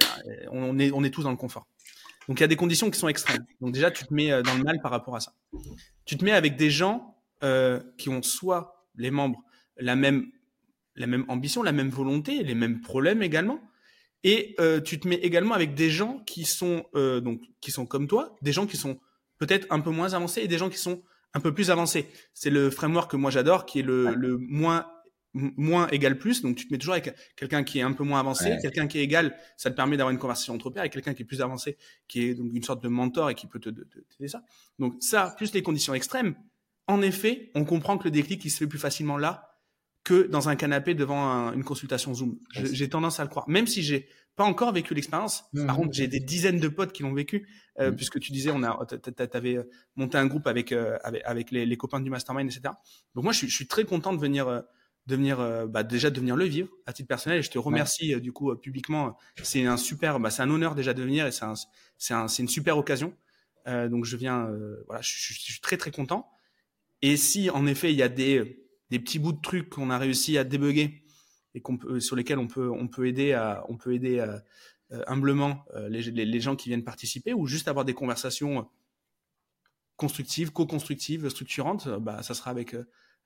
on 0.51 0.77
est, 0.77 0.91
on 0.91 1.03
est 1.03 1.09
tous 1.09 1.23
dans 1.23 1.31
le 1.31 1.37
confort. 1.37 1.67
Donc 2.27 2.39
il 2.39 2.41
y 2.41 2.43
a 2.43 2.47
des 2.47 2.55
conditions 2.55 2.89
qui 2.89 2.99
sont 2.99 3.07
extrêmes. 3.07 3.45
Donc 3.59 3.73
déjà, 3.73 3.91
tu 3.91 4.05
te 4.05 4.13
mets 4.13 4.31
euh, 4.31 4.41
dans 4.41 4.55
le 4.55 4.63
mal 4.63 4.79
par 4.81 4.91
rapport 4.91 5.15
à 5.15 5.19
ça. 5.19 5.33
Tu 6.05 6.17
te 6.17 6.23
mets 6.23 6.31
avec 6.31 6.55
des 6.55 6.69
gens 6.69 7.17
euh, 7.43 7.81
qui 7.97 8.09
ont 8.09 8.21
soit 8.21 8.87
les 8.95 9.11
membres 9.11 9.43
la 9.77 9.95
même 9.95 10.31
la 10.95 11.07
même 11.07 11.25
ambition, 11.29 11.63
la 11.63 11.71
même 11.71 11.89
volonté, 11.89 12.43
les 12.43 12.55
mêmes 12.55 12.81
problèmes 12.81 13.23
également. 13.23 13.61
Et 14.23 14.55
euh, 14.59 14.79
tu 14.79 14.99
te 14.99 15.07
mets 15.07 15.15
également 15.15 15.55
avec 15.55 15.73
des 15.73 15.89
gens 15.89 16.19
qui 16.25 16.45
sont 16.45 16.85
euh, 16.95 17.21
donc 17.21 17.41
qui 17.59 17.71
sont 17.71 17.85
comme 17.85 18.07
toi, 18.07 18.35
des 18.41 18.51
gens 18.51 18.67
qui 18.67 18.77
sont 18.77 18.99
peut-être 19.39 19.65
un 19.69 19.79
peu 19.79 19.89
moins 19.89 20.13
avancés 20.13 20.41
et 20.41 20.47
des 20.47 20.57
gens 20.57 20.69
qui 20.69 20.77
sont 20.77 21.01
un 21.33 21.39
peu 21.39 21.53
plus 21.53 21.71
avancés. 21.71 22.07
C'est 22.33 22.49
le 22.49 22.69
framework 22.69 23.09
que 23.09 23.17
moi 23.17 23.31
j'adore, 23.31 23.65
qui 23.65 23.79
est 23.79 23.83
le, 23.83 24.13
le 24.13 24.37
moins 24.37 24.85
moins 25.33 25.87
égale 25.89 26.17
plus. 26.17 26.41
Donc, 26.41 26.55
tu 26.55 26.67
te 26.67 26.73
mets 26.73 26.77
toujours 26.77 26.93
avec 26.93 27.13
quelqu'un 27.35 27.63
qui 27.63 27.79
est 27.79 27.81
un 27.81 27.93
peu 27.93 28.03
moins 28.03 28.19
avancé, 28.19 28.57
quelqu'un 28.61 28.87
qui 28.87 28.99
est 28.99 29.03
égal, 29.03 29.35
ça 29.57 29.71
te 29.71 29.75
permet 29.75 29.97
d'avoir 29.97 30.11
une 30.11 30.19
conversation 30.19 30.53
entre 30.53 30.69
pairs, 30.69 30.83
et 30.83 30.89
quelqu'un 30.89 31.13
qui 31.13 31.23
est 31.23 31.25
plus 31.25 31.41
avancé, 31.41 31.77
qui 32.07 32.23
est 32.23 32.33
donc 32.35 32.51
une 32.53 32.63
sorte 32.63 32.83
de 32.83 32.89
mentor 32.89 33.29
et 33.29 33.35
qui 33.35 33.47
peut 33.47 33.59
te 33.59 33.69
t'aider 33.69 34.27
ça. 34.27 34.43
Donc, 34.79 34.95
ça, 34.99 35.33
plus 35.37 35.53
les 35.53 35.63
conditions 35.63 35.93
extrêmes, 35.93 36.35
en 36.87 37.01
effet, 37.01 37.51
on 37.55 37.63
comprend 37.63 37.97
que 37.97 38.05
le 38.05 38.11
déclic, 38.11 38.43
il 38.43 38.49
se 38.49 38.57
fait 38.57 38.67
plus 38.67 38.79
facilement 38.79 39.17
là 39.17 39.47
que 40.03 40.27
dans 40.27 40.49
un 40.49 40.55
canapé 40.55 40.95
devant 40.95 41.53
une 41.53 41.63
consultation 41.63 42.13
Zoom. 42.13 42.39
J'ai 42.51 42.89
tendance 42.89 43.19
à 43.19 43.23
le 43.23 43.29
croire. 43.29 43.47
Même 43.47 43.67
si 43.67 43.83
j'ai 43.83 44.07
pas 44.35 44.43
encore 44.45 44.71
vécu 44.71 44.93
l'expérience. 44.93 45.43
Mmh, 45.53 45.65
Par 45.65 45.75
contre, 45.75 45.93
j'ai 45.93 46.07
des 46.07 46.19
dizaines 46.19 46.59
de 46.59 46.67
potes 46.67 46.93
qui 46.93 47.03
l'ont 47.03 47.13
vécu, 47.13 47.47
euh, 47.79 47.91
mmh. 47.91 47.95
puisque 47.95 48.19
tu 48.19 48.31
disais, 48.31 48.51
on 48.51 48.63
a, 48.63 48.85
t'avais 48.85 49.57
euh, 49.57 49.69
monté 49.95 50.17
un 50.17 50.25
groupe 50.25 50.47
avec 50.47 50.71
euh, 50.71 50.97
avec, 51.03 51.21
avec 51.25 51.51
les, 51.51 51.65
les, 51.65 51.77
copains 51.77 51.99
du 51.99 52.09
mastermind, 52.09 52.49
etc. 52.49 52.73
Donc 53.13 53.25
moi, 53.25 53.33
je 53.33 53.39
suis, 53.39 53.49
je 53.49 53.55
suis 53.55 53.67
très 53.67 53.83
content 53.83 54.13
de 54.13 54.19
venir 54.19 54.47
euh, 54.47 54.61
devenir 55.07 55.39
euh, 55.39 55.67
bah, 55.67 55.83
déjà 55.83 56.09
devenir 56.09 56.35
le 56.35 56.45
vivre 56.45 56.69
à 56.85 56.93
titre 56.93 57.07
personnel 57.07 57.39
et 57.39 57.41
je 57.41 57.49
te 57.49 57.57
remercie 57.57 58.13
euh, 58.13 58.19
du 58.19 58.31
coup 58.31 58.51
euh, 58.51 58.55
publiquement. 58.55 59.17
C'est 59.43 59.65
un 59.65 59.77
super 59.77 60.19
bah, 60.19 60.29
c'est 60.29 60.41
un 60.41 60.49
honneur 60.49 60.75
déjà 60.75 60.93
de 60.93 61.01
venir 61.01 61.27
et 61.27 61.31
c'est 61.31 61.45
un, 61.45 61.53
c'est 61.97 62.13
un, 62.13 62.27
c'est 62.27 62.43
une 62.43 62.49
super 62.49 62.77
occasion. 62.77 63.13
Donc 63.67 64.05
je 64.05 64.17
viens 64.17 64.49
voilà 64.87 65.03
je, 65.03 65.11
je, 65.11 65.39
suis 65.39 65.61
très 65.61 65.77
très 65.77 65.91
content. 65.91 66.31
Et 67.03 67.15
si 67.15 67.51
en 67.51 67.67
effet 67.67 67.91
il 67.91 67.95
y 67.95 68.01
a 68.01 68.09
des 68.09 68.65
des 68.89 68.97
petits 68.97 69.19
bouts 69.19 69.33
de 69.33 69.41
trucs 69.41 69.69
qu'on 69.69 69.91
a 69.91 69.99
réussi 69.99 70.35
à 70.39 70.43
débugger 70.43 71.03
et 71.53 71.61
qu'on 71.61 71.77
peut 71.77 71.99
sur 71.99 72.15
lesquels 72.15 72.39
on 72.39 72.47
peut 72.47 72.71
on 72.71 72.87
peut 72.87 73.05
aider 73.05 73.33
à 73.33 73.63
on 73.69 73.77
peut 73.77 73.93
aider 73.93 74.25
humblement 75.05 75.63
les, 75.89 76.01
les, 76.01 76.25
les, 76.25 76.39
gens 76.39 76.55
qui 76.55 76.69
viennent 76.69 76.83
participer 76.83 77.35
ou 77.35 77.45
juste 77.45 77.67
avoir 77.67 77.85
des 77.85 77.93
conversations 77.93 78.67
constructives 79.95 80.51
co-constructives 80.51 81.29
structurantes 81.29 81.87
bah 81.87 82.23
ça 82.23 82.33
sera 82.33 82.49
avec 82.49 82.75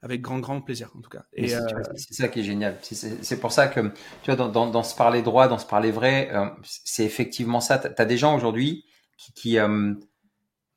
avec 0.02 0.22
grand 0.22 0.40
grand 0.40 0.62
plaisir 0.62 0.92
en 0.96 1.02
tout 1.02 1.10
cas. 1.10 1.26
Et 1.34 1.56
euh... 1.56 1.62
c'est 1.96 2.14
ça 2.14 2.28
qui 2.28 2.42
est 2.42 2.44
génial. 2.44 2.78
C'est 2.82 3.40
pour 3.40 3.52
ça 3.52 3.68
que 3.68 3.80
tu 4.22 4.26
vois 4.28 4.36
dans, 4.36 4.50
dans, 4.50 4.68
dans, 4.68 4.84
ce 4.84 4.96
parler 4.96 5.22
droit, 5.22 5.48
dans 5.48 5.58
ce 5.58 5.66
parler 5.66 5.92
vrai, 5.92 6.30
euh, 6.34 6.48
c'est 6.64 7.06
effectivement 7.06 7.60
ça. 7.60 7.80
Tu 7.80 7.90
as 7.98 8.06
des 8.06 8.18
gens 8.18 8.36
aujourd'hui 8.36 8.86
qui, 9.18 9.34
qui 9.34 9.60
euh, 9.60 9.94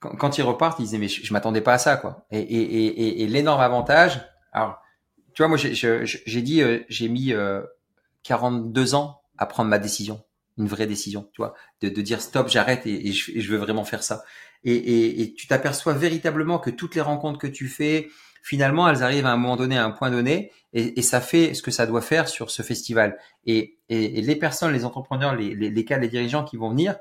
quand, 0.00 0.16
quand, 0.16 0.38
ils 0.38 0.42
repartent, 0.42 0.78
ils 0.78 0.84
disaient 0.84 0.98
mais 0.98 1.08
je, 1.08 1.24
je 1.24 1.32
m'attendais 1.32 1.60
pas 1.60 1.74
à 1.74 1.78
ça 1.78 1.96
quoi. 1.96 2.26
Et, 2.30 2.40
et, 2.40 2.86
et, 2.86 3.22
et 3.22 3.26
l'énorme 3.26 3.60
avantage, 3.60 4.20
alors 4.52 4.80
tu 5.34 5.42
vois 5.42 5.48
moi 5.48 5.56
j'ai 5.56 6.42
dit 6.42 6.62
euh, 6.62 6.80
j'ai 6.88 7.08
mis 7.08 7.32
42 8.22 8.94
euh, 8.94 8.96
ans 8.96 9.22
à 9.36 9.46
prendre 9.46 9.70
ma 9.70 9.78
décision, 9.78 10.24
une 10.56 10.66
vraie 10.66 10.86
décision, 10.86 11.30
tu 11.32 11.42
vois, 11.42 11.54
de, 11.80 11.88
de 11.88 12.02
dire 12.02 12.20
stop, 12.20 12.48
j'arrête 12.48 12.86
et, 12.86 13.12
je, 13.12 13.38
je, 13.38 13.48
veux 13.48 13.58
vraiment 13.58 13.84
faire 13.84 14.02
ça. 14.02 14.24
Et, 14.64 15.22
et 15.22 15.34
tu 15.34 15.46
t'aperçois 15.46 15.92
véritablement 15.92 16.58
que 16.58 16.70
toutes 16.70 16.96
les 16.96 17.00
rencontres 17.00 17.38
que 17.38 17.46
tu 17.46 17.68
fais, 17.68 18.08
finalement, 18.43 18.89
elles 18.89 19.03
arrivent 19.03 19.26
à 19.26 19.32
un 19.32 19.36
moment 19.36 19.57
donné, 19.57 19.78
à 19.78 19.84
un 19.84 19.91
point 19.91 20.11
donné, 20.11 20.53
et, 20.72 20.99
et 20.99 21.03
ça 21.03 21.20
fait 21.20 21.55
ce 21.55 21.62
que 21.62 21.70
ça 21.70 21.86
doit 21.86 22.03
faire 22.03 22.28
sur 22.28 22.51
ce 22.51 22.62
festival. 22.62 23.18
Et, 23.47 23.78
et, 23.89 24.18
et 24.18 24.22
les 24.22 24.36
personnes, 24.36 24.72
les 24.72 24.84
entrepreneurs, 24.84 25.34
les, 25.34 25.55
les, 25.55 25.70
les 25.70 25.84
cas, 25.84 25.99
les 25.99 26.09
dirigeants 26.09 26.45
qui 26.45 26.57
vont 26.57 26.70
venir, 26.70 26.97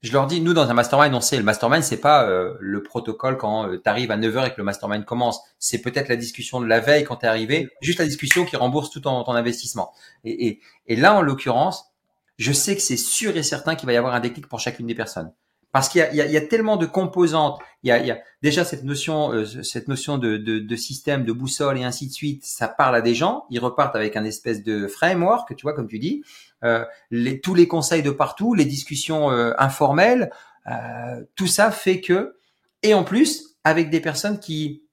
je 0.00 0.12
leur 0.12 0.28
dis, 0.28 0.40
nous, 0.40 0.54
dans 0.54 0.70
un 0.70 0.74
mastermind, 0.74 1.12
on 1.14 1.20
sait, 1.20 1.36
le 1.36 1.42
mastermind, 1.42 1.82
c'est 1.82 2.00
pas 2.00 2.28
euh, 2.28 2.54
le 2.60 2.82
protocole 2.84 3.36
quand 3.36 3.68
euh, 3.68 3.80
tu 3.82 3.88
arrives 3.88 4.12
à 4.12 4.16
9h 4.16 4.46
et 4.46 4.50
que 4.50 4.58
le 4.58 4.64
mastermind 4.64 5.04
commence. 5.04 5.40
C'est 5.58 5.80
peut-être 5.80 6.08
la 6.08 6.14
discussion 6.14 6.60
de 6.60 6.66
la 6.66 6.78
veille 6.78 7.02
quand 7.02 7.16
tu 7.16 7.26
es 7.26 7.28
arrivé, 7.28 7.68
juste 7.80 7.98
la 7.98 8.04
discussion 8.04 8.44
qui 8.44 8.56
rembourse 8.56 8.90
tout 8.90 9.00
ton, 9.00 9.24
ton 9.24 9.32
investissement. 9.32 9.92
Et, 10.22 10.46
et, 10.46 10.60
et 10.86 10.94
là, 10.94 11.14
en 11.14 11.22
l'occurrence, 11.22 11.92
je 12.38 12.52
sais 12.52 12.76
que 12.76 12.82
c'est 12.82 12.96
sûr 12.96 13.36
et 13.36 13.42
certain 13.42 13.74
qu'il 13.74 13.86
va 13.86 13.92
y 13.92 13.96
avoir 13.96 14.14
un 14.14 14.20
déclic 14.20 14.46
pour 14.46 14.60
chacune 14.60 14.86
des 14.86 14.94
personnes. 14.94 15.32
Parce 15.72 15.88
qu'il 15.88 16.06
y, 16.12 16.16
y, 16.16 16.32
y 16.32 16.36
a, 16.36 16.40
tellement 16.40 16.76
de 16.76 16.86
composantes. 16.86 17.60
Il 17.82 17.88
y 17.88 17.92
a, 17.92 17.98
il 17.98 18.06
y 18.06 18.10
a 18.10 18.18
déjà 18.42 18.64
cette 18.64 18.84
notion, 18.84 19.32
euh, 19.32 19.44
cette 19.62 19.86
notion 19.88 20.18
de, 20.18 20.36
de, 20.36 20.58
de, 20.58 20.76
système, 20.76 21.24
de 21.24 21.32
boussole 21.32 21.78
et 21.78 21.84
ainsi 21.84 22.08
de 22.08 22.12
suite. 22.12 22.44
Ça 22.44 22.68
parle 22.68 22.96
à 22.96 23.00
des 23.00 23.14
gens. 23.14 23.44
Ils 23.50 23.60
repartent 23.60 23.94
avec 23.94 24.16
un 24.16 24.24
espèce 24.24 24.62
de 24.62 24.86
framework, 24.86 25.54
tu 25.54 25.62
vois, 25.62 25.74
comme 25.74 25.88
tu 25.88 25.98
dis. 25.98 26.22
Euh, 26.64 26.84
les, 27.10 27.40
tous 27.40 27.54
les 27.54 27.68
conseils 27.68 28.02
de 28.02 28.10
partout, 28.10 28.54
les 28.54 28.64
discussions 28.64 29.30
euh, 29.30 29.52
informelles, 29.58 30.30
euh, 30.66 31.22
tout 31.36 31.46
ça 31.46 31.70
fait 31.70 32.00
que, 32.00 32.36
et 32.82 32.94
en 32.94 33.04
plus, 33.04 33.56
avec 33.64 33.90
des 33.90 34.00
personnes 34.00 34.40
qui, 34.40 34.84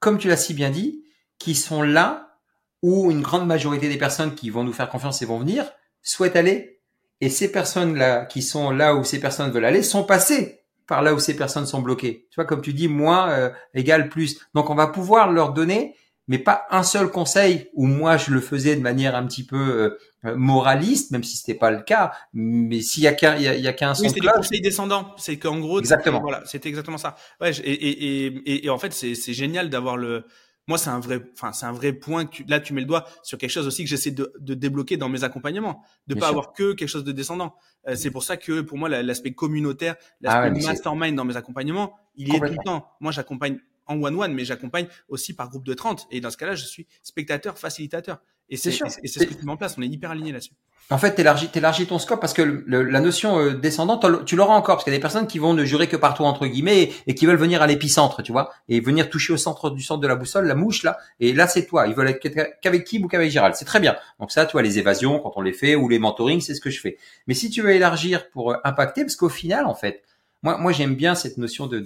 comme 0.00 0.18
tu 0.18 0.28
l'as 0.28 0.36
si 0.36 0.54
bien 0.54 0.70
dit, 0.70 1.04
qui 1.38 1.54
sont 1.54 1.82
là 1.82 2.38
où 2.82 3.10
une 3.10 3.22
grande 3.22 3.46
majorité 3.46 3.88
des 3.88 3.98
personnes 3.98 4.34
qui 4.34 4.50
vont 4.50 4.64
nous 4.64 4.72
faire 4.72 4.88
confiance 4.88 5.22
et 5.22 5.26
vont 5.26 5.38
venir 5.38 5.70
souhaitent 6.02 6.36
aller 6.36 6.79
et 7.20 7.28
ces 7.28 7.52
personnes-là, 7.52 8.24
qui 8.26 8.42
sont 8.42 8.70
là 8.70 8.94
où 8.94 9.04
ces 9.04 9.20
personnes 9.20 9.50
veulent 9.50 9.64
aller, 9.64 9.82
sont 9.82 10.04
passées 10.04 10.62
par 10.86 11.02
là 11.02 11.14
où 11.14 11.18
ces 11.18 11.36
personnes 11.36 11.66
sont 11.66 11.82
bloquées. 11.82 12.26
Tu 12.30 12.36
vois, 12.36 12.44
comme 12.44 12.62
tu 12.62 12.72
dis, 12.72 12.88
moins 12.88 13.30
euh, 13.30 13.50
égale 13.74 14.08
plus. 14.08 14.40
Donc, 14.54 14.70
on 14.70 14.74
va 14.74 14.88
pouvoir 14.88 15.30
leur 15.30 15.52
donner, 15.52 15.94
mais 16.26 16.38
pas 16.38 16.66
un 16.70 16.82
seul 16.82 17.10
conseil 17.10 17.68
où 17.74 17.86
moi 17.86 18.16
je 18.16 18.32
le 18.32 18.40
faisais 18.40 18.74
de 18.74 18.80
manière 18.80 19.14
un 19.14 19.26
petit 19.26 19.44
peu 19.44 19.96
euh, 20.24 20.36
moraliste, 20.36 21.10
même 21.10 21.22
si 21.22 21.36
c'était 21.36 21.58
pas 21.58 21.70
le 21.70 21.82
cas. 21.82 22.12
Mais 22.32 22.80
s'il 22.80 23.02
y 23.02 23.06
a 23.06 23.12
qu'un, 23.12 23.36
il 23.36 23.42
y 23.42 23.68
a, 23.68 23.72
qu'un 23.72 23.92
oui, 23.92 24.08
c'est 24.08 24.20
des 24.20 24.26
conseils 24.26 24.60
descendants. 24.60 25.14
C'est 25.16 25.38
qu'en 25.38 25.58
gros, 25.58 25.78
exactement. 25.78 26.20
Voilà, 26.20 26.42
c'était 26.44 26.68
exactement 26.68 26.98
ça. 26.98 27.16
Ouais, 27.40 27.52
et, 27.52 27.72
et, 27.72 28.26
et, 28.26 28.66
et 28.66 28.70
en 28.70 28.78
fait, 28.78 28.92
c'est, 28.92 29.14
c'est 29.14 29.34
génial 29.34 29.70
d'avoir 29.70 29.96
le. 29.96 30.24
Moi, 30.70 30.78
c'est 30.78 30.90
un 30.90 31.00
vrai, 31.00 31.20
enfin, 31.32 31.52
c'est 31.52 31.66
un 31.66 31.72
vrai 31.72 31.92
point. 31.92 32.26
Que 32.26 32.44
là, 32.46 32.60
tu 32.60 32.72
mets 32.74 32.80
le 32.80 32.86
doigt 32.86 33.04
sur 33.24 33.38
quelque 33.38 33.50
chose 33.50 33.66
aussi 33.66 33.82
que 33.82 33.90
j'essaie 33.90 34.12
de, 34.12 34.32
de 34.38 34.54
débloquer 34.54 34.96
dans 34.96 35.08
mes 35.08 35.24
accompagnements, 35.24 35.82
de 36.06 36.14
pas 36.14 36.28
avoir 36.28 36.52
que 36.52 36.74
quelque 36.74 36.88
chose 36.88 37.02
de 37.02 37.10
descendant. 37.10 37.56
Euh, 37.88 37.96
c'est 37.96 38.12
pour 38.12 38.22
ça 38.22 38.36
que 38.36 38.60
pour 38.60 38.78
moi, 38.78 38.88
l'aspect 38.88 39.32
communautaire, 39.32 39.96
ah 40.24 40.48
l'aspect 40.48 40.64
mastermind 40.64 41.16
dans 41.16 41.24
mes 41.24 41.36
accompagnements, 41.36 41.98
il 42.14 42.28
y 42.28 42.36
est 42.36 42.38
tout 42.38 42.44
le 42.44 42.64
temps. 42.64 42.86
Moi, 43.00 43.10
j'accompagne 43.10 43.58
en 43.86 44.00
one-one, 44.00 44.32
mais 44.32 44.44
j'accompagne 44.44 44.86
aussi 45.08 45.34
par 45.34 45.50
groupe 45.50 45.66
de 45.66 45.74
30. 45.74 46.06
Et 46.12 46.20
dans 46.20 46.30
ce 46.30 46.36
cas-là, 46.36 46.54
je 46.54 46.64
suis 46.64 46.86
spectateur, 47.02 47.58
facilitateur. 47.58 48.22
Et 48.50 48.56
c'est 48.56 48.72
ce 48.72 49.24
que 49.24 49.34
tu 49.34 49.44
mets 49.44 49.52
en 49.52 49.56
place. 49.56 49.76
On 49.78 49.82
est 49.82 49.86
hyper 49.86 50.10
aligné 50.10 50.32
là-dessus. 50.32 50.52
En 50.92 50.98
fait, 50.98 51.14
t'élargis, 51.14 51.48
élargis 51.54 51.86
ton 51.86 52.00
scope 52.00 52.20
parce 52.20 52.32
que 52.32 52.64
la 52.66 53.00
notion 53.00 53.38
euh, 53.38 53.54
descendante, 53.54 54.24
tu 54.24 54.34
l'auras 54.34 54.56
encore 54.56 54.74
parce 54.74 54.84
qu'il 54.84 54.92
y 54.92 54.96
a 54.96 54.98
des 54.98 55.02
personnes 55.02 55.28
qui 55.28 55.38
vont 55.38 55.54
ne 55.54 55.64
jurer 55.64 55.86
que 55.86 55.96
par 55.96 56.14
toi 56.14 56.26
entre 56.26 56.48
guillemets 56.48 56.90
et, 57.06 57.14
qui 57.14 57.26
veulent 57.26 57.36
venir 57.36 57.62
à 57.62 57.68
l'épicentre, 57.68 58.24
tu 58.24 58.32
vois, 58.32 58.52
et 58.68 58.80
venir 58.80 59.08
toucher 59.08 59.32
au 59.32 59.36
centre 59.36 59.70
du 59.70 59.84
centre 59.84 60.00
de 60.00 60.08
la 60.08 60.16
boussole, 60.16 60.48
la 60.48 60.56
mouche 60.56 60.82
là. 60.82 60.98
Et 61.20 61.32
là, 61.32 61.46
c'est 61.46 61.64
toi. 61.66 61.86
Ils 61.86 61.94
veulent 61.94 62.08
être 62.08 62.28
qu'avec 62.60 62.84
qui 62.84 62.98
ou 62.98 63.06
qu'avec 63.06 63.30
Gérald. 63.30 63.54
C'est 63.54 63.64
très 63.64 63.78
bien. 63.78 63.94
Donc 64.18 64.32
ça, 64.32 64.46
tu 64.46 64.52
vois, 64.52 64.62
les 64.62 64.80
évasions 64.80 65.20
quand 65.20 65.32
on 65.36 65.42
les 65.42 65.52
fait 65.52 65.76
ou 65.76 65.88
les 65.88 66.00
mentorings, 66.00 66.40
c'est 66.40 66.54
ce 66.54 66.60
que 66.60 66.70
je 66.70 66.80
fais. 66.80 66.98
Mais 67.28 67.34
si 67.34 67.50
tu 67.50 67.62
veux 67.62 67.70
élargir 67.70 68.28
pour 68.30 68.50
euh, 68.50 68.56
impacter, 68.64 69.02
parce 69.02 69.14
qu'au 69.14 69.28
final, 69.28 69.66
en 69.66 69.74
fait, 69.74 70.02
moi, 70.42 70.58
moi, 70.58 70.72
j'aime 70.72 70.96
bien 70.96 71.14
cette 71.14 71.38
notion 71.38 71.68
de 71.68 71.78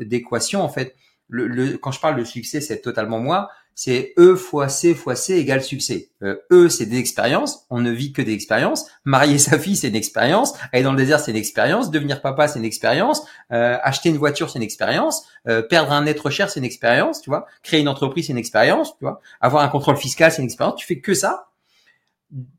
d'équation 0.00 0.62
en 0.62 0.68
fait 0.68 0.96
le, 1.32 1.76
quand 1.78 1.92
je 1.92 2.00
parle 2.00 2.18
de 2.18 2.24
succès, 2.24 2.60
c'est 2.60 2.80
totalement 2.80 3.18
moi. 3.18 3.50
C'est 3.74 4.12
E 4.18 4.36
fois 4.36 4.68
C 4.68 4.94
fois 4.94 5.16
C 5.16 5.34
égale 5.34 5.62
succès. 5.62 6.10
Euh, 6.22 6.36
e, 6.50 6.68
c'est 6.68 6.86
des 6.86 6.98
expériences. 6.98 7.66
On 7.70 7.80
ne 7.80 7.90
vit 7.90 8.12
que 8.12 8.22
des 8.22 8.32
expériences. 8.32 8.86
Marier 9.04 9.38
sa 9.38 9.58
fille, 9.58 9.76
c'est 9.76 9.88
une 9.88 9.96
expérience. 9.96 10.54
Aller 10.72 10.82
dans 10.82 10.92
le 10.92 10.98
désert, 10.98 11.20
c'est 11.20 11.30
une 11.30 11.36
expérience. 11.36 11.90
Devenir 11.90 12.20
papa, 12.20 12.48
c'est 12.48 12.58
une 12.58 12.64
expérience. 12.64 13.24
Euh, 13.52 13.78
acheter 13.82 14.10
une 14.10 14.18
voiture, 14.18 14.50
c'est 14.50 14.58
une 14.58 14.62
expérience. 14.62 15.26
Euh, 15.48 15.62
perdre 15.62 15.92
un 15.92 16.06
être 16.06 16.30
cher, 16.30 16.50
c'est 16.50 16.60
une 16.60 16.66
expérience. 16.66 17.22
Tu 17.22 17.30
vois. 17.30 17.46
Créer 17.62 17.80
une 17.80 17.88
entreprise, 17.88 18.26
c'est 18.26 18.32
une 18.32 18.38
expérience. 18.38 18.96
Tu 18.98 19.04
vois. 19.04 19.20
Avoir 19.40 19.62
un 19.62 19.68
contrôle 19.68 19.96
fiscal, 19.96 20.30
c'est 20.30 20.42
une 20.42 20.46
expérience. 20.46 20.76
Tu 20.76 20.86
fais 20.86 21.00
que 21.00 21.14
ça. 21.14 21.48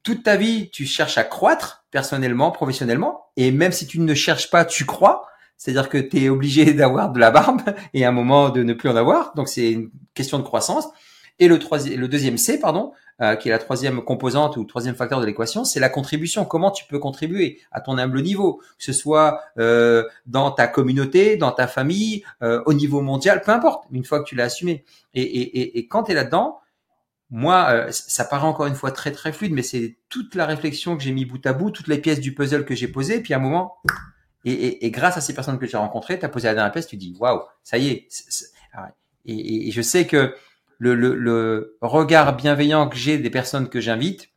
Toute 0.03 0.24
ta 0.24 0.36
vie, 0.36 0.70
tu 0.72 0.86
cherches 0.86 1.18
à 1.18 1.24
croître 1.24 1.86
personnellement, 1.91 2.51
professionnellement. 2.51 3.28
Et 3.38 3.51
même 3.51 3.72
si 3.72 3.88
tu 3.88 3.99
ne 3.99 4.14
cherches 4.14 4.49
pas, 4.49 4.66
tu 4.66 4.86
crois 4.86 5.28
c'est-à-dire 5.64 5.88
que 5.88 5.97
tu 5.97 6.24
es 6.24 6.30
obligé 6.30 6.74
d'avoir 6.74 7.11
de 7.11 7.20
la 7.20 7.32
barbe 7.32 7.61
et 7.93 8.03
à 8.03 8.09
un 8.09 8.11
moment 8.11 8.49
de 8.49 8.64
ne 8.64 8.74
plus 8.74 8.89
en 8.89 8.97
avoir. 8.97 9.34
Donc 9.36 9.47
c'est 9.47 9.72
une 9.72 9.91
question 10.14 10.38
de 10.38 10.43
croissance. 10.43 10.89
Et 11.39 11.47
le, 11.47 11.59
troisième, 11.59 11.99
le 11.99 12.07
deuxième 12.07 12.38
C, 12.38 12.59
pardon, 12.59 12.93
euh, 13.21 13.36
qui 13.36 13.49
est 13.49 13.51
la 13.51 13.59
troisième 13.59 14.03
composante 14.03 14.57
ou 14.57 14.63
troisième 14.65 14.95
facteur 14.95 15.19
de 15.19 15.25
l'équation, 15.25 15.65
c'est 15.65 15.79
la 15.79 15.89
contribution. 15.89 16.45
Comment 16.45 16.71
tu 16.71 16.86
peux 16.86 16.99
contribuer 16.99 17.59
à 17.71 17.81
ton 17.81 17.97
humble 17.97 18.21
niveau, 18.21 18.61
que 18.77 18.84
ce 18.84 18.93
soit 18.93 19.41
euh, 19.57 20.03
dans 20.25 20.51
ta 20.51 20.67
communauté, 20.67 21.38
dans 21.38 21.51
ta 21.51 21.67
famille, 21.67 22.23
euh, 22.41 22.61
au 22.65 22.73
niveau 22.73 23.01
mondial, 23.01 23.41
peu 23.41 23.51
importe, 23.51 23.86
une 23.91 24.03
fois 24.03 24.19
que 24.19 24.25
tu 24.25 24.36
l'as 24.36 24.45
assumé. 24.45 24.86
Et, 25.13 25.21
et, 25.21 25.77
et, 25.79 25.88
quand 25.88 26.03
tu 26.03 26.11
es 26.11 26.15
là-dedans, 26.15 26.59
moi, 27.29 27.91
ça 27.91 28.25
paraît 28.25 28.45
encore 28.45 28.67
une 28.67 28.75
fois 28.75 28.91
très 28.91 29.11
très 29.11 29.34
fluide, 29.34 29.53
mais 29.53 29.63
c'est 29.63 29.97
toute 30.09 30.36
la 30.36 30.45
réflexion 30.45 30.95
que 30.95 31.01
j'ai 31.01 31.11
mis 31.11 31.25
bout 31.25 31.43
à 31.47 31.53
bout, 31.53 31.71
toutes 31.71 31.88
les 31.88 31.97
pièces 31.97 32.19
du 32.19 32.36
puzzle 32.36 32.63
que 32.63 32.75
j'ai 32.75 32.88
posées, 32.88 33.21
puis 33.21 33.34
à 33.34 33.38
un 33.38 33.39
moment, 33.39 33.77
et, 34.45 34.51
et, 34.51 34.86
et, 34.86 34.91
grâce 34.91 35.17
à 35.17 35.21
ces 35.21 35.34
personnes 35.34 35.57
que 35.57 35.75
as 35.75 35.79
rencontrées, 35.79 36.19
tu 36.19 36.25
as 36.25 36.29
posé 36.29 36.47
la 36.47 36.53
dernière 36.53 36.71
pièce, 36.71 36.88
tu 36.88 36.97
dis 36.97 37.15
waouh, 37.19 37.41
ça 37.63 37.77
y 37.77 37.88
est. 37.89 38.07
Ah 38.73 38.89
et, 39.25 39.67
et, 39.69 39.71
je 39.71 39.81
sais 39.81 40.05
que 40.05 40.36
le, 40.91 41.77
regard 41.81 42.36
bienveillant 42.36 42.88
que 42.89 42.95
j'ai 42.95 43.17
des 43.17 43.29
personnes 43.29 43.69
que 43.69 43.79
j'invite, 43.79 44.29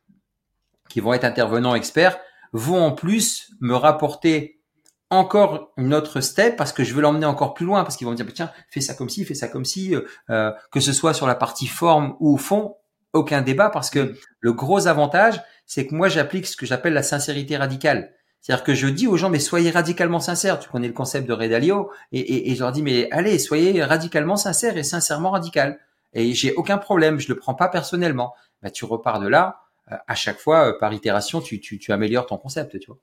qui 0.89 0.99
vont 0.99 1.13
être 1.13 1.25
intervenants 1.25 1.75
experts, 1.75 2.17
vont 2.53 2.81
en 2.81 2.91
plus 2.91 3.51
me 3.59 3.75
rapporter 3.75 4.61
encore 5.09 5.71
une 5.77 5.93
autre 5.93 6.21
step 6.21 6.55
parce 6.57 6.73
que 6.73 6.83
je 6.83 6.93
veux 6.93 7.01
l'emmener 7.01 7.25
encore 7.25 7.53
plus 7.53 7.65
loin 7.65 7.83
parce 7.83 7.95
qu'ils 7.95 8.05
vont 8.05 8.11
me 8.11 8.17
dire 8.17 8.25
tiens 8.33 8.51
fais 8.69 8.81
ça 8.81 8.93
comme 8.93 9.07
ci 9.07 9.23
fais 9.23 9.35
ça 9.35 9.47
comme 9.47 9.63
ci 9.63 9.95
euh, 9.95 10.01
euh, 10.29 10.51
que 10.69 10.81
ce 10.81 10.91
soit 10.91 11.13
sur 11.13 11.27
la 11.27 11.35
partie 11.35 11.67
forme 11.67 12.17
ou 12.19 12.37
fond 12.37 12.75
aucun 13.13 13.41
débat 13.41 13.69
parce 13.69 13.89
que 13.89 14.15
le 14.41 14.51
gros 14.51 14.85
avantage 14.87 15.41
c'est 15.65 15.87
que 15.87 15.95
moi 15.95 16.09
j'applique 16.09 16.45
ce 16.45 16.57
que 16.57 16.65
j'appelle 16.65 16.91
la 16.91 17.03
sincérité 17.03 17.55
radicale 17.55 18.11
c'est-à-dire 18.41 18.63
que 18.63 18.75
je 18.75 18.87
dis 18.87 19.07
aux 19.07 19.17
gens, 19.17 19.29
mais 19.29 19.39
soyez 19.39 19.71
radicalement 19.71 20.21
sincères. 20.21 20.59
Tu 20.59 20.69
connais 20.69 20.87
le 20.87 20.93
concept 20.93 21.27
de 21.27 21.33
Ray 21.33 21.49
Dalio, 21.49 21.91
et, 22.13 22.19
et, 22.19 22.51
et, 22.51 22.55
je 22.55 22.61
leur 22.61 22.71
dis, 22.71 22.81
mais 22.81 23.09
allez, 23.11 23.39
soyez 23.39 23.83
radicalement 23.83 24.37
sincères 24.37 24.77
et 24.77 24.83
sincèrement 24.83 25.31
radical. 25.31 25.79
Et 26.13 26.33
j'ai 26.33 26.53
aucun 26.53 26.77
problème, 26.77 27.19
je 27.19 27.27
le 27.29 27.37
prends 27.37 27.55
pas 27.55 27.69
personnellement. 27.69 28.33
Bah, 28.61 28.71
tu 28.71 28.85
repars 28.85 29.19
de 29.19 29.27
là, 29.27 29.61
euh, 29.91 29.95
à 30.07 30.15
chaque 30.15 30.39
fois, 30.39 30.69
euh, 30.69 30.79
par 30.79 30.93
itération, 30.93 31.41
tu, 31.41 31.59
tu, 31.59 31.79
tu 31.79 31.91
améliores 31.91 32.25
ton 32.25 32.37
concept, 32.37 32.79
tu 32.79 32.87
vois. 32.87 32.99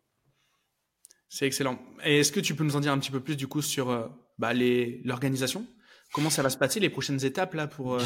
C'est 1.28 1.46
excellent. 1.46 1.78
Et 2.04 2.20
est-ce 2.20 2.32
que 2.32 2.40
tu 2.40 2.54
peux 2.54 2.64
nous 2.64 2.76
en 2.76 2.80
dire 2.80 2.92
un 2.92 2.98
petit 2.98 3.10
peu 3.10 3.20
plus 3.20 3.36
du 3.36 3.48
coup 3.48 3.62
sur 3.62 3.90
euh, 3.90 4.06
bah, 4.38 4.52
les 4.52 5.00
l'organisation? 5.04 5.66
Comment 6.12 6.30
ça 6.30 6.42
va 6.42 6.50
se 6.50 6.56
passer 6.56 6.78
les 6.78 6.90
prochaines 6.90 7.24
étapes 7.24 7.54
là 7.54 7.66
pour 7.66 7.98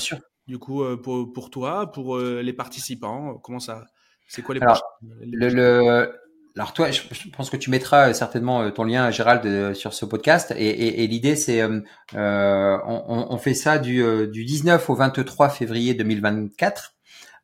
du 0.46 0.58
coup 0.58 0.82
pour, 1.02 1.30
pour 1.30 1.50
toi, 1.50 1.92
pour 1.92 2.18
les 2.18 2.52
participants? 2.54 3.34
Comment 3.34 3.60
ça 3.60 3.84
C'est 4.28 4.40
quoi 4.40 4.54
les, 4.54 4.62
Alors, 4.62 4.82
le, 5.02 5.48
le, 5.50 6.10
alors 6.56 6.72
toi, 6.72 6.90
je, 6.90 7.02
pense 7.36 7.50
que 7.50 7.56
tu 7.56 7.70
mettras 7.70 8.10
euh, 8.10 8.12
certainement 8.12 8.62
euh, 8.62 8.70
ton 8.70 8.84
lien, 8.84 9.10
Gérald, 9.10 9.44
euh, 9.46 9.74
sur 9.74 9.94
ce 9.94 10.04
podcast. 10.04 10.52
Et, 10.56 11.06
l'idée, 11.06 11.36
c'est, 11.36 11.62
euh, 11.62 12.78
on, 12.84 13.38
fait 13.38 13.54
ça 13.54 13.78
du, 13.78 14.02
du 14.28 14.44
19 14.44 14.90
au 14.90 14.94
23 14.94 15.50
février 15.50 15.94
2024. 15.94 16.94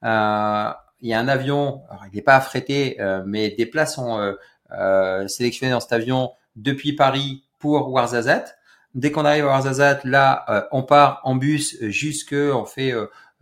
il 0.03 0.09
y 1.09 1.15
a 1.15 1.21
un 1.21 1.29
avion, 1.29 1.83
il 2.13 2.17
n'est 2.17 2.23
pas 2.23 2.37
affrété, 2.37 2.99
mais 3.27 3.51
des 3.51 3.67
places 3.67 3.95
sont 3.95 4.35
sélectionnées 5.29 5.73
dans 5.73 5.81
cet 5.81 5.93
avion 5.93 6.33
depuis 6.57 6.95
Paris 6.95 7.45
pour 7.59 7.91
Ouarzazate. 7.93 8.57
Dès 8.95 9.11
qu'on 9.11 9.25
arrive 9.25 9.45
à 9.45 9.49
Ouarzazate, 9.49 10.05
là, 10.05 10.69
on 10.73 10.83
part 10.83 11.21
en 11.25 11.37
bus 11.37 11.77
jusque, 11.83 12.35
on 12.35 12.65
fait 12.65 12.93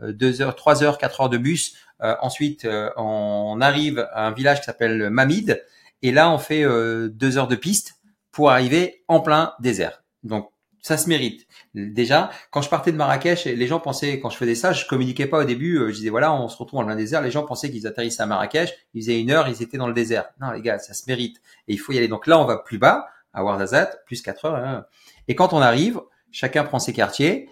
deux 0.00 0.42
heures, 0.42 0.56
trois 0.56 0.82
heures, 0.82 0.98
quatre 0.98 1.20
heures 1.20 1.30
de 1.30 1.38
bus 1.38 1.76
ensuite, 2.20 2.64
euh, 2.64 2.90
on 2.96 3.60
arrive 3.60 4.06
à 4.12 4.26
un 4.26 4.32
village 4.32 4.60
qui 4.60 4.66
s'appelle 4.66 5.10
Mamid, 5.10 5.64
et 6.02 6.10
là, 6.10 6.30
on 6.30 6.38
fait 6.38 6.64
euh, 6.64 7.08
deux 7.08 7.38
heures 7.38 7.48
de 7.48 7.56
piste 7.56 7.94
pour 8.32 8.50
arriver 8.50 9.04
en 9.08 9.20
plein 9.20 9.54
désert. 9.60 10.02
Donc, 10.24 10.50
ça 10.80 10.96
se 10.96 11.08
mérite. 11.08 11.46
Déjà, 11.74 12.30
quand 12.50 12.60
je 12.60 12.68
partais 12.68 12.90
de 12.90 12.96
Marrakech, 12.96 13.44
les 13.44 13.66
gens 13.68 13.78
pensaient, 13.78 14.18
quand 14.18 14.30
je 14.30 14.36
faisais 14.36 14.56
ça, 14.56 14.72
je 14.72 14.84
communiquais 14.84 15.26
pas 15.26 15.38
au 15.38 15.44
début. 15.44 15.78
Je 15.88 15.94
disais 15.94 16.10
voilà, 16.10 16.34
on 16.34 16.48
se 16.48 16.56
retrouve 16.56 16.80
en 16.80 16.84
plein 16.84 16.96
désert. 16.96 17.22
Les 17.22 17.30
gens 17.30 17.44
pensaient 17.44 17.70
qu'ils 17.70 17.86
atterrissaient 17.86 18.22
à 18.22 18.26
Marrakech, 18.26 18.72
ils 18.94 19.02
faisaient 19.02 19.20
une 19.20 19.30
heure, 19.30 19.46
ils 19.46 19.62
étaient 19.62 19.78
dans 19.78 19.86
le 19.86 19.94
désert. 19.94 20.30
Non, 20.40 20.50
les 20.50 20.60
gars, 20.60 20.80
ça 20.80 20.92
se 20.92 21.04
mérite. 21.06 21.36
Et 21.68 21.74
il 21.74 21.78
faut 21.78 21.92
y 21.92 21.98
aller. 21.98 22.08
Donc 22.08 22.26
là, 22.26 22.36
on 22.40 22.44
va 22.44 22.56
plus 22.56 22.78
bas, 22.78 23.06
à 23.32 23.44
Ouarzazate, 23.44 24.02
plus 24.06 24.22
quatre 24.22 24.44
heures. 24.44 24.56
Hein. 24.56 24.86
Et 25.28 25.36
quand 25.36 25.52
on 25.52 25.60
arrive, 25.60 26.00
chacun 26.32 26.64
prend 26.64 26.80
ses 26.80 26.92
quartiers. 26.92 27.48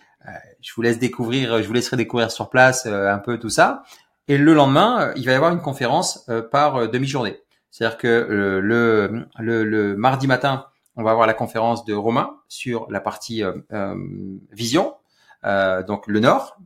je 0.60 0.72
vous 0.74 0.82
laisse 0.82 0.98
découvrir, 0.98 1.62
je 1.62 1.68
vous 1.68 1.72
laisserai 1.72 1.96
découvrir 1.96 2.32
sur 2.32 2.50
place 2.50 2.86
un 2.86 3.18
peu 3.18 3.38
tout 3.38 3.48
ça. 3.48 3.84
Et 4.28 4.38
le 4.38 4.54
lendemain, 4.54 5.08
euh, 5.08 5.12
il 5.16 5.26
va 5.26 5.32
y 5.32 5.34
avoir 5.34 5.52
une 5.52 5.60
conférence 5.60 6.24
euh, 6.28 6.42
par 6.42 6.76
euh, 6.76 6.86
demi-journée. 6.86 7.40
C'est-à-dire 7.70 7.98
que 7.98 8.26
le, 8.60 9.26
le, 9.38 9.96
mardi 9.96 10.26
matin, 10.26 10.66
on 10.96 11.04
va 11.04 11.12
avoir 11.12 11.28
la 11.28 11.34
conférence 11.34 11.84
de 11.84 11.94
Romain 11.94 12.36
sur 12.48 12.90
la 12.90 13.00
partie 13.00 13.44
vision, 14.50 14.96
donc 15.44 16.08
le 16.08 16.18
Nord. 16.18 16.58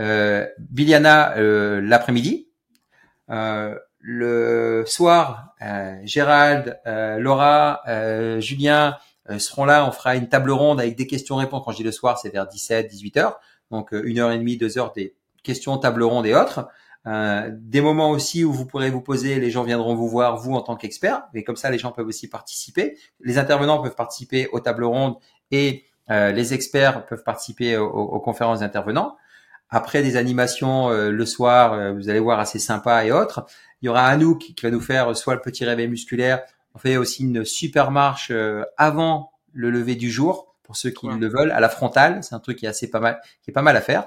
Euh, 0.00 0.48
Biliana 0.58 1.34
l'après-midi. 1.80 2.48
le 3.28 4.82
soir, 4.84 5.54
Gérald, 6.02 6.80
Laura, 6.84 7.82
Julien 8.40 8.96
seront 9.38 9.64
là. 9.64 9.86
On 9.86 9.92
fera 9.92 10.16
une 10.16 10.28
table 10.28 10.50
ronde 10.50 10.80
avec 10.80 10.96
des 10.96 11.06
questions-réponses. 11.06 11.62
Quand 11.64 11.70
je 11.70 11.76
dis 11.76 11.84
le 11.84 11.92
soir, 11.92 12.18
c'est 12.18 12.30
vers 12.30 12.48
17, 12.48 12.88
18 12.88 13.16
heures. 13.18 13.38
Donc 13.70 13.92
une 13.92 14.18
heure 14.18 14.32
et 14.32 14.38
demie, 14.38 14.56
deux 14.56 14.76
heures 14.76 14.90
des 14.90 15.14
questions, 15.44 15.78
table 15.78 16.02
ronde 16.02 16.26
et 16.26 16.34
autres. 16.34 16.66
Euh, 17.06 17.50
des 17.52 17.80
moments 17.80 18.10
aussi 18.10 18.44
où 18.44 18.52
vous 18.52 18.64
pourrez 18.64 18.90
vous 18.90 19.00
poser, 19.00 19.40
les 19.40 19.50
gens 19.50 19.64
viendront 19.64 19.94
vous 19.94 20.08
voir, 20.08 20.36
vous 20.36 20.54
en 20.54 20.60
tant 20.60 20.76
qu'expert, 20.76 21.24
et 21.34 21.42
comme 21.42 21.56
ça 21.56 21.70
les 21.70 21.78
gens 21.78 21.90
peuvent 21.90 22.06
aussi 22.06 22.28
participer. 22.28 22.96
Les 23.20 23.38
intervenants 23.38 23.82
peuvent 23.82 23.96
participer 23.96 24.48
aux 24.52 24.60
tables 24.60 24.84
rondes 24.84 25.16
et 25.50 25.84
euh, 26.10 26.30
les 26.32 26.54
experts 26.54 27.06
peuvent 27.06 27.24
participer 27.24 27.76
aux, 27.76 28.20
conférences 28.20 28.60
d'intervenants. 28.60 29.16
Après 29.68 30.02
des 30.02 30.16
animations 30.16 30.90
euh, 30.90 31.10
le 31.10 31.26
soir, 31.26 31.94
vous 31.94 32.08
allez 32.08 32.20
voir 32.20 32.38
assez 32.38 32.58
sympa 32.58 33.04
et 33.04 33.10
autres. 33.10 33.46
Il 33.80 33.86
y 33.86 33.88
aura 33.88 34.06
Anouk 34.06 34.38
qui 34.38 34.54
va 34.62 34.70
nous 34.70 34.80
faire 34.80 35.16
soit 35.16 35.34
le 35.34 35.40
petit 35.40 35.64
réveil 35.64 35.88
musculaire. 35.88 36.42
On 36.74 36.78
fait 36.78 36.96
aussi 36.96 37.24
une 37.24 37.44
super 37.44 37.90
marche 37.90 38.32
avant 38.78 39.32
le 39.52 39.70
lever 39.70 39.96
du 39.96 40.10
jour 40.10 40.54
pour 40.62 40.76
ceux 40.76 40.90
qui 40.90 41.06
le 41.06 41.28
veulent 41.28 41.50
à 41.50 41.60
la 41.60 41.68
frontale. 41.68 42.22
C'est 42.22 42.34
un 42.34 42.38
truc 42.38 42.58
qui 42.58 42.66
est 42.66 42.68
assez 42.68 42.88
pas 42.88 43.00
mal, 43.00 43.20
qui 43.42 43.50
est 43.50 43.52
pas 43.52 43.62
mal 43.62 43.76
à 43.76 43.80
faire. 43.80 44.06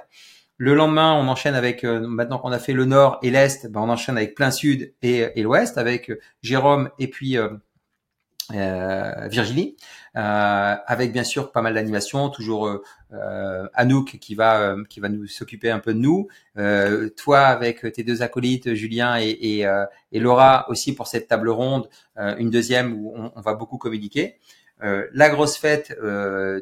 Le 0.57 0.73
lendemain, 0.73 1.13
on 1.13 1.27
enchaîne 1.27 1.55
avec, 1.55 1.83
euh, 1.83 1.99
maintenant 2.07 2.39
qu'on 2.39 2.53
a 2.53 2.59
fait 2.59 2.71
le 2.71 2.85
nord 2.85 3.19
et 3.21 3.29
l'est, 3.29 3.67
ben 3.67 3.81
on 3.81 3.89
enchaîne 3.89 4.15
avec 4.15 4.35
plein 4.35 4.51
sud 4.51 4.93
et, 5.01 5.41
l'ouest, 5.43 5.77
avec 5.77 6.09
euh, 6.09 6.19
Jérôme 6.41 6.89
et 6.97 7.09
puis 7.09 7.37
euh, 7.37 7.49
euh, 8.53 9.27
Virginie, 9.27 9.75
avec 10.13 11.11
bien 11.11 11.23
sûr 11.23 11.51
pas 11.51 11.61
mal 11.61 11.73
d'animation, 11.73 12.29
toujours 12.29 12.67
euh, 12.67 13.67
Anouk 13.73 14.17
qui 14.19 14.35
va 14.35 14.75
qui 14.87 14.99
va 14.99 15.09
nous 15.09 15.25
s'occuper 15.27 15.71
un 15.71 15.79
peu 15.79 15.93
de 15.93 15.99
nous, 15.99 16.27
toi 17.17 17.39
avec 17.39 17.91
tes 17.91 18.03
deux 18.03 18.21
acolytes 18.21 18.75
Julien 18.75 19.17
et, 19.17 19.65
Laura 20.13 20.69
aussi 20.69 20.93
pour 20.93 21.07
cette 21.07 21.27
table 21.27 21.49
ronde, 21.49 21.89
une 22.17 22.51
deuxième 22.51 22.93
où 22.93 23.13
on, 23.15 23.41
va 23.41 23.55
beaucoup 23.55 23.79
communiquer, 23.79 24.37
la 24.79 25.29
grosse 25.29 25.57
fête 25.57 25.97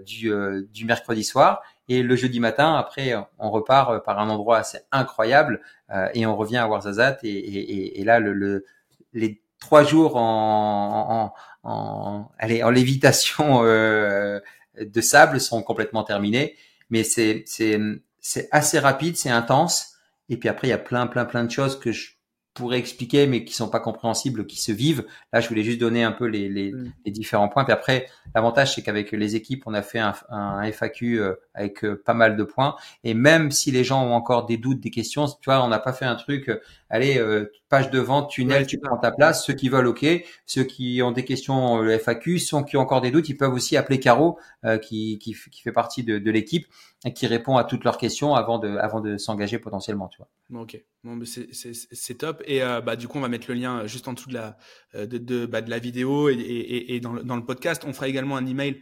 du 0.05 0.85
mercredi 0.85 1.25
soir 1.25 1.61
et 1.89 2.03
le 2.03 2.15
jeudi 2.15 2.39
matin 2.39 2.75
après 2.75 3.13
on 3.39 3.51
repart 3.51 4.03
par 4.05 4.19
un 4.19 4.29
endroit 4.29 4.57
assez 4.57 4.79
incroyable 4.91 5.61
et 6.13 6.25
on 6.25 6.35
revient 6.35 6.57
à 6.57 6.67
Warzazat 6.67 7.17
et, 7.23 7.29
et, 7.29 7.99
et 7.99 8.03
là 8.03 8.19
le, 8.19 8.33
le 8.33 8.65
les 9.11 9.41
trois 9.59 9.83
jours 9.83 10.15
en, 10.15 11.33
en 11.33 11.33
en, 11.63 12.29
allez, 12.37 12.63
en 12.63 12.69
lévitation 12.69 13.63
euh, 13.63 14.39
de 14.79 15.01
sable 15.01 15.39
sont 15.39 15.63
complètement 15.63 16.03
terminés. 16.03 16.55
Mais 16.89 17.03
c'est 17.03 17.45
assez 18.51 18.79
rapide, 18.79 19.17
c'est 19.17 19.29
intense. 19.29 19.93
Et 20.29 20.37
puis 20.37 20.49
après, 20.49 20.67
il 20.67 20.71
y 20.71 20.73
a 20.73 20.77
plein, 20.77 21.07
plein, 21.07 21.25
plein 21.25 21.43
de 21.43 21.51
choses 21.51 21.79
que 21.79 21.91
je 21.91 22.11
pourrais 22.53 22.77
expliquer, 22.77 23.25
mais 23.25 23.43
qui 23.43 23.53
sont 23.53 23.69
pas 23.69 23.79
compréhensibles, 23.79 24.45
qui 24.45 24.61
se 24.61 24.71
vivent. 24.71 25.05
Là, 25.31 25.39
je 25.39 25.49
voulais 25.49 25.63
juste 25.63 25.79
donner 25.79 26.03
un 26.03 26.11
peu 26.11 26.25
les, 26.25 26.49
les, 26.49 26.71
mm. 26.71 26.93
les 27.05 27.11
différents 27.11 27.49
points. 27.49 27.63
Puis 27.63 27.73
après, 27.73 28.07
l'avantage, 28.35 28.75
c'est 28.75 28.83
qu'avec 28.83 29.11
les 29.11 29.35
équipes, 29.35 29.63
on 29.65 29.73
a 29.73 29.81
fait 29.81 29.99
un, 29.99 30.13
un 30.29 30.63
FAQ 30.71 31.19
euh, 31.19 31.33
avec 31.53 31.83
euh, 31.83 32.01
pas 32.05 32.13
mal 32.13 32.35
de 32.35 32.43
points. 32.43 32.75
Et 33.03 33.13
même 33.15 33.49
si 33.51 33.71
les 33.71 33.83
gens 33.83 34.05
ont 34.05 34.13
encore 34.13 34.45
des 34.45 34.57
doutes, 34.57 34.79
des 34.79 34.91
questions, 34.91 35.25
tu 35.25 35.45
vois, 35.45 35.63
on 35.63 35.67
n'a 35.67 35.79
pas 35.79 35.93
fait 35.93 36.05
un 36.05 36.15
truc, 36.15 36.49
euh, 36.49 36.61
allez, 36.89 37.19
page 37.69 37.89
de 37.89 37.99
vente, 37.99 38.29
tunnel, 38.29 38.67
tu 38.67 38.77
prends 38.77 38.97
ta 38.97 39.11
place. 39.11 39.45
Ceux 39.45 39.53
qui 39.53 39.69
veulent, 39.69 39.87
ok. 39.87 40.05
Ceux 40.45 40.63
qui 40.63 41.01
ont 41.01 41.11
des 41.11 41.25
questions, 41.25 41.79
le 41.79 41.97
FAQ, 41.97 42.37
ceux 42.37 42.63
qui 42.63 42.77
ont 42.77 42.81
encore 42.81 43.01
des 43.01 43.09
doutes, 43.09 43.29
ils 43.29 43.37
peuvent 43.37 43.53
aussi 43.53 43.77
appeler 43.77 43.99
Caro, 43.99 44.37
qui, 44.83 45.17
qui, 45.17 45.35
qui, 45.51 45.61
fait 45.61 45.71
partie 45.71 46.03
de, 46.03 46.19
de 46.19 46.31
l'équipe 46.31 46.67
et 47.03 47.13
qui 47.13 47.25
répond 47.25 47.57
à 47.57 47.63
toutes 47.63 47.83
leurs 47.83 47.97
questions 47.97 48.35
avant 48.35 48.59
de, 48.59 48.77
avant 48.77 49.01
de 49.01 49.17
s'engager 49.17 49.57
potentiellement, 49.57 50.07
tu 50.07 50.19
vois. 50.19 50.61
Ok, 50.61 50.79
bon, 51.03 51.21
c'est 51.25 52.17
top. 52.17 52.43
Et 52.45 52.63
euh, 52.63 52.81
bah, 52.81 52.95
du 52.95 53.07
coup, 53.07 53.17
on 53.17 53.21
va 53.21 53.29
mettre 53.29 53.47
le 53.49 53.55
lien 53.55 53.85
juste 53.87 54.07
en 54.07 54.13
dessous 54.13 54.29
de 54.29 54.33
la, 54.33 54.57
euh, 54.95 55.05
de, 55.05 55.17
de, 55.17 55.45
bah, 55.45 55.61
de 55.61 55.69
la 55.69 55.79
vidéo 55.79 56.29
et, 56.29 56.33
et, 56.33 56.95
et 56.95 56.99
dans, 56.99 57.13
le, 57.13 57.23
dans, 57.23 57.35
le, 57.35 57.45
podcast. 57.45 57.83
On 57.85 57.93
fera 57.93 58.07
également 58.07 58.37
un 58.37 58.45
email 58.45 58.81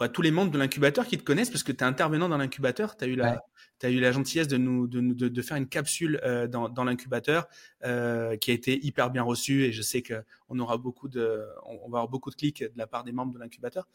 à 0.00 0.08
tous 0.08 0.22
les 0.22 0.30
membres 0.30 0.50
de 0.50 0.58
l'incubateur 0.58 1.06
qui 1.06 1.18
te 1.18 1.24
connaissent 1.24 1.50
parce 1.50 1.64
que 1.64 1.72
tu 1.72 1.78
es 1.78 1.86
intervenant 1.86 2.28
dans 2.28 2.38
l'incubateur. 2.38 2.96
Tu 2.96 3.04
as 3.04 3.08
eu 3.08 3.16
la, 3.16 3.42
tu 3.80 3.86
as 3.86 3.90
eu 3.90 3.98
la 3.98 4.12
gentillesse 4.12 4.48
de 4.48 4.56
nous 4.56 4.86
de, 4.86 5.00
de, 5.00 5.28
de 5.28 5.42
faire 5.42 5.56
une 5.56 5.68
capsule 5.68 6.20
euh, 6.22 6.46
dans, 6.46 6.68
dans 6.68 6.84
l'incubateur 6.84 7.48
euh, 7.84 8.36
qui 8.36 8.50
a 8.50 8.54
été 8.54 8.84
hyper 8.84 9.10
bien 9.10 9.22
reçue 9.22 9.64
et 9.64 9.72
je 9.72 9.82
sais 9.82 10.02
que 10.02 10.22
on 10.48 10.58
aura 10.60 10.78
beaucoup 10.78 11.08
de 11.08 11.44
on, 11.66 11.88
va 11.88 11.98
avoir 11.98 12.08
beaucoup 12.08 12.30
de 12.30 12.36
clics 12.36 12.62
de 12.62 12.78
la 12.78 12.86
part 12.86 13.04
des 13.04 13.12
membres 13.12 13.32
de 13.32 13.38
l'incubateur. 13.38 13.88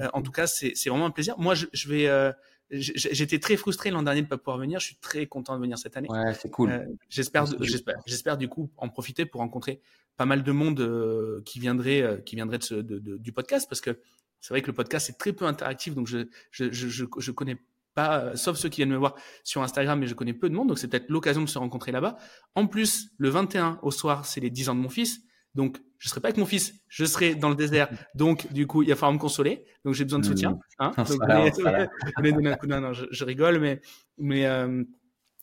Euh, 0.00 0.08
en 0.12 0.22
tout 0.22 0.32
cas, 0.32 0.46
c'est 0.46 0.74
vraiment 0.86 1.06
un 1.06 1.10
plaisir. 1.10 1.36
Moi, 1.38 1.54
je, 1.54 1.66
je 1.72 1.88
vais 1.88 2.06
euh, 2.06 2.32
J'étais 2.70 3.38
très 3.38 3.56
frustré 3.56 3.90
l'an 3.90 4.02
dernier 4.02 4.20
de 4.20 4.26
ne 4.26 4.30
pas 4.30 4.36
pouvoir 4.36 4.58
venir. 4.58 4.78
Je 4.78 4.86
suis 4.86 4.96
très 4.96 5.26
content 5.26 5.56
de 5.56 5.60
venir 5.60 5.78
cette 5.78 5.96
année. 5.96 6.08
Ouais, 6.10 6.34
c'est 6.34 6.50
cool. 6.50 6.70
Euh, 6.70 6.84
j'espère, 7.08 7.46
j'espère, 7.60 7.96
j'espère 8.06 8.36
du 8.36 8.48
coup 8.48 8.70
en 8.76 8.88
profiter 8.88 9.24
pour 9.24 9.40
rencontrer 9.40 9.80
pas 10.16 10.26
mal 10.26 10.42
de 10.42 10.52
monde 10.52 10.80
euh, 10.80 11.40
qui 11.46 11.60
viendrait, 11.60 12.02
euh, 12.02 12.18
qui 12.18 12.36
viendrait 12.36 12.58
de 12.58 12.82
de, 12.82 13.16
du 13.16 13.32
podcast 13.32 13.66
parce 13.68 13.80
que 13.80 13.98
c'est 14.40 14.52
vrai 14.52 14.60
que 14.60 14.66
le 14.66 14.74
podcast 14.74 15.08
est 15.08 15.18
très 15.18 15.32
peu 15.32 15.46
interactif. 15.46 15.94
Donc 15.94 16.06
je, 16.08 16.28
je, 16.50 16.70
je, 16.70 16.88
je, 16.88 17.04
je 17.16 17.30
connais 17.30 17.56
pas, 17.94 18.36
sauf 18.36 18.58
ceux 18.58 18.68
qui 18.68 18.76
viennent 18.76 18.90
me 18.90 18.96
voir 18.96 19.14
sur 19.44 19.62
Instagram, 19.62 19.98
mais 19.98 20.06
je 20.06 20.14
connais 20.14 20.34
peu 20.34 20.50
de 20.50 20.54
monde. 20.54 20.68
Donc 20.68 20.78
c'est 20.78 20.88
peut-être 20.88 21.08
l'occasion 21.08 21.40
de 21.40 21.48
se 21.48 21.58
rencontrer 21.58 21.90
là-bas. 21.90 22.18
En 22.54 22.66
plus, 22.66 23.10
le 23.16 23.30
21 23.30 23.78
au 23.82 23.90
soir, 23.90 24.26
c'est 24.26 24.40
les 24.40 24.50
10 24.50 24.68
ans 24.68 24.74
de 24.74 24.80
mon 24.80 24.90
fils. 24.90 25.22
Donc, 25.58 25.78
je 25.98 26.08
serai 26.08 26.20
pas 26.20 26.28
avec 26.28 26.38
mon 26.38 26.46
fils, 26.46 26.74
je 26.86 27.04
serai 27.04 27.34
dans 27.34 27.48
le 27.48 27.56
désert. 27.56 27.90
Donc, 28.14 28.52
du 28.52 28.68
coup, 28.68 28.84
il 28.84 28.90
va 28.90 28.94
falloir 28.94 29.12
me 29.12 29.18
consoler. 29.18 29.64
Donc, 29.84 29.94
j'ai 29.94 30.04
besoin 30.04 30.20
de 30.20 30.24
soutien. 30.24 30.52
Mmh. 30.52 30.60
Hein 30.78 30.92
donc. 32.22 32.62
Non, 32.68 32.80
non, 32.80 32.92
je, 32.92 33.24
rigole, 33.24 33.58
mais, 33.58 33.80
mais, 34.18 34.46
euh, 34.46 34.84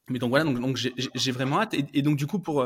mais 0.09 0.17
donc 0.17 0.29
voilà. 0.29 0.45
Donc, 0.45 0.61
donc 0.61 0.77
j'ai 0.77 1.31
vraiment 1.33 1.59
hâte. 1.59 1.75
Et, 1.93 2.01
donc, 2.01 2.15
du 2.15 2.27
coup, 2.27 2.39
pour 2.39 2.65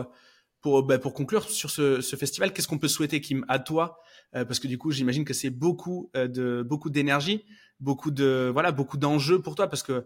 pour 0.62 0.84
bah, 0.84 1.00
pour 1.00 1.16
conclure 1.16 1.50
sur 1.50 1.72
ce, 1.72 2.02
ce 2.02 2.16
festival, 2.16 2.54
qu'est-ce 2.54 2.68
qu'on 2.68 2.78
peut 2.78 2.88
souhaiter, 2.88 3.20
Kim, 3.20 3.44
à 3.48 3.58
toi 3.58 3.98
euh, 4.36 4.46
Parce 4.46 4.60
que 4.60 4.68
du 4.68 4.78
coup, 4.78 4.92
j'imagine 4.92 5.26
que 5.26 5.34
c'est 5.34 5.50
beaucoup 5.50 6.12
euh, 6.16 6.28
de 6.28 6.62
beaucoup 6.62 6.92
d'énergie, 6.92 7.46
beaucoup 7.80 8.12
de 8.12 8.52
voilà, 8.54 8.72
beaucoup 8.72 8.98
d'enjeux 8.98 9.42
pour 9.42 9.56
toi, 9.56 9.68
parce 9.68 9.82
que 9.82 10.06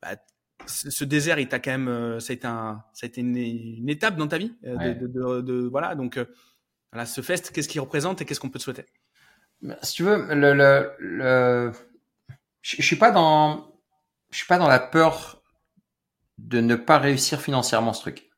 bah, 0.00 0.14
ce 0.66 1.04
désert, 1.04 1.40
il 1.40 1.48
t'a 1.48 1.58
quand 1.58 1.76
même, 1.76 2.20
ça 2.20 2.32
a 2.32 2.34
été 2.34 2.46
un, 2.46 2.84
ça 2.92 3.06
a 3.06 3.08
été 3.08 3.20
une, 3.20 3.36
une 3.36 3.88
étape 3.88 4.16
dans 4.16 4.28
ta 4.28 4.38
vie, 4.38 4.52
de, 4.62 4.94
de, 4.94 5.06
de, 5.08 5.40
de, 5.40 5.66
voilà. 5.66 5.96
Donc 5.96 6.20
voilà, 6.92 7.06
ce 7.06 7.20
fest, 7.20 7.50
qu'est-ce 7.52 7.68
qu'il 7.68 7.80
représente 7.80 8.20
et 8.20 8.24
qu'est-ce 8.24 8.40
qu'on 8.40 8.50
peut 8.50 8.58
te 8.58 8.64
souhaiter? 8.64 8.86
Si 9.82 9.94
tu 9.94 10.04
veux, 10.04 10.34
le, 10.34 10.54
le, 10.54 10.92
le... 10.98 11.72
Je, 12.62 12.82
suis 12.82 12.96
pas 12.96 13.10
dans, 13.10 13.72
je 14.30 14.36
suis 14.38 14.46
pas 14.46 14.58
dans 14.58 14.68
la 14.68 14.78
peur 14.78 15.42
de 16.38 16.60
ne 16.60 16.76
pas 16.76 16.98
réussir 16.98 17.40
financièrement 17.40 17.92
ce 17.92 18.02
truc. 18.02 18.30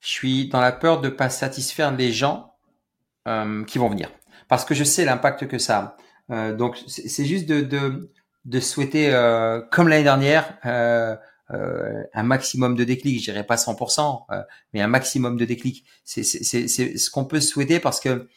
Je 0.00 0.08
suis 0.08 0.48
dans 0.48 0.60
la 0.60 0.72
peur 0.72 1.00
de 1.00 1.08
pas 1.08 1.30
satisfaire 1.30 1.92
les 1.92 2.12
gens 2.12 2.54
euh, 3.28 3.64
qui 3.64 3.78
vont 3.78 3.88
venir, 3.88 4.10
parce 4.48 4.64
que 4.64 4.74
je 4.74 4.84
sais 4.84 5.04
l'impact 5.04 5.46
que 5.46 5.58
ça 5.58 5.78
a. 5.78 5.96
Euh, 6.34 6.54
donc 6.54 6.78
c'est 6.86 7.24
juste 7.24 7.46
de, 7.46 7.60
de, 7.60 8.12
de 8.44 8.60
souhaiter, 8.60 9.12
euh, 9.12 9.60
comme 9.70 9.88
l'année 9.88 10.04
dernière, 10.04 10.58
euh, 11.52 12.02
un 12.14 12.22
maximum 12.22 12.76
de 12.76 12.84
déclic, 12.84 13.18
je 13.20 13.30
dirais 13.30 13.44
pas 13.44 13.56
100%, 13.56 14.24
euh, 14.30 14.42
mais 14.72 14.80
un 14.80 14.86
maximum 14.86 15.36
de 15.36 15.44
déclic. 15.44 15.84
C'est 16.04 16.22
ce 16.22 17.10
qu'on 17.10 17.24
peut 17.24 17.40
souhaiter 17.40 17.80
parce 17.80 18.00
que 18.00 18.28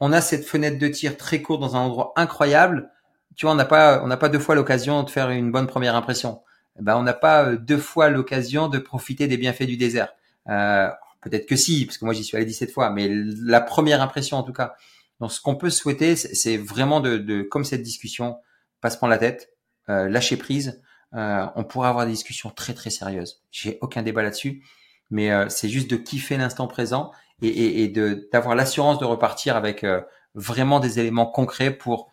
on 0.00 0.12
a 0.12 0.20
cette 0.20 0.44
fenêtre 0.44 0.78
de 0.78 0.88
tir 0.88 1.16
très 1.16 1.42
courte 1.42 1.60
dans 1.60 1.76
un 1.76 1.80
endroit 1.80 2.12
incroyable. 2.16 2.90
Tu 3.36 3.46
vois, 3.46 3.52
on 3.52 3.56
n'a 3.56 3.64
pas, 3.64 4.02
on 4.02 4.08
n'a 4.08 4.16
pas 4.16 4.28
deux 4.28 4.38
fois 4.38 4.54
l'occasion 4.54 5.04
de 5.04 5.10
faire 5.10 5.30
une 5.30 5.52
bonne 5.52 5.66
première 5.66 5.94
impression. 5.94 6.42
Eh 6.78 6.82
ben, 6.82 6.96
on 6.96 7.02
n'a 7.02 7.12
pas 7.12 7.44
euh, 7.44 7.56
deux 7.56 7.78
fois 7.78 8.10
l'occasion 8.10 8.68
de 8.68 8.78
profiter 8.78 9.28
des 9.28 9.36
bienfaits 9.36 9.64
du 9.64 9.76
désert. 9.76 10.12
Euh, 10.48 10.88
Peut-être 11.22 11.46
que 11.46 11.56
si, 11.56 11.86
parce 11.86 11.98
que 11.98 12.04
moi 12.04 12.12
j'y 12.14 12.24
suis 12.24 12.36
allé 12.36 12.44
17 12.44 12.72
fois, 12.72 12.90
mais 12.90 13.08
la 13.08 13.60
première 13.60 14.02
impression 14.02 14.36
en 14.36 14.42
tout 14.42 14.52
cas. 14.52 14.74
Donc, 15.20 15.32
ce 15.32 15.40
qu'on 15.40 15.54
peut 15.54 15.70
souhaiter, 15.70 16.16
c'est 16.16 16.56
vraiment 16.56 17.00
de, 17.00 17.16
de, 17.16 17.42
comme 17.42 17.64
cette 17.64 17.82
discussion, 17.82 18.38
pas 18.80 18.90
se 18.90 18.96
prendre 18.96 19.12
la 19.12 19.18
tête, 19.18 19.52
euh, 19.88 20.08
lâcher 20.08 20.36
prise, 20.36 20.82
euh, 21.14 21.46
on 21.56 21.64
pourrait 21.64 21.88
avoir 21.88 22.06
des 22.06 22.12
discussions 22.12 22.50
très 22.50 22.74
très 22.74 22.90
sérieuses. 22.90 23.42
J'ai 23.50 23.78
aucun 23.80 24.02
débat 24.02 24.22
là-dessus, 24.22 24.64
mais 25.10 25.30
euh, 25.30 25.48
c'est 25.48 25.68
juste 25.68 25.90
de 25.90 25.96
kiffer 25.96 26.36
l'instant 26.36 26.66
présent 26.66 27.12
et, 27.42 27.82
et, 27.82 27.88
de 27.88 28.28
d'avoir 28.32 28.54
l'assurance 28.54 28.98
de 28.98 29.04
repartir 29.04 29.56
avec 29.56 29.84
euh, 29.84 30.00
vraiment 30.34 30.80
des 30.80 31.00
éléments 31.00 31.26
concrets 31.26 31.72
pour 31.72 32.10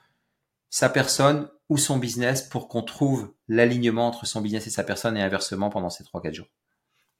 sa 0.70 0.90
personne 0.90 1.50
ou 1.70 1.78
son 1.78 1.98
business 1.98 2.42
pour 2.42 2.68
qu'on 2.68 2.82
trouve 2.82 3.34
l'alignement 3.48 4.08
entre 4.08 4.26
son 4.26 4.42
business 4.42 4.68
et 4.68 4.72
sa 4.72 4.84
personne 4.84 5.16
et 5.18 5.22
inversement 5.22 5.70
pendant 5.70 5.90
ces 5.90 6.04
3-4 6.04 6.34
jours. 6.34 6.48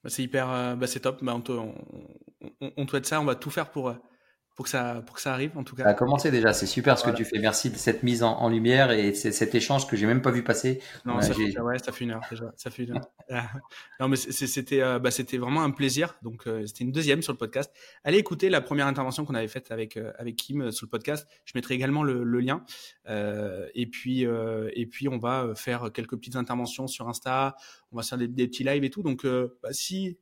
Bah, 0.02 0.10
c'est 0.10 0.22
hyper, 0.22 0.76
bah 0.76 0.86
c'est 0.86 1.00
top. 1.00 1.22
Bah, 1.22 1.34
on, 1.34 1.40
te, 1.40 1.52
on, 1.52 1.74
on, 2.76 2.86
te 2.86 3.02
ça. 3.06 3.20
On 3.20 3.24
va 3.24 3.34
tout 3.34 3.50
faire 3.50 3.70
pour 3.70 3.94
pour 4.54 4.64
que 4.64 4.70
ça, 4.70 5.02
pour 5.06 5.16
que 5.16 5.22
ça 5.22 5.32
arrive 5.32 5.56
en 5.56 5.64
tout 5.64 5.74
cas. 5.74 5.84
Ça 5.84 5.90
a 5.90 5.94
commencé 5.94 6.30
déjà, 6.30 6.52
c'est 6.52 6.66
super 6.66 6.98
ce 6.98 7.04
que 7.04 7.10
tu 7.10 7.24
fais. 7.24 7.38
Merci 7.38 7.70
de 7.70 7.76
cette 7.76 8.02
mise 8.02 8.22
en, 8.22 8.36
en 8.38 8.48
lumière 8.48 8.90
et 8.90 9.14
cet 9.14 9.54
échange 9.54 9.86
que 9.86 9.96
j'ai 9.96 10.06
même 10.06 10.22
pas 10.22 10.30
vu 10.30 10.42
passer. 10.42 10.80
Non, 11.04 11.20
ça, 11.20 11.32
fait, 11.32 11.58
ouais, 11.58 11.78
ça 11.78 11.92
fait 11.92 12.04
une 12.04 12.10
heure 12.10 12.20
déjà. 12.30 12.52
Ça 12.56 12.70
fait 12.70 12.84
une 12.84 12.96
heure. 12.96 13.10
non, 14.00 14.08
mais 14.08 14.16
c'était, 14.16 14.82
euh, 14.82 14.98
bah, 14.98 15.10
c'était 15.10 15.38
vraiment 15.38 15.62
un 15.62 15.70
plaisir. 15.70 16.16
Donc, 16.22 16.46
euh, 16.46 16.66
c'était 16.66 16.84
une 16.84 16.92
deuxième 16.92 17.22
sur 17.22 17.32
le 17.32 17.38
podcast. 17.38 17.72
Allez 18.04 18.18
écouter 18.18 18.50
la 18.50 18.60
première 18.60 18.86
intervention 18.86 19.24
qu'on 19.24 19.34
avait 19.34 19.48
faite 19.48 19.70
avec 19.70 19.96
euh, 19.96 20.12
avec 20.18 20.36
Kim 20.36 20.70
sur 20.70 20.86
le 20.86 20.90
podcast. 20.90 21.28
Je 21.44 21.52
mettrai 21.54 21.74
également 21.74 22.02
le, 22.02 22.22
le 22.24 22.40
lien. 22.40 22.64
et 23.06 23.86
puis, 23.86 24.22
et 24.24 24.86
puis, 24.86 25.08
on 25.08 25.18
va 25.18 25.52
faire 25.54 25.90
quelques 25.92 26.16
petites 26.16 26.36
interventions 26.36 26.86
sur 26.86 27.08
Insta. 27.08 27.56
On 27.92 27.96
va 27.96 28.02
faire 28.02 28.18
des, 28.18 28.28
des 28.28 28.46
petits 28.46 28.64
lives 28.64 28.84
et 28.84 28.90
tout. 28.90 29.02
Donc, 29.02 29.26
bah, 29.26 29.72
si 29.72 30.18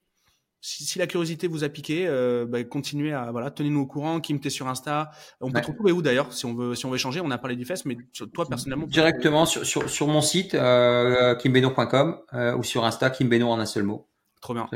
si, 0.60 0.84
si, 0.84 0.98
la 0.98 1.06
curiosité 1.06 1.46
vous 1.46 1.62
a 1.62 1.68
piqué, 1.68 2.06
euh, 2.06 2.44
bah, 2.46 2.62
continuez 2.64 3.12
à 3.12 3.30
voilà, 3.30 3.50
tenez-nous 3.50 3.80
au 3.80 3.86
courant. 3.86 4.20
Kim, 4.20 4.40
t'es 4.40 4.50
sur 4.50 4.66
Insta. 4.66 5.10
On 5.40 5.50
peut 5.50 5.60
te 5.60 5.66
retrouver 5.68 5.92
où 5.92 6.02
d'ailleurs 6.02 6.32
si 6.32 6.46
on 6.46 6.54
veut 6.54 6.74
si 6.74 6.84
on 6.86 6.90
veut 6.90 6.96
échanger. 6.96 7.20
On 7.20 7.30
a 7.30 7.38
parlé 7.38 7.56
du 7.56 7.64
fest, 7.64 7.84
mais 7.84 7.96
toi 8.32 8.46
personnellement. 8.48 8.86
Directement 8.86 9.46
sur, 9.46 9.64
sur, 9.64 9.88
sur 9.88 10.08
mon 10.08 10.20
site 10.20 10.54
euh, 10.54 11.34
kimbeno.com 11.36 12.18
euh, 12.34 12.56
ou 12.56 12.62
sur 12.62 12.84
Insta 12.84 13.10
kimbeno 13.10 13.48
en 13.48 13.60
un 13.60 13.66
seul 13.66 13.84
mot. 13.84 14.08
Trop 14.40 14.54
bien, 14.54 14.68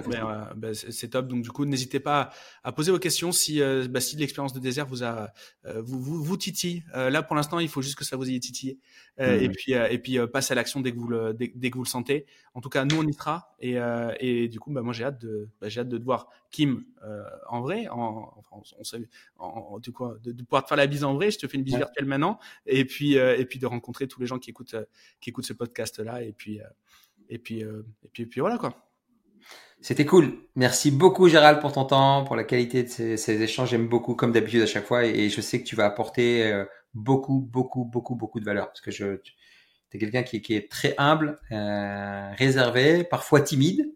ben, 0.56 0.74
c'est 0.74 1.08
top. 1.08 1.28
Donc 1.28 1.42
du 1.42 1.50
coup, 1.50 1.64
n'hésitez 1.64 2.00
pas 2.00 2.30
à, 2.64 2.72
poser 2.72 2.90
vos 2.90 2.98
questions 2.98 3.30
si, 3.30 3.62
euh, 3.62 3.86
bah, 3.88 4.00
si 4.00 4.16
l'expérience 4.16 4.52
de 4.52 4.58
désert 4.58 4.86
vous 4.86 5.04
a 5.04 5.30
euh, 5.66 5.80
vous, 5.82 6.00
vous, 6.00 6.22
vous 6.22 6.36
titille. 6.36 6.82
Euh, 6.96 7.10
là, 7.10 7.22
pour 7.22 7.36
l'instant, 7.36 7.60
il 7.60 7.68
faut 7.68 7.80
juste 7.80 7.94
que 7.94 8.04
ça 8.04 8.16
vous 8.16 8.28
ait 8.28 8.38
titillé. 8.40 8.78
Mmh. 9.18 9.22
Et 9.24 9.48
puis 9.50 9.72
et 9.72 9.98
puis 9.98 10.18
passe 10.26 10.50
à 10.50 10.54
l'action 10.54 10.80
dès 10.80 10.90
que 10.92 10.98
vous 10.98 11.06
le 11.06 11.34
dès, 11.34 11.48
que 11.70 11.76
vous 11.76 11.84
le 11.84 11.88
sentez. 11.88 12.26
En 12.54 12.60
tout 12.60 12.70
cas, 12.70 12.84
nous 12.84 12.96
on 12.96 13.06
y 13.06 13.12
sera. 13.12 13.54
Et, 13.60 13.76
et 14.20 14.48
du 14.48 14.58
coup, 14.58 14.72
bah, 14.72 14.82
moi 14.82 14.92
j'ai 14.92 15.04
hâte 15.04 15.20
de 15.20 15.48
bah, 15.60 15.68
j'ai 15.68 15.80
hâte 15.80 15.88
de 15.88 16.02
voir 16.02 16.28
Kim 16.50 16.82
en 17.48 17.60
vrai. 17.60 17.86
En, 17.88 18.32
enfin, 18.36 18.62
on, 19.38 19.44
en, 19.44 19.78
du 19.78 19.92
coup, 19.92 20.08
de, 20.24 20.32
de, 20.32 20.42
pouvoir 20.42 20.64
te 20.64 20.68
faire 20.68 20.78
la 20.78 20.86
bise 20.86 21.04
en 21.04 21.14
vrai. 21.14 21.30
Je 21.30 21.38
te 21.38 21.46
fais 21.46 21.56
une 21.56 21.62
bise 21.62 21.76
virtuelle 21.76 22.06
maintenant. 22.06 22.40
Et 22.66 22.84
puis 22.84 23.14
et 23.14 23.44
puis 23.44 23.58
de 23.58 23.66
rencontrer 23.66 24.08
tous 24.08 24.18
les 24.20 24.26
gens 24.26 24.38
qui 24.38 24.50
écoutent 24.50 24.76
qui 25.20 25.30
écoutent 25.30 25.46
ce 25.46 25.52
podcast 25.52 26.00
là. 26.00 26.22
Et 26.22 26.32
puis 26.32 26.58
et 27.28 27.38
puis 27.38 27.60
et 27.60 28.08
puis 28.12 28.22
et 28.24 28.26
puis 28.26 28.40
voilà 28.40 28.58
quoi. 28.58 28.91
C'était 29.82 30.06
cool. 30.06 30.34
Merci 30.54 30.92
beaucoup 30.92 31.28
Gérald 31.28 31.60
pour 31.60 31.72
ton 31.72 31.84
temps, 31.84 32.22
pour 32.22 32.36
la 32.36 32.44
qualité 32.44 32.84
de 32.84 32.88
ces, 32.88 33.16
ces 33.16 33.42
échanges. 33.42 33.70
J'aime 33.70 33.88
beaucoup 33.88 34.14
comme 34.14 34.30
d'habitude 34.30 34.62
à 34.62 34.66
chaque 34.66 34.86
fois 34.86 35.04
et, 35.04 35.28
je 35.28 35.40
sais 35.40 35.60
que 35.60 35.66
tu 35.66 35.74
vas 35.74 35.86
apporter 35.86 36.50
euh, 36.52 36.64
beaucoup, 36.94 37.40
beaucoup, 37.40 37.84
beaucoup, 37.84 38.14
beaucoup 38.14 38.38
de 38.38 38.44
valeur. 38.44 38.68
Parce 38.68 38.80
que 38.80 38.92
je, 38.92 39.16
tu 39.16 39.34
es 39.94 39.98
quelqu'un 39.98 40.22
qui, 40.22 40.40
qui, 40.40 40.54
est 40.54 40.70
très 40.70 40.94
humble, 40.98 41.40
euh, 41.50 42.30
réservé, 42.38 43.02
parfois 43.02 43.40
timide. 43.40 43.92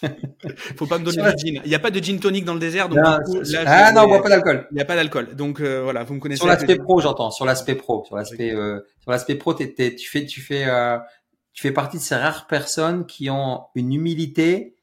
Faut 0.76 0.86
pas 0.86 0.98
me 0.98 1.04
donner 1.04 1.22
du 1.34 1.46
gin. 1.46 1.60
Il 1.64 1.68
n'y 1.68 1.74
a 1.74 1.78
pas 1.78 1.90
de 1.90 2.02
gin 2.02 2.20
tonic 2.20 2.44
dans 2.44 2.54
le 2.54 2.60
désert. 2.60 2.88
Donc 2.88 2.98
non, 2.98 3.18
coup, 3.24 3.40
là, 3.40 3.62
ah 3.66 3.92
non, 3.92 4.02
on 4.02 4.08
boit 4.08 4.22
pas 4.22 4.28
d'alcool. 4.28 4.66
Il 4.70 4.74
n'y 4.74 4.80
a 4.80 4.84
pas 4.84 4.94
d'alcool. 4.94 5.34
Donc 5.34 5.60
euh, 5.60 5.82
voilà, 5.82 6.04
vous 6.04 6.14
me 6.14 6.20
connaissez. 6.20 6.38
Sur 6.38 6.46
l'aspect 6.46 6.76
pro, 6.76 7.00
j'entends. 7.00 7.30
Sur 7.30 7.44
l'aspect 7.44 7.74
pro, 7.74 8.04
sur 8.04 8.16
l'aspect, 8.16 8.54
euh, 8.54 8.80
sur 9.00 9.10
l'aspect 9.10 9.34
pro, 9.34 9.54
tu 9.54 9.66
fais, 9.66 10.26
tu 10.26 10.40
fais, 10.40 10.66
euh, 10.68 10.98
tu 11.58 11.62
fais 11.62 11.72
partie 11.72 11.96
de 11.96 12.02
ces 12.02 12.14
rares 12.14 12.46
personnes 12.46 13.04
qui 13.04 13.30
ont 13.30 13.64
une 13.74 13.92
humilité 13.92 14.76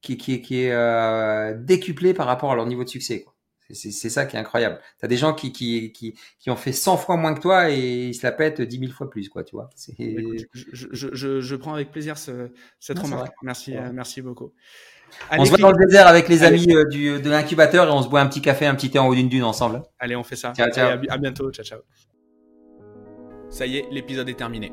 qui, 0.00 0.16
qui, 0.16 0.40
qui 0.40 0.62
est 0.62 0.72
euh, 0.72 1.54
décuplée 1.54 2.14
par 2.14 2.26
rapport 2.26 2.50
à 2.50 2.54
leur 2.54 2.64
niveau 2.64 2.84
de 2.84 2.88
succès. 2.88 3.26
C'est, 3.68 4.08
ça 4.08 4.24
qui 4.24 4.36
est 4.36 4.38
incroyable. 4.38 4.80
T'as 4.98 5.08
des 5.08 5.18
gens 5.18 5.34
qui, 5.34 5.52
qui, 5.52 5.92
qui, 5.92 6.14
qui 6.38 6.48
ont 6.48 6.56
fait 6.56 6.72
100 6.72 6.96
fois 6.96 7.18
moins 7.18 7.34
que 7.34 7.40
toi 7.40 7.70
et 7.70 8.06
ils 8.06 8.14
se 8.14 8.22
la 8.22 8.32
pètent 8.32 8.62
10 8.62 8.78
000 8.78 8.92
fois 8.92 9.10
plus, 9.10 9.28
quoi, 9.28 9.44
tu 9.44 9.56
vois. 9.56 9.68
Écoute, 9.98 10.46
je, 10.54 10.64
je, 10.72 11.08
je, 11.12 11.40
je, 11.42 11.56
prends 11.56 11.74
avec 11.74 11.90
plaisir 11.90 12.16
ce, 12.16 12.48
cette 12.80 12.96
non, 12.96 13.02
remarque. 13.02 13.34
Merci, 13.42 13.76
euh, 13.76 13.90
merci 13.92 14.22
beaucoup. 14.22 14.54
Allez, 15.28 15.42
on 15.42 15.44
se 15.44 15.50
voit 15.50 15.58
dans 15.58 15.72
le 15.72 15.84
désert 15.84 16.06
avec 16.06 16.30
les 16.30 16.44
amis 16.44 16.74
euh, 16.74 16.86
du, 16.86 17.20
de 17.20 17.28
l'incubateur 17.28 17.88
et 17.88 17.90
on 17.90 18.00
se 18.00 18.08
boit 18.08 18.22
un 18.22 18.26
petit 18.26 18.40
café, 18.40 18.64
un 18.64 18.74
petit 18.74 18.90
thé 18.90 18.98
en 18.98 19.06
haut 19.06 19.14
d'une 19.14 19.28
dune 19.28 19.44
ensemble. 19.44 19.82
Allez, 19.98 20.16
on 20.16 20.24
fait 20.24 20.36
ça. 20.36 20.54
Ciao, 20.54 20.70
ciao. 20.70 20.92
Allez, 20.92 21.08
à, 21.10 21.12
à 21.12 21.18
bientôt. 21.18 21.50
Ciao, 21.50 21.62
ciao. 21.62 21.80
Ça 23.50 23.66
y 23.66 23.76
est, 23.76 23.86
l'épisode 23.90 24.30
est 24.30 24.38
terminé. 24.38 24.72